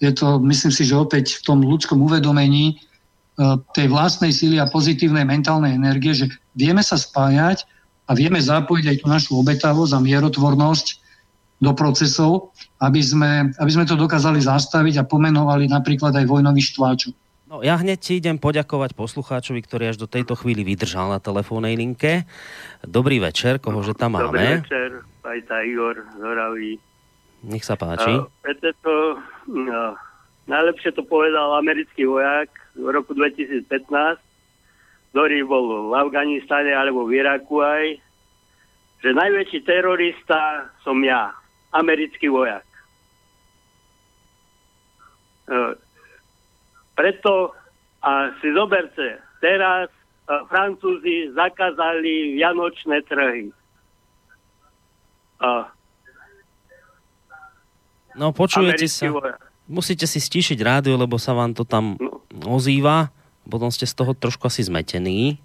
je 0.02 0.12
to, 0.12 0.36
myslím 0.44 0.73
si, 0.74 0.85
že 0.85 1.01
opäť 1.01 1.40
v 1.40 1.43
tom 1.48 1.59
ľudskom 1.65 1.97
uvedomení 2.05 2.77
e, 2.77 3.55
tej 3.73 3.89
vlastnej 3.89 4.31
síly 4.31 4.61
a 4.61 4.69
pozitívnej 4.69 5.24
mentálnej 5.24 5.81
energie, 5.81 6.12
že 6.12 6.27
vieme 6.52 6.85
sa 6.85 7.01
spájať 7.01 7.65
a 8.05 8.11
vieme 8.13 8.41
zapojiť 8.41 8.85
aj 8.91 8.97
tú 9.01 9.07
našu 9.09 9.33
obetavosť 9.41 9.93
a 9.97 10.05
mierotvornosť 10.05 10.87
do 11.63 11.73
procesov 11.73 12.55
aby 12.85 13.01
sme, 13.01 13.31
aby 13.57 13.71
sme 13.71 13.89
to 13.89 13.97
dokázali 13.97 14.43
zastaviť 14.43 15.01
a 15.01 15.09
pomenovali 15.09 15.71
napríklad 15.71 16.13
aj 16.13 16.27
vojnový 16.29 16.61
štváčov. 16.61 17.13
No, 17.49 17.63
ja 17.63 17.79
hneď 17.79 17.99
ti 18.01 18.13
idem 18.19 18.37
poďakovať 18.41 18.99
poslucháčovi, 18.99 19.61
ktorý 19.63 19.95
až 19.95 20.01
do 20.01 20.09
tejto 20.11 20.35
chvíli 20.35 20.67
vydržal 20.67 21.13
na 21.13 21.23
telefónnej 21.23 21.79
linke. 21.79 22.27
Dobrý 22.83 23.23
večer, 23.23 23.63
kohože 23.63 23.95
tam 23.95 24.19
máme? 24.19 24.33
Dobrý 24.33 24.47
večer, 24.59 24.91
aj 25.23 25.39
tá 25.47 25.63
Igor 25.63 26.03
Zoravý. 26.19 26.83
Nech 27.45 27.63
sa 27.63 27.79
páči. 27.79 28.11
Uh, 28.11 28.27
to, 28.83 28.95
no, 29.47 29.95
najlepšie 30.51 30.97
to 30.97 31.05
povedal 31.07 31.55
americký 31.61 32.09
vojak 32.09 32.51
v 32.75 32.89
roku 32.91 33.15
2015, 33.15 34.19
ktorý 35.15 35.47
bol 35.47 35.65
v 35.89 35.93
Afganistane 35.95 36.74
alebo 36.74 37.07
v 37.07 37.23
Iraku 37.23 37.62
aj, 37.62 38.03
že 38.99 39.15
najväčší 39.15 39.62
terorista 39.62 40.66
som 40.82 40.99
ja, 40.99 41.31
americký 41.70 42.27
vojak. 42.27 42.66
E, 45.47 45.78
preto 46.95 47.55
a 48.03 48.35
si 48.43 48.51
zoberte, 48.51 49.23
teraz 49.39 49.86
e, 49.86 49.99
Francúzi 50.51 51.31
zakázali 51.31 52.35
vianočné 52.35 53.07
trhy. 53.07 53.55
A 55.39 55.70
No 58.15 58.31
počujete 58.31 58.86
sa. 58.86 59.11
vojak. 59.11 59.39
Musíte 59.66 60.07
si 60.07 60.19
stíšiť 60.19 60.59
rádio, 60.59 60.95
lebo 60.95 61.19
sa 61.19 61.35
vám 61.35 61.55
to 61.55 61.62
tam 61.62 61.95
No. 61.99 62.19
ozýva. 62.51 63.15
Potom 63.45 63.69
ste 63.69 63.85
z 63.85 63.95
toho 63.95 64.12
trošku 64.12 64.49
asi 64.49 64.65
zmetení. 64.65 65.39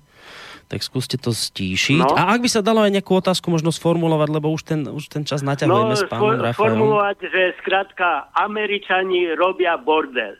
Tak 0.70 0.86
skúste 0.86 1.18
to 1.18 1.34
stíšiť. 1.34 2.06
No. 2.06 2.14
A 2.14 2.30
ak 2.30 2.46
by 2.46 2.50
sa 2.50 2.62
dalo 2.62 2.86
aj 2.86 2.94
nejakú 2.94 3.18
otázku 3.18 3.50
možno 3.50 3.74
sformulovať, 3.74 4.30
lebo 4.30 4.54
už 4.54 4.62
ten, 4.70 4.86
už 4.86 5.10
ten 5.10 5.26
čas 5.26 5.42
naťahujeme 5.42 5.98
No, 5.98 5.98
s 5.98 6.06
pánom 6.06 6.38
Rafajom. 6.38 6.62
formulovať, 6.62 7.18
že 7.26 7.42
skrátka 7.58 8.30
Američani 8.38 9.34
robia 9.34 9.82
bordel 9.82 10.38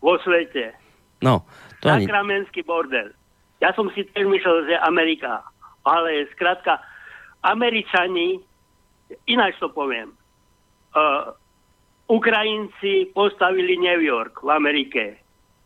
vo 0.00 0.16
svete. 0.24 0.72
No, 1.20 1.44
to 1.84 1.92
ani... 1.92 2.08
Sakramenský 2.08 2.64
bordel. 2.64 3.12
Ja 3.60 3.76
som 3.76 3.92
si 3.92 4.08
tiež 4.08 4.24
myslel, 4.24 4.72
že 4.72 4.80
Amerika. 4.80 5.44
Ale 5.84 6.24
skrátka, 6.32 6.80
Američani, 7.44 8.40
ináč 9.28 9.60
to 9.60 9.68
poviem, 9.68 10.16
uh, 10.96 11.36
Ukrajinci 12.08 13.12
postavili 13.12 13.76
New 13.76 14.00
York 14.00 14.40
v 14.40 14.48
Amerike. 14.50 15.04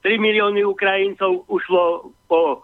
3 0.04 0.20
milióny 0.20 0.60
Ukrajincov 0.68 1.48
ušlo 1.48 2.12
po 2.28 2.60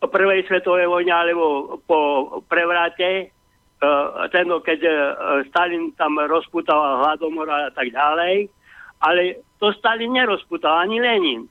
prvej 0.00 0.46
svetovej 0.46 0.86
vojne 0.86 1.10
alebo 1.10 1.76
po 1.82 1.98
prevrate, 2.46 3.34
uh, 3.82 4.30
ten, 4.30 4.46
keď 4.46 4.80
uh, 4.86 4.94
Stalin 5.50 5.90
tam 5.98 6.14
rozputal 6.30 7.02
hladomor 7.02 7.50
a 7.50 7.74
tak 7.74 7.90
ďalej. 7.90 8.46
Ale 9.02 9.42
to 9.58 9.74
Stalin 9.74 10.14
nerozputal, 10.14 10.86
ani 10.86 11.02
Lenin 11.02 11.50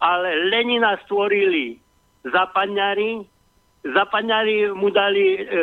ale 0.00 0.50
Lenina 0.50 0.98
stvorili 1.04 1.78
zapadňari, 2.24 3.24
zapadňari 3.94 4.72
mu 4.74 4.90
dali 4.90 5.26
e, 5.34 5.40
e, 5.40 5.56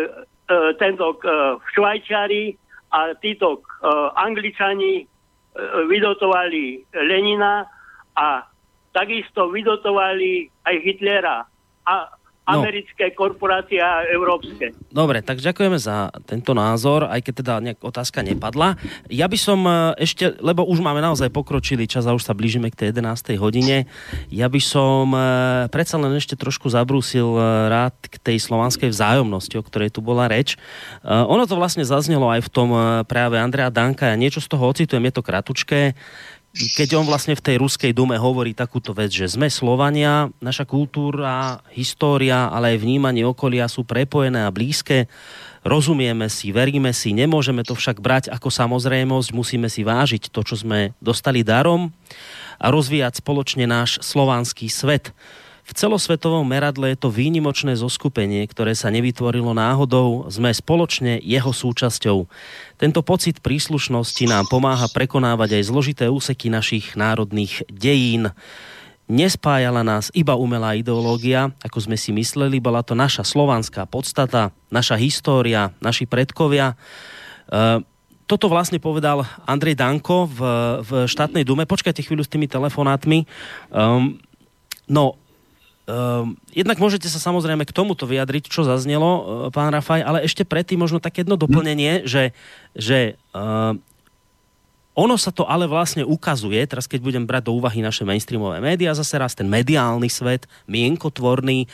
tento 0.79 1.13
e, 1.13 1.17
Švajčari 1.75 2.55
a 2.93 3.13
títo 3.19 3.59
e, 3.59 3.89
Angličani 4.15 4.93
e, 5.01 5.05
vydotovali 5.89 6.81
Lenina 7.05 7.67
a 8.15 8.27
takisto 8.93 9.49
vydotovali 9.49 10.47
aj 10.63 10.75
Hitlera 10.85 11.37
a 11.83 11.95
No. 12.43 12.59
americké 12.59 13.15
korporácie 13.15 13.79
a 13.79 14.03
európske. 14.11 14.75
Dobre, 14.91 15.23
tak 15.23 15.39
ďakujeme 15.39 15.79
za 15.79 16.11
tento 16.27 16.51
názor, 16.51 17.07
aj 17.07 17.23
keď 17.23 17.33
teda 17.39 17.53
nejak 17.63 17.79
otázka 17.79 18.19
nepadla. 18.19 18.75
Ja 19.07 19.31
by 19.31 19.37
som 19.39 19.63
e, 19.63 19.95
ešte, 20.03 20.35
lebo 20.43 20.67
už 20.67 20.83
máme 20.83 20.99
naozaj 20.99 21.31
pokročilý 21.31 21.87
čas 21.87 22.03
a 22.03 22.11
už 22.11 22.27
sa 22.27 22.35
blížime 22.35 22.67
k 22.67 22.75
tej 22.75 22.99
11. 22.99 23.39
hodine, 23.39 23.87
ja 24.27 24.51
by 24.51 24.59
som 24.59 25.15
e, 25.15 25.19
predsa 25.71 25.95
len 25.95 26.19
ešte 26.19 26.35
trošku 26.35 26.67
zabrúsil 26.67 27.31
e, 27.31 27.39
rád 27.71 27.95
k 28.11 28.19
tej 28.19 28.43
slovanskej 28.43 28.91
vzájomnosti, 28.91 29.55
o 29.55 29.63
ktorej 29.63 29.95
tu 29.95 30.03
bola 30.03 30.27
reč. 30.27 30.59
Ono 31.07 31.47
to 31.47 31.55
vlastne 31.55 31.87
zaznelo 31.87 32.27
aj 32.27 32.43
v 32.43 32.49
tom 32.51 32.75
e, 32.75 33.07
prejave 33.07 33.39
Andrea 33.39 33.71
Danka, 33.71 34.11
ja 34.11 34.19
niečo 34.19 34.43
z 34.43 34.51
toho 34.51 34.67
ocitujem, 34.67 35.07
je 35.07 35.15
to 35.15 35.23
kratučké 35.23 35.95
keď 36.53 37.01
on 37.01 37.09
vlastne 37.09 37.33
v 37.33 37.41
tej 37.41 37.55
ruskej 37.57 37.97
dume 37.97 38.13
hovorí 38.13 38.53
takúto 38.53 38.93
vec, 38.93 39.09
že 39.09 39.25
sme 39.25 39.49
Slovania, 39.49 40.29
naša 40.37 40.69
kultúra, 40.69 41.65
história, 41.73 42.45
ale 42.45 42.77
aj 42.77 42.85
vnímanie 42.85 43.25
okolia 43.25 43.65
sú 43.65 43.81
prepojené 43.81 44.45
a 44.45 44.53
blízke, 44.53 45.09
rozumieme 45.65 46.29
si, 46.29 46.53
veríme 46.53 46.93
si, 46.93 47.09
nemôžeme 47.17 47.65
to 47.65 47.73
však 47.73 47.97
brať 47.97 48.29
ako 48.29 48.53
samozrejmosť, 48.53 49.33
musíme 49.33 49.65
si 49.65 49.81
vážiť 49.81 50.29
to, 50.29 50.45
čo 50.45 50.61
sme 50.61 50.93
dostali 51.01 51.41
darom 51.41 51.89
a 52.61 52.69
rozvíjať 52.69 53.25
spoločne 53.25 53.65
náš 53.65 53.97
slovanský 54.05 54.69
svet. 54.69 55.09
V 55.63 55.71
celosvetovom 55.71 56.43
meradle 56.43 56.91
je 56.91 57.07
to 57.07 57.09
výnimočné 57.09 57.79
zoskupenie, 57.79 58.43
ktoré 58.51 58.75
sa 58.75 58.91
nevytvorilo 58.91 59.55
náhodou, 59.55 60.27
sme 60.27 60.51
spoločne 60.51 61.23
jeho 61.23 61.55
súčasťou. 61.55 62.27
Tento 62.75 62.99
pocit 62.99 63.39
príslušnosti 63.39 64.27
nám 64.27 64.51
pomáha 64.51 64.91
prekonávať 64.91 65.55
aj 65.55 65.63
zložité 65.71 66.05
úseky 66.11 66.51
našich 66.51 66.99
národných 66.99 67.63
dejín. 67.71 68.35
Nespájala 69.07 69.87
nás 69.87 70.11
iba 70.11 70.35
umelá 70.35 70.75
ideológia, 70.75 71.55
ako 71.63 71.79
sme 71.79 71.95
si 71.95 72.11
mysleli, 72.11 72.59
bola 72.59 72.83
to 72.83 72.91
naša 72.91 73.23
slovanská 73.23 73.87
podstata, 73.87 74.51
naša 74.67 74.99
história, 74.99 75.71
naši 75.79 76.03
predkovia. 76.03 76.75
E, 77.47 77.83
toto 78.27 78.47
vlastne 78.51 78.83
povedal 78.83 79.23
Andrej 79.47 79.79
Danko 79.79 80.27
v, 80.27 80.39
v 80.83 80.91
štátnej 81.07 81.47
dume. 81.47 81.67
Počkajte 81.67 82.03
chvíľu 82.03 82.23
s 82.23 82.31
tými 82.31 82.47
telefonátmi. 82.47 83.27
Um, 83.71 84.19
no, 84.87 85.19
Um, 85.83 86.39
jednak 86.55 86.79
môžete 86.79 87.11
sa 87.11 87.19
samozrejme 87.19 87.67
k 87.67 87.75
tomuto 87.75 88.07
vyjadriť, 88.07 88.47
čo 88.47 88.63
zaznelo, 88.63 89.11
uh, 89.11 89.21
pán 89.51 89.67
Rafaj, 89.67 89.99
ale 89.99 90.23
ešte 90.23 90.47
predtým 90.47 90.79
možno 90.79 91.03
také 91.03 91.27
jedno 91.27 91.35
doplnenie, 91.35 92.07
že, 92.07 92.31
že 92.71 93.19
uh, 93.35 93.75
ono 94.93 95.17
sa 95.17 95.33
to 95.33 95.43
ale 95.43 95.65
vlastne 95.65 96.05
ukazuje, 96.05 96.61
teraz 96.69 96.85
keď 96.85 97.01
budem 97.01 97.25
brať 97.25 97.49
do 97.49 97.57
úvahy 97.57 97.81
naše 97.81 98.05
mainstreamové 98.05 98.61
médiá, 98.61 98.93
zase 98.93 99.17
raz 99.17 99.33
ten 99.33 99.49
mediálny 99.49 100.05
svet, 100.05 100.45
mienkotvorný 100.69 101.65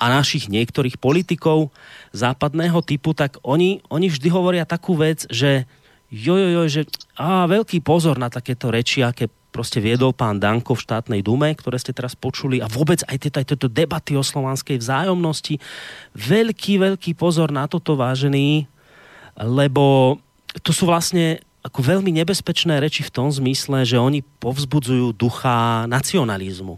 a 0.00 0.10
našich 0.10 0.48
niektorých 0.48 0.96
politikov 0.96 1.68
západného 2.16 2.80
typu, 2.80 3.12
tak 3.12 3.36
oni, 3.44 3.84
oni 3.92 4.08
vždy 4.08 4.28
hovoria 4.32 4.64
takú 4.64 4.96
vec, 4.96 5.28
že 5.28 5.68
jo, 6.08 6.34
jo, 6.34 6.48
jo, 6.58 6.62
že 6.66 6.82
á, 7.20 7.44
veľký 7.46 7.84
pozor 7.84 8.16
na 8.16 8.32
takéto 8.32 8.72
reči, 8.72 9.04
aké 9.04 9.28
proste 9.54 9.78
viedol 9.78 10.10
pán 10.10 10.42
Danko 10.42 10.74
v 10.74 10.82
štátnej 10.82 11.22
dume, 11.22 11.54
ktoré 11.54 11.78
ste 11.78 11.94
teraz 11.94 12.18
počuli 12.18 12.58
a 12.58 12.66
vôbec 12.66 13.06
aj 13.06 13.16
tieto, 13.22 13.38
aj 13.38 13.46
tieto 13.54 13.70
debaty 13.70 14.18
o 14.18 14.26
slovanskej 14.26 14.82
vzájomnosti. 14.82 15.62
Veľký, 16.18 16.82
veľký 16.82 17.14
pozor 17.14 17.54
na 17.54 17.70
toto, 17.70 17.94
vážený, 17.94 18.66
lebo 19.38 20.18
to 20.66 20.74
sú 20.74 20.90
vlastne 20.90 21.38
ako 21.62 21.80
veľmi 21.80 22.10
nebezpečné 22.10 22.82
reči 22.82 23.06
v 23.06 23.14
tom 23.14 23.30
zmysle, 23.30 23.86
že 23.86 23.96
oni 23.96 24.26
povzbudzujú 24.42 25.14
ducha 25.14 25.86
nacionalizmu. 25.86 26.76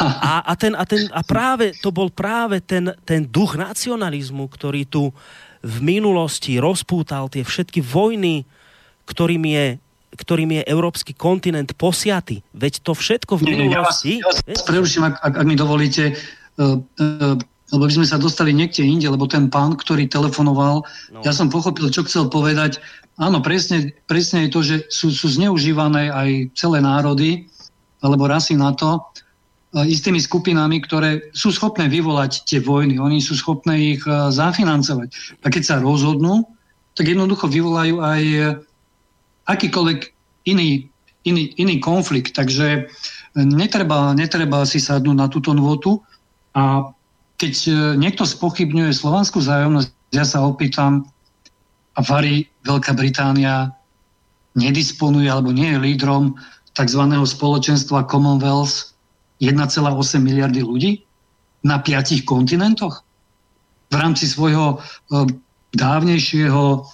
A, 0.00 0.42
a, 0.50 0.54
ten, 0.58 0.74
a, 0.74 0.82
ten, 0.82 1.06
a 1.14 1.22
práve 1.22 1.74
to 1.78 1.94
bol 1.94 2.10
práve 2.10 2.58
ten, 2.62 2.90
ten 3.06 3.22
duch 3.22 3.54
nacionalizmu, 3.54 4.50
ktorý 4.50 4.82
tu 4.86 5.14
v 5.60 5.76
minulosti 5.78 6.58
rozpútal 6.58 7.30
tie 7.30 7.44
všetky 7.44 7.84
vojny, 7.84 8.48
ktorým 9.06 9.44
je 9.46 9.66
ktorým 10.10 10.58
je 10.58 10.62
európsky 10.66 11.14
kontinent 11.14 11.70
posiaty. 11.78 12.42
Veď 12.50 12.82
to 12.82 12.92
všetko 12.98 13.38
v 13.38 13.42
Nie, 13.46 13.70
ja 13.70 13.82
vás, 13.82 14.02
minulosti... 14.02 14.12
ja 14.18 14.26
vás 14.26 14.62
preruším, 14.66 15.02
ak, 15.06 15.14
ak, 15.22 15.34
ak 15.38 15.46
mi 15.46 15.54
dovolíte, 15.54 16.14
uh, 16.58 16.78
uh, 16.82 17.34
lebo 17.70 17.82
by 17.86 17.92
sme 17.94 18.06
sa 18.06 18.18
dostali 18.18 18.50
niekde 18.50 18.82
inde, 18.82 19.06
lebo 19.06 19.30
ten 19.30 19.46
pán, 19.46 19.78
ktorý 19.78 20.10
telefonoval, 20.10 20.82
no. 21.14 21.20
ja 21.22 21.30
som 21.30 21.46
pochopil, 21.46 21.86
čo 21.94 22.02
chcel 22.02 22.26
povedať. 22.26 22.82
Áno, 23.22 23.38
presne, 23.38 23.94
presne 24.10 24.46
je 24.46 24.50
to, 24.50 24.60
že 24.66 24.76
sú, 24.90 25.14
sú 25.14 25.30
zneužívané 25.30 26.10
aj 26.10 26.28
celé 26.58 26.82
národy, 26.82 27.46
alebo 28.02 28.26
rasy 28.26 28.58
na 28.58 28.74
to, 28.74 28.98
uh, 28.98 29.86
istými 29.86 30.18
skupinami, 30.18 30.82
ktoré 30.82 31.30
sú 31.30 31.54
schopné 31.54 31.86
vyvolať 31.86 32.50
tie 32.50 32.58
vojny. 32.58 32.98
Oni 32.98 33.22
sú 33.22 33.38
schopné 33.38 33.94
ich 33.94 34.02
zafinancovať. 34.10 35.38
A 35.42 35.54
keď 35.54 35.62
sa 35.62 35.76
rozhodnú, 35.78 36.50
tak 36.98 37.06
jednoducho 37.06 37.46
vyvolajú 37.46 38.02
aj 38.02 38.22
akýkoľvek 39.50 40.00
iný, 40.46 40.86
iný, 41.26 41.42
iný 41.58 41.76
konflikt. 41.82 42.34
Takže 42.34 42.86
netreba, 43.34 44.14
netreba 44.14 44.62
si 44.66 44.78
sadnúť 44.78 45.16
na 45.16 45.26
túto 45.26 45.50
nôtu 45.54 46.00
a 46.54 46.90
keď 47.40 47.54
e, 47.66 47.72
niekto 47.96 48.28
spochybňuje 48.28 48.92
slovanskú 48.92 49.40
zájomnosť, 49.40 49.88
ja 50.12 50.24
sa 50.26 50.44
opýtam, 50.44 51.08
a 51.98 52.00
Vary 52.06 52.46
Veľká 52.64 52.94
Británia 52.94 53.74
nedisponuje 54.54 55.26
alebo 55.26 55.50
nie 55.50 55.74
je 55.74 55.78
lídrom 55.78 56.38
tzv. 56.74 57.02
spoločenstva 57.06 58.06
Commonwealth 58.06 58.94
1,8 59.42 59.84
miliardy 60.20 60.60
ľudí 60.62 61.02
na 61.66 61.80
piatich 61.80 62.24
kontinentoch 62.24 63.02
v 63.90 63.94
rámci 63.98 64.30
svojho 64.30 64.78
uh, 64.78 65.26
dávnejšieho 65.74 66.86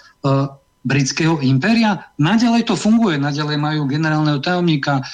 britského 0.87 1.43
impéria. 1.43 2.07
Naďalej 2.23 2.71
to 2.71 2.79
funguje, 2.79 3.19
naďalej 3.19 3.59
majú 3.59 3.91
generálneho 3.91 4.39
tajomníka, 4.39 5.03
e, 5.03 5.05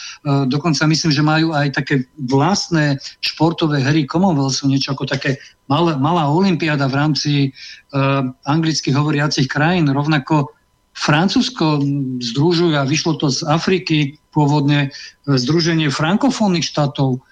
dokonca 0.44 0.84
myslím, 0.84 1.10
že 1.16 1.24
majú 1.24 1.56
aj 1.56 1.72
také 1.72 2.04
vlastné 2.28 3.00
športové 3.24 3.80
hry 3.80 4.04
Commonwealthu, 4.04 4.68
niečo 4.68 4.92
ako 4.92 5.08
také 5.08 5.40
malé, 5.72 5.96
malá 5.96 6.28
olimpiáda 6.28 6.84
v 6.92 6.98
rámci 6.98 7.32
uh, 7.48 8.28
anglicky 8.44 8.92
hovoriacich 8.92 9.48
krajín. 9.48 9.88
Rovnako 9.88 10.52
Francúzsko 10.92 11.80
združuje 12.20 12.76
a 12.76 12.84
vyšlo 12.84 13.16
to 13.16 13.32
z 13.32 13.48
Afriky 13.48 14.20
pôvodne 14.28 14.92
Združenie 15.24 15.88
frankofónnych 15.88 16.68
štátov, 16.68 17.24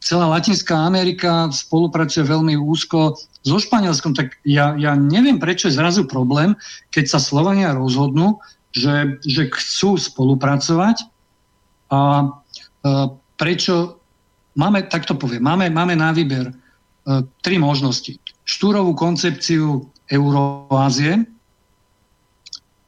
celá 0.00 0.26
Latinská 0.30 0.86
Amerika 0.86 1.50
spolupracuje 1.50 2.24
veľmi 2.24 2.54
úzko 2.56 3.18
so 3.42 3.56
Španielskom, 3.58 4.12
tak 4.14 4.36
ja, 4.44 4.76
ja 4.76 4.94
neviem, 4.94 5.40
prečo 5.40 5.68
je 5.68 5.76
zrazu 5.76 6.04
problém, 6.06 6.54
keď 6.94 7.16
sa 7.16 7.20
Slovania 7.20 7.72
rozhodnú, 7.74 8.38
že, 8.70 9.18
že 9.26 9.50
chcú 9.50 9.98
spolupracovať 9.98 11.02
a 11.90 12.30
prečo 13.34 13.98
máme, 14.54 14.86
tak 14.86 15.08
to 15.08 15.18
poviem, 15.18 15.42
máme, 15.42 15.66
máme 15.72 15.98
na 15.98 16.14
výber 16.14 16.54
tri 17.42 17.56
možnosti. 17.58 18.20
Štúrovú 18.44 18.94
koncepciu 18.94 19.88
Euroázie, 20.06 21.26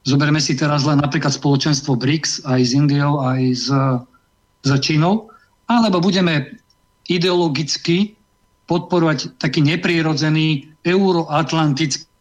zoberme 0.05 0.39
si 0.39 0.55
teraz 0.55 0.87
len 0.87 1.01
napríklad 1.01 1.35
spoločenstvo 1.35 1.99
BRICS 1.99 2.47
aj 2.47 2.61
s 2.61 2.71
Indiou, 2.77 3.19
aj 3.25 3.41
s, 3.57 3.67
s 4.63 4.71
Čínou, 4.85 5.32
alebo 5.81 6.05
budeme 6.05 6.61
ideologicky 7.09 8.13
podporovať 8.69 9.41
taký 9.41 9.65
neprírodzený 9.65 10.69
euroatlantický 10.85 12.13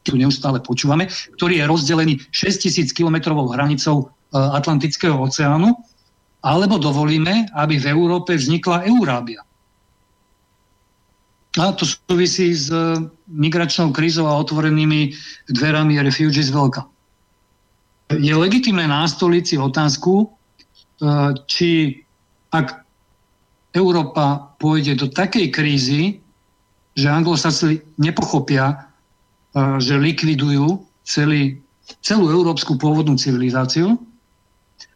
tu 0.00 0.16
neustále 0.16 0.64
počúvame, 0.64 1.12
ktorý 1.36 1.60
je 1.60 1.68
rozdelený 1.68 2.12
6000 2.32 2.88
km 2.96 3.36
hranicou 3.52 3.96
e, 4.00 4.04
Atlantického 4.32 5.16
oceánu, 5.20 5.76
alebo 6.40 6.80
dovolíme, 6.80 7.52
aby 7.52 7.76
v 7.76 7.86
Európe 7.92 8.32
vznikla 8.32 8.88
Eurábia. 8.88 9.44
A 11.60 11.76
to 11.76 11.84
súvisí 11.84 12.56
s 12.56 12.72
e, 12.72 12.96
migračnou 13.28 13.92
krízou 13.92 14.24
a 14.24 14.40
otvorenými 14.40 15.12
dverami 15.52 16.00
refugees 16.00 16.48
veľká. 16.48 16.80
Je 18.16 18.34
legitimné 18.34 18.88
nástoliť 18.88 19.44
si 19.44 19.56
otázku, 19.60 20.32
či 21.48 22.00
ak 22.50 22.84
Európa 23.72 24.52
pôjde 24.58 24.98
do 24.98 25.06
takej 25.06 25.54
krízy, 25.54 26.18
že 26.98 27.06
anglosasi 27.06 27.80
nepochopia, 27.96 28.90
že 29.78 29.94
likvidujú 29.94 30.82
celý, 31.06 31.62
celú 32.02 32.28
európsku 32.28 32.74
pôvodnú 32.74 33.14
civilizáciu 33.14 33.94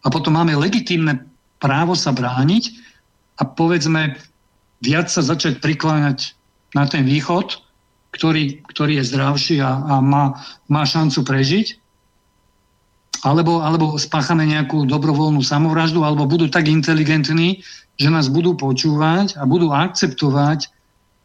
a 0.03 0.07
potom 0.11 0.35
máme 0.35 0.59
legitímne 0.59 1.23
právo 1.63 1.95
sa 1.95 2.11
brániť 2.11 2.75
a 3.41 3.47
povedzme 3.47 4.19
viac 4.83 5.09
sa 5.09 5.23
začať 5.25 5.63
prikláňať 5.63 6.35
na 6.75 6.85
ten 6.91 7.07
východ, 7.07 7.63
ktorý, 8.13 8.63
ktorý 8.69 9.01
je 9.01 9.09
zdravší 9.11 9.57
a, 9.63 9.79
a 9.79 9.95
má, 10.03 10.39
má 10.67 10.83
šancu 10.83 11.23
prežiť 11.23 11.84
alebo, 13.25 13.65
alebo 13.65 13.97
spáchame 13.97 14.45
nejakú 14.45 14.85
dobrovoľnú 14.85 15.41
samovraždu, 15.41 16.05
alebo 16.05 16.29
budú 16.29 16.53
tak 16.53 16.69
inteligentní, 16.69 17.65
že 17.97 18.13
nás 18.13 18.29
budú 18.29 18.53
počúvať 18.53 19.41
a 19.41 19.49
budú 19.49 19.73
akceptovať 19.73 20.69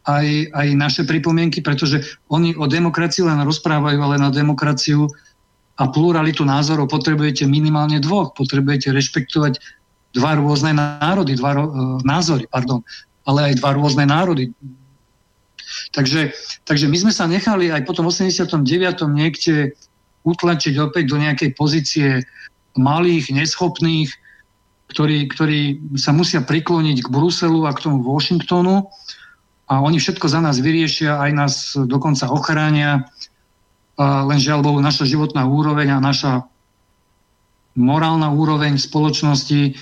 aj, 0.07 0.27
aj 0.55 0.67
naše 0.79 1.03
pripomienky, 1.03 1.59
pretože 1.59 2.17
oni 2.31 2.55
o 2.55 2.65
demokracii 2.71 3.27
len 3.27 3.43
rozprávajú, 3.43 3.99
ale 3.99 4.15
na 4.15 4.31
demokraciu 4.31 5.11
a 5.79 5.87
pluralitu 5.91 6.47
názorov 6.47 6.91
potrebujete 6.91 7.47
minimálne 7.47 7.99
dvoch. 8.03 8.35
Potrebujete 8.35 8.91
rešpektovať 8.91 9.59
dva 10.15 10.35
rôzne 10.35 10.75
národy, 10.75 11.39
dva 11.39 11.55
e, 11.55 11.59
názory, 12.03 12.47
pardon, 12.51 12.83
ale 13.23 13.53
aj 13.53 13.63
dva 13.63 13.71
rôzne 13.75 14.03
národy. 14.07 14.51
Takže, 15.93 16.33
takže 16.65 16.89
my 16.89 16.97
sme 16.97 17.13
sa 17.13 17.29
nechali 17.29 17.71
aj 17.71 17.85
potom 17.85 18.09
89. 18.09 18.59
niekde 19.07 19.77
utlačiť 20.23 20.73
opäť 20.79 21.11
do 21.11 21.17
nejakej 21.19 21.55
pozície 21.55 22.23
malých, 22.75 23.31
neschopných, 23.31 24.09
ktorí, 24.89 25.29
ktorí 25.29 25.59
sa 25.95 26.11
musia 26.11 26.41
prikloniť 26.41 27.05
k 27.05 27.11
Bruselu 27.13 27.65
a 27.69 27.75
k 27.75 27.83
tomu 27.85 28.01
Washingtonu. 28.01 28.89
A 29.69 29.85
oni 29.85 30.01
všetko 30.01 30.25
za 30.25 30.41
nás 30.41 30.57
vyriešia, 30.57 31.21
aj 31.21 31.31
nás 31.31 31.53
dokonca 31.77 32.25
ochránia, 32.33 33.05
len 33.99 34.39
žiaľ 34.41 34.65
naša 34.81 35.05
životná 35.05 35.45
úroveň 35.45 35.93
a 35.93 36.01
naša 36.01 36.47
morálna 37.77 38.33
úroveň 38.33 38.81
spoločnosti 38.81 39.77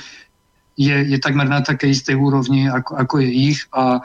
je, 0.77 0.95
je 1.07 1.17
takmer 1.17 1.47
na 1.49 1.63
takej 1.63 1.95
istej 1.95 2.19
úrovni, 2.19 2.67
ako, 2.67 2.91
ako 2.99 3.15
je 3.23 3.29
ich. 3.31 3.59
A 3.71 4.03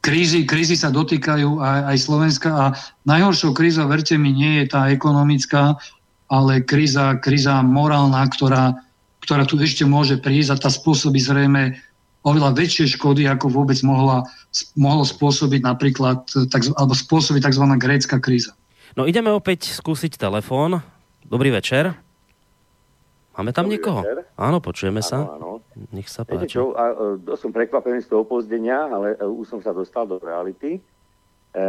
krízy, 0.00 0.48
krízy 0.48 0.76
sa 0.76 0.88
dotýkajú 0.92 1.60
aj, 1.60 1.80
aj 1.92 1.96
Slovenska 2.00 2.50
a 2.50 2.64
najhoršou 3.04 3.52
krízou, 3.52 3.88
verte 3.88 4.16
mi, 4.16 4.32
nie 4.32 4.64
je 4.64 4.72
tá 4.72 4.88
ekonomická, 4.88 5.76
ale 6.32 6.64
kríza, 6.64 7.20
kríza 7.20 7.60
morálna, 7.60 8.24
ktorá, 8.28 8.76
ktorá 9.24 9.44
tu 9.44 9.60
ešte 9.60 9.84
môže 9.84 10.16
prísť 10.16 10.50
a 10.56 10.60
tá 10.66 10.70
spôsobí 10.72 11.20
zrejme 11.20 11.76
oveľa 12.24 12.52
väčšie 12.52 12.96
škody, 13.00 13.24
ako 13.28 13.48
vôbec 13.48 13.80
mohla, 13.80 14.28
mohlo 14.76 15.04
spôsobiť 15.04 15.64
napríklad, 15.64 16.28
tak, 16.52 16.68
alebo 16.76 16.92
spôsobiť 16.92 17.48
tzv. 17.48 17.64
grécka 17.80 18.16
kríza. 18.20 18.52
No 18.98 19.06
ideme 19.08 19.32
opäť 19.32 19.72
skúsiť 19.72 20.20
telefón. 20.20 20.82
Dobrý 21.24 21.54
večer. 21.54 21.94
Máme 23.38 23.54
tam 23.56 23.70
Dobrý 23.70 23.78
niekoho? 23.78 24.00
Večer. 24.04 24.18
Áno, 24.36 24.58
počujeme 24.60 25.00
áno, 25.00 25.08
sa. 25.08 25.18
Áno. 25.24 25.49
Nech 25.88 26.12
sa 26.12 26.28
páči. 26.28 26.52
čo, 26.52 26.76
a, 26.76 26.84
a, 26.92 26.92
e, 27.16 27.36
som 27.40 27.48
prekvapený 27.48 28.04
z 28.04 28.12
toho 28.12 28.28
opozdenia, 28.28 28.84
ale 28.84 29.16
a, 29.16 29.24
e, 29.24 29.26
už 29.26 29.56
som 29.56 29.60
sa 29.64 29.72
dostal 29.72 30.04
do 30.04 30.20
reality. 30.20 30.76
E, 30.76 30.80
e, 31.56 31.62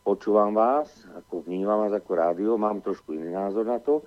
počúvam 0.00 0.56
vás, 0.56 1.04
ako 1.12 1.44
vnímam 1.44 1.84
vás 1.84 1.92
ako 1.92 2.12
rádio, 2.16 2.56
mám 2.56 2.80
trošku 2.80 3.12
iný 3.12 3.36
názor 3.36 3.68
na 3.68 3.76
to, 3.76 4.00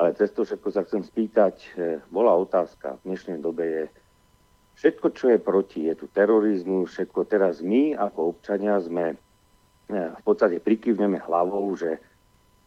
ale 0.00 0.16
cez 0.16 0.32
to 0.32 0.48
všetko 0.48 0.68
sa 0.72 0.82
chcem 0.88 1.04
spýtať, 1.04 1.54
e, 1.76 2.00
bola 2.08 2.32
otázka, 2.32 2.96
v 3.04 3.12
dnešnej 3.12 3.38
dobe 3.44 3.64
je 3.68 3.84
všetko, 4.80 5.06
čo 5.12 5.24
je 5.30 5.38
proti, 5.38 5.80
je 5.92 5.94
tu 5.94 6.08
terorizmus, 6.08 6.96
všetko 6.96 7.28
teraz 7.28 7.60
my 7.60 7.92
ako 7.92 8.32
občania 8.32 8.80
sme 8.80 9.12
e, 9.12 9.16
v 9.92 10.22
podstate 10.24 10.64
prikyvneme 10.64 11.20
hlavou, 11.20 11.68
že 11.76 12.00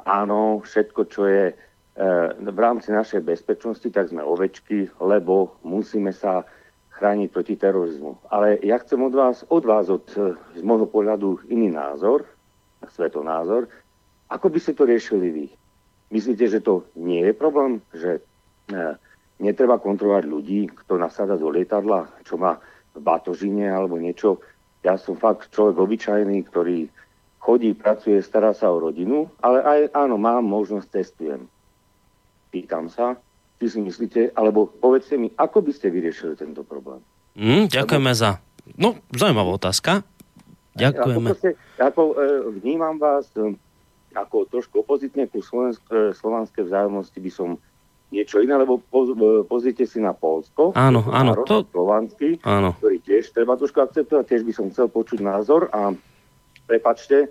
áno, 0.06 0.62
všetko, 0.62 1.02
čo 1.10 1.26
je 1.26 1.46
v 1.96 2.60
rámci 2.60 2.92
našej 2.92 3.24
bezpečnosti, 3.24 3.88
tak 3.88 4.12
sme 4.12 4.20
ovečky, 4.20 4.92
lebo 5.00 5.56
musíme 5.64 6.12
sa 6.12 6.44
chrániť 7.00 7.28
proti 7.32 7.56
terorizmu. 7.56 8.32
Ale 8.32 8.60
ja 8.64 8.80
chcem 8.84 9.00
od 9.00 9.16
vás, 9.16 9.48
od 9.48 9.64
vás, 9.64 9.88
od, 9.88 10.04
e, 10.16 10.36
z 10.60 10.62
môjho 10.64 10.88
pohľadu, 10.88 11.44
iný 11.52 11.72
názor, 11.72 12.24
svetonázor. 12.88 13.68
Ako 14.32 14.48
by 14.48 14.60
ste 14.60 14.76
to 14.76 14.88
riešili 14.88 15.28
vy? 15.32 15.46
Myslíte, 16.12 16.48
že 16.48 16.64
to 16.64 16.88
nie 16.96 17.20
je 17.20 17.34
problém? 17.36 17.84
Že 17.92 18.20
e, 18.20 18.22
netreba 19.44 19.80
kontrolovať 19.80 20.24
ľudí, 20.28 20.72
kto 20.72 21.00
nasada 21.00 21.36
do 21.36 21.52
lietadla, 21.52 22.08
čo 22.24 22.40
má 22.40 22.60
v 22.96 23.00
batožine 23.04 23.68
alebo 23.68 24.00
niečo. 24.00 24.40
Ja 24.84 24.96
som 24.96 25.20
fakt 25.20 25.52
človek 25.52 25.80
obyčajný, 25.80 26.48
ktorý 26.48 26.88
chodí, 27.44 27.76
pracuje, 27.76 28.24
stará 28.24 28.56
sa 28.56 28.72
o 28.72 28.80
rodinu, 28.80 29.28
ale 29.44 29.60
aj 29.64 29.80
áno, 29.92 30.16
mám 30.16 30.48
možnosť, 30.48 30.88
testujem 30.92 31.44
pýtam 32.56 32.88
sa, 32.88 33.20
či 33.60 33.68
si 33.68 33.80
myslíte, 33.84 34.32
alebo 34.32 34.72
povedzte 34.72 35.20
mi, 35.20 35.28
ako 35.36 35.60
by 35.60 35.72
ste 35.76 35.92
vyriešili 35.92 36.40
tento 36.40 36.64
problém. 36.64 37.04
Mm, 37.36 37.68
ďakujeme 37.68 38.16
Lebo... 38.16 38.22
za... 38.24 38.40
No, 38.80 38.96
zaujímavá 39.12 39.60
otázka. 39.60 40.08
Ďakujeme. 40.80 41.36
Ako, 41.36 41.52
ako 41.84 42.02
e, 42.08 42.16
vnímam 42.64 42.96
vás 42.96 43.28
e, 43.36 43.56
ako 44.16 44.48
trošku 44.48 44.88
opozitne 44.88 45.28
ku 45.28 45.44
slovensk, 45.44 45.84
e, 45.92 46.16
slovanskej 46.16 46.72
vzájomnosti 46.72 47.20
by 47.20 47.32
som 47.32 47.50
niečo 48.16 48.40
iné, 48.40 48.56
lebo 48.56 48.80
poz, 48.80 49.12
e, 49.12 49.44
pozrite 49.44 49.84
si 49.84 50.00
na 50.00 50.16
Polsko. 50.16 50.72
Áno, 50.76 51.04
áno. 51.12 51.44
To... 51.44 51.68
Slovanský, 51.68 52.40
áno. 52.48 52.76
ktorý 52.80 53.04
tiež 53.04 53.36
treba 53.36 53.60
trošku 53.60 53.84
akceptovať, 53.84 54.24
tiež 54.32 54.44
by 54.48 54.54
som 54.56 54.66
chcel 54.72 54.88
počuť 54.88 55.20
názor 55.20 55.68
a 55.76 55.92
prepačte, 56.64 57.28
e, 57.28 57.30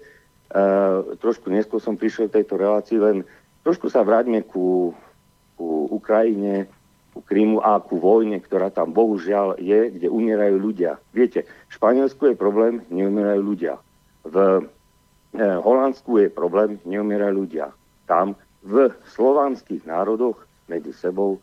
trošku 1.18 1.48
neskôr 1.48 1.80
som 1.80 1.96
prišiel 1.96 2.28
v 2.28 2.36
tejto 2.40 2.54
relácii, 2.60 3.00
len 3.00 3.16
trošku 3.64 3.88
sa 3.88 4.04
vráťme 4.04 4.44
ku 4.44 4.92
ku 5.54 5.88
Ukrajine, 5.90 6.66
ku 7.14 7.22
Krymu 7.22 7.62
a 7.62 7.78
ku 7.78 8.02
vojne, 8.02 8.42
ktorá 8.42 8.74
tam 8.74 8.90
bohužiaľ 8.90 9.62
je, 9.62 9.94
kde 9.94 10.08
umierajú 10.10 10.56
ľudia. 10.58 10.98
Viete, 11.14 11.46
v 11.46 11.72
Španielsku 11.72 12.34
je 12.34 12.36
problém, 12.36 12.82
neumierajú 12.90 13.42
ľudia. 13.42 13.78
V 14.26 14.36
e, 14.36 15.38
Holandsku 15.38 16.18
je 16.18 16.28
problém, 16.28 16.82
neumierajú 16.82 17.46
ľudia. 17.46 17.70
Tam 18.10 18.34
v 18.66 18.90
slovanských 19.14 19.86
národoch 19.86 20.42
medzi 20.66 20.90
sebou 20.90 21.38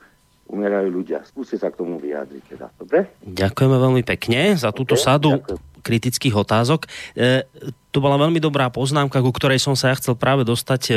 umierajú 0.52 0.92
ľudia. 0.92 1.24
Skúste 1.24 1.56
sa 1.56 1.72
k 1.72 1.80
tomu 1.80 1.96
vyjadriť. 2.04 2.44
Teda. 2.52 2.68
Dobre? 2.76 3.08
Ďakujeme 3.24 3.78
veľmi 3.80 4.04
pekne 4.04 4.60
za 4.60 4.76
túto 4.76 5.00
okay, 5.00 5.06
sadu 5.08 5.40
ďakujem. 5.40 5.71
Kritických 5.82 6.34
otázok. 6.38 6.88
E, 7.18 7.44
to 7.92 8.00
bola 8.00 8.16
veľmi 8.16 8.40
dobrá 8.40 8.72
poznámka, 8.72 9.20
ku 9.20 9.36
ktorej 9.36 9.60
som 9.60 9.76
sa 9.76 9.92
ja 9.92 10.00
chcel 10.00 10.16
práve 10.16 10.48
dostať 10.48 10.82
e, 10.90 10.94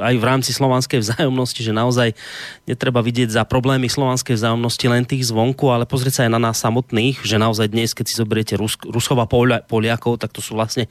aj 0.00 0.14
v 0.16 0.24
rámci 0.24 0.56
slovanskej 0.56 1.04
vzájomnosti, 1.04 1.60
že 1.60 1.76
naozaj 1.76 2.16
netreba 2.64 3.04
vidieť 3.04 3.36
za 3.36 3.44
problémy 3.44 3.84
slovanskej 3.92 4.40
vzájomnosti 4.40 4.86
len 4.88 5.04
tých 5.04 5.28
zvonku, 5.28 5.68
ale 5.68 5.84
pozrieť 5.84 6.14
sa 6.16 6.22
aj 6.24 6.32
na 6.32 6.40
nás 6.40 6.56
samotných, 6.56 7.20
že 7.20 7.36
naozaj 7.36 7.68
dnes, 7.68 7.92
keď 7.92 8.06
si 8.08 8.16
zoberiete 8.16 8.56
Rus- 8.56 8.80
Rusova 8.80 9.28
Poliakov, 9.68 10.16
tak 10.16 10.32
to 10.32 10.40
sú 10.40 10.56
vlastne 10.56 10.88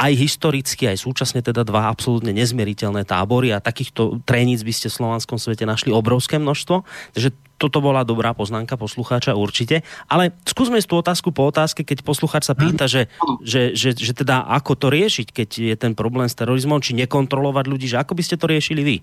aj 0.00 0.12
historicky, 0.16 0.88
aj 0.88 1.04
súčasne 1.04 1.44
teda 1.44 1.60
dva 1.60 1.92
absolútne 1.92 2.32
nezmieriteľné 2.32 3.04
tábory 3.04 3.52
a 3.52 3.60
takýchto 3.60 4.24
treníc 4.24 4.64
by 4.64 4.72
ste 4.72 4.88
v 4.88 4.96
slovanskom 4.96 5.36
svete 5.36 5.68
našli 5.68 5.92
obrovské 5.92 6.40
množstvo. 6.40 6.88
Takže 7.12 7.36
toto 7.56 7.80
bola 7.80 8.04
dobrá 8.04 8.36
poznámka 8.36 8.76
poslucháča 8.76 9.32
určite. 9.32 9.80
Ale 10.06 10.36
skúsme 10.44 10.76
tú 10.84 11.00
otázku 11.00 11.32
po 11.32 11.48
otázke, 11.48 11.82
keď 11.82 12.04
poslucháč 12.04 12.48
sa 12.48 12.54
pýta, 12.54 12.84
že, 12.84 13.08
že, 13.40 13.72
že, 13.72 13.96
že 13.96 14.12
teda 14.12 14.44
ako 14.44 14.76
to 14.76 14.86
riešiť, 14.92 15.28
keď 15.32 15.48
je 15.72 15.76
ten 15.76 15.92
problém 15.96 16.28
s 16.28 16.36
terorizmom, 16.36 16.84
či 16.84 16.92
nekontrolovať 16.94 17.64
ľudí, 17.64 17.86
že 17.88 18.00
ako 18.00 18.12
by 18.12 18.22
ste 18.22 18.36
to 18.36 18.46
riešili 18.46 18.82
vy? 18.84 18.96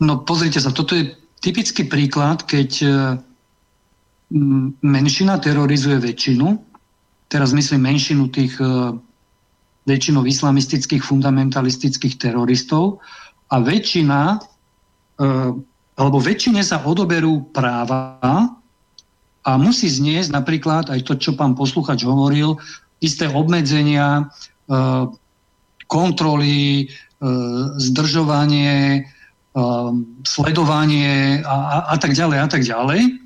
No 0.00 0.24
pozrite 0.24 0.64
sa, 0.64 0.72
toto 0.72 0.96
je 0.96 1.12
typický 1.44 1.84
príklad, 1.84 2.48
keď 2.48 2.70
e, 2.80 2.88
menšina 4.80 5.36
terorizuje 5.36 6.00
väčšinu, 6.00 6.56
teraz 7.28 7.52
myslím 7.52 7.84
menšinu 7.84 8.32
tých 8.32 8.56
e, 8.56 8.96
väčšinou 9.84 10.24
islamistických 10.24 11.04
fundamentalistických 11.04 12.16
teroristov 12.16 13.04
a 13.52 13.60
väčšina 13.60 14.40
alebo 16.00 16.16
väčšine 16.16 16.64
sa 16.64 16.80
odoberú 16.80 17.52
práva 17.52 18.16
a 19.40 19.50
musí 19.60 19.88
zniesť 19.88 20.32
napríklad 20.32 20.88
aj 20.88 21.00
to, 21.04 21.12
čo 21.16 21.36
pán 21.36 21.52
posluchač 21.52 22.04
hovoril, 22.04 22.56
isté 23.04 23.28
obmedzenia, 23.28 24.28
eh, 24.68 25.04
kontroly, 25.88 26.88
eh, 26.88 27.64
zdržovanie, 27.76 29.04
sledovanie 30.22 31.42
a, 31.42 31.56
a, 31.58 31.76
a 31.90 31.94
tak 31.98 32.14
ďalej 32.14 32.38
a 32.38 32.46
tak 32.46 32.62
ďalej. 32.62 33.18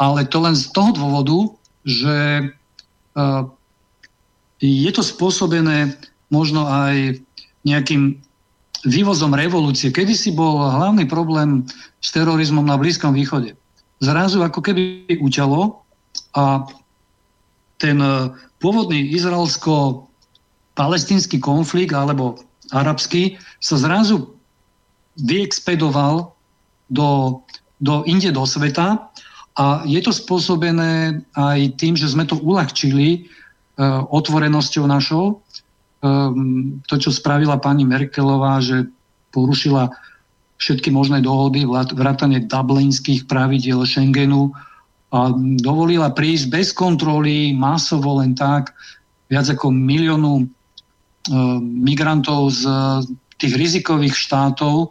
Ale 0.00 0.24
to 0.24 0.40
len 0.40 0.56
z 0.56 0.72
toho 0.72 0.96
dôvodu, 0.96 1.52
že 1.84 2.48
je 4.56 4.90
to 4.96 5.02
spôsobené 5.04 6.00
možno 6.32 6.64
aj 6.64 7.20
nejakým 7.68 8.24
vývozom 8.86 9.34
revolúcie. 9.34 9.90
Kedy 9.90 10.14
si 10.14 10.30
bol 10.30 10.62
hlavný 10.62 11.02
problém 11.08 11.66
s 11.98 12.12
terorizmom 12.14 12.66
na 12.66 12.76
Blízkom 12.78 13.14
východe. 13.14 13.56
Zrazu 13.98 14.42
ako 14.44 14.60
keby 14.62 15.06
uťalo 15.18 15.82
a 16.38 16.62
ten 17.82 17.98
e, 17.98 18.30
pôvodný 18.62 19.10
izraelsko-palestínsky 19.18 21.42
konflikt 21.42 21.90
alebo 21.94 22.38
arabský 22.70 23.38
sa 23.58 23.76
zrazu 23.78 24.34
vyexpedoval 25.18 26.30
do, 26.90 27.42
do 27.82 28.04
inde 28.06 28.30
do 28.30 28.46
sveta 28.46 29.10
a 29.58 29.82
je 29.82 29.98
to 29.98 30.14
spôsobené 30.14 31.18
aj 31.34 31.74
tým, 31.82 31.98
že 31.98 32.14
sme 32.14 32.22
to 32.22 32.38
uľahčili 32.38 33.26
uh, 33.26 34.06
otvorenosťou 34.06 34.86
našou 34.86 35.42
um, 36.02 36.78
to, 36.86 36.94
čo 36.98 37.10
spravila 37.10 37.58
pani 37.58 37.82
Merkelová, 37.82 38.62
že 38.62 38.86
porušila 39.34 39.90
všetky 40.58 40.90
možné 40.90 41.22
dohody, 41.22 41.62
vrátane 41.94 42.42
dublinských 42.50 43.30
pravidiel 43.30 43.86
Schengenu 43.86 44.50
a 45.14 45.30
dovolila 45.62 46.10
prísť 46.10 46.50
bez 46.50 46.68
kontroly, 46.74 47.54
masovo 47.54 48.18
len 48.18 48.34
tak, 48.34 48.74
viac 49.30 49.46
ako 49.48 49.70
miliónu 49.70 50.42
e, 50.42 50.44
migrantov 51.62 52.58
z 52.58 52.62
tých 53.38 53.54
rizikových 53.54 54.18
štátov, 54.18 54.90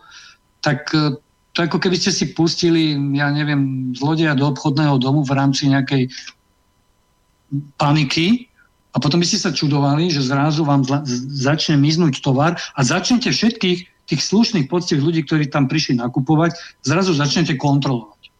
tak 0.64 0.88
e, 0.96 1.20
to 1.52 1.58
ako 1.66 1.78
keby 1.84 2.00
ste 2.00 2.16
si 2.16 2.32
pustili, 2.32 2.96
ja 3.18 3.28
neviem, 3.30 3.92
zlodeja 3.94 4.38
do 4.38 4.48
obchodného 4.48 4.98
domu 4.98 5.28
v 5.28 5.36
rámci 5.36 5.68
nejakej 5.68 6.10
paniky 7.76 8.48
a 8.93 8.97
potom 8.97 9.19
by 9.19 9.27
ste 9.27 9.41
sa 9.41 9.51
čudovali, 9.51 10.09
že 10.09 10.23
zrazu 10.23 10.64
vám 10.64 10.88
začne 11.31 11.76
miznúť 11.77 12.23
tovar 12.23 12.55
a 12.73 12.80
začnete 12.81 13.30
všetkých 13.30 13.80
tých 14.07 14.22
slušných 14.23 14.72
poctivých 14.72 15.03
ľudí, 15.03 15.22
ktorí 15.27 15.51
tam 15.51 15.68
prišli 15.68 15.99
nakupovať, 15.99 16.55
zrazu 16.88 17.11
začnete 17.11 17.59
kontrolovať. 17.59 18.31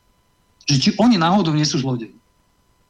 Že 0.72 0.78
či 0.80 0.90
oni 0.98 1.20
náhodou 1.20 1.52
nie 1.52 1.68
sú 1.68 1.84
zlodeji. 1.84 2.16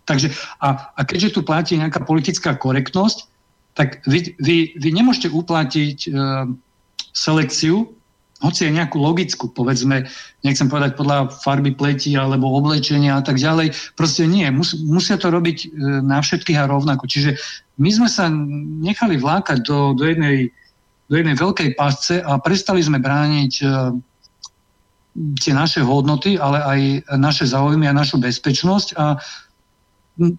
Takže, 0.08 0.32
a, 0.64 0.94
a 0.96 1.02
keďže 1.04 1.36
tu 1.36 1.42
platí 1.44 1.76
nejaká 1.76 2.06
politická 2.08 2.56
korektnosť, 2.56 3.28
tak 3.76 4.06
vy, 4.08 4.38
vy, 4.40 4.78
vy 4.80 4.90
nemôžete 4.94 5.30
uplatiť 5.30 5.98
e, 6.08 6.10
selekciu 7.12 7.97
hoci 8.38 8.70
je 8.70 8.76
nejakú 8.78 9.02
logickú, 9.02 9.50
povedzme, 9.50 10.06
nechcem 10.46 10.70
povedať 10.70 10.94
podľa 10.94 11.34
farby 11.42 11.74
pleti 11.74 12.14
alebo 12.14 12.54
oblečenia 12.54 13.18
a 13.18 13.26
tak 13.26 13.42
ďalej, 13.42 13.74
proste 13.98 14.30
nie, 14.30 14.46
mus, 14.54 14.78
musia 14.86 15.18
to 15.18 15.34
robiť 15.34 15.58
e, 15.66 15.68
na 16.06 16.22
všetkých 16.22 16.58
a 16.62 16.70
rovnako. 16.70 17.10
Čiže 17.10 17.34
my 17.82 17.90
sme 17.90 18.10
sa 18.10 18.30
nechali 18.82 19.18
vlákať 19.18 19.66
do, 19.66 19.98
do, 19.98 20.06
jednej, 20.06 20.54
do 21.10 21.16
jednej 21.18 21.34
veľkej 21.34 21.74
pasce 21.74 22.22
a 22.22 22.38
prestali 22.38 22.82
sme 22.82 22.98
brániť 22.98 23.54
uh, 23.62 23.94
tie 25.42 25.54
naše 25.54 25.82
hodnoty, 25.82 26.38
ale 26.38 26.58
aj 26.62 26.80
naše 27.18 27.46
záujmy 27.50 27.90
a 27.90 27.94
našu 27.94 28.22
bezpečnosť 28.22 28.98
a 28.98 29.18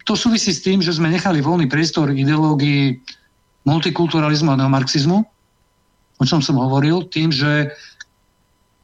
to 0.03 0.13
súvisí 0.15 0.51
s 0.51 0.63
tým, 0.63 0.83
že 0.83 0.91
sme 0.91 1.07
nechali 1.07 1.39
voľný 1.39 1.71
priestor 1.71 2.11
ideológii 2.11 2.99
multikulturalizmu 3.63 4.51
a 4.51 4.59
neomarxizmu, 4.59 5.23
o 6.19 6.23
čom 6.27 6.43
som 6.43 6.59
hovoril, 6.59 7.07
tým, 7.07 7.31
že 7.31 7.71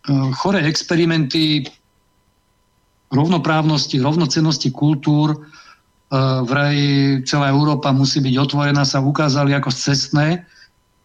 Eh, 0.05 0.31
choré 0.37 0.61
experimenty 0.69 1.65
rovnoprávnosti, 3.09 3.97
rovnocenosti 3.97 4.69
kultúr, 4.69 5.33
eh, 5.33 5.39
vraj 6.45 6.77
celá 7.25 7.49
Európa 7.49 7.89
musí 7.89 8.21
byť 8.21 8.35
otvorená, 8.37 8.85
sa 8.85 9.01
ukázali 9.01 9.57
ako 9.57 9.73
cestné, 9.73 10.45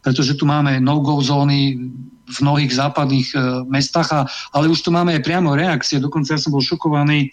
pretože 0.04 0.36
tu 0.36 0.44
máme 0.44 0.84
no-go 0.84 1.16
zóny 1.24 1.80
v 2.28 2.36
mnohých 2.44 2.76
západných 2.76 3.28
eh, 3.32 3.40
mestách, 3.72 4.28
ale 4.52 4.68
už 4.68 4.84
tu 4.84 4.92
máme 4.92 5.16
aj 5.16 5.24
priamo 5.24 5.56
reakcie. 5.56 5.96
Dokonca 5.96 6.36
ja 6.36 6.40
som 6.40 6.52
bol 6.52 6.64
šokovaný 6.64 7.32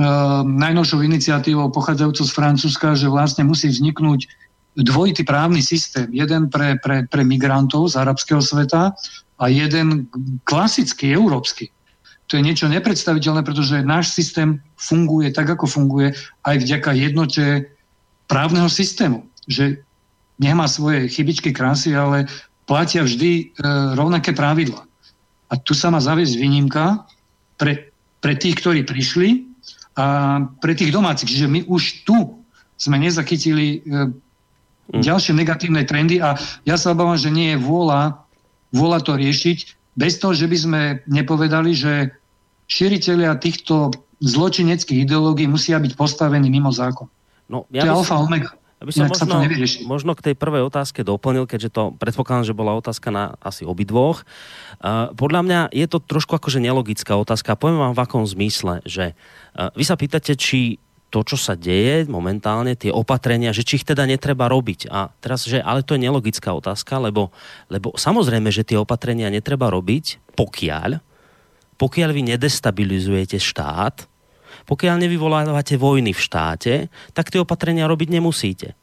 najnovšou 0.00 1.04
iniciatívou 1.04 1.68
pochádzajúcou 1.76 2.24
z 2.24 2.32
Francúzska, 2.32 2.96
že 2.96 3.12
vlastne 3.12 3.44
musí 3.44 3.68
vzniknúť 3.68 4.32
dvojitý 4.76 5.26
právny 5.26 5.62
systém. 5.62 6.06
Jeden 6.14 6.46
pre, 6.46 6.78
pre, 6.78 7.06
pre 7.10 7.22
migrantov 7.26 7.90
z 7.90 7.98
arabského 7.98 8.42
sveta 8.42 8.94
a 9.40 9.44
jeden 9.48 10.06
klasický, 10.46 11.10
európsky. 11.16 11.72
To 12.30 12.38
je 12.38 12.46
niečo 12.46 12.70
nepredstaviteľné, 12.70 13.42
pretože 13.42 13.82
náš 13.82 14.14
systém 14.14 14.62
funguje 14.78 15.34
tak, 15.34 15.50
ako 15.50 15.66
funguje 15.66 16.14
aj 16.46 16.56
vďaka 16.62 16.90
jednote 16.94 17.66
právneho 18.30 18.70
systému. 18.70 19.26
Že 19.50 19.82
nemá 20.38 20.70
svoje 20.70 21.10
chybičky, 21.10 21.50
krásy, 21.50 21.90
ale 21.98 22.30
platia 22.70 23.02
vždy 23.02 23.30
e, 23.34 23.44
rovnaké 23.98 24.30
pravidla. 24.30 24.86
A 25.50 25.58
tu 25.58 25.74
sa 25.74 25.90
má 25.90 25.98
zaviesť 25.98 26.38
výnimka 26.38 27.02
pre, 27.58 27.90
pre 28.22 28.38
tých, 28.38 28.62
ktorí 28.62 28.86
prišli 28.86 29.50
a 29.98 30.38
pre 30.62 30.78
tých 30.78 30.94
domácich. 30.94 31.34
Čiže 31.34 31.50
my 31.50 31.60
už 31.66 32.06
tu 32.06 32.38
sme 32.78 32.96
nezachytili 33.02 33.82
e, 33.82 34.14
mm. 34.90 35.02
ďalšie 35.02 35.32
negatívne 35.34 35.82
trendy 35.86 36.18
a 36.18 36.34
ja 36.66 36.76
sa 36.76 36.92
obávam, 36.94 37.18
že 37.18 37.30
nie 37.30 37.54
je 37.54 37.62
vôľa 37.62 38.30
vôľa 38.70 38.98
to 39.02 39.12
riešiť, 39.18 39.58
bez 39.98 40.22
toho, 40.22 40.32
že 40.32 40.46
by 40.46 40.56
sme 40.56 40.80
nepovedali, 41.10 41.74
že 41.74 42.14
šíriteľia 42.70 43.34
týchto 43.42 43.90
zločineckých 44.22 45.02
ideológií 45.04 45.50
musia 45.50 45.82
byť 45.82 45.92
postavení 45.98 46.46
mimo 46.46 46.70
zákon. 46.70 47.10
No, 47.50 47.66
ja 47.74 47.82
to 47.82 47.86
je 47.90 47.94
alfa 47.98 48.16
omega. 48.22 48.50
Aby 48.80 48.96
som 48.96 49.12
možno, 49.12 49.44
možno 49.84 50.12
k 50.16 50.32
tej 50.32 50.34
prvej 50.40 50.64
otázke 50.64 51.04
doplnil, 51.04 51.44
keďže 51.44 51.68
to 51.68 51.82
predpokladám, 52.00 52.48
že 52.48 52.56
bola 52.56 52.72
otázka 52.80 53.12
na 53.12 53.36
asi 53.44 53.68
obidvoch. 53.68 54.24
Uh, 54.80 55.12
podľa 55.12 55.40
mňa 55.44 55.60
je 55.68 55.84
to 55.84 56.00
trošku 56.00 56.32
akože 56.32 56.64
nelogická 56.64 57.12
otázka. 57.12 57.60
Poviem 57.60 57.76
vám 57.76 57.92
v 57.92 58.00
akom 58.00 58.24
zmysle, 58.24 58.80
že 58.88 59.12
uh, 59.12 59.68
vy 59.76 59.84
sa 59.84 60.00
pýtate, 60.00 60.32
či 60.32 60.80
to, 61.10 61.26
čo 61.26 61.36
sa 61.36 61.58
deje 61.58 62.06
momentálne, 62.06 62.78
tie 62.78 62.94
opatrenia, 62.94 63.50
že 63.50 63.66
či 63.66 63.82
ich 63.82 63.86
teda 63.86 64.06
netreba 64.06 64.46
robiť. 64.46 64.86
A 64.88 65.10
teraz, 65.18 65.44
že 65.44 65.58
ale 65.58 65.82
to 65.82 65.98
je 65.98 66.06
nelogická 66.06 66.54
otázka, 66.54 67.02
lebo, 67.02 67.34
lebo 67.66 67.92
samozrejme, 67.98 68.48
že 68.54 68.62
tie 68.62 68.78
opatrenia 68.78 69.26
netreba 69.26 69.68
robiť, 69.68 70.34
pokiaľ, 70.38 71.02
pokiaľ 71.76 72.10
vy 72.14 72.22
nedestabilizujete 72.34 73.42
štát, 73.42 74.06
pokiaľ 74.70 74.96
nevyvolávate 75.02 75.74
vojny 75.74 76.14
v 76.14 76.20
štáte, 76.20 76.74
tak 77.10 77.34
tie 77.34 77.42
opatrenia 77.42 77.90
robiť 77.90 78.08
nemusíte. 78.14 78.78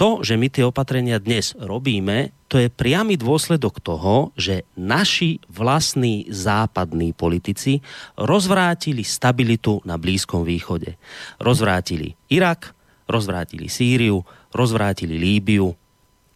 To, 0.00 0.24
že 0.24 0.40
my 0.40 0.48
tie 0.48 0.64
opatrenia 0.64 1.20
dnes 1.20 1.52
robíme, 1.60 2.32
to 2.48 2.56
je 2.56 2.72
priamy 2.72 3.20
dôsledok 3.20 3.84
toho, 3.84 4.32
že 4.32 4.64
naši 4.80 5.44
vlastní 5.52 6.24
západní 6.32 7.12
politici 7.12 7.84
rozvrátili 8.16 9.04
stabilitu 9.04 9.84
na 9.84 10.00
Blízkom 10.00 10.40
východe. 10.40 10.96
Rozvrátili 11.36 12.16
Irak, 12.32 12.72
rozvrátili 13.04 13.68
Sýriu, 13.68 14.24
rozvrátili 14.56 15.20
Líbiu, 15.20 15.76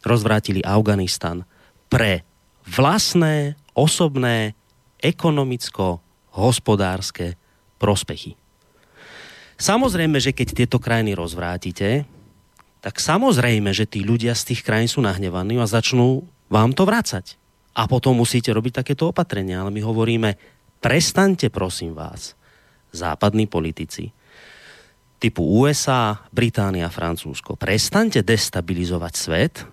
rozvrátili 0.04 0.60
Afganistan 0.60 1.48
pre 1.88 2.20
vlastné, 2.68 3.56
osobné, 3.72 4.52
ekonomicko-hospodárske 5.00 7.40
prospechy. 7.80 8.36
Samozrejme, 9.56 10.20
že 10.20 10.36
keď 10.36 10.48
tieto 10.52 10.76
krajiny 10.76 11.16
rozvrátite, 11.16 12.04
tak 12.84 13.00
samozrejme, 13.00 13.72
že 13.72 13.88
tí 13.88 14.04
ľudia 14.04 14.36
z 14.36 14.52
tých 14.52 14.60
krajín 14.60 14.92
sú 14.92 15.00
nahnevaní 15.00 15.56
a 15.56 15.64
začnú 15.64 16.28
vám 16.52 16.76
to 16.76 16.84
vrácať. 16.84 17.40
A 17.72 17.88
potom 17.88 18.20
musíte 18.20 18.52
robiť 18.52 18.84
takéto 18.84 19.08
opatrenia. 19.08 19.64
Ale 19.64 19.72
my 19.72 19.80
hovoríme, 19.80 20.36
prestaňte 20.84 21.48
prosím 21.48 21.96
vás, 21.96 22.36
západní 22.92 23.48
politici, 23.48 24.12
typu 25.16 25.48
USA, 25.64 26.28
Británia, 26.28 26.92
Francúzsko, 26.92 27.56
prestaňte 27.56 28.20
destabilizovať 28.20 29.12
svet. 29.16 29.64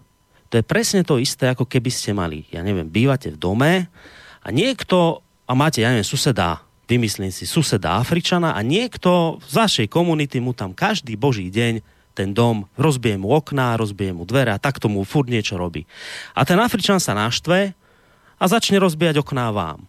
To 0.48 0.56
je 0.56 0.64
presne 0.64 1.04
to 1.04 1.20
isté, 1.20 1.52
ako 1.52 1.68
keby 1.68 1.92
ste 1.92 2.16
mali, 2.16 2.48
ja 2.48 2.64
neviem, 2.64 2.88
bývate 2.88 3.36
v 3.36 3.38
dome 3.38 3.74
a 4.40 4.48
niekto, 4.56 5.20
a 5.44 5.52
máte, 5.52 5.84
ja 5.84 5.92
neviem, 5.92 6.08
suseda, 6.08 6.64
vymyslím 6.88 7.36
si, 7.36 7.44
suseda 7.44 8.00
Afričana 8.00 8.56
a 8.56 8.64
niekto 8.64 9.44
z 9.44 9.54
vašej 9.60 9.88
komunity 9.92 10.40
mu 10.40 10.56
tam 10.56 10.72
každý 10.72 11.20
boží 11.20 11.52
deň 11.52 12.01
ten 12.12 12.36
dom, 12.36 12.68
rozbije 12.76 13.16
mu 13.18 13.32
okná, 13.36 13.80
rozbije 13.80 14.12
mu 14.12 14.28
dvere 14.28 14.52
a 14.56 14.62
tak 14.62 14.80
tomu 14.80 15.04
furt 15.08 15.32
niečo 15.32 15.56
robí. 15.56 15.88
A 16.36 16.44
ten 16.44 16.60
Afričan 16.60 17.00
sa 17.00 17.16
naštve 17.16 17.74
a 18.42 18.44
začne 18.46 18.82
rozbijať 18.82 19.24
okná 19.24 19.50
vám. 19.50 19.88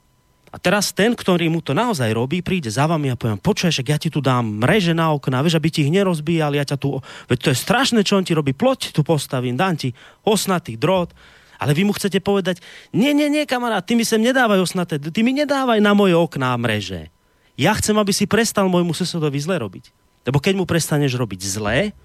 A 0.52 0.60
teraz 0.60 0.92
ten, 0.92 1.16
ktorý 1.16 1.48
mu 1.48 1.64
to 1.64 1.72
naozaj 1.72 2.12
robí, 2.12 2.44
príde 2.44 2.68
za 2.68 2.84
vami 2.84 3.08
a 3.08 3.16
poviem, 3.16 3.40
počuješ, 3.40 3.80
ja 3.88 3.96
ti 3.96 4.12
tu 4.12 4.20
dám 4.20 4.60
mreže 4.60 4.92
na 4.92 5.08
okná, 5.08 5.40
vieš, 5.40 5.56
aby 5.56 5.72
ti 5.72 5.88
ich 5.88 5.94
nerozbíjali, 5.96 6.60
ja 6.60 6.68
ťa 6.68 6.76
tu, 6.76 7.00
veď 7.32 7.38
to 7.40 7.48
je 7.48 7.56
strašné, 7.56 8.04
čo 8.04 8.20
on 8.20 8.24
ti 8.28 8.36
robí, 8.36 8.52
ploť 8.52 8.92
tu 8.92 9.00
postavím, 9.00 9.56
dám 9.56 9.80
ti 9.80 9.96
osnatý 10.28 10.76
drôt, 10.76 11.08
ale 11.56 11.72
vy 11.72 11.88
mu 11.88 11.96
chcete 11.96 12.20
povedať, 12.20 12.60
nie, 12.92 13.16
nie, 13.16 13.32
nie, 13.32 13.48
kamarát, 13.48 13.80
ty 13.80 13.96
mi 13.96 14.04
sem 14.04 14.20
nedávaj 14.20 14.60
osnaté, 14.60 15.00
ty 15.00 15.24
mi 15.24 15.32
nedávaj 15.32 15.80
na 15.80 15.96
moje 15.96 16.12
okná 16.12 16.52
mreže. 16.60 17.08
Ja 17.56 17.72
chcem, 17.72 17.96
aby 17.96 18.12
si 18.12 18.28
prestal 18.28 18.68
môjmu 18.68 18.92
susedovi 18.92 19.40
zle 19.40 19.56
robiť. 19.56 19.88
Lebo 20.28 20.36
keď 20.36 20.54
mu 20.58 20.64
prestaneš 20.68 21.16
robiť 21.16 21.40
zle, 21.48 21.96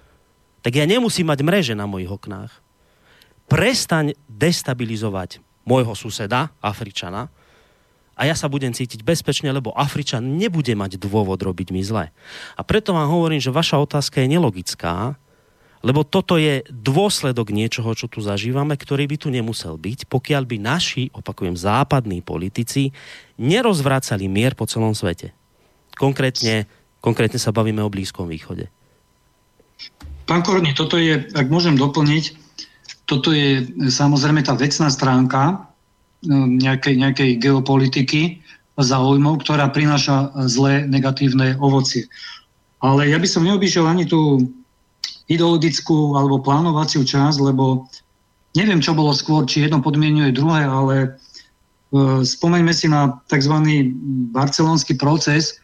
tak 0.62 0.72
ja 0.76 0.84
nemusím 0.84 1.30
mať 1.30 1.40
mreže 1.44 1.74
na 1.78 1.86
mojich 1.86 2.10
oknách. 2.10 2.52
Prestaň 3.48 4.12
destabilizovať 4.28 5.40
môjho 5.64 5.94
suseda, 5.96 6.52
Afričana, 6.60 7.32
a 8.18 8.26
ja 8.26 8.34
sa 8.34 8.50
budem 8.50 8.74
cítiť 8.74 9.06
bezpečne, 9.06 9.54
lebo 9.54 9.70
Afričan 9.78 10.34
nebude 10.34 10.74
mať 10.74 10.98
dôvod 10.98 11.38
robiť 11.38 11.70
mi 11.70 11.86
zle. 11.86 12.10
A 12.58 12.60
preto 12.66 12.90
vám 12.90 13.06
hovorím, 13.06 13.38
že 13.38 13.54
vaša 13.54 13.78
otázka 13.78 14.18
je 14.18 14.34
nelogická, 14.34 15.14
lebo 15.86 16.02
toto 16.02 16.34
je 16.34 16.66
dôsledok 16.66 17.54
niečoho, 17.54 17.94
čo 17.94 18.10
tu 18.10 18.18
zažívame, 18.18 18.74
ktorý 18.74 19.06
by 19.06 19.16
tu 19.22 19.30
nemusel 19.30 19.78
byť, 19.78 20.10
pokiaľ 20.10 20.42
by 20.42 20.56
naši, 20.58 21.14
opakujem, 21.14 21.54
západní 21.54 22.18
politici 22.18 22.90
nerozvracali 23.38 24.26
mier 24.26 24.58
po 24.58 24.66
celom 24.66 24.98
svete. 24.98 25.30
Konkrétne, 25.94 26.66
konkrétne 26.98 27.38
sa 27.38 27.54
bavíme 27.54 27.78
o 27.86 27.92
Blízkom 27.92 28.26
východe. 28.26 28.66
Pán 30.28 30.44
Korni, 30.44 30.76
toto 30.76 31.00
je, 31.00 31.24
ak 31.32 31.48
môžem 31.48 31.80
doplniť, 31.80 32.36
toto 33.08 33.32
je 33.32 33.64
samozrejme 33.88 34.44
tá 34.44 34.52
vecná 34.52 34.92
stránka 34.92 35.40
e, 35.48 35.54
nejakej, 36.60 37.00
nejakej 37.00 37.30
geopolitiky 37.40 38.44
záujmov, 38.76 39.40
ktorá 39.40 39.72
prináša 39.72 40.28
zlé 40.44 40.84
negatívne 40.84 41.56
ovocie. 41.56 42.06
Ale 42.84 43.08
ja 43.08 43.16
by 43.16 43.24
som 43.24 43.48
neobyšiel 43.48 43.88
ani 43.88 44.04
tú 44.04 44.44
ideologickú 45.32 46.14
alebo 46.14 46.44
plánovaciu 46.44 47.02
časť, 47.02 47.40
lebo 47.42 47.88
neviem, 48.52 48.84
čo 48.84 48.92
bolo 48.92 49.16
skôr, 49.16 49.48
či 49.48 49.64
jedno 49.64 49.80
podmienuje 49.80 50.36
druhé, 50.36 50.68
ale 50.68 50.94
e, 51.00 51.08
spomeňme 52.20 52.76
si 52.76 52.92
na 52.92 53.16
tzv. 53.32 53.56
barcelonský 54.36 55.00
proces, 55.00 55.56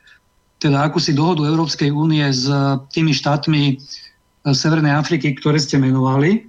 teda 0.57 0.89
akúsi 0.89 1.12
dohodu 1.12 1.45
Európskej 1.45 1.93
únie 1.93 2.24
s 2.32 2.49
tými 2.97 3.12
štátmi 3.12 3.77
Severnej 4.53 4.93
Afriky, 4.93 5.33
ktoré 5.33 5.57
ste 5.57 5.81
menovali. 5.81 6.45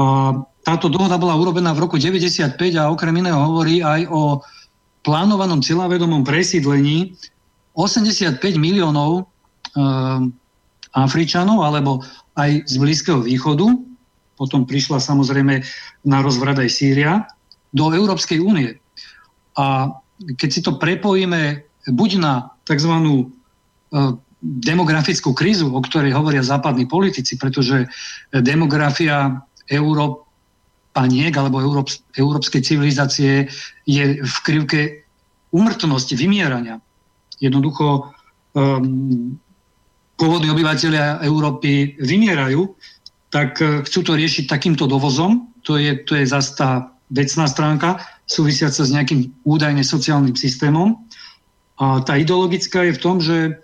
A 0.00 0.34
táto 0.66 0.90
dohoda 0.90 1.14
bola 1.14 1.38
urobená 1.38 1.70
v 1.70 1.86
roku 1.86 2.00
95 2.00 2.58
a 2.74 2.90
okrem 2.90 3.14
iného 3.22 3.38
hovorí 3.38 3.84
aj 3.84 4.10
o 4.10 4.42
plánovanom 5.06 5.62
cieľavedomom 5.62 6.26
presídlení 6.26 7.14
85 7.76 8.40
miliónov 8.56 9.22
e, 9.22 9.22
Afričanov 10.96 11.62
alebo 11.62 12.02
aj 12.34 12.66
z 12.66 12.74
Blízkeho 12.80 13.20
východu, 13.22 13.66
potom 14.34 14.66
prišla 14.66 14.98
samozrejme 14.98 15.62
na 16.08 16.18
rozvrat 16.24 16.58
aj 16.58 16.70
Sýria, 16.72 17.28
do 17.74 17.90
Európskej 17.90 18.42
únie. 18.42 18.78
A 19.54 19.90
keď 20.38 20.48
si 20.50 20.60
to 20.62 20.78
prepojíme 20.78 21.62
buď 21.90 22.10
na 22.22 22.54
tzv 22.66 22.90
demografickú 24.44 25.32
krízu, 25.32 25.72
o 25.72 25.80
ktorej 25.80 26.12
hovoria 26.12 26.44
západní 26.44 26.84
politici, 26.84 27.40
pretože 27.40 27.88
demografia 28.28 29.40
Európaniek 29.72 31.32
alebo 31.32 31.64
Európs- 31.64 32.04
európskej 32.12 32.60
civilizácie 32.60 33.48
je 33.88 34.20
v 34.20 34.36
krivke 34.44 35.08
umrtnosti, 35.48 36.12
vymierania. 36.12 36.76
Jednoducho 37.40 38.12
um, 38.52 39.40
pôvodní 40.20 40.52
obyvateľia 40.52 41.24
Európy 41.24 41.96
vymierajú, 41.96 42.68
tak 43.32 43.56
uh, 43.64 43.80
chcú 43.88 44.00
to 44.04 44.12
riešiť 44.12 44.44
takýmto 44.44 44.84
dovozom. 44.84 45.48
To 45.64 45.80
je, 45.80 46.04
to 46.04 46.20
je 46.20 46.28
zase 46.28 46.52
tá 46.60 46.92
vecná 47.08 47.48
stránka, 47.48 47.96
súvisiaca 48.28 48.84
s 48.84 48.92
nejakým 48.92 49.32
údajne 49.48 49.80
sociálnym 49.80 50.36
systémom. 50.36 51.00
A 51.80 52.04
tá 52.04 52.20
ideologická 52.20 52.84
je 52.86 52.92
v 52.92 53.02
tom, 53.02 53.16
že 53.18 53.63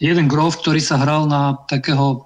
jeden 0.00 0.26
grof, 0.28 0.60
ktorý 0.60 0.80
sa 0.80 1.00
hral 1.00 1.28
na 1.28 1.60
takého 1.68 2.24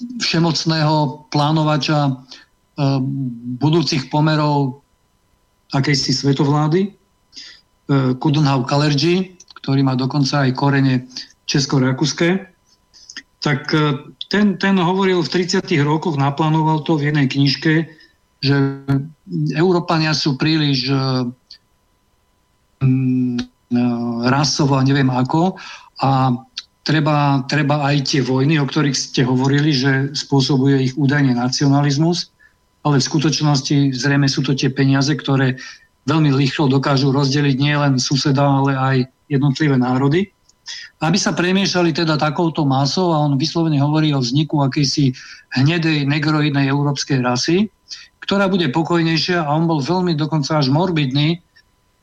všemocného 0.00 1.28
plánovača 1.28 2.08
e, 2.08 2.12
budúcich 3.60 4.08
pomerov 4.08 4.80
akejsi 5.76 6.16
svetovlády, 6.16 6.88
e, 6.88 6.90
Kudenhau 8.16 8.64
Kalergi, 8.64 9.36
ktorý 9.60 9.84
má 9.84 9.92
dokonca 9.92 10.48
aj 10.48 10.56
korene 10.56 11.04
česko-rakúske, 11.44 12.48
tak 13.40 13.72
ten, 14.28 14.60
ten 14.60 14.76
hovoril 14.76 15.24
v 15.24 15.32
30. 15.32 15.64
rokoch, 15.80 16.20
naplánoval 16.20 16.84
to 16.84 17.00
v 17.00 17.08
jednej 17.08 17.24
knižke, 17.24 17.88
že 18.40 18.56
Európania 19.56 20.12
sú 20.12 20.36
príliš 20.36 20.92
rasovo 24.26 24.76
a 24.76 24.86
neviem 24.86 25.08
ako. 25.08 25.54
A 26.02 26.34
treba, 26.82 27.44
treba 27.46 27.86
aj 27.86 27.96
tie 28.10 28.20
vojny, 28.24 28.58
o 28.58 28.66
ktorých 28.66 28.96
ste 28.96 29.22
hovorili, 29.22 29.70
že 29.70 30.10
spôsobuje 30.16 30.90
ich 30.90 30.94
údajne 30.98 31.38
nacionalizmus, 31.38 32.34
ale 32.82 32.98
v 32.98 33.08
skutočnosti 33.08 33.94
zrejme 33.94 34.26
sú 34.26 34.40
to 34.42 34.56
tie 34.56 34.72
peniaze, 34.72 35.12
ktoré 35.12 35.60
veľmi 36.08 36.32
rýchlo 36.32 36.66
dokážu 36.66 37.12
rozdeliť 37.12 37.56
nielen 37.60 38.00
suseda, 38.00 38.42
ale 38.42 38.72
aj 38.74 38.96
jednotlivé 39.28 39.76
národy. 39.76 40.32
Aby 41.00 41.18
sa 41.18 41.34
premiešali 41.34 41.90
teda 41.92 42.14
takouto 42.20 42.62
masou 42.64 43.12
a 43.12 43.22
on 43.22 43.36
vyslovene 43.36 43.80
hovorí 43.80 44.14
o 44.14 44.22
vzniku 44.22 44.64
akejsi 44.64 45.12
hnedej 45.56 46.06
negroidnej 46.06 46.70
európskej 46.70 47.20
rasy, 47.20 47.68
ktorá 48.22 48.46
bude 48.46 48.70
pokojnejšia 48.70 49.42
a 49.42 49.50
on 49.50 49.66
bol 49.66 49.82
veľmi 49.82 50.14
dokonca 50.14 50.62
až 50.62 50.70
morbidný, 50.70 51.42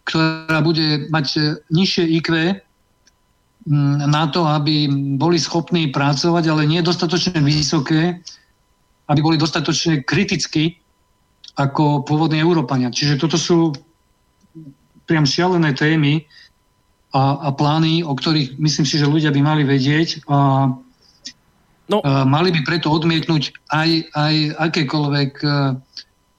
ktorá 0.08 0.64
bude 0.64 1.12
mať 1.12 1.28
e, 1.36 1.40
nižšie 1.68 2.04
IQ 2.24 2.56
na 4.08 4.32
to, 4.32 4.48
aby 4.48 4.88
boli 5.20 5.36
schopní 5.36 5.92
pracovať, 5.92 6.44
ale 6.48 6.64
nie 6.64 6.80
dostatočne 6.80 7.44
vysoké, 7.44 8.24
aby 9.12 9.20
boli 9.20 9.36
dostatočne 9.36 10.08
kriticky 10.08 10.80
ako 11.60 12.08
pôvodní 12.08 12.40
Európania. 12.40 12.88
Čiže 12.88 13.20
toto 13.20 13.36
sú 13.36 13.76
priam 15.04 15.28
šialené 15.28 15.76
témy 15.76 16.24
a, 17.12 17.44
a 17.44 17.50
plány, 17.52 18.08
o 18.08 18.16
ktorých 18.16 18.56
myslím 18.56 18.88
si, 18.88 18.96
že 18.96 19.10
ľudia 19.10 19.36
by 19.36 19.42
mali 19.44 19.64
vedieť 19.68 20.24
a, 20.32 20.72
no. 21.92 21.98
a 22.00 22.24
mali 22.24 22.56
by 22.56 22.64
preto 22.64 22.88
odmietnúť 22.88 23.52
aj, 23.68 23.90
aj 24.16 24.36
akékoľvek 24.64 25.32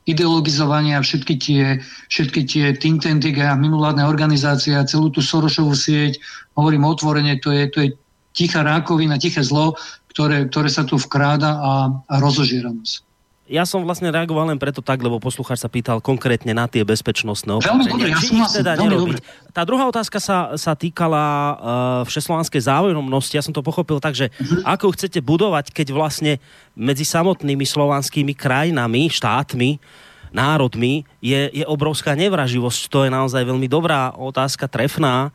ideologizovania 0.09 1.05
všetky 1.05 1.35
tie, 1.36 1.64
všetky 2.09 2.40
tie 2.48 2.64
think 2.72 3.05
tanky 3.05 3.36
a 3.44 3.52
mimovládne 3.52 4.09
organizácie 4.09 4.72
a 4.72 4.89
celú 4.89 5.12
tú 5.12 5.20
Sorošovú 5.20 5.76
sieť, 5.76 6.16
hovorím 6.56 6.89
otvorene, 6.89 7.36
to 7.39 7.52
je, 7.52 7.62
to 7.68 7.78
je 7.85 7.89
tichá 8.32 8.64
rákovina, 8.64 9.20
tiché 9.20 9.44
zlo, 9.44 9.76
ktoré, 10.10 10.48
ktoré 10.48 10.72
sa 10.72 10.89
tu 10.89 10.97
vkráda 10.97 11.60
a, 11.60 11.72
a 12.09 12.14
rozožiera 12.18 12.72
nás. 12.72 13.05
Ja 13.48 13.64
som 13.64 13.80
vlastne 13.80 14.12
reagoval 14.12 14.44
len 14.46 14.60
preto 14.60 14.84
tak, 14.84 15.00
lebo 15.00 15.16
poslucháč 15.16 15.64
sa 15.64 15.72
pýtal 15.72 15.98
konkrétne 15.98 16.52
na 16.52 16.68
tie 16.68 16.84
bezpečnostné 16.84 17.64
Veľmi 17.64 17.84
dobre, 17.88 18.12
ja 18.12 18.20
súhlasím, 18.20 18.60
teda 18.60 18.70
veľmi 18.76 18.84
nerobiť. 18.84 19.16
dobre. 19.18 19.50
Tá 19.50 19.62
druhá 19.64 19.88
otázka 19.88 20.20
sa, 20.20 20.52
sa 20.54 20.76
týkala 20.76 21.24
uh, 21.24 21.56
všeslovanskej 22.04 22.60
záujomnosti. 22.60 23.34
Ja 23.34 23.42
som 23.42 23.56
to 23.56 23.64
pochopil 23.64 23.98
tak, 23.98 24.12
že 24.12 24.28
Mhm. 24.36 24.68
ako 24.68 24.92
chcete 24.92 25.18
budovať, 25.18 25.72
keď 25.72 25.90
vlastne 25.90 26.36
medzi 26.76 27.02
samotnými 27.02 27.64
slovanskými 27.64 28.36
krajinami, 28.36 29.08
štátmi, 29.08 29.80
národmi 30.28 31.08
je, 31.24 31.48
je 31.50 31.64
obrovská 31.64 32.12
nevraživosť. 32.12 32.92
To 32.92 33.08
je 33.08 33.10
naozaj 33.10 33.48
veľmi 33.48 33.64
dobrá 33.64 34.12
otázka, 34.12 34.68
trefná 34.68 35.32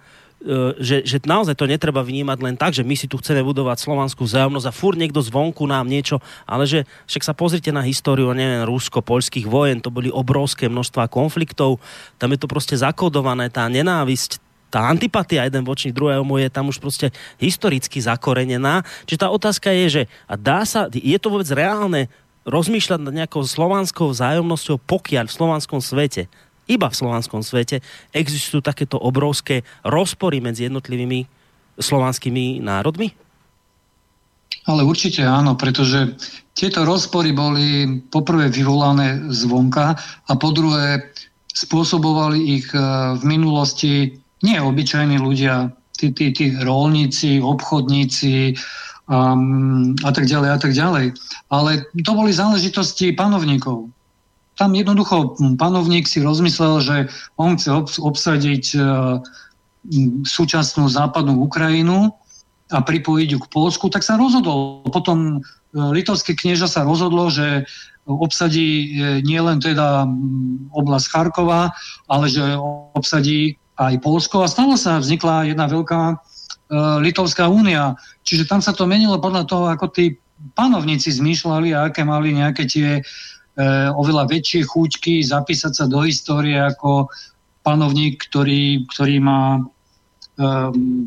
že, 0.79 1.07
že 1.07 1.17
naozaj 1.23 1.55
to 1.55 1.65
netreba 1.71 2.03
vnímať 2.03 2.37
len 2.43 2.55
tak, 2.59 2.75
že 2.75 2.83
my 2.83 2.99
si 2.99 3.07
tu 3.07 3.15
chceme 3.15 3.39
budovať 3.39 3.79
slovanskú 3.79 4.27
vzájomnosť 4.27 4.67
a 4.67 4.75
fur 4.75 4.93
niekto 4.99 5.23
zvonku 5.23 5.63
nám 5.63 5.87
niečo, 5.87 6.19
ale 6.43 6.67
že 6.67 6.83
však 7.07 7.23
sa 7.23 7.33
pozrite 7.33 7.71
na 7.71 7.79
históriu, 7.79 8.27
neviem, 8.35 8.67
rusko-poľských 8.67 9.47
vojen, 9.47 9.79
to 9.79 9.87
boli 9.87 10.11
obrovské 10.11 10.67
množstva 10.67 11.07
konfliktov, 11.07 11.79
tam 12.19 12.35
je 12.35 12.39
to 12.43 12.51
proste 12.51 12.75
zakodované, 12.75 13.47
tá 13.47 13.71
nenávisť, 13.71 14.43
tá 14.67 14.89
antipatia 14.89 15.45
jeden 15.45 15.63
voči 15.63 15.93
druhému 15.93 16.41
je 16.41 16.49
tam 16.49 16.73
už 16.73 16.81
proste 16.81 17.13
historicky 17.37 18.01
zakorenená. 18.01 18.81
Čiže 19.05 19.21
tá 19.21 19.29
otázka 19.29 19.69
je, 19.69 19.85
že 19.85 20.03
a 20.25 20.33
dá 20.33 20.65
sa, 20.65 20.89
je 20.89 21.17
to 21.21 21.29
vôbec 21.29 21.45
reálne 21.53 22.09
rozmýšľať 22.43 22.99
nad 23.05 23.13
nejakou 23.23 23.45
slovanskou 23.45 24.09
vzájomnosťou, 24.09 24.81
pokiaľ 24.81 25.29
v 25.29 25.35
slovanskom 25.37 25.79
svete 25.79 26.25
iba 26.67 26.87
v 26.87 26.97
slovanskom 26.97 27.43
svete 27.43 27.83
existujú 28.15 28.63
takéto 28.63 28.95
obrovské 28.95 29.67
rozpory 29.83 30.39
medzi 30.39 30.67
jednotlivými 30.67 31.27
slovanskými 31.77 32.61
národmi? 32.63 33.11
Ale 34.63 34.87
určite 34.87 35.27
áno, 35.27 35.59
pretože 35.59 36.15
tieto 36.55 36.87
rozpory 36.87 37.35
boli 37.35 37.99
poprvé 38.07 38.47
vyvolané 38.47 39.27
zvonka 39.33 39.97
a 39.99 40.31
po 40.39 40.55
druhé 40.55 41.11
spôsobovali 41.51 42.39
ich 42.61 42.67
e, 42.71 42.79
v 43.19 43.23
minulosti 43.27 44.15
nie 44.45 44.57
obyčajní 44.59 45.19
ľudia, 45.19 45.71
tí, 45.97 46.11
tí, 46.15 46.31
tí 46.31 46.45
rolníci, 46.59 47.39
obchodníci 47.39 48.55
um, 49.07 49.95
a 50.03 50.11
tak 50.11 50.27
ďalej 50.27 50.49
a 50.51 50.57
tak 50.59 50.71
ďalej. 50.75 51.05
Ale 51.47 51.87
to 52.03 52.11
boli 52.11 52.35
záležitosti 52.35 53.15
panovníkov. 53.15 53.87
Tam 54.53 54.77
jednoducho 54.77 55.37
panovník 55.57 56.05
si 56.05 56.21
rozmyslel, 56.21 56.73
že 56.81 56.95
on 57.41 57.57
chce 57.57 57.69
obs- 57.73 58.01
obsadiť 58.01 58.65
uh, 58.77 59.17
súčasnú 60.23 60.87
západnú 60.87 61.43
Ukrajinu 61.43 62.15
a 62.71 62.79
pripojiť 62.79 63.29
ju 63.35 63.39
k 63.43 63.51
Polsku, 63.51 63.91
tak 63.91 64.01
sa 64.01 64.15
rozhodol. 64.15 64.81
Potom 64.87 65.37
e, 65.37 65.39
litovské 65.75 66.33
knieža 66.33 66.71
sa 66.71 66.87
rozhodlo, 66.87 67.27
že 67.27 67.67
obsadí 68.07 68.69
e, 68.69 68.85
nielen 69.21 69.59
teda 69.59 70.07
oblasť 70.71 71.05
Charkova, 71.11 71.75
ale 72.07 72.25
že 72.31 72.43
obsadí 72.95 73.59
aj 73.77 73.99
Polsko 74.01 74.41
a 74.41 74.51
stalo 74.51 74.79
sa, 74.79 75.03
vznikla 75.03 75.51
jedna 75.51 75.67
veľká 75.67 76.01
e, 76.11 76.15
Litovská 77.03 77.51
únia. 77.51 77.99
Čiže 78.23 78.47
tam 78.47 78.63
sa 78.63 78.71
to 78.71 78.87
menilo 78.87 79.19
podľa 79.19 79.43
toho, 79.45 79.65
ako 79.69 79.91
tí 79.91 80.17
panovníci 80.55 81.13
zmýšľali 81.13 81.71
a 81.71 81.91
aké 81.91 82.03
mali 82.03 82.35
nejaké 82.35 82.63
tie 82.67 82.89
e, 82.99 83.01
oveľa 83.93 84.25
väčšie 84.25 84.65
chúťky 84.65 85.21
zapísať 85.21 85.73
sa 85.77 85.85
do 85.85 86.01
histórie 86.01 86.57
ako 86.57 87.09
panovník, 87.63 88.19
ktorý, 88.27 88.83
ktorý 88.91 89.23
má 89.23 89.57
e, 89.57 89.61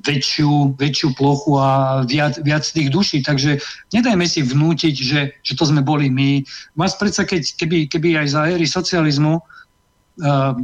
väčšiu, 0.00 0.78
väčšiu 0.80 1.08
plochu 1.14 1.58
a 1.60 2.02
viac, 2.08 2.40
viac 2.40 2.64
tých 2.64 2.88
duší. 2.88 3.20
Takže 3.26 3.60
nedajme 3.92 4.24
si 4.24 4.40
vnútiť, 4.46 4.94
že, 4.96 5.20
že 5.44 5.52
to 5.52 5.68
sme 5.68 5.84
boli 5.84 6.08
my. 6.08 6.42
Vás 6.74 6.96
predsa, 6.96 7.28
keď, 7.28 7.44
keby, 7.60 7.78
keby 7.92 8.24
aj 8.24 8.26
za 8.32 8.42
éry 8.48 8.64
socializmu 8.64 9.36
uh, 9.36 10.54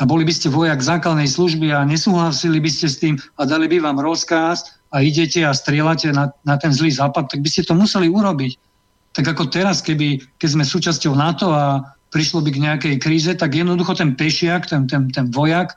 a 0.00 0.02
boli 0.08 0.24
by 0.26 0.34
ste 0.34 0.50
vojak 0.50 0.82
základnej 0.82 1.30
služby 1.30 1.70
a 1.70 1.86
nesúhlasili 1.86 2.58
by 2.58 2.70
ste 2.72 2.86
s 2.90 2.96
tým 2.98 3.14
a 3.38 3.46
dali 3.46 3.68
by 3.70 3.78
vám 3.84 4.00
rozkaz 4.00 4.80
a 4.90 5.04
idete 5.04 5.44
a 5.44 5.52
strieľate 5.52 6.10
na, 6.10 6.32
na 6.48 6.56
ten 6.56 6.72
zlý 6.72 6.90
západ, 6.90 7.28
tak 7.28 7.40
by 7.44 7.48
ste 7.48 7.68
to 7.68 7.76
museli 7.76 8.08
urobiť. 8.08 8.71
Tak 9.12 9.24
ako 9.36 9.52
teraz, 9.52 9.84
keby, 9.84 10.24
keď 10.40 10.48
sme 10.56 10.64
súčasťou 10.64 11.12
NATO 11.12 11.52
a 11.52 11.84
prišlo 12.12 12.44
by 12.44 12.50
k 12.52 12.62
nejakej 12.64 12.94
kríze, 13.00 13.32
tak 13.36 13.56
jednoducho 13.56 13.96
ten 13.96 14.16
pešiak, 14.16 14.68
ten, 14.68 14.88
ten, 14.88 15.08
ten 15.08 15.28
vojak, 15.32 15.72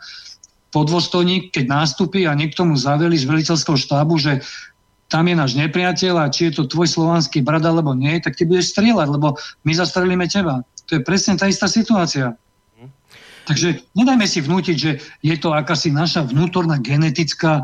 podôstojník, 0.75 1.55
keď 1.55 1.65
nástupí 1.71 2.27
a 2.27 2.35
niekto 2.35 2.67
mu 2.67 2.75
zaveli 2.75 3.15
z 3.15 3.23
veliteľského 3.23 3.79
štábu, 3.79 4.19
že 4.19 4.43
tam 5.07 5.31
je 5.31 5.35
náš 5.39 5.55
nepriateľ 5.55 6.27
a 6.27 6.31
či 6.33 6.51
je 6.51 6.59
to 6.59 6.67
tvoj 6.67 6.91
slovanský 6.91 7.39
brat 7.39 7.63
alebo 7.63 7.95
nie, 7.95 8.19
tak 8.19 8.35
ty 8.35 8.43
budeš 8.43 8.75
strieľať, 8.75 9.07
lebo 9.07 9.39
my 9.63 9.71
zastrelíme 9.71 10.27
teba. 10.27 10.67
To 10.91 10.99
je 10.99 11.01
presne 11.07 11.39
tá 11.39 11.47
istá 11.47 11.71
situácia. 11.71 12.35
Takže 13.45 13.85
nedajme 13.93 14.25
si 14.25 14.41
vnútiť, 14.41 14.75
že 14.75 14.91
je 15.21 15.35
to 15.37 15.53
akási 15.53 15.93
naša 15.93 16.25
vnútorná 16.25 16.81
genetická 16.81 17.61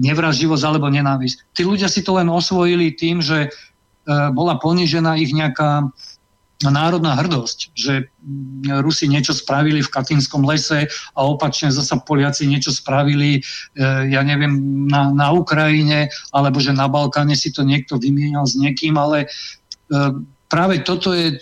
nevraživosť 0.00 0.64
alebo 0.64 0.88
nenávisť. 0.88 1.52
Tí 1.52 1.62
ľudia 1.62 1.92
si 1.92 2.00
to 2.00 2.16
len 2.16 2.32
osvojili 2.32 2.96
tým, 2.96 3.20
že 3.20 3.52
bola 4.08 4.56
ponižená 4.56 5.20
ich 5.20 5.30
nejaká 5.36 5.92
národná 6.68 7.16
hrdosť, 7.16 7.72
že 7.72 8.12
mm, 8.20 8.84
Rusi 8.84 9.08
niečo 9.08 9.32
spravili 9.32 9.80
v 9.80 9.88
Katinskom 9.88 10.44
lese 10.44 10.92
a 11.16 11.20
opačne 11.24 11.72
zasa 11.72 11.96
Poliaci 12.04 12.44
niečo 12.44 12.68
spravili, 12.68 13.40
e, 13.40 13.82
ja 14.12 14.20
neviem, 14.20 14.84
na, 14.84 15.08
na 15.08 15.32
Ukrajine, 15.32 16.12
alebo 16.36 16.60
že 16.60 16.76
na 16.76 16.84
Balkáne 16.84 17.32
si 17.32 17.48
to 17.48 17.64
niekto 17.64 17.96
vymienial 17.96 18.44
s 18.44 18.60
niekým, 18.60 19.00
ale 19.00 19.24
e, 19.24 19.28
práve 20.52 20.84
toto 20.84 21.16
je 21.16 21.40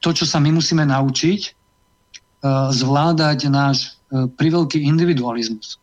to, 0.00 0.16
čo 0.16 0.24
sa 0.24 0.40
my 0.40 0.48
musíme 0.56 0.88
naučiť, 0.88 1.40
e, 1.44 1.50
zvládať 2.72 3.52
náš 3.52 4.00
e, 4.08 4.32
priveľký 4.32 4.80
individualizmus. 4.80 5.76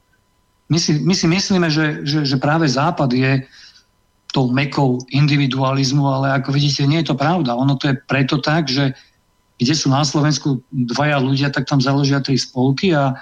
My 0.73 0.81
si, 0.81 0.97
my 0.97 1.13
si 1.13 1.29
myslíme, 1.29 1.69
že, 1.69 2.01
že, 2.01 2.25
že 2.25 2.41
práve 2.41 2.65
Západ 2.65 3.13
je 3.13 3.45
tou 4.35 4.51
mekou 4.51 4.99
individualizmu, 5.15 6.03
ale 6.03 6.35
ako 6.35 6.51
vidíte, 6.51 6.83
nie 6.83 6.99
je 6.99 7.07
to 7.07 7.15
pravda. 7.15 7.55
Ono 7.55 7.79
to 7.79 7.87
je 7.87 7.95
preto 8.03 8.43
tak, 8.43 8.67
že 8.67 8.91
kde 9.55 9.71
sú 9.71 9.87
na 9.87 10.03
Slovensku 10.03 10.59
dvaja 10.67 11.23
ľudia, 11.23 11.47
tak 11.47 11.63
tam 11.71 11.79
založia 11.79 12.19
tri 12.19 12.35
spolky 12.35 12.91
a 12.91 13.15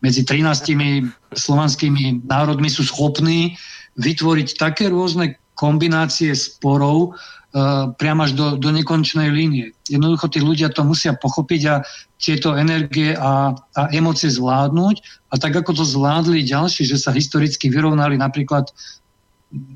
medzi 0.00 0.24
13 0.24 1.04
slovanskými 1.36 2.24
národmi 2.24 2.72
sú 2.72 2.88
schopní 2.88 3.60
vytvoriť 4.00 4.56
také 4.56 4.88
rôzne 4.88 5.36
kombinácie 5.56 6.32
sporov 6.32 7.12
uh, 7.12 7.92
priamo 7.96 8.24
až 8.24 8.32
do, 8.36 8.46
do 8.56 8.72
nekončnej 8.72 9.28
línie. 9.28 9.72
Jednoducho 9.88 10.32
tí 10.32 10.40
ľudia 10.40 10.72
to 10.72 10.84
musia 10.84 11.16
pochopiť 11.16 11.62
a 11.68 11.84
tieto 12.16 12.56
energie 12.56 13.12
a, 13.16 13.52
a 13.52 13.82
emócie 13.92 14.32
zvládnuť. 14.32 14.96
A 15.32 15.34
tak 15.36 15.52
ako 15.56 15.80
to 15.80 15.84
zvládli 15.84 16.44
ďalší, 16.44 16.88
že 16.88 17.00
sa 17.00 17.12
historicky 17.12 17.68
vyrovnali 17.68 18.16
napríklad 18.20 18.72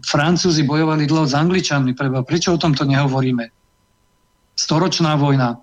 Francúzi 0.04 0.62
bojovali 0.64 1.06
dlho 1.06 1.26
s 1.26 1.34
Angličanmi. 1.34 1.92
Preba. 1.96 2.24
Prečo 2.24 2.54
o 2.54 2.60
tomto 2.60 2.84
nehovoríme? 2.84 3.48
Storočná 4.56 5.16
vojna. 5.16 5.56
E, 5.56 5.58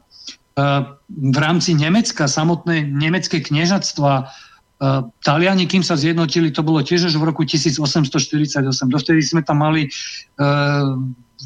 v 1.07 1.37
rámci 1.37 1.77
Nemecka, 1.77 2.25
samotné 2.25 2.81
nemecké 2.89 3.41
kniežatstva, 3.45 4.11
e, 4.17 4.23
Taliani, 5.21 5.69
kým 5.69 5.85
sa 5.85 5.93
zjednotili, 5.93 6.49
to 6.49 6.65
bolo 6.65 6.81
tiež 6.81 7.13
už 7.13 7.15
v 7.17 7.27
roku 7.29 7.45
1848. 7.45 8.65
Dovtedy 8.89 9.21
sme 9.21 9.45
tam 9.45 9.61
mali 9.61 9.85
e, 9.85 9.89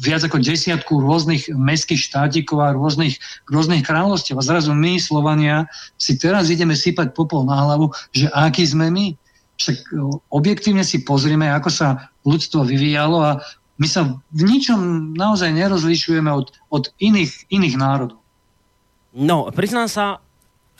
viac 0.00 0.24
ako 0.24 0.40
desiatku 0.40 1.04
rôznych 1.04 1.52
mestských 1.52 2.00
štátikov 2.00 2.64
a 2.64 2.72
rôznych, 2.72 3.20
rôznych 3.52 3.84
kráľovstiev. 3.84 4.40
A 4.40 4.46
zrazu 4.46 4.72
my, 4.72 4.96
Slovania, 4.96 5.68
si 6.00 6.16
teraz 6.16 6.48
ideme 6.48 6.72
sypať 6.72 7.12
popol 7.12 7.44
na 7.44 7.60
hlavu, 7.60 7.92
že 8.16 8.32
aký 8.32 8.64
sme 8.64 8.88
my. 8.88 9.12
Však 9.60 9.76
objektívne 10.32 10.80
si 10.80 11.04
pozrieme, 11.04 11.52
ako 11.52 11.68
sa 11.68 12.11
ľudstvo 12.22 12.66
vyvíjalo 12.66 13.18
a 13.22 13.32
my 13.80 13.86
sa 13.88 14.06
v 14.30 14.42
ničom 14.46 15.12
naozaj 15.16 15.50
nerozlišujeme 15.50 16.30
od, 16.30 16.54
od 16.70 16.84
iných, 17.02 17.50
iných 17.50 17.76
národov. 17.80 18.18
No, 19.12 19.50
priznám 19.50 19.90
sa, 19.90 20.22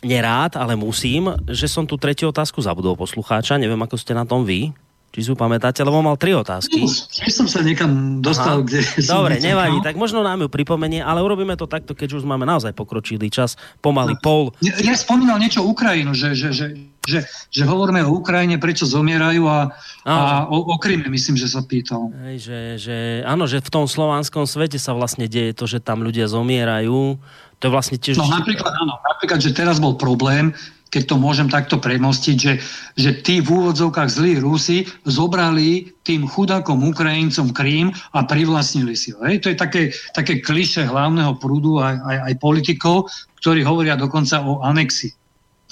nerád, 0.02 0.58
ale 0.58 0.74
musím, 0.74 1.30
že 1.46 1.70
som 1.70 1.86
tu 1.86 1.94
tretiu 1.96 2.30
otázku 2.30 2.58
zabudol 2.62 2.98
poslucháča. 2.98 3.58
Neviem, 3.58 3.80
ako 3.80 3.96
ste 3.96 4.12
na 4.12 4.26
tom 4.26 4.42
vy. 4.42 4.74
Či 5.12 5.28
si 5.28 5.36
pamätáte, 5.36 5.84
lebo 5.84 6.00
mal 6.00 6.16
tri 6.16 6.32
otázky. 6.32 6.88
Ja 7.20 7.28
som 7.28 7.44
sa 7.44 7.60
niekam 7.60 8.24
dostal, 8.24 8.60
Aha. 8.60 8.66
kde... 8.66 8.80
Dobre, 9.12 9.44
nevadí, 9.44 9.84
tak 9.84 10.00
možno 10.00 10.24
nám 10.24 10.40
ju 10.40 10.48
pripomenie, 10.48 11.04
ale 11.04 11.20
urobíme 11.20 11.52
to 11.60 11.68
takto, 11.68 11.92
keď 11.92 12.16
už 12.16 12.24
máme 12.24 12.48
naozaj 12.48 12.72
pokročilý 12.72 13.28
čas, 13.28 13.60
pomaly 13.84 14.16
pol. 14.24 14.56
Ja, 14.64 14.72
ja 14.80 14.96
spomínal 14.96 15.36
niečo 15.36 15.60
o 15.60 15.68
Ukrajinu, 15.68 16.16
že, 16.16 16.32
že, 16.32 16.56
že, 16.56 16.66
že, 17.04 17.28
že 17.52 17.62
hovoríme 17.68 18.00
o 18.08 18.24
Ukrajine, 18.24 18.56
prečo 18.56 18.88
zomierajú 18.88 19.44
a, 19.44 19.76
a 20.08 20.48
o, 20.48 20.72
o 20.72 20.76
Kryme, 20.80 21.12
myslím, 21.12 21.36
že 21.36 21.44
sa 21.44 21.60
pýtal. 21.60 22.08
Hej, 22.32 22.48
že, 22.48 22.58
že, 22.80 22.96
áno, 23.28 23.44
že 23.44 23.60
v 23.60 23.68
tom 23.68 23.84
slovanskom 23.84 24.48
svete 24.48 24.80
sa 24.80 24.96
vlastne 24.96 25.28
deje 25.28 25.52
to, 25.52 25.68
že 25.68 25.84
tam 25.84 26.00
ľudia 26.00 26.24
zomierajú. 26.24 27.20
To 27.60 27.62
je 27.68 27.70
vlastne 27.70 28.00
tiež... 28.00 28.16
No 28.16 28.32
napríklad, 28.32 28.72
áno, 28.80 28.96
napríklad, 28.96 29.44
že 29.44 29.52
teraz 29.52 29.76
bol 29.76 30.00
problém, 30.00 30.56
keď 30.92 31.08
to 31.08 31.16
môžem 31.16 31.48
takto 31.48 31.80
premostiť, 31.80 32.36
že, 32.36 32.60
že 33.00 33.10
tí 33.24 33.40
v 33.40 33.48
úvodzovkách 33.48 34.12
zlí 34.12 34.36
Rusi 34.44 34.84
zobrali 35.08 35.88
tým 36.04 36.28
chudákom 36.28 36.84
Ukrajincom 36.84 37.56
Krím 37.56 37.96
a 38.12 38.28
privlastnili 38.28 38.92
si 38.92 39.16
ho. 39.16 39.24
Hej? 39.24 39.40
To 39.40 39.48
je 39.48 39.56
také, 39.56 39.82
také 40.12 40.44
kliše 40.44 40.84
hlavného 40.84 41.40
prúdu 41.40 41.80
aj, 41.80 41.96
aj, 41.96 42.16
aj 42.28 42.34
politikov, 42.44 43.08
ktorí 43.40 43.64
hovoria 43.64 43.96
dokonca 43.96 44.44
o 44.44 44.60
anexi. 44.60 45.16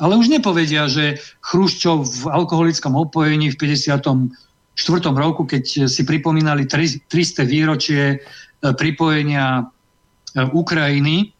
Ale 0.00 0.16
už 0.16 0.32
nepovedia, 0.32 0.88
že 0.88 1.20
Chruščov 1.44 2.08
v 2.08 2.22
alkoholickom 2.32 2.96
opojení 2.96 3.52
v 3.52 3.60
54. 3.60 4.32
roku, 5.12 5.44
keď 5.44 5.84
si 5.84 6.02
pripomínali 6.08 6.64
300 6.64 7.44
výročie 7.44 8.16
e, 8.16 8.18
pripojenia 8.72 9.60
e, 9.60 9.64
Ukrajiny, 10.56 11.36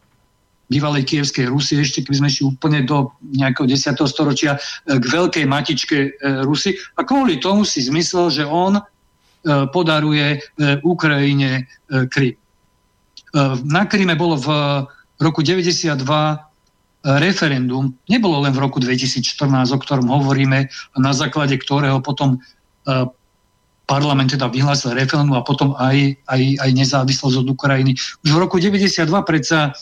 bývalej 0.71 1.03
kievskej 1.03 1.51
Rusy, 1.51 1.83
ešte 1.83 2.07
keby 2.07 2.17
sme 2.23 2.31
šli 2.31 2.45
úplne 2.55 2.87
do 2.87 3.11
nejakého 3.27 3.67
10. 3.67 3.99
storočia 4.07 4.55
e, 4.55 4.59
k 5.03 5.05
veľkej 5.05 5.45
matičke 5.51 5.97
e, 5.99 6.11
Rusy. 6.47 6.79
A 6.95 7.03
kvôli 7.03 7.43
tomu 7.43 7.67
si 7.67 7.83
zmyslel, 7.83 8.31
že 8.31 8.45
on 8.47 8.79
e, 8.79 8.83
podaruje 9.75 10.39
Ukrajine 10.87 11.67
Krym. 11.91 12.39
Na 13.67 13.87
Kryme 13.87 14.19
bolo 14.19 14.35
v 14.39 14.49
roku 15.23 15.43
92 15.43 15.95
referendum, 17.23 17.95
nebolo 18.11 18.43
len 18.43 18.51
v 18.51 18.59
roku 18.59 18.83
2014, 18.83 19.71
o 19.71 19.79
ktorom 19.79 20.11
hovoríme, 20.11 20.67
na 20.99 21.13
základe 21.15 21.55
ktorého 21.57 22.03
potom 22.03 22.43
parlament 23.91 24.31
teda 24.35 24.47
vyhlásil 24.51 24.95
referendum 24.95 25.35
a 25.35 25.47
potom 25.47 25.75
aj, 25.79 26.15
aj, 26.31 26.43
aj 26.63 26.71
nezávislosť 26.71 27.37
od 27.43 27.49
Ukrajiny. 27.51 27.95
Už 28.23 28.31
v 28.35 28.39
roku 28.39 28.63
92 28.63 29.07
predsa 29.27 29.75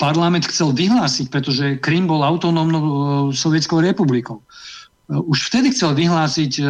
parlament 0.00 0.48
chcel 0.48 0.72
vyhlásiť, 0.72 1.28
pretože 1.28 1.76
Krym 1.84 2.08
bol 2.08 2.24
autonómnou 2.24 2.82
eh, 2.82 2.96
sovietskou 3.36 3.84
republikou. 3.84 4.40
Eh, 4.40 5.20
už 5.20 5.52
vtedy 5.52 5.76
chcel 5.76 5.92
vyhlásiť 5.92 6.64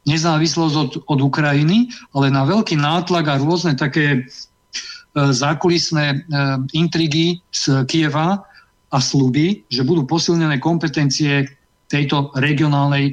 nezávislosť 0.00 0.74
od, 0.76 0.92
od 1.08 1.18
Ukrajiny, 1.20 1.92
ale 2.16 2.32
na 2.32 2.44
veľký 2.44 2.76
nátlak 2.76 3.24
a 3.28 3.40
rôzne 3.40 3.76
také 3.76 4.24
zákulisné 5.12 6.24
intrigy 6.72 7.44
z 7.52 7.84
Kieva 7.84 8.40
a 8.88 8.98
sluby, 9.02 9.60
že 9.68 9.84
budú 9.84 10.08
posilnené 10.08 10.56
kompetencie 10.56 11.52
tejto 11.92 12.32
regionálnej 12.40 13.12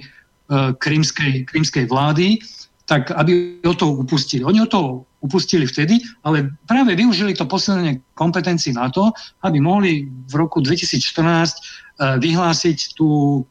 krymskej, 0.79 1.43
krymskej 1.43 1.91
vlády, 1.91 2.39
tak 2.87 3.11
aby 3.11 3.59
o 3.67 3.75
to 3.75 3.99
upustili. 3.99 4.47
Oni 4.47 4.63
o 4.63 4.69
to 4.71 5.03
upustili 5.21 5.65
vtedy, 5.65 5.97
ale 6.21 6.53
práve 6.69 6.93
využili 6.93 7.33
to 7.33 7.49
posilnenie 7.49 7.99
kompetencií 8.13 8.73
na 8.77 8.89
to, 8.93 9.09
aby 9.41 9.57
mohli 9.57 10.05
v 10.29 10.33
roku 10.37 10.61
2014 10.61 11.01
eh, 11.25 12.21
vyhlásiť 12.21 12.93
tú 12.93 13.41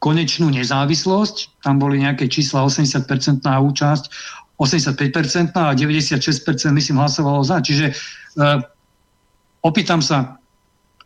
konečnú 0.00 0.48
nezávislosť. 0.48 1.60
Tam 1.60 1.76
boli 1.76 2.00
nejaké 2.00 2.26
čísla 2.26 2.64
80% 2.64 3.44
účasť, 3.44 4.04
85% 4.56 5.56
a 5.56 5.76
96% 5.76 6.72
myslím 6.72 6.96
hlasovalo 7.00 7.44
za. 7.44 7.60
Čiže 7.60 7.92
uh, 7.92 8.60
opýtam 9.60 10.00
sa, 10.04 10.40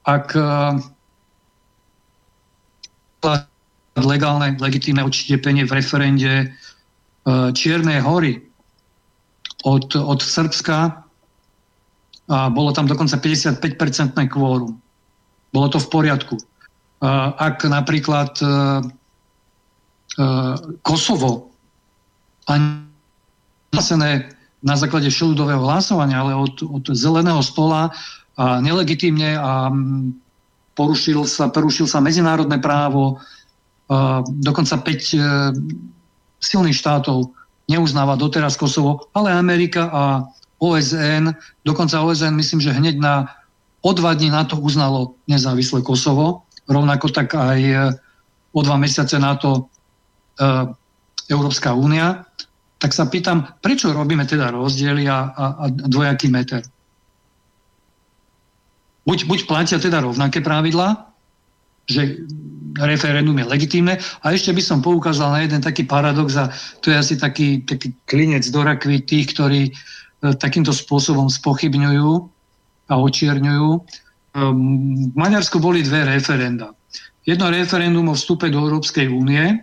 ak 0.06 0.34
uh, 0.34 0.78
legálne, 3.98 4.58
legitímne 4.58 5.06
odštepenie 5.06 5.66
v 5.66 5.72
referende 5.74 6.32
uh, 6.50 7.50
Čiernej 7.54 8.02
hory 8.02 8.42
od, 9.64 9.96
od 9.96 10.20
Srbska 10.20 11.04
a 12.24 12.38
bolo 12.48 12.72
tam 12.72 12.88
dokonca 12.88 13.20
55-percentné 13.20 14.28
kvórum. 14.32 14.80
Bolo 15.52 15.68
to 15.68 15.76
v 15.76 15.88
poriadku. 15.92 16.36
Ak 17.36 17.68
napríklad 17.68 18.32
e, 18.40 18.46
e, 18.48 18.52
Kosovo 20.80 21.52
ani 22.48 22.88
na 24.64 24.74
základe 24.80 25.12
šeludového 25.12 25.60
hlasovania, 25.60 26.24
ale 26.24 26.32
od, 26.32 26.64
od 26.64 26.84
zeleného 26.96 27.44
stola 27.44 27.92
a 28.40 28.58
nelegitímne 28.64 29.36
a 29.36 29.68
porušil 30.72 31.28
sa, 31.28 31.52
porušil 31.52 31.84
sa 31.84 32.00
medzinárodné 32.00 32.58
právo, 32.58 33.20
dokonca 34.40 34.80
5 34.80 34.88
e, 34.88 35.18
silných 36.40 36.76
štátov 36.76 37.30
neuznáva 37.68 38.16
doteraz 38.16 38.56
Kosovo, 38.56 39.08
ale 39.16 39.32
Amerika 39.32 39.88
a 39.88 40.02
OSN, 40.60 41.32
dokonca 41.64 42.00
OSN 42.00 42.34
myslím, 42.36 42.60
že 42.60 42.76
hneď 42.76 42.96
na 43.00 43.28
o 43.84 43.90
dva 43.92 44.16
dní 44.16 44.32
na 44.32 44.44
to 44.48 44.56
uznalo 44.56 45.14
nezávislé 45.28 45.84
Kosovo, 45.84 46.48
rovnako 46.64 47.12
tak 47.12 47.36
aj 47.36 47.60
e, 47.60 47.76
o 48.56 48.60
dva 48.64 48.80
mesiace 48.80 49.20
na 49.20 49.36
to 49.36 49.52
e, 49.56 49.62
Európska 51.28 51.76
únia. 51.76 52.24
Tak 52.80 52.96
sa 52.96 53.04
pýtam, 53.08 53.44
prečo 53.60 53.92
robíme 53.92 54.24
teda 54.24 54.52
rozdiely 54.56 55.04
a, 55.04 55.32
a, 55.36 55.44
a 55.60 55.64
dvojaký 55.68 56.32
meter? 56.32 56.64
Buď, 59.04 59.28
buď 59.28 59.40
platia 59.44 59.76
teda 59.76 60.00
rovnaké 60.00 60.40
pravidlá, 60.40 61.12
že 61.84 62.24
referendum 62.80 63.38
je 63.38 63.46
legitímne. 63.46 63.94
A 64.24 64.34
ešte 64.34 64.50
by 64.50 64.62
som 64.64 64.82
poukázal 64.82 65.30
na 65.30 65.40
jeden 65.46 65.62
taký 65.62 65.86
paradox 65.86 66.34
a 66.34 66.50
to 66.82 66.90
je 66.90 66.96
asi 66.98 67.14
taký, 67.14 67.62
taký 67.62 67.94
klinec 68.08 68.42
do 68.50 68.60
rakvy 68.66 69.04
tých, 69.04 69.30
ktorí 69.36 69.70
e, 69.70 69.72
takýmto 70.34 70.74
spôsobom 70.74 71.30
spochybňujú 71.30 72.10
a 72.90 72.94
očierňujú. 72.98 73.68
E, 73.70 73.80
v 74.34 75.14
Maďarsku 75.14 75.62
boli 75.62 75.86
dve 75.86 76.02
referenda. 76.08 76.74
Jedno 77.24 77.48
referendum 77.48 78.10
o 78.10 78.18
vstupe 78.18 78.50
do 78.50 78.58
Európskej 78.60 79.08
únie 79.08 79.62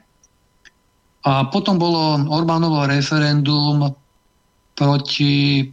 a 1.22 1.34
potom 1.54 1.78
bolo 1.78 2.18
Orbánovo 2.32 2.82
referendum 2.90 3.92
proti, 4.74 5.70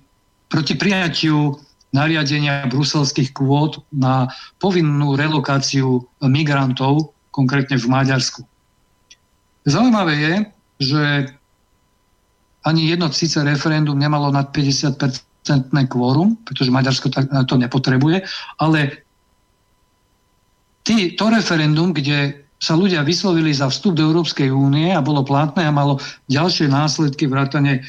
proti 0.50 0.74
prijatiu 0.76 1.56
nariadenia 1.92 2.68
bruselských 2.68 3.32
kvót 3.32 3.80
na 3.92 4.28
povinnú 4.60 5.16
relokáciu 5.16 6.04
migrantov, 6.20 7.16
konkrétne 7.32 7.80
v 7.80 7.86
Maďarsku. 7.88 8.44
Zaujímavé 9.64 10.14
je, 10.16 10.34
že 10.78 11.02
ani 12.66 12.92
jedno 12.92 13.08
síce 13.12 13.40
referendum 13.40 13.96
nemalo 13.96 14.28
nad 14.28 14.52
50-percentné 14.52 15.88
kvórum, 15.88 16.36
pretože 16.44 16.72
Maďarsko 16.72 17.08
to 17.48 17.54
nepotrebuje, 17.56 18.26
ale 18.60 19.04
tý, 20.84 21.16
to 21.16 21.28
referendum, 21.32 21.92
kde 21.92 22.48
sa 22.58 22.74
ľudia 22.74 23.06
vyslovili 23.06 23.54
za 23.54 23.70
vstup 23.70 23.94
do 23.94 24.10
Európskej 24.10 24.50
únie 24.50 24.90
a 24.90 25.04
bolo 25.04 25.22
platné 25.22 25.68
a 25.68 25.74
malo 25.74 26.02
ďalšie 26.26 26.66
následky 26.66 27.30
vrátane 27.30 27.78
e, 27.78 27.80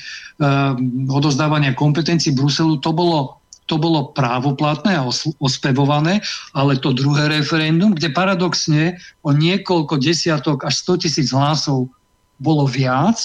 odozdávania 1.10 1.74
kompetencií 1.74 2.38
Bruselu, 2.38 2.78
to 2.78 2.94
bolo 2.94 3.39
to 3.70 3.78
bolo 3.78 4.10
právoplatné 4.18 4.98
a 4.98 5.06
ospevované, 5.38 6.26
ale 6.58 6.82
to 6.82 6.98
druhé 6.98 7.30
referendum, 7.30 7.94
kde 7.94 8.10
paradoxne 8.10 8.98
o 9.22 9.30
niekoľko 9.30 10.02
desiatok 10.02 10.66
až 10.66 10.82
100 10.98 11.06
tisíc 11.06 11.30
hlasov 11.30 11.94
bolo 12.42 12.66
viac, 12.66 13.22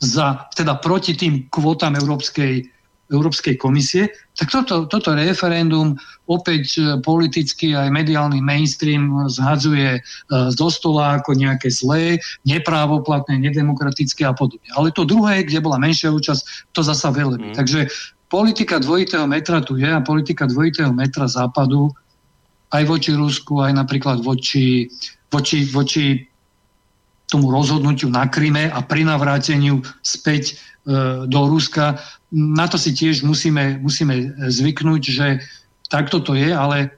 za, 0.00 0.48
teda 0.56 0.80
proti 0.80 1.12
tým 1.12 1.48
kvótam 1.52 1.92
Európskej, 1.92 2.64
Európskej 3.12 3.60
komisie, 3.60 4.08
tak 4.32 4.48
toto, 4.48 4.88
toto 4.88 5.12
referendum 5.12 5.92
opäť 6.24 6.80
e, 6.80 6.82
politicky 7.04 7.76
aj 7.76 7.92
mediálny 7.92 8.40
mainstream 8.40 9.28
zhadzuje 9.28 9.98
e, 9.98 10.00
zo 10.56 10.68
stola 10.72 11.20
ako 11.20 11.36
nejaké 11.36 11.68
zlé, 11.68 12.16
neprávoplatné, 12.48 13.36
nedemokratické 13.36 14.24
a 14.24 14.32
podobne. 14.32 14.64
Ale 14.72 14.88
to 14.96 15.04
druhé, 15.04 15.44
kde 15.44 15.60
bola 15.60 15.76
menšia 15.76 16.08
účasť, 16.08 16.72
to 16.72 16.80
zasa 16.80 17.12
veľmi. 17.12 17.52
Mm. 17.52 17.56
Takže 17.60 17.92
politika 18.30 18.78
dvojitého 18.78 19.26
metra 19.26 19.58
tu 19.60 19.76
je 19.76 19.90
a 19.90 20.00
politika 20.00 20.46
dvojitého 20.46 20.94
metra 20.94 21.26
západu 21.26 21.90
aj 22.70 22.86
voči 22.86 23.10
Rusku, 23.18 23.58
aj 23.58 23.74
napríklad 23.74 24.22
voči, 24.22 24.86
voči, 25.34 25.66
voči 25.66 26.22
tomu 27.26 27.50
rozhodnutiu 27.50 28.06
na 28.06 28.30
Kryme 28.30 28.70
a 28.70 28.78
pri 28.86 29.02
navráteniu 29.02 29.82
späť 30.06 30.54
e, 30.54 31.26
do 31.26 31.40
Ruska. 31.50 31.98
Na 32.30 32.70
to 32.70 32.78
si 32.78 32.94
tiež 32.94 33.26
musíme, 33.26 33.82
musíme 33.82 34.34
zvyknúť, 34.46 35.02
že 35.02 35.42
takto 35.90 36.22
to 36.22 36.38
je, 36.38 36.54
ale 36.54 36.94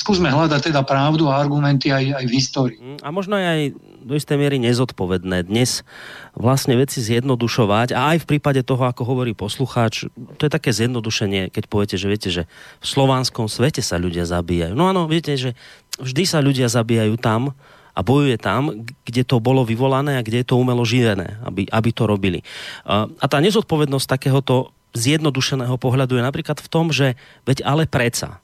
skúsme 0.00 0.32
hľadať 0.32 0.72
teda 0.72 0.80
pravdu 0.88 1.28
a 1.28 1.36
argumenty 1.36 1.92
aj, 1.92 2.24
aj 2.24 2.24
v 2.24 2.32
histórii. 2.32 2.80
A 3.04 3.12
možno 3.12 3.36
aj 3.36 3.76
do 4.02 4.18
istej 4.18 4.36
miery 4.36 4.58
nezodpovedné 4.58 5.46
dnes 5.46 5.86
vlastne 6.34 6.74
veci 6.74 6.98
zjednodušovať 6.98 7.94
a 7.94 8.14
aj 8.14 8.26
v 8.26 8.28
prípade 8.36 8.60
toho, 8.66 8.82
ako 8.84 9.06
hovorí 9.06 9.32
poslucháč, 9.32 10.10
to 10.36 10.42
je 10.44 10.52
také 10.52 10.74
zjednodušenie, 10.74 11.54
keď 11.54 11.64
poviete, 11.70 11.96
že 11.96 12.06
viete, 12.10 12.28
že 12.28 12.42
v 12.82 12.86
slovanskom 12.86 13.46
svete 13.46 13.80
sa 13.80 13.96
ľudia 13.96 14.26
zabíjajú. 14.26 14.74
No 14.74 14.90
áno, 14.90 15.06
viete, 15.06 15.38
že 15.38 15.54
vždy 16.02 16.24
sa 16.26 16.42
ľudia 16.42 16.66
zabíjajú 16.66 17.14
tam, 17.16 17.54
a 17.92 18.00
bojuje 18.00 18.40
tam, 18.40 18.88
kde 19.04 19.22
to 19.22 19.36
bolo 19.36 19.68
vyvolané 19.68 20.16
a 20.16 20.24
kde 20.24 20.40
je 20.40 20.48
to 20.48 20.56
umelo 20.56 20.80
živené, 20.80 21.36
aby, 21.44 21.68
aby 21.68 21.90
to 21.92 22.08
robili. 22.08 22.40
A 22.88 23.24
tá 23.28 23.36
nezodpovednosť 23.44 24.06
takéhoto 24.08 24.72
zjednodušeného 24.96 25.76
pohľadu 25.76 26.16
je 26.20 26.24
napríklad 26.24 26.60
v 26.60 26.68
tom, 26.68 26.92
že 26.92 27.16
veď 27.44 27.64
ale 27.64 27.84
preca 27.88 28.41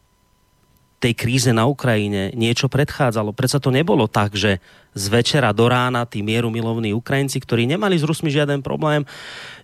tej 0.98 1.14
kríze 1.14 1.50
na 1.54 1.70
Ukrajine 1.70 2.34
niečo 2.34 2.66
predchádzalo. 2.66 3.30
Predsa 3.30 3.62
to 3.62 3.70
nebolo 3.70 4.10
tak, 4.10 4.34
že 4.34 4.58
z 4.98 5.04
večera 5.14 5.54
do 5.54 5.70
rána 5.70 6.02
tí 6.02 6.26
mieru 6.26 6.50
milovní 6.50 6.90
Ukrajinci, 6.90 7.38
ktorí 7.38 7.70
nemali 7.70 7.94
s 7.94 8.02
Rusmi 8.02 8.34
žiaden 8.34 8.66
problém, 8.66 9.06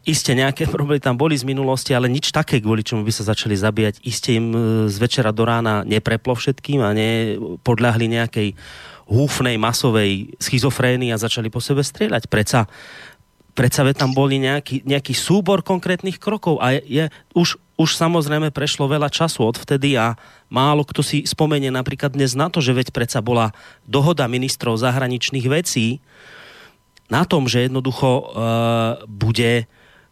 iste 0.07 0.31
nejaké 0.31 0.71
problémy 0.75 1.03
tam 1.03 1.19
boli 1.19 1.35
z 1.35 1.43
minulosti, 1.43 1.91
ale 1.91 2.07
nič 2.07 2.31
také, 2.31 2.63
kvôli 2.63 2.87
čomu 2.87 3.03
by 3.03 3.11
sa 3.11 3.27
začali 3.27 3.59
zabíjať, 3.59 4.07
iste 4.07 4.31
im 4.31 4.47
e, 4.55 4.59
z 4.87 4.97
večera 5.03 5.35
do 5.35 5.43
rána 5.43 5.83
nepreplo 5.83 6.39
všetkým 6.39 6.79
a 6.79 6.95
nepodľahli 6.95 8.07
nejakej 8.15 8.49
húfnej 9.11 9.59
masovej 9.59 10.39
schizofrénii 10.39 11.13
a 11.13 11.21
začali 11.21 11.51
po 11.51 11.61
sebe 11.61 11.85
strieľať. 11.85 12.31
Preca 12.31 12.71
predsa 13.55 13.87
tam 13.95 14.11
boli 14.11 14.43
nejaký, 14.43 14.83
nejaký 14.83 15.15
súbor 15.15 15.63
konkrétnych 15.63 16.19
krokov 16.19 16.59
a 16.59 16.75
je, 16.75 16.81
je, 16.91 17.05
už, 17.39 17.57
už 17.75 17.99
samozrejme 17.99 18.55
prešlo 18.55 18.87
veľa 18.87 19.11
času 19.11 19.51
odvtedy 19.51 19.99
a 19.99 20.15
málo 20.47 20.87
kto 20.87 21.03
si 21.03 21.27
spomenie 21.27 21.75
napríklad 21.75 22.15
dnes 22.15 22.39
na 22.39 22.47
to, 22.47 22.63
že 22.63 22.75
veď 22.75 22.95
predsa 22.95 23.19
bola 23.19 23.51
dohoda 23.83 24.31
ministrov 24.31 24.79
zahraničných 24.79 25.47
vecí 25.51 25.99
na 27.11 27.27
tom, 27.27 27.51
že 27.51 27.67
jednoducho 27.67 28.09
uh, 28.09 28.25
bude, 29.11 29.67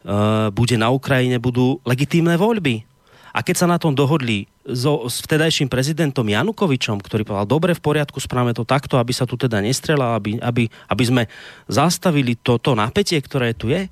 uh, 0.04 0.50
bude 0.52 0.76
na 0.76 0.92
Ukrajine 0.92 1.38
budú 1.38 1.80
legitímne 1.86 2.34
voľby. 2.36 2.84
A 3.32 3.40
keď 3.40 3.64
sa 3.64 3.66
na 3.70 3.80
tom 3.80 3.96
dohodli 3.96 4.44
so, 4.60 5.08
s 5.08 5.24
vtedajším 5.24 5.72
prezidentom 5.72 6.28
Janukovičom, 6.28 7.00
ktorý 7.00 7.24
povedal, 7.24 7.48
dobre, 7.48 7.72
v 7.72 7.80
poriadku, 7.80 8.20
správame 8.20 8.52
to 8.52 8.68
takto, 8.68 9.00
aby 9.00 9.08
sa 9.16 9.24
tu 9.24 9.40
teda 9.40 9.64
nestrela, 9.64 10.20
aby, 10.20 10.36
aby, 10.36 10.68
aby 10.68 11.04
sme 11.08 11.22
zastavili 11.64 12.36
toto 12.36 12.76
napätie, 12.76 13.16
ktoré 13.24 13.56
tu 13.56 13.72
je, 13.72 13.88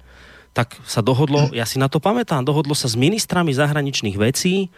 tak 0.51 0.79
sa 0.83 0.99
dohodlo, 1.01 1.55
ja 1.55 1.63
si 1.63 1.79
na 1.79 1.87
to 1.87 2.03
pamätám, 2.03 2.43
dohodlo 2.43 2.75
sa 2.75 2.91
s 2.91 2.99
ministrami 2.99 3.55
zahraničných 3.55 4.19
vecí 4.19 4.69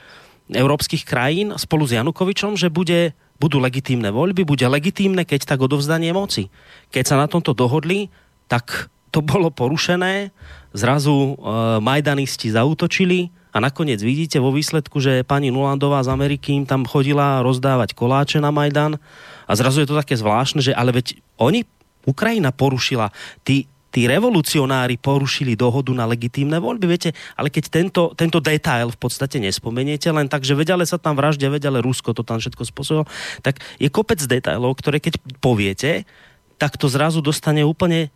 európskych 0.53 1.09
krajín 1.09 1.57
spolu 1.57 1.89
s 1.89 1.97
Janukovičom, 1.97 2.61
že 2.61 2.69
bude, 2.69 3.17
budú 3.41 3.57
legitímne 3.57 4.13
voľby, 4.13 4.45
bude 4.45 4.67
legitímne, 4.69 5.25
keď 5.25 5.49
tak 5.49 5.65
odovzdanie 5.65 6.13
moci. 6.13 6.53
Keď 6.93 7.05
sa 7.09 7.17
na 7.17 7.31
tomto 7.31 7.57
dohodli, 7.57 8.13
tak 8.53 8.93
to 9.13 9.25
bolo 9.25 9.49
porušené, 9.49 10.33
zrazu 10.77 11.13
e, 11.13 11.33
majdanisti 11.81 12.53
zautočili, 12.53 13.33
a 13.53 13.61
nakoniec 13.61 14.01
vidíte 14.01 14.41
vo 14.41 14.49
výsledku, 14.49 14.97
že 14.97 15.29
pani 15.29 15.53
Nulandová 15.53 16.01
z 16.01 16.09
Ameriky 16.09 16.57
im 16.57 16.65
tam 16.65 16.89
chodila 16.89 17.45
rozdávať 17.45 17.93
koláče 17.93 18.41
na 18.41 18.49
Majdan 18.49 18.97
a 19.45 19.53
zrazu 19.53 19.85
je 19.85 19.93
to 19.93 20.01
také 20.01 20.17
zvláštne, 20.17 20.65
že 20.65 20.73
ale 20.73 20.97
veď 20.97 21.21
oni, 21.37 21.69
Ukrajina 22.09 22.51
porušila, 22.51 23.13
tí, 23.45 23.69
tí 23.93 24.09
revolucionári 24.09 24.97
porušili 24.97 25.53
dohodu 25.53 25.93
na 25.93 26.09
legitímne 26.09 26.57
voľby, 26.57 26.87
viete, 26.89 27.11
ale 27.37 27.53
keď 27.53 27.65
tento, 27.69 28.03
tento 28.17 28.41
detail 28.41 28.89
v 28.89 28.99
podstate 28.99 29.37
nespomeniete, 29.37 30.09
len 30.09 30.33
tak, 30.33 30.43
že 30.43 30.57
veď 30.57 30.81
ale 30.81 30.89
sa 30.89 30.97
tam 30.97 31.13
vraždia, 31.13 31.53
veď 31.53 31.69
ale 31.69 31.85
Rusko 31.85 32.17
to 32.17 32.25
tam 32.25 32.41
všetko 32.41 32.65
spôsobilo, 32.65 33.05
tak 33.45 33.61
je 33.77 33.93
kopec 33.93 34.19
detailov, 34.25 34.81
ktoré 34.81 34.97
keď 34.97 35.21
poviete, 35.45 36.09
tak 36.57 36.81
to 36.81 36.89
zrazu 36.89 37.21
dostane 37.21 37.61
úplne 37.61 38.09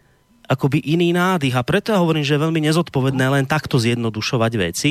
akoby 0.46 0.78
iný 0.78 1.10
nádych. 1.10 1.58
A 1.58 1.66
preto 1.66 1.90
ja 1.90 1.98
hovorím, 1.98 2.22
že 2.22 2.38
je 2.38 2.44
veľmi 2.46 2.62
nezodpovedné 2.62 3.26
len 3.26 3.44
takto 3.44 3.82
zjednodušovať 3.82 4.52
veci. 4.56 4.90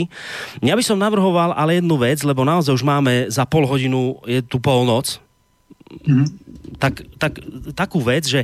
Ja 0.60 0.76
by 0.76 0.84
som 0.84 1.00
navrhoval 1.00 1.56
ale 1.56 1.80
jednu 1.80 1.96
vec, 1.96 2.20
lebo 2.28 2.44
naozaj 2.44 2.76
už 2.76 2.84
máme 2.84 3.32
za 3.32 3.48
pol 3.48 3.64
hodinu, 3.64 4.20
je 4.28 4.44
tu 4.44 4.60
polnoc, 4.60 5.24
mm-hmm. 5.92 6.28
tak, 6.78 7.06
tak, 7.18 7.34
takú 7.74 8.02
vec, 8.02 8.26
že 8.26 8.44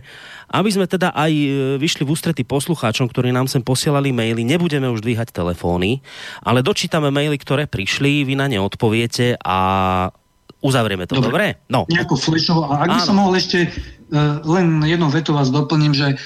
aby 0.52 0.70
sme 0.72 0.86
teda 0.88 1.16
aj 1.16 1.32
e, 1.32 1.48
vyšli 1.80 2.04
v 2.04 2.12
ústrety 2.12 2.44
poslucháčom, 2.44 3.08
ktorí 3.08 3.32
nám 3.32 3.48
sem 3.48 3.64
posielali 3.64 4.12
maily, 4.12 4.44
nebudeme 4.44 4.88
už 4.92 5.04
dvíhať 5.04 5.32
telefóny, 5.32 6.04
ale 6.44 6.64
dočítame 6.64 7.10
maily, 7.10 7.36
ktoré 7.40 7.66
prišli, 7.68 8.28
vy 8.28 8.34
na 8.36 8.52
ne 8.52 8.60
odpoviete 8.60 9.40
a 9.42 9.58
uzavrieme 10.62 11.10
to, 11.10 11.18
dobre? 11.18 11.28
dobre? 11.28 11.48
No. 11.68 11.90
Nejako 11.90 12.16
flešovo. 12.16 12.70
A 12.70 12.86
ak 12.86 12.90
by 12.98 13.02
som 13.02 13.18
mohol 13.18 13.34
ešte 13.40 13.66
uh, 13.66 14.40
len 14.46 14.86
jednou 14.86 15.10
vetu 15.10 15.34
vás 15.34 15.50
doplním, 15.50 15.98
že 15.98 16.22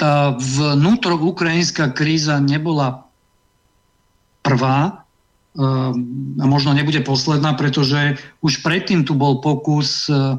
tá 0.00 0.32
vnútroukrajinská 0.40 1.92
kríza 1.92 2.40
nebola 2.40 3.04
prvá 4.40 4.99
a 5.58 6.44
možno 6.46 6.70
nebude 6.70 7.02
posledná, 7.02 7.58
pretože 7.58 8.14
už 8.38 8.62
predtým 8.62 9.02
tu 9.02 9.18
bol 9.18 9.42
pokus 9.42 10.06
e, 10.06 10.38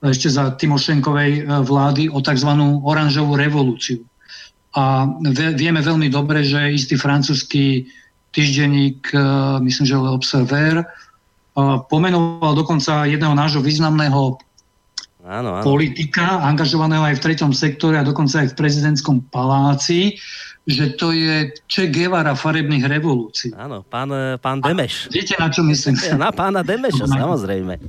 ešte 0.00 0.32
za 0.32 0.56
Timošenkovej 0.56 1.32
e, 1.36 1.42
vlády 1.60 2.08
o 2.08 2.24
tzv. 2.24 2.48
oranžovú 2.80 3.36
revolúciu. 3.36 4.00
A 4.72 5.04
vieme 5.52 5.84
veľmi 5.84 6.08
dobre, 6.08 6.48
že 6.48 6.72
istý 6.72 6.96
francúzsky 6.96 7.92
týždenník, 8.32 9.12
e, 9.12 9.20
myslím, 9.68 9.84
že 9.84 10.00
Observer, 10.00 10.80
pomenoval 11.92 12.56
dokonca 12.56 13.04
jedného 13.04 13.36
nášho 13.36 13.60
významného 13.60 14.40
áno, 15.20 15.60
áno. 15.60 15.64
politika, 15.64 16.40
angažovaného 16.40 17.04
aj 17.04 17.20
v 17.20 17.24
treťom 17.28 17.52
sektore 17.52 18.00
a 18.00 18.08
dokonca 18.08 18.40
aj 18.40 18.56
v 18.56 18.58
prezidentskom 18.58 19.28
paláci, 19.28 20.16
že 20.62 20.94
to 20.94 21.10
je 21.10 21.50
Che 21.66 21.90
Guevara 21.90 22.38
farebných 22.38 22.86
revolúcií. 22.86 23.50
Áno, 23.58 23.82
pán, 23.82 24.38
pán 24.38 24.62
Demeš. 24.62 25.10
A 25.10 25.18
viete, 25.18 25.34
na 25.34 25.50
čo 25.50 25.66
myslím? 25.66 25.98
Na 26.22 26.30
pána 26.30 26.62
Demeša, 26.62 27.10
samozrejme. 27.10 27.82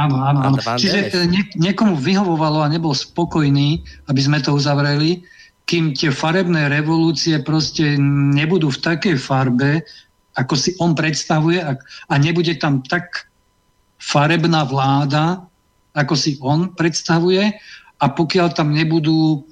Áno, 0.00 0.16
áno. 0.24 0.38
áno. 0.40 0.56
Čiže 0.56 1.28
nie, 1.28 1.44
niekomu 1.60 2.00
vyhovovalo 2.00 2.64
a 2.64 2.72
nebol 2.72 2.96
spokojný, 2.96 3.84
aby 4.08 4.20
sme 4.24 4.40
to 4.40 4.56
uzavreli, 4.56 5.20
kým 5.68 5.92
tie 5.92 6.08
farebné 6.08 6.72
revolúcie 6.72 7.40
proste 7.44 7.96
nebudú 8.00 8.72
v 8.72 8.82
takej 8.84 9.16
farbe, 9.20 9.84
ako 10.36 10.54
si 10.56 10.72
on 10.80 10.96
predstavuje 10.96 11.60
a, 11.60 11.76
a 12.08 12.14
nebude 12.16 12.56
tam 12.56 12.80
tak 12.84 13.28
farebná 14.00 14.64
vláda, 14.64 15.44
ako 15.94 16.14
si 16.16 16.36
on 16.40 16.72
predstavuje 16.72 17.52
a 18.00 18.04
pokiaľ 18.10 18.52
tam 18.52 18.74
nebudú 18.74 19.46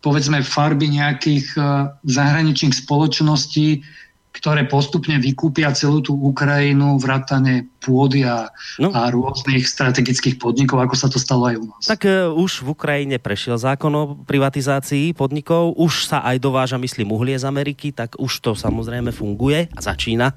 povedzme 0.00 0.40
farby 0.40 0.96
nejakých 0.96 1.46
e, 1.56 1.60
zahraničných 2.08 2.72
spoločností, 2.72 3.84
ktoré 4.30 4.62
postupne 4.70 5.18
vykúpia 5.18 5.74
celú 5.74 6.00
tú 6.00 6.14
Ukrajinu, 6.14 6.96
vrátane 7.02 7.66
pôdy 7.82 8.22
a, 8.22 8.46
no. 8.78 8.94
a 8.94 9.10
rôznych 9.10 9.66
strategických 9.66 10.38
podnikov, 10.38 10.78
ako 10.80 10.94
sa 10.94 11.10
to 11.10 11.18
stalo 11.18 11.50
aj 11.50 11.56
u 11.58 11.66
nás. 11.66 11.82
Tak 11.90 12.06
uh, 12.06 12.30
už 12.30 12.62
v 12.62 12.68
Ukrajine 12.70 13.18
prešiel 13.18 13.58
zákon 13.58 13.90
o 13.90 14.14
privatizácii 14.22 15.18
podnikov, 15.18 15.74
už 15.74 16.06
sa 16.06 16.22
aj 16.22 16.38
dováža, 16.38 16.78
myslím, 16.78 17.10
uhlie 17.10 17.36
z 17.36 17.44
Ameriky, 17.44 17.90
tak 17.90 18.14
už 18.22 18.38
to 18.38 18.54
samozrejme 18.54 19.10
funguje 19.10 19.66
a 19.66 19.80
začína 19.82 20.32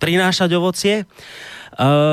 prinášať 0.00 0.48
ovocie. 0.56 1.04
Uh, 1.04 1.54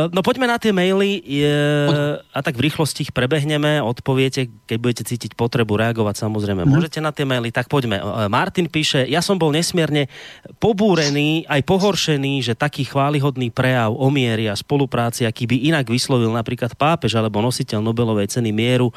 no 0.09 0.19
poďme 0.25 0.49
na 0.49 0.57
tie 0.57 0.73
maily 0.73 1.21
uh, 1.21 2.17
a 2.33 2.39
tak 2.41 2.57
v 2.57 2.65
rýchlosti 2.65 3.05
ich 3.05 3.13
prebehneme, 3.13 3.77
odpoviete, 3.81 4.49
keď 4.65 4.77
budete 4.81 5.03
cítiť 5.05 5.31
potrebu 5.37 5.77
reagovať, 5.77 6.17
samozrejme. 6.17 6.65
Mm. 6.65 6.71
Môžete 6.73 6.99
na 6.99 7.13
tie 7.13 7.29
maily, 7.29 7.53
tak 7.53 7.69
poďme. 7.69 8.01
Uh, 8.01 8.25
Martin 8.25 8.65
píše, 8.65 9.05
ja 9.05 9.21
som 9.21 9.37
bol 9.37 9.53
nesmierne 9.53 10.09
pobúrený, 10.57 11.45
aj 11.45 11.61
pohoršený, 11.61 12.41
že 12.41 12.53
taký 12.57 12.89
chválihodný 12.89 13.53
prejav 13.53 13.93
o 13.93 14.09
miery 14.09 14.49
a 14.49 14.57
spolupráci, 14.57 15.29
aký 15.29 15.45
by 15.45 15.69
inak 15.69 15.85
vyslovil 15.85 16.33
napríklad 16.33 16.73
pápež 16.73 17.13
alebo 17.13 17.37
nositeľ 17.45 17.85
Nobelovej 17.85 18.33
ceny 18.33 18.49
mieru, 18.49 18.89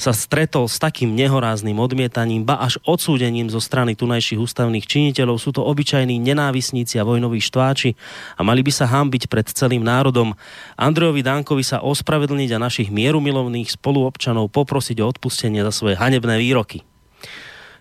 sa 0.00 0.16
stretol 0.16 0.64
s 0.64 0.80
takým 0.80 1.12
nehorázným 1.12 1.76
odmietaním, 1.76 2.42
ba 2.48 2.60
až 2.64 2.80
odsúdením 2.88 3.52
zo 3.52 3.60
strany 3.60 3.92
tunajších 3.92 4.40
ústavných 4.40 4.88
činiteľov. 4.88 5.36
Sú 5.36 5.52
to 5.52 5.60
obyčajní 5.60 6.16
nenávisníci 6.16 6.96
a 6.96 7.04
vojnoví 7.04 7.42
štváči 7.44 7.92
a 8.36 8.40
mali 8.40 8.64
by 8.64 8.72
sa 8.72 8.88
hambiť 8.88 9.28
pred 9.28 9.46
celým 9.52 9.84
národom 9.84 10.05
národom. 10.06 10.38
Andrejovi 10.78 11.26
Dankovi 11.26 11.66
sa 11.66 11.82
ospravedlniť 11.82 12.54
a 12.54 12.62
našich 12.62 12.94
mierumilovných 12.94 13.74
spoluobčanov 13.74 14.54
poprosiť 14.54 15.02
o 15.02 15.10
odpustenie 15.10 15.66
za 15.66 15.74
svoje 15.74 15.98
hanebné 15.98 16.38
výroky. 16.38 16.86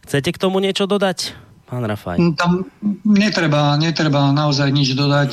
Chcete 0.09 0.33
k 0.33 0.41
tomu 0.41 0.57
niečo 0.57 0.89
dodať, 0.89 1.37
pán 1.69 1.85
Rafaj? 1.85 2.17
Mm, 2.17 2.33
tam 2.33 2.65
netreba, 3.05 3.77
netreba 3.77 4.33
naozaj 4.33 4.73
nič 4.73 4.97
dodať. 4.97 5.31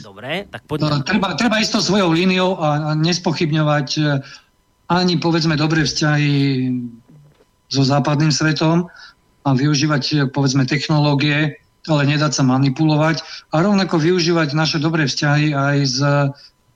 Dobre, 0.00 0.48
tak 0.48 0.64
poďme. 0.64 1.04
Treba, 1.04 1.36
treba 1.36 1.60
ísť 1.60 1.84
svojou 1.84 2.08
líniou 2.08 2.56
a 2.56 2.96
nespochybňovať 2.96 3.88
e, 4.00 4.02
ani 4.88 5.20
povedzme 5.20 5.54
dobré 5.60 5.86
vzťahy 5.86 6.32
so 7.68 7.82
západným 7.84 8.32
svetom 8.32 8.90
a 9.44 9.48
využívať 9.54 10.04
e, 10.04 10.14
povedzme 10.28 10.66
technológie 10.66 11.63
ale 11.88 12.08
nedať 12.08 12.32
sa 12.32 12.42
manipulovať 12.46 13.20
a 13.52 13.60
rovnako 13.60 14.00
využívať 14.00 14.56
naše 14.56 14.78
dobré 14.80 15.04
vzťahy 15.04 15.52
aj 15.52 15.76
s 15.84 15.98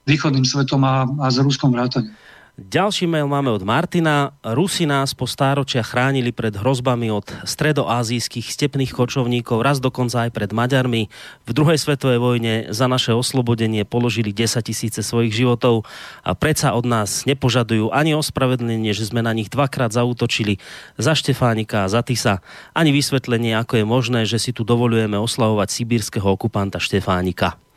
východným 0.05 0.45
svetom 0.45 0.81
a, 0.85 1.05
a 1.21 1.27
s 1.29 1.37
Ruskom 1.41 1.73
vrátaním. 1.73 2.13
Ďalší 2.59 3.07
mail 3.07 3.23
máme 3.31 3.55
od 3.55 3.63
Martina. 3.63 4.35
Rusi 4.43 4.83
nás 4.83 5.15
po 5.15 5.23
stáročia 5.23 5.79
chránili 5.79 6.35
pred 6.35 6.51
hrozbami 6.51 7.07
od 7.07 7.23
stredoázijských 7.47 8.51
stepných 8.51 8.91
kočovníkov, 8.91 9.63
raz 9.63 9.79
dokonca 9.79 10.27
aj 10.27 10.35
pred 10.35 10.51
Maďarmi. 10.51 11.07
V 11.47 11.51
druhej 11.55 11.79
svetovej 11.79 12.19
vojne 12.19 12.67
za 12.75 12.91
naše 12.91 13.15
oslobodenie 13.15 13.87
položili 13.87 14.35
10 14.35 14.59
tisíce 14.59 14.99
svojich 14.99 15.31
životov 15.31 15.87
a 16.19 16.35
predsa 16.35 16.75
od 16.75 16.83
nás 16.83 17.23
nepožadujú 17.23 17.95
ani 17.95 18.11
ospravedlnenie, 18.19 18.91
že 18.91 19.07
sme 19.07 19.23
na 19.23 19.31
nich 19.31 19.47
dvakrát 19.47 19.95
zautočili 19.95 20.59
za 20.99 21.15
Štefánika 21.15 21.87
a 21.87 21.91
za 21.91 22.03
Tisa, 22.03 22.43
ani 22.75 22.91
vysvetlenie, 22.91 23.55
ako 23.55 23.79
je 23.79 23.85
možné, 23.87 24.21
že 24.27 24.35
si 24.35 24.51
tu 24.51 24.67
dovolujeme 24.67 25.15
oslavovať 25.15 25.71
sibírskeho 25.71 26.27
okupanta 26.27 26.75
Štefánika. 26.75 27.68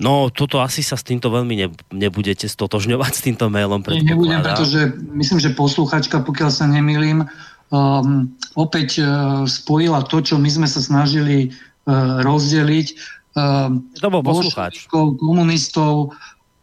No, 0.00 0.32
toto 0.32 0.62
asi 0.64 0.80
sa 0.80 0.96
s 0.96 1.04
týmto 1.04 1.28
veľmi 1.28 1.54
ne, 1.58 1.68
nebudete 1.92 2.48
stotožňovať 2.48 3.12
s 3.12 3.22
týmto 3.26 3.50
mailom. 3.52 3.84
Nebudem, 3.84 4.40
pretože 4.40 4.94
myslím, 5.12 5.42
že 5.42 5.52
posluchačka, 5.52 6.24
pokiaľ 6.24 6.50
sa 6.54 6.64
nemýlim, 6.70 7.26
um, 7.72 8.30
opäť 8.54 9.02
uh, 9.02 9.44
spojila 9.44 10.06
to, 10.06 10.24
čo 10.24 10.40
my 10.40 10.48
sme 10.48 10.68
sa 10.68 10.80
snažili 10.80 11.52
uh, 11.52 12.22
rozdeliť. 12.24 12.86
Um, 13.32 13.88
to 13.96 14.08
bol 14.12 14.22
poslucháč. 14.24 14.88
Komunistov, 14.92 16.12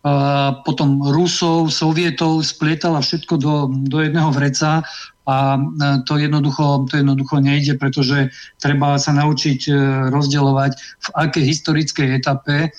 uh, 0.06 0.62
potom 0.64 1.02
Rusov, 1.02 1.74
Sovietov, 1.74 2.46
splietala 2.46 3.02
všetko 3.02 3.34
do, 3.42 3.54
do 3.90 3.98
jedného 4.06 4.30
vreca 4.30 4.86
a 5.26 5.36
uh, 5.58 6.02
to 6.06 6.18
jednoducho, 6.18 6.90
to 6.90 7.02
jednoducho 7.02 7.42
nejde, 7.42 7.78
pretože 7.78 8.30
treba 8.62 8.98
sa 9.02 9.14
naučiť 9.14 9.60
uh, 9.70 9.76
rozdeľovať 10.14 10.72
v 10.78 11.08
akej 11.14 11.44
historickej 11.46 12.08
etape 12.22 12.70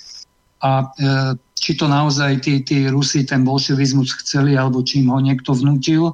a 0.61 0.71
e, 0.85 1.35
či 1.57 1.77
to 1.77 1.85
naozaj 1.85 2.41
tí, 2.41 2.65
tí 2.65 2.89
Rusi 2.89 3.25
ten 3.25 3.45
bolševizmus 3.45 4.17
chceli, 4.25 4.57
alebo 4.57 4.81
čím 4.81 5.13
ho 5.13 5.21
niekto 5.21 5.53
vnútil 5.53 6.13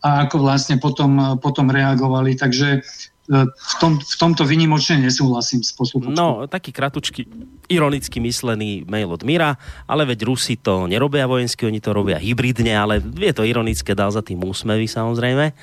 a 0.00 0.26
ako 0.26 0.42
vlastne 0.42 0.80
potom, 0.80 1.38
potom 1.38 1.68
reagovali. 1.68 2.34
Takže 2.34 2.82
v, 3.30 3.74
tom, 3.78 4.02
v 4.02 4.14
tomto 4.18 4.42
vynimočne 4.42 4.98
nesúhlasím 4.98 5.62
s 5.62 5.70
posluchačom. 5.70 6.18
No, 6.18 6.50
taký 6.50 6.74
kratučky, 6.74 7.30
ironicky 7.70 8.18
myslený 8.18 8.82
mail 8.90 9.06
od 9.06 9.22
Mira, 9.22 9.54
ale 9.86 10.02
veď 10.02 10.26
Rusi 10.26 10.58
to 10.58 10.90
nerobia 10.90 11.30
vojensky, 11.30 11.62
oni 11.62 11.78
to 11.78 11.94
robia 11.94 12.18
hybridne, 12.18 12.74
ale 12.74 12.98
je 12.98 13.30
to 13.30 13.46
ironické, 13.46 13.94
dal 13.94 14.10
za 14.10 14.18
tým 14.26 14.42
úsmevy 14.42 14.90
samozrejme. 14.90 15.54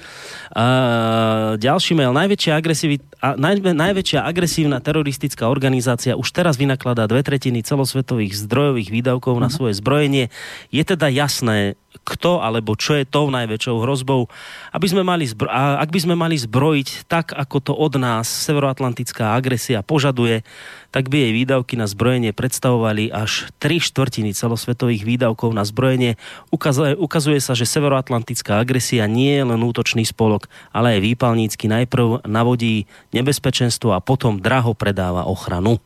Uh, 0.55 1.59
ďalší 1.59 1.91
mail, 1.99 2.15
najväčšia, 2.15 2.55
agresivi- 2.55 3.03
a 3.19 3.35
naj, 3.35 3.59
najväčšia 3.59 4.23
agresívna 4.23 4.79
teroristická 4.79 5.51
organizácia 5.51 6.15
už 6.15 6.31
teraz 6.31 6.55
vynakladá 6.55 7.03
dve 7.03 7.19
tretiny 7.25 7.67
celosvetových 7.67 8.47
zdrojových 8.47 8.95
výdavkov 8.95 9.35
na 9.43 9.51
mhm. 9.51 9.55
svoje 9.59 9.73
zbrojenie. 9.75 10.25
Je 10.71 10.83
teda 10.87 11.11
jasné, 11.11 11.75
kto 12.01 12.39
alebo 12.41 12.77
čo 12.77 12.97
je 12.97 13.05
tou 13.05 13.29
najväčšou 13.29 13.83
hrozbou. 13.83 14.29
Aby 14.71 14.87
sme 14.89 15.03
mali 15.05 15.25
zbro- 15.25 15.49
a 15.49 15.81
ak 15.81 15.89
by 15.89 15.99
sme 16.03 16.15
mali 16.17 16.37
zbrojiť 16.37 17.09
tak, 17.09 17.33
ako 17.33 17.57
to 17.61 17.73
od 17.73 17.97
nás 17.97 18.25
severoatlantická 18.25 19.33
agresia 19.33 19.81
požaduje, 19.81 20.45
tak 20.91 21.11
by 21.11 21.29
jej 21.29 21.31
výdavky 21.35 21.75
na 21.75 21.85
zbrojenie 21.85 22.31
predstavovali 22.31 23.11
až 23.11 23.51
3 23.59 23.83
štvrtiny 23.83 24.31
celosvetových 24.31 25.03
výdavkov 25.03 25.51
na 25.51 25.67
zbrojenie. 25.67 26.15
Ukazuje, 26.49 26.95
ukazuje 26.95 27.39
sa, 27.43 27.53
že 27.53 27.67
severoatlantická 27.67 28.63
agresia 28.63 29.05
nie 29.05 29.35
je 29.37 29.43
len 29.45 29.61
útočný 29.61 30.07
spolok, 30.07 30.47
ale 30.71 30.97
aj 30.97 31.05
výpalnícky 31.05 31.67
najprv 31.67 32.25
navodí 32.25 32.87
nebezpečenstvo 33.11 33.93
a 33.93 33.99
potom 33.99 34.39
draho 34.39 34.71
predáva 34.73 35.27
ochranu. 35.27 35.77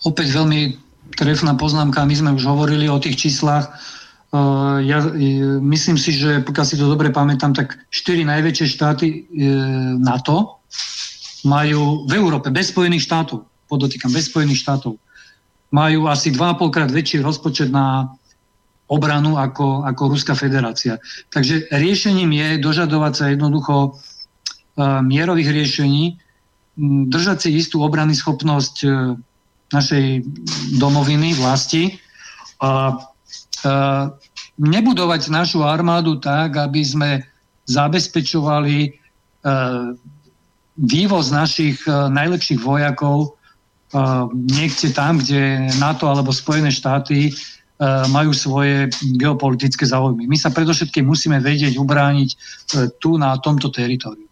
Opäť 0.00 0.32
veľmi 0.32 0.90
trefná 1.14 1.52
poznámka, 1.58 2.06
my 2.06 2.14
sme 2.14 2.30
už 2.32 2.44
hovorili 2.46 2.86
o 2.88 3.02
tých 3.02 3.28
číslach, 3.28 3.70
ja 4.86 4.98
uh, 5.02 5.10
myslím 5.58 5.98
si, 5.98 6.14
že 6.14 6.38
pokiaľ 6.46 6.66
si 6.66 6.78
to 6.78 6.86
dobre 6.86 7.10
pamätám, 7.10 7.50
tak 7.50 7.82
štyri 7.90 8.22
najväčšie 8.22 8.66
štáty 8.70 9.06
uh, 9.10 9.98
NATO 9.98 10.62
majú 11.42 12.06
v 12.06 12.12
Európe, 12.14 12.54
bez 12.54 12.70
Spojených 12.70 13.10
štátov, 13.10 13.42
podotýkam, 13.66 14.14
bez 14.14 14.30
Spojených 14.30 14.62
štátov, 14.62 14.94
majú 15.74 16.06
asi 16.06 16.30
2,5 16.30 16.74
krát 16.74 16.90
väčší 16.90 17.22
rozpočet 17.22 17.74
na 17.74 18.14
obranu 18.90 19.38
ako, 19.38 19.86
ako 19.86 20.02
Ruská 20.14 20.34
federácia. 20.34 20.98
Takže 21.30 21.70
riešením 21.70 22.34
je 22.34 22.48
dožadovať 22.58 23.12
sa 23.14 23.24
jednoducho 23.30 23.94
mierových 25.06 25.54
riešení, 25.54 26.18
držať 27.06 27.38
si 27.46 27.48
istú 27.54 27.86
obrany 27.86 28.18
schopnosť 28.18 28.82
našej 29.70 30.26
domoviny, 30.82 31.38
vlasti 31.38 32.02
a 32.58 32.98
nebudovať 34.60 35.32
našu 35.32 35.64
armádu 35.64 36.16
tak, 36.20 36.56
aby 36.56 36.82
sme 36.84 37.10
zabezpečovali 37.68 38.76
eh, 38.86 38.92
vývoz 40.80 41.26
našich 41.34 41.82
eh, 41.84 42.08
najlepších 42.08 42.60
vojakov 42.62 43.36
niekde 44.54 44.94
tam, 44.94 45.18
kde 45.18 45.66
NATO 45.82 46.06
alebo 46.06 46.30
Spojené 46.30 46.70
štáty 46.70 47.34
majú 48.06 48.30
svoje 48.30 48.86
geopolitické 49.18 49.82
záujmy. 49.82 50.30
My 50.30 50.38
sa 50.38 50.54
predovšetkým 50.54 51.02
musíme 51.02 51.42
vedieť 51.42 51.74
ubrániť 51.74 52.30
tu 53.02 53.18
na 53.18 53.34
tomto 53.42 53.66
teritoriu. 53.66 54.29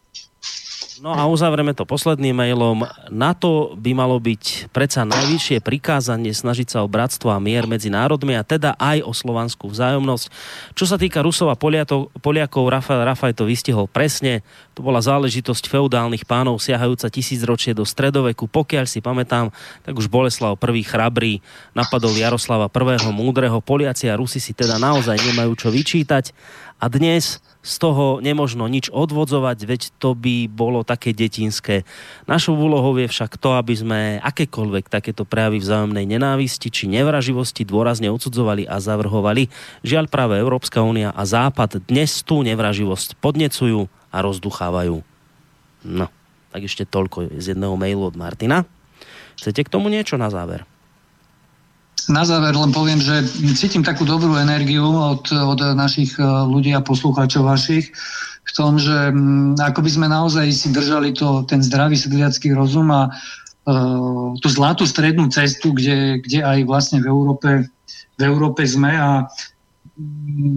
No 0.98 1.14
a 1.14 1.30
uzavrieme 1.30 1.78
to 1.78 1.86
posledným 1.86 2.34
mailom. 2.34 2.82
Na 3.06 3.30
to 3.30 3.78
by 3.78 3.94
malo 3.94 4.18
byť 4.18 4.74
predsa 4.74 5.06
najvyššie 5.06 5.62
prikázanie 5.62 6.34
snažiť 6.34 6.74
sa 6.74 6.78
o 6.82 6.90
bratstvo 6.90 7.30
a 7.30 7.38
mier 7.38 7.70
medzi 7.70 7.86
národmi 7.86 8.34
a 8.34 8.42
teda 8.42 8.74
aj 8.74 9.06
o 9.06 9.14
slovanskú 9.14 9.70
vzájomnosť. 9.70 10.26
Čo 10.74 10.84
sa 10.90 10.98
týka 10.98 11.22
Rusov 11.22 11.54
a 11.54 11.56
Poliatov, 11.60 12.10
Poliakov, 12.18 12.66
Rafael 12.66 13.06
Rafaj 13.06 13.38
to 13.38 13.46
vystihol 13.46 13.86
presne. 13.86 14.42
To 14.74 14.82
bola 14.82 14.98
záležitosť 14.98 15.70
feudálnych 15.70 16.26
pánov 16.26 16.58
siahajúca 16.58 17.06
tisícročie 17.06 17.78
do 17.78 17.86
stredoveku. 17.86 18.50
Pokiaľ 18.50 18.84
si 18.90 18.98
pamätám, 18.98 19.54
tak 19.86 19.94
už 19.94 20.10
Boleslav 20.10 20.58
I. 20.58 20.82
chrabrý 20.82 21.38
napadol 21.78 22.18
Jaroslava 22.18 22.66
I. 22.66 23.06
múdreho. 23.14 23.62
Poliaci 23.62 24.10
a 24.10 24.18
Rusi 24.18 24.42
si 24.42 24.50
teda 24.50 24.82
naozaj 24.82 25.14
nemajú 25.14 25.54
čo 25.54 25.70
vyčítať. 25.70 26.34
A 26.78 26.90
dnes 26.90 27.38
z 27.58 27.74
toho 27.82 28.22
nemožno 28.22 28.70
nič 28.70 28.88
odvodzovať, 28.88 29.58
veď 29.66 29.82
to 29.98 30.14
by 30.14 30.46
bolo 30.46 30.86
také 30.86 31.10
detinské. 31.10 31.82
Našou 32.30 32.54
úlohou 32.54 32.94
je 32.96 33.10
však 33.10 33.34
to, 33.36 33.58
aby 33.58 33.74
sme 33.74 34.00
akékoľvek 34.22 34.86
takéto 34.86 35.26
prejavy 35.26 35.58
vzájomnej 35.58 36.06
nenávisti 36.06 36.70
či 36.70 36.86
nevraživosti 36.86 37.66
dôrazne 37.66 38.08
odsudzovali 38.14 38.64
a 38.64 38.78
zavrhovali. 38.78 39.50
Žiaľ 39.82 40.06
práve 40.06 40.38
Európska 40.38 40.86
únia 40.86 41.10
a 41.10 41.26
Západ 41.26 41.82
dnes 41.90 42.22
tú 42.22 42.46
nevraživosť 42.46 43.18
podnecujú 43.18 43.90
a 44.14 44.16
rozduchávajú. 44.22 45.02
No, 45.84 46.06
tak 46.54 46.62
ešte 46.62 46.86
toľko 46.86 47.36
z 47.36 47.54
jedného 47.54 47.74
mailu 47.74 48.06
od 48.06 48.14
Martina. 48.14 48.64
Chcete 49.38 49.66
k 49.66 49.72
tomu 49.72 49.90
niečo 49.90 50.14
na 50.14 50.30
záver? 50.30 50.66
Na 52.08 52.24
záver 52.24 52.56
len 52.56 52.72
poviem, 52.72 52.98
že 52.98 53.24
cítim 53.54 53.84
takú 53.84 54.08
dobrú 54.08 54.36
energiu 54.40 54.84
od, 54.88 55.28
od 55.28 55.60
našich 55.76 56.16
e, 56.16 56.24
ľudí 56.24 56.72
a 56.72 56.84
poslucháčov 56.84 57.44
vašich 57.44 57.92
v 58.48 58.52
tom, 58.56 58.80
že 58.80 59.12
ako 59.60 59.80
by 59.84 59.90
sme 59.92 60.06
naozaj 60.08 60.48
si 60.56 60.72
držali 60.72 61.12
to, 61.12 61.44
ten 61.44 61.60
zdravý 61.60 62.00
sedliacký 62.00 62.56
rozum 62.56 62.88
a 62.88 63.12
uh, 63.12 64.32
tú 64.40 64.48
zlatú 64.48 64.88
strednú 64.88 65.28
cestu, 65.28 65.76
kde, 65.76 66.24
kde 66.24 66.40
aj 66.40 66.64
vlastne 66.64 67.04
v 67.04 67.12
Európe, 67.12 67.68
v 68.16 68.22
Európe 68.24 68.64
sme 68.64 68.96
a 68.96 69.28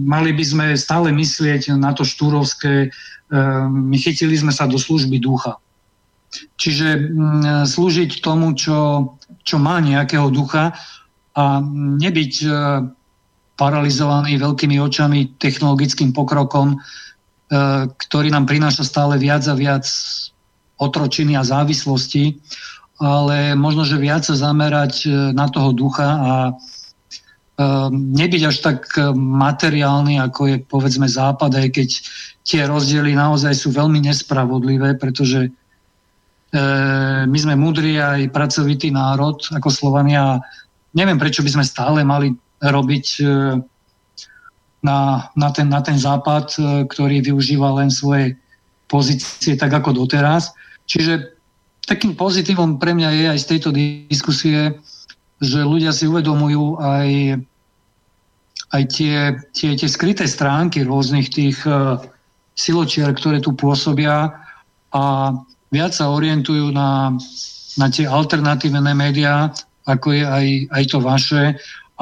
mali 0.08 0.32
by 0.32 0.40
sme 0.40 0.66
stále 0.72 1.12
myslieť 1.12 1.76
na 1.76 1.92
to 1.92 2.00
štúrovské, 2.00 2.88
my 3.68 3.96
chytili 3.96 4.36
sme 4.36 4.52
sa 4.52 4.68
do 4.68 4.76
služby 4.76 5.18
ducha. 5.18 5.56
Čiže 6.56 6.88
um, 6.96 7.64
slúžiť 7.64 8.24
tomu, 8.24 8.56
čo, 8.56 9.12
čo 9.44 9.56
má 9.60 9.80
nejakého 9.80 10.32
ducha 10.32 10.72
a 11.32 11.64
nebyť 11.96 12.34
e, 12.44 12.48
paralizovaný 13.56 14.36
veľkými 14.36 14.76
očami 14.76 15.40
technologickým 15.40 16.12
pokrokom, 16.12 16.76
e, 16.76 16.78
ktorý 17.88 18.28
nám 18.28 18.44
prináša 18.44 18.84
stále 18.84 19.16
viac 19.16 19.44
a 19.48 19.56
viac 19.56 19.88
otročiny 20.76 21.38
a 21.38 21.46
závislosti, 21.46 22.36
ale 23.00 23.56
možno, 23.56 23.88
že 23.88 23.96
viac 23.96 24.28
sa 24.28 24.36
zamerať 24.36 25.08
e, 25.08 25.10
na 25.32 25.48
toho 25.48 25.72
ducha 25.72 26.08
a 26.08 26.32
nebyť 27.92 28.42
až 28.48 28.56
tak 28.64 28.78
materiálny, 29.14 30.18
ako 30.18 30.40
je 30.50 30.56
povedzme 30.66 31.06
západ, 31.06 31.52
aj 31.62 31.68
keď 31.70 31.88
tie 32.42 32.64
rozdiely 32.64 33.14
naozaj 33.14 33.54
sú 33.54 33.70
veľmi 33.70 34.02
nespravodlivé, 34.02 34.98
pretože 34.98 35.52
my 37.28 37.38
sme 37.38 37.54
múdri 37.54 38.00
aj 38.02 38.34
pracovitý 38.34 38.90
národ 38.90 39.38
ako 39.52 39.68
Slovania 39.68 40.42
neviem, 40.92 41.18
prečo 41.18 41.44
by 41.44 41.50
sme 41.50 41.64
stále 41.64 42.00
mali 42.04 42.32
robiť 42.62 43.06
e, 43.20 43.24
na, 44.84 44.98
na, 45.34 45.48
ten, 45.50 45.66
na 45.68 45.80
ten 45.82 45.98
západ, 45.98 46.46
e, 46.56 46.60
ktorý 46.86 47.24
využíva 47.24 47.72
len 47.80 47.90
svoje 47.90 48.38
pozície 48.86 49.56
tak 49.56 49.72
ako 49.72 50.04
doteraz. 50.04 50.52
Čiže 50.84 51.32
takým 51.88 52.14
pozitívom 52.14 52.76
pre 52.76 52.92
mňa 52.92 53.10
je 53.10 53.24
aj 53.32 53.38
z 53.40 53.48
tejto 53.48 53.70
diskusie, 54.06 54.76
že 55.42 55.58
ľudia 55.66 55.90
si 55.90 56.06
uvedomujú 56.06 56.78
aj, 56.78 57.08
aj 58.76 58.82
tie, 58.92 59.16
tie, 59.50 59.70
tie 59.74 59.88
skryté 59.90 60.28
stránky 60.28 60.86
rôznych 60.86 61.32
tých 61.34 61.58
uh, 61.66 61.98
siločiar, 62.54 63.10
ktoré 63.16 63.42
tu 63.42 63.56
pôsobia 63.56 64.30
a 64.94 65.02
viac 65.74 65.92
sa 65.96 66.12
orientujú 66.12 66.70
na, 66.70 67.16
na 67.80 67.86
tie 67.90 68.06
alternatívne 68.06 68.92
médiá, 68.94 69.50
ako 69.86 70.08
je 70.14 70.24
aj, 70.24 70.46
aj 70.70 70.84
to 70.90 70.98
vaše 71.02 71.42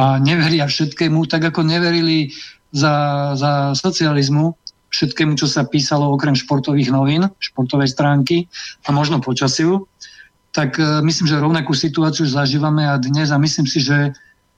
a 0.01 0.16
neveria 0.16 0.65
všetkému, 0.65 1.28
tak 1.28 1.44
ako 1.52 1.66
neverili 1.66 2.32
za, 2.73 3.35
za 3.36 3.74
socializmu 3.74 4.55
všetkému, 4.90 5.39
čo 5.39 5.47
sa 5.47 5.66
písalo 5.66 6.11
okrem 6.11 6.35
športových 6.35 6.90
novín, 6.90 7.31
športovej 7.39 7.94
stránky 7.94 8.51
a 8.86 8.90
možno 8.90 9.23
počasiu, 9.23 9.86
tak 10.51 10.77
uh, 10.82 10.98
myslím, 11.07 11.31
že 11.31 11.39
rovnakú 11.39 11.73
situáciu 11.78 12.27
zažívame 12.27 12.82
a 12.86 12.98
dnes 12.98 13.31
a 13.31 13.39
myslím 13.39 13.70
si, 13.70 13.78
že, 13.78 14.11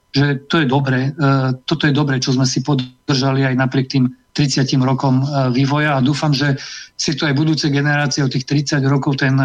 že 0.09 0.41
to 0.49 0.65
je 0.65 0.65
dobre. 0.65 1.13
Uh, 1.13 1.53
toto 1.69 1.85
je 1.85 1.93
dobre, 1.93 2.17
čo 2.17 2.33
sme 2.33 2.49
si 2.49 2.65
podržali 2.65 3.45
aj 3.45 3.55
napriek 3.61 3.93
tým 3.93 4.09
30 4.33 4.65
rokom 4.81 5.21
vývoja 5.53 5.93
a 5.93 6.01
dúfam, 6.01 6.33
že 6.33 6.57
si 6.97 7.13
to 7.13 7.29
aj 7.29 7.37
budúce 7.37 7.69
generácie 7.69 8.25
o 8.25 8.31
tých 8.33 8.49
30 8.49 8.81
rokov 8.89 9.21
ten 9.21 9.37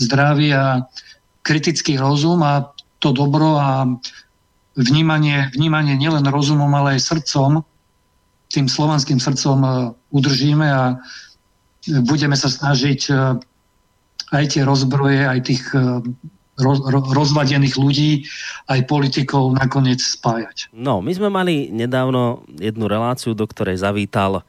zdravý 0.00 0.56
a 0.56 0.80
kritický 1.44 2.00
rozum 2.00 2.40
a 2.40 2.72
to 3.00 3.16
dobro 3.16 3.56
a 3.56 3.88
vnímanie, 4.76 5.50
vnímanie 5.56 5.96
nielen 5.96 6.24
rozumom, 6.28 6.70
ale 6.76 6.96
aj 6.96 7.10
srdcom, 7.10 7.64
tým 8.50 8.66
slovanským 8.66 9.18
srdcom 9.18 9.58
udržíme 10.10 10.66
a 10.68 10.98
budeme 12.04 12.36
sa 12.36 12.50
snažiť 12.50 13.00
e, 13.08 13.12
aj 14.36 14.44
tie 14.52 14.62
rozbroje, 14.66 15.22
aj 15.24 15.40
tých 15.46 15.62
e, 15.72 16.02
roz, 16.60 16.78
rozvadených 16.90 17.74
ľudí, 17.78 18.26
aj 18.68 18.84
politikov 18.90 19.56
nakoniec 19.56 20.02
spájať. 20.02 20.74
No, 20.76 21.00
my 21.00 21.12
sme 21.14 21.32
mali 21.32 21.72
nedávno 21.72 22.44
jednu 22.58 22.90
reláciu, 22.90 23.32
do 23.32 23.46
ktorej 23.48 23.80
zavítal 23.80 24.44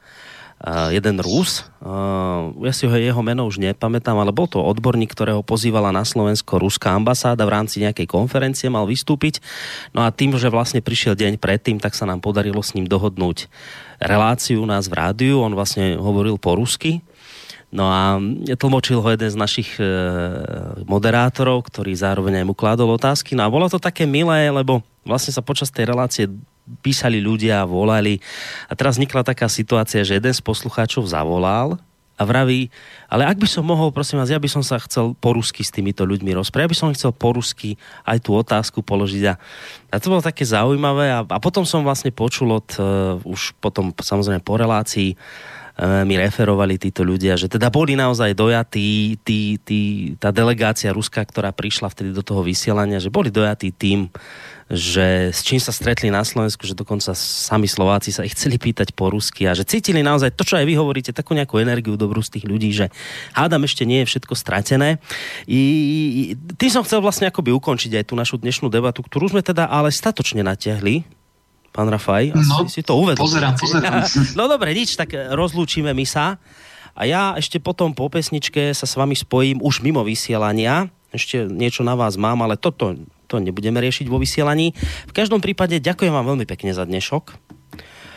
jeden 0.94 1.18
Rus. 1.18 1.66
Uh, 1.82 2.54
ja 2.62 2.70
si 2.70 2.86
ho 2.86 2.94
jeho 2.94 3.18
meno 3.26 3.50
už 3.50 3.58
nepamätám, 3.58 4.14
ale 4.14 4.30
bol 4.30 4.46
to 4.46 4.62
odborník, 4.62 5.10
ktorého 5.10 5.42
pozývala 5.42 5.90
na 5.90 6.06
Slovensko 6.06 6.62
ruská 6.62 6.94
ambasáda 6.94 7.42
v 7.42 7.54
rámci 7.58 7.82
nejakej 7.82 8.06
konferencie, 8.06 8.70
mal 8.70 8.86
vystúpiť. 8.86 9.42
No 9.90 10.06
a 10.06 10.14
tým, 10.14 10.38
že 10.38 10.52
vlastne 10.52 10.78
prišiel 10.78 11.18
deň 11.18 11.42
predtým, 11.42 11.82
tak 11.82 11.98
sa 11.98 12.06
nám 12.06 12.22
podarilo 12.22 12.62
s 12.62 12.78
ním 12.78 12.86
dohodnúť 12.86 13.50
reláciu 13.98 14.62
u 14.62 14.66
nás 14.70 14.86
v 14.86 14.94
rádiu. 14.94 15.42
On 15.42 15.50
vlastne 15.50 15.98
hovoril 15.98 16.38
po 16.38 16.54
rusky 16.54 17.02
No 17.72 17.88
a 17.88 18.20
tlmočil 18.52 19.00
ho 19.00 19.08
jeden 19.08 19.32
z 19.32 19.40
našich 19.40 19.80
e, 19.80 19.84
moderátorov, 20.84 21.64
ktorý 21.72 21.96
zároveň 21.96 22.44
aj 22.44 22.46
mu 22.46 22.52
kládol 22.52 23.00
otázky. 23.00 23.32
No 23.32 23.48
a 23.48 23.52
bolo 23.52 23.64
to 23.72 23.80
také 23.80 24.04
milé, 24.04 24.52
lebo 24.52 24.84
vlastne 25.08 25.32
sa 25.32 25.40
počas 25.40 25.72
tej 25.72 25.88
relácie 25.88 26.28
písali 26.80 27.18
ľudia, 27.18 27.66
volali. 27.66 28.22
A 28.70 28.72
teraz 28.78 28.96
vznikla 28.96 29.26
taká 29.26 29.50
situácia, 29.50 30.06
že 30.06 30.18
jeden 30.18 30.34
z 30.34 30.42
poslucháčov 30.42 31.04
zavolal 31.10 31.78
a 32.20 32.22
vraví, 32.28 32.70
ale 33.08 33.24
ak 33.24 33.40
by 33.40 33.48
som 33.48 33.64
mohol, 33.64 33.90
prosím 33.90 34.20
vás, 34.20 34.30
ja 34.30 34.38
by 34.38 34.46
som 34.46 34.60
sa 34.60 34.78
chcel 34.78 35.16
po 35.16 35.32
rusky 35.32 35.64
s 35.64 35.72
týmito 35.72 36.04
ľuďmi 36.04 36.36
rozprávať, 36.36 36.64
ja 36.68 36.72
by 36.72 36.78
som 36.78 36.94
chcel 36.94 37.10
po 37.10 37.32
rusky 37.34 37.80
aj 38.04 38.22
tú 38.22 38.36
otázku 38.36 38.84
položiť. 38.84 39.32
A, 39.32 39.34
a 39.90 39.96
to 39.98 40.12
bolo 40.12 40.22
také 40.22 40.44
zaujímavé 40.44 41.10
a, 41.10 41.24
a 41.24 41.38
potom 41.40 41.64
som 41.64 41.82
vlastne 41.82 42.12
počul 42.12 42.52
od, 42.52 42.68
uh, 42.78 43.18
už 43.24 43.56
potom 43.58 43.90
samozrejme 43.96 44.44
po 44.44 44.54
relácii, 44.60 45.16
mi 45.80 46.14
referovali 46.20 46.76
títo 46.76 47.00
ľudia, 47.00 47.40
že 47.40 47.48
teda 47.48 47.72
boli 47.72 47.96
naozaj 47.96 48.36
dojatí, 48.36 49.16
tí, 49.24 49.56
tí, 49.56 50.12
tá 50.20 50.28
delegácia 50.28 50.92
Ruska, 50.92 51.24
ktorá 51.24 51.48
prišla 51.48 51.88
vtedy 51.88 52.12
do 52.12 52.20
toho 52.20 52.44
vysielania, 52.44 53.00
že 53.00 53.08
boli 53.08 53.32
dojatí 53.32 53.72
tým, 53.72 54.12
že 54.72 55.32
s 55.32 55.44
čím 55.44 55.60
sa 55.60 55.72
stretli 55.72 56.12
na 56.12 56.24
Slovensku, 56.24 56.64
že 56.64 56.76
dokonca 56.76 57.12
sami 57.16 57.68
Slováci 57.68 58.12
sa 58.12 58.24
ich 58.24 58.32
chceli 58.36 58.56
pýtať 58.56 58.96
po 58.96 59.12
rusky 59.12 59.44
a 59.44 59.52
že 59.52 59.68
cítili 59.68 60.00
naozaj 60.00 60.32
to, 60.32 60.48
čo 60.48 60.56
aj 60.60 60.64
vy 60.64 60.76
hovoríte, 60.76 61.12
takú 61.12 61.36
nejakú 61.36 61.60
energiu 61.60 61.96
dobrú 61.96 62.24
z 62.24 62.40
tých 62.40 62.48
ľudí, 62.48 62.72
že 62.72 62.88
hádam 63.36 63.68
ešte 63.68 63.84
nie 63.84 64.04
je 64.04 64.16
všetko 64.16 64.32
stratené. 64.32 64.96
I, 65.44 66.36
tým 66.56 66.70
som 66.72 66.84
chcel 66.84 67.04
vlastne 67.04 67.28
akoby 67.28 67.52
ukončiť 67.52 68.00
aj 68.00 68.04
tú 68.08 68.14
našu 68.16 68.40
dnešnú 68.40 68.72
debatu, 68.72 69.04
ktorú 69.04 69.32
sme 69.36 69.44
teda 69.44 69.68
ale 69.68 69.92
statočne 69.92 70.40
natiahli, 70.40 71.21
pán 71.72 71.88
Rafaj. 71.88 72.36
Asi 72.36 72.46
no, 72.46 72.68
si 72.68 72.84
to 72.84 72.94
uvedol. 73.00 73.24
Pozerám, 73.24 73.56
pozerám. 73.56 74.04
No 74.38 74.46
dobre, 74.46 74.76
nič, 74.76 74.94
tak 74.94 75.16
rozlúčime 75.16 75.96
my 75.96 76.04
sa. 76.04 76.36
A 76.92 77.08
ja 77.08 77.32
ešte 77.40 77.56
potom 77.56 77.96
po 77.96 78.12
pesničke 78.12 78.76
sa 78.76 78.84
s 78.84 78.94
vami 79.00 79.16
spojím 79.16 79.64
už 79.64 79.80
mimo 79.80 80.04
vysielania. 80.04 80.92
Ešte 81.08 81.48
niečo 81.48 81.80
na 81.80 81.96
vás 81.96 82.20
mám, 82.20 82.44
ale 82.44 82.60
toto 82.60 82.92
to 83.32 83.40
nebudeme 83.40 83.80
riešiť 83.80 84.12
vo 84.12 84.20
vysielaní. 84.20 84.76
V 85.08 85.12
každom 85.16 85.40
prípade 85.40 85.80
ďakujem 85.80 86.12
vám 86.12 86.36
veľmi 86.36 86.44
pekne 86.44 86.76
za 86.76 86.84
dnešok. 86.84 87.32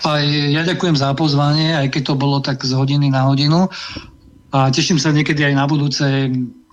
Aj 0.04 0.24
ja 0.28 0.62
ďakujem 0.68 1.00
za 1.00 1.16
pozvanie, 1.16 1.72
aj 1.72 1.88
keď 1.96 2.12
to 2.12 2.16
bolo 2.20 2.44
tak 2.44 2.60
z 2.68 2.76
hodiny 2.76 3.08
na 3.08 3.24
hodinu. 3.32 3.72
A 4.52 4.72
teším 4.72 5.00
sa 5.00 5.16
niekedy 5.16 5.44
aj 5.48 5.56
na 5.56 5.66
budúce 5.68 6.04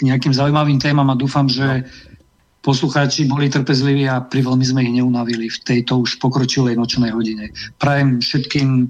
nejakým 0.03 0.35
zaujímavým 0.35 0.83
témam 0.83 1.07
a 1.07 1.19
dúfam, 1.19 1.47
že 1.47 1.63
no 1.63 2.12
poslucháči 2.63 3.27
boli 3.27 3.51
trpezliví 3.51 4.07
a 4.07 4.23
pri 4.23 4.47
veľmi 4.47 4.63
sme 4.63 4.87
ich 4.87 4.95
neunavili 4.95 5.51
v 5.51 5.59
tejto 5.67 6.07
už 6.07 6.23
pokročilej 6.23 6.79
nočnej 6.79 7.11
hodine. 7.11 7.51
Prajem 7.83 8.23
všetkým 8.23 8.89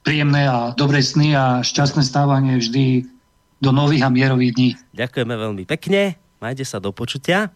príjemné 0.00 0.48
a 0.48 0.72
dobré 0.72 1.04
sny 1.04 1.36
a 1.36 1.60
šťastné 1.60 2.02
stávanie 2.02 2.56
vždy 2.56 3.04
do 3.60 3.70
nových 3.70 4.08
a 4.08 4.10
mierových 4.10 4.52
dní. 4.56 4.70
Ďakujeme 4.96 5.34
veľmi 5.36 5.64
pekne, 5.68 6.16
majte 6.40 6.64
sa 6.64 6.80
do 6.80 6.88
počutia. 6.96 7.52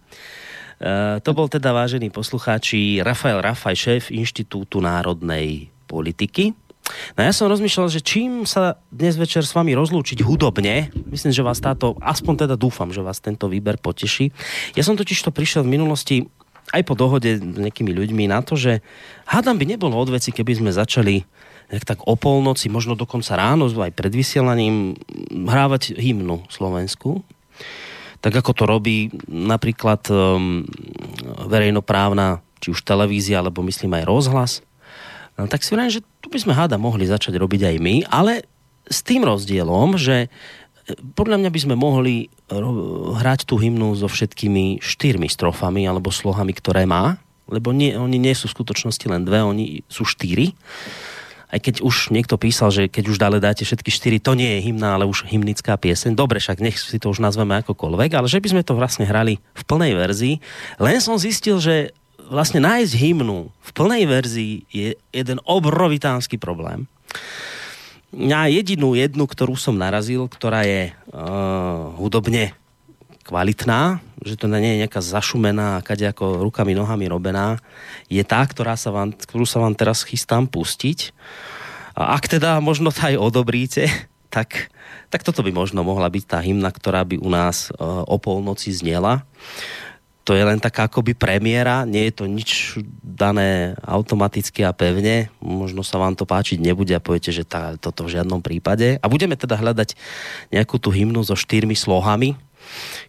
E, 0.76 1.18
to 1.24 1.32
bol 1.32 1.48
teda, 1.48 1.72
vážení 1.72 2.12
poslucháči, 2.12 3.00
Rafael 3.00 3.40
Rafaj, 3.40 3.74
šéf 3.74 4.04
Inštitútu 4.12 4.84
národnej 4.84 5.72
politiky. 5.88 6.52
No 7.16 7.20
ja 7.24 7.32
som 7.32 7.48
rozmýšľal, 7.48 7.88
že 7.88 8.04
čím 8.04 8.44
sa 8.44 8.76
dnes 8.92 9.16
večer 9.16 9.40
s 9.40 9.56
vami 9.56 9.72
rozlúčiť 9.72 10.20
hudobne, 10.20 10.92
myslím, 11.08 11.32
že 11.32 11.40
vás 11.40 11.56
táto, 11.56 11.96
aspoň 12.04 12.44
teda 12.44 12.54
dúfam, 12.60 12.92
že 12.92 13.00
vás 13.00 13.24
tento 13.24 13.48
výber 13.48 13.80
poteší. 13.80 14.28
Ja 14.76 14.84
som 14.84 14.92
totiž 14.92 15.24
to 15.24 15.32
prišiel 15.32 15.64
v 15.64 15.72
minulosti 15.80 16.16
aj 16.76 16.82
po 16.84 16.96
dohode 16.96 17.40
s 17.40 17.40
nejakými 17.40 17.92
ľuďmi 17.92 18.28
na 18.28 18.44
to, 18.44 18.56
že 18.56 18.84
hádam 19.28 19.56
by 19.56 19.64
nebolo 19.64 19.96
od 19.96 20.12
veci, 20.12 20.32
keby 20.32 20.60
sme 20.60 20.70
začali 20.72 21.24
nejak 21.72 21.84
tak 21.88 22.00
o 22.04 22.14
polnoci, 22.16 22.68
možno 22.68 22.92
dokonca 22.92 23.36
ráno, 23.36 23.68
aj 23.68 23.92
pred 23.96 24.12
vysielaním, 24.12 24.96
hrávať 25.32 25.96
hymnu 25.96 26.44
Slovensku. 26.52 27.24
Tak 28.20 28.44
ako 28.44 28.52
to 28.52 28.64
robí 28.64 29.12
napríklad 29.28 30.04
um, 30.12 30.64
verejnoprávna, 31.48 32.44
či 32.60 32.72
už 32.72 32.84
televízia, 32.84 33.40
alebo 33.40 33.64
myslím 33.64 34.00
aj 34.00 34.04
rozhlas 34.04 34.52
No, 35.34 35.50
tak 35.50 35.66
si 35.66 35.74
vrajím, 35.74 35.98
že 35.98 36.04
tu 36.22 36.30
by 36.30 36.38
sme 36.38 36.54
háda 36.54 36.78
mohli 36.78 37.10
začať 37.10 37.34
robiť 37.34 37.74
aj 37.74 37.76
my, 37.82 37.94
ale 38.06 38.46
s 38.86 39.02
tým 39.02 39.26
rozdielom, 39.26 39.98
že 39.98 40.26
e, 40.26 40.28
podľa 41.18 41.42
mňa 41.42 41.50
by 41.50 41.60
sme 41.60 41.74
mohli 41.74 42.30
hrať 43.18 43.48
tú 43.48 43.58
hymnu 43.58 43.96
so 43.96 44.06
všetkými 44.06 44.84
štyrmi 44.84 45.26
strofami 45.26 45.88
alebo 45.88 46.14
slohami, 46.14 46.52
ktoré 46.54 46.86
má, 46.86 47.18
lebo 47.50 47.74
nie, 47.74 47.96
oni 47.96 48.16
nie 48.16 48.32
sú 48.36 48.48
v 48.48 48.56
skutočnosti 48.60 49.04
len 49.10 49.26
dve, 49.26 49.42
oni 49.44 49.84
sú 49.90 50.06
štyri. 50.06 50.54
Aj 51.54 51.60
keď 51.62 51.86
už 51.86 52.10
niekto 52.10 52.34
písal, 52.34 52.74
že 52.74 52.90
keď 52.90 53.04
už 53.14 53.20
dále 53.20 53.38
dáte 53.38 53.62
všetky 53.62 53.90
štyri, 53.92 54.18
to 54.18 54.34
nie 54.34 54.58
je 54.58 54.70
hymna, 54.70 54.98
ale 54.98 55.06
už 55.06 55.28
hymnická 55.28 55.78
pieseň. 55.78 56.18
Dobre, 56.18 56.42
však 56.42 56.58
nech 56.58 56.80
si 56.80 56.98
to 56.98 57.14
už 57.14 57.22
nazveme 57.22 57.54
akokoľvek, 57.62 58.10
ale 58.16 58.26
že 58.26 58.42
by 58.42 58.48
sme 58.50 58.62
to 58.66 58.74
vlastne 58.74 59.06
hrali 59.06 59.38
v 59.38 59.62
plnej 59.62 59.92
verzii. 59.94 60.34
Len 60.82 60.98
som 60.98 61.14
zistil, 61.14 61.62
že 61.62 61.94
vlastne 62.28 62.60
nájsť 62.64 62.92
hymnu 62.96 63.52
v 63.52 63.70
plnej 63.74 64.04
verzii 64.08 64.54
je 64.72 64.96
jeden 65.12 65.38
obrovitánsky 65.44 66.40
problém. 66.40 66.88
Na 68.14 68.46
jedinú 68.46 68.94
jednu, 68.94 69.26
ktorú 69.26 69.58
som 69.58 69.74
narazil, 69.74 70.30
ktorá 70.30 70.62
je 70.62 70.94
uh, 70.94 71.90
hudobne 71.98 72.54
kvalitná, 73.26 73.98
že 74.22 74.36
to 74.38 74.46
nie 74.46 74.76
je 74.76 74.80
nejaká 74.86 75.00
zašumená, 75.00 75.80
kade 75.82 76.06
ako 76.06 76.44
rukami, 76.44 76.76
nohami 76.76 77.08
robená, 77.10 77.58
je 78.06 78.20
tá, 78.22 78.44
ktorá 78.44 78.76
sa 78.76 78.92
vám, 78.92 79.16
ktorú 79.16 79.48
sa 79.48 79.64
vám 79.64 79.74
teraz 79.74 80.04
chystám 80.04 80.46
pustiť. 80.46 81.10
A 81.96 82.14
ak 82.14 82.28
teda 82.28 82.60
možno 82.62 82.92
to 82.94 83.02
aj 83.02 83.16
odobríte, 83.18 83.90
tak, 84.34 84.70
tak 85.10 85.26
toto 85.26 85.42
by 85.42 85.50
možno 85.50 85.82
mohla 85.82 86.06
byť 86.06 86.24
tá 86.28 86.38
hymna, 86.38 86.70
ktorá 86.70 87.02
by 87.02 87.18
u 87.18 87.28
nás 87.32 87.72
uh, 87.74 88.06
o 88.06 88.16
polnoci 88.20 88.70
znela 88.70 89.26
to 90.24 90.32
je 90.32 90.40
len 90.40 90.56
taká 90.56 90.88
akoby 90.88 91.12
premiéra, 91.12 91.84
nie 91.84 92.08
je 92.08 92.16
to 92.16 92.24
nič 92.24 92.80
dané 93.04 93.76
automaticky 93.84 94.64
a 94.64 94.72
pevne, 94.72 95.28
možno 95.44 95.84
sa 95.84 96.00
vám 96.00 96.16
to 96.16 96.24
páčiť 96.24 96.64
nebude 96.64 96.96
a 96.96 97.04
poviete, 97.04 97.28
že 97.28 97.44
tá, 97.44 97.76
toto 97.76 98.08
v 98.08 98.16
žiadnom 98.16 98.40
prípade. 98.40 98.96
A 99.04 99.06
budeme 99.12 99.36
teda 99.36 99.60
hľadať 99.60 99.92
nejakú 100.48 100.80
tú 100.80 100.88
hymnu 100.88 101.20
so 101.20 101.36
štyrmi 101.36 101.76
slohami, 101.76 102.40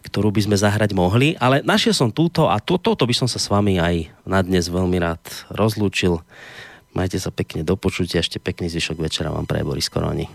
ktorú 0.03 0.35
by 0.35 0.51
sme 0.51 0.59
zahrať 0.59 0.91
mohli, 0.91 1.39
ale 1.39 1.63
našiel 1.63 1.95
som 1.95 2.11
túto 2.11 2.51
a 2.51 2.59
to, 2.59 2.75
toto 2.75 3.07
by 3.07 3.15
som 3.15 3.31
sa 3.31 3.39
s 3.39 3.47
vami 3.47 3.79
aj 3.79 4.11
na 4.27 4.43
dnes 4.43 4.67
veľmi 4.67 4.99
rád 4.99 5.23
rozlúčil. 5.47 6.19
Majte 6.91 7.15
sa 7.15 7.31
pekne 7.31 7.63
do 7.63 7.79
počutia, 7.79 8.19
ešte 8.19 8.43
pekný 8.43 8.67
zvyšok 8.67 8.99
večera 8.99 9.31
vám 9.31 9.47
pre 9.47 9.63
Boris 9.63 9.87
Koroni. 9.87 10.27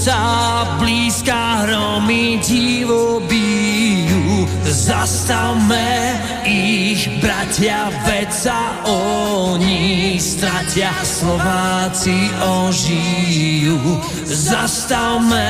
Sa 0.00 0.66
blízka 0.82 1.62
hromy 1.62 2.42
divo 2.42 3.22
bijú. 3.22 4.42
Zastavme 4.66 6.18
ich, 6.42 7.06
bratia, 7.22 7.94
veď 8.02 8.30
sa 8.34 8.80
oni 8.88 10.18
stratia, 10.18 10.90
Slováci 11.06 12.34
ožijú. 12.42 13.78
Zastavme 14.26 15.46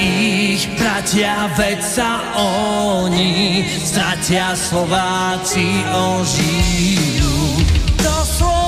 ich, 0.00 0.64
bratia, 0.80 1.52
veď 1.60 1.80
sa 1.84 2.24
oni 2.40 3.66
stratia, 3.84 4.56
Slováci 4.56 5.84
ožijú. 5.92 7.00
krivánskej 8.40 8.59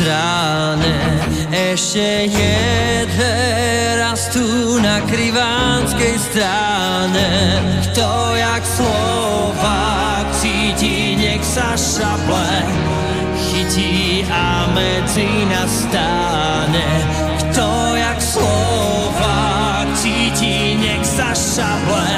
strane 0.00 0.96
ešte 1.52 2.24
jedné 2.32 3.36
raz 4.00 4.32
tu 4.32 4.80
na 4.80 5.04
krivánskej 5.04 6.16
strane. 6.16 7.28
Kto 7.84 8.08
jak 8.32 8.64
Slovák 8.64 10.24
cíti, 10.40 11.20
nech 11.20 11.44
sa 11.44 11.76
šaple. 11.76 12.64
Chytí 13.52 14.24
a 14.32 14.72
medzi 14.72 15.28
nás 15.52 15.68
stáne. 15.84 16.86
Kto 17.44 17.68
jak 17.92 18.18
Slovák 18.24 19.84
cíti, 20.00 20.80
nech 20.80 21.04
sa 21.04 21.36
šaple. 21.36 22.08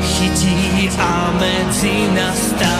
Chytí 0.00 0.88
a 0.96 1.36
medzi 1.36 2.08
nás 2.16 2.56
stáne 2.56 2.73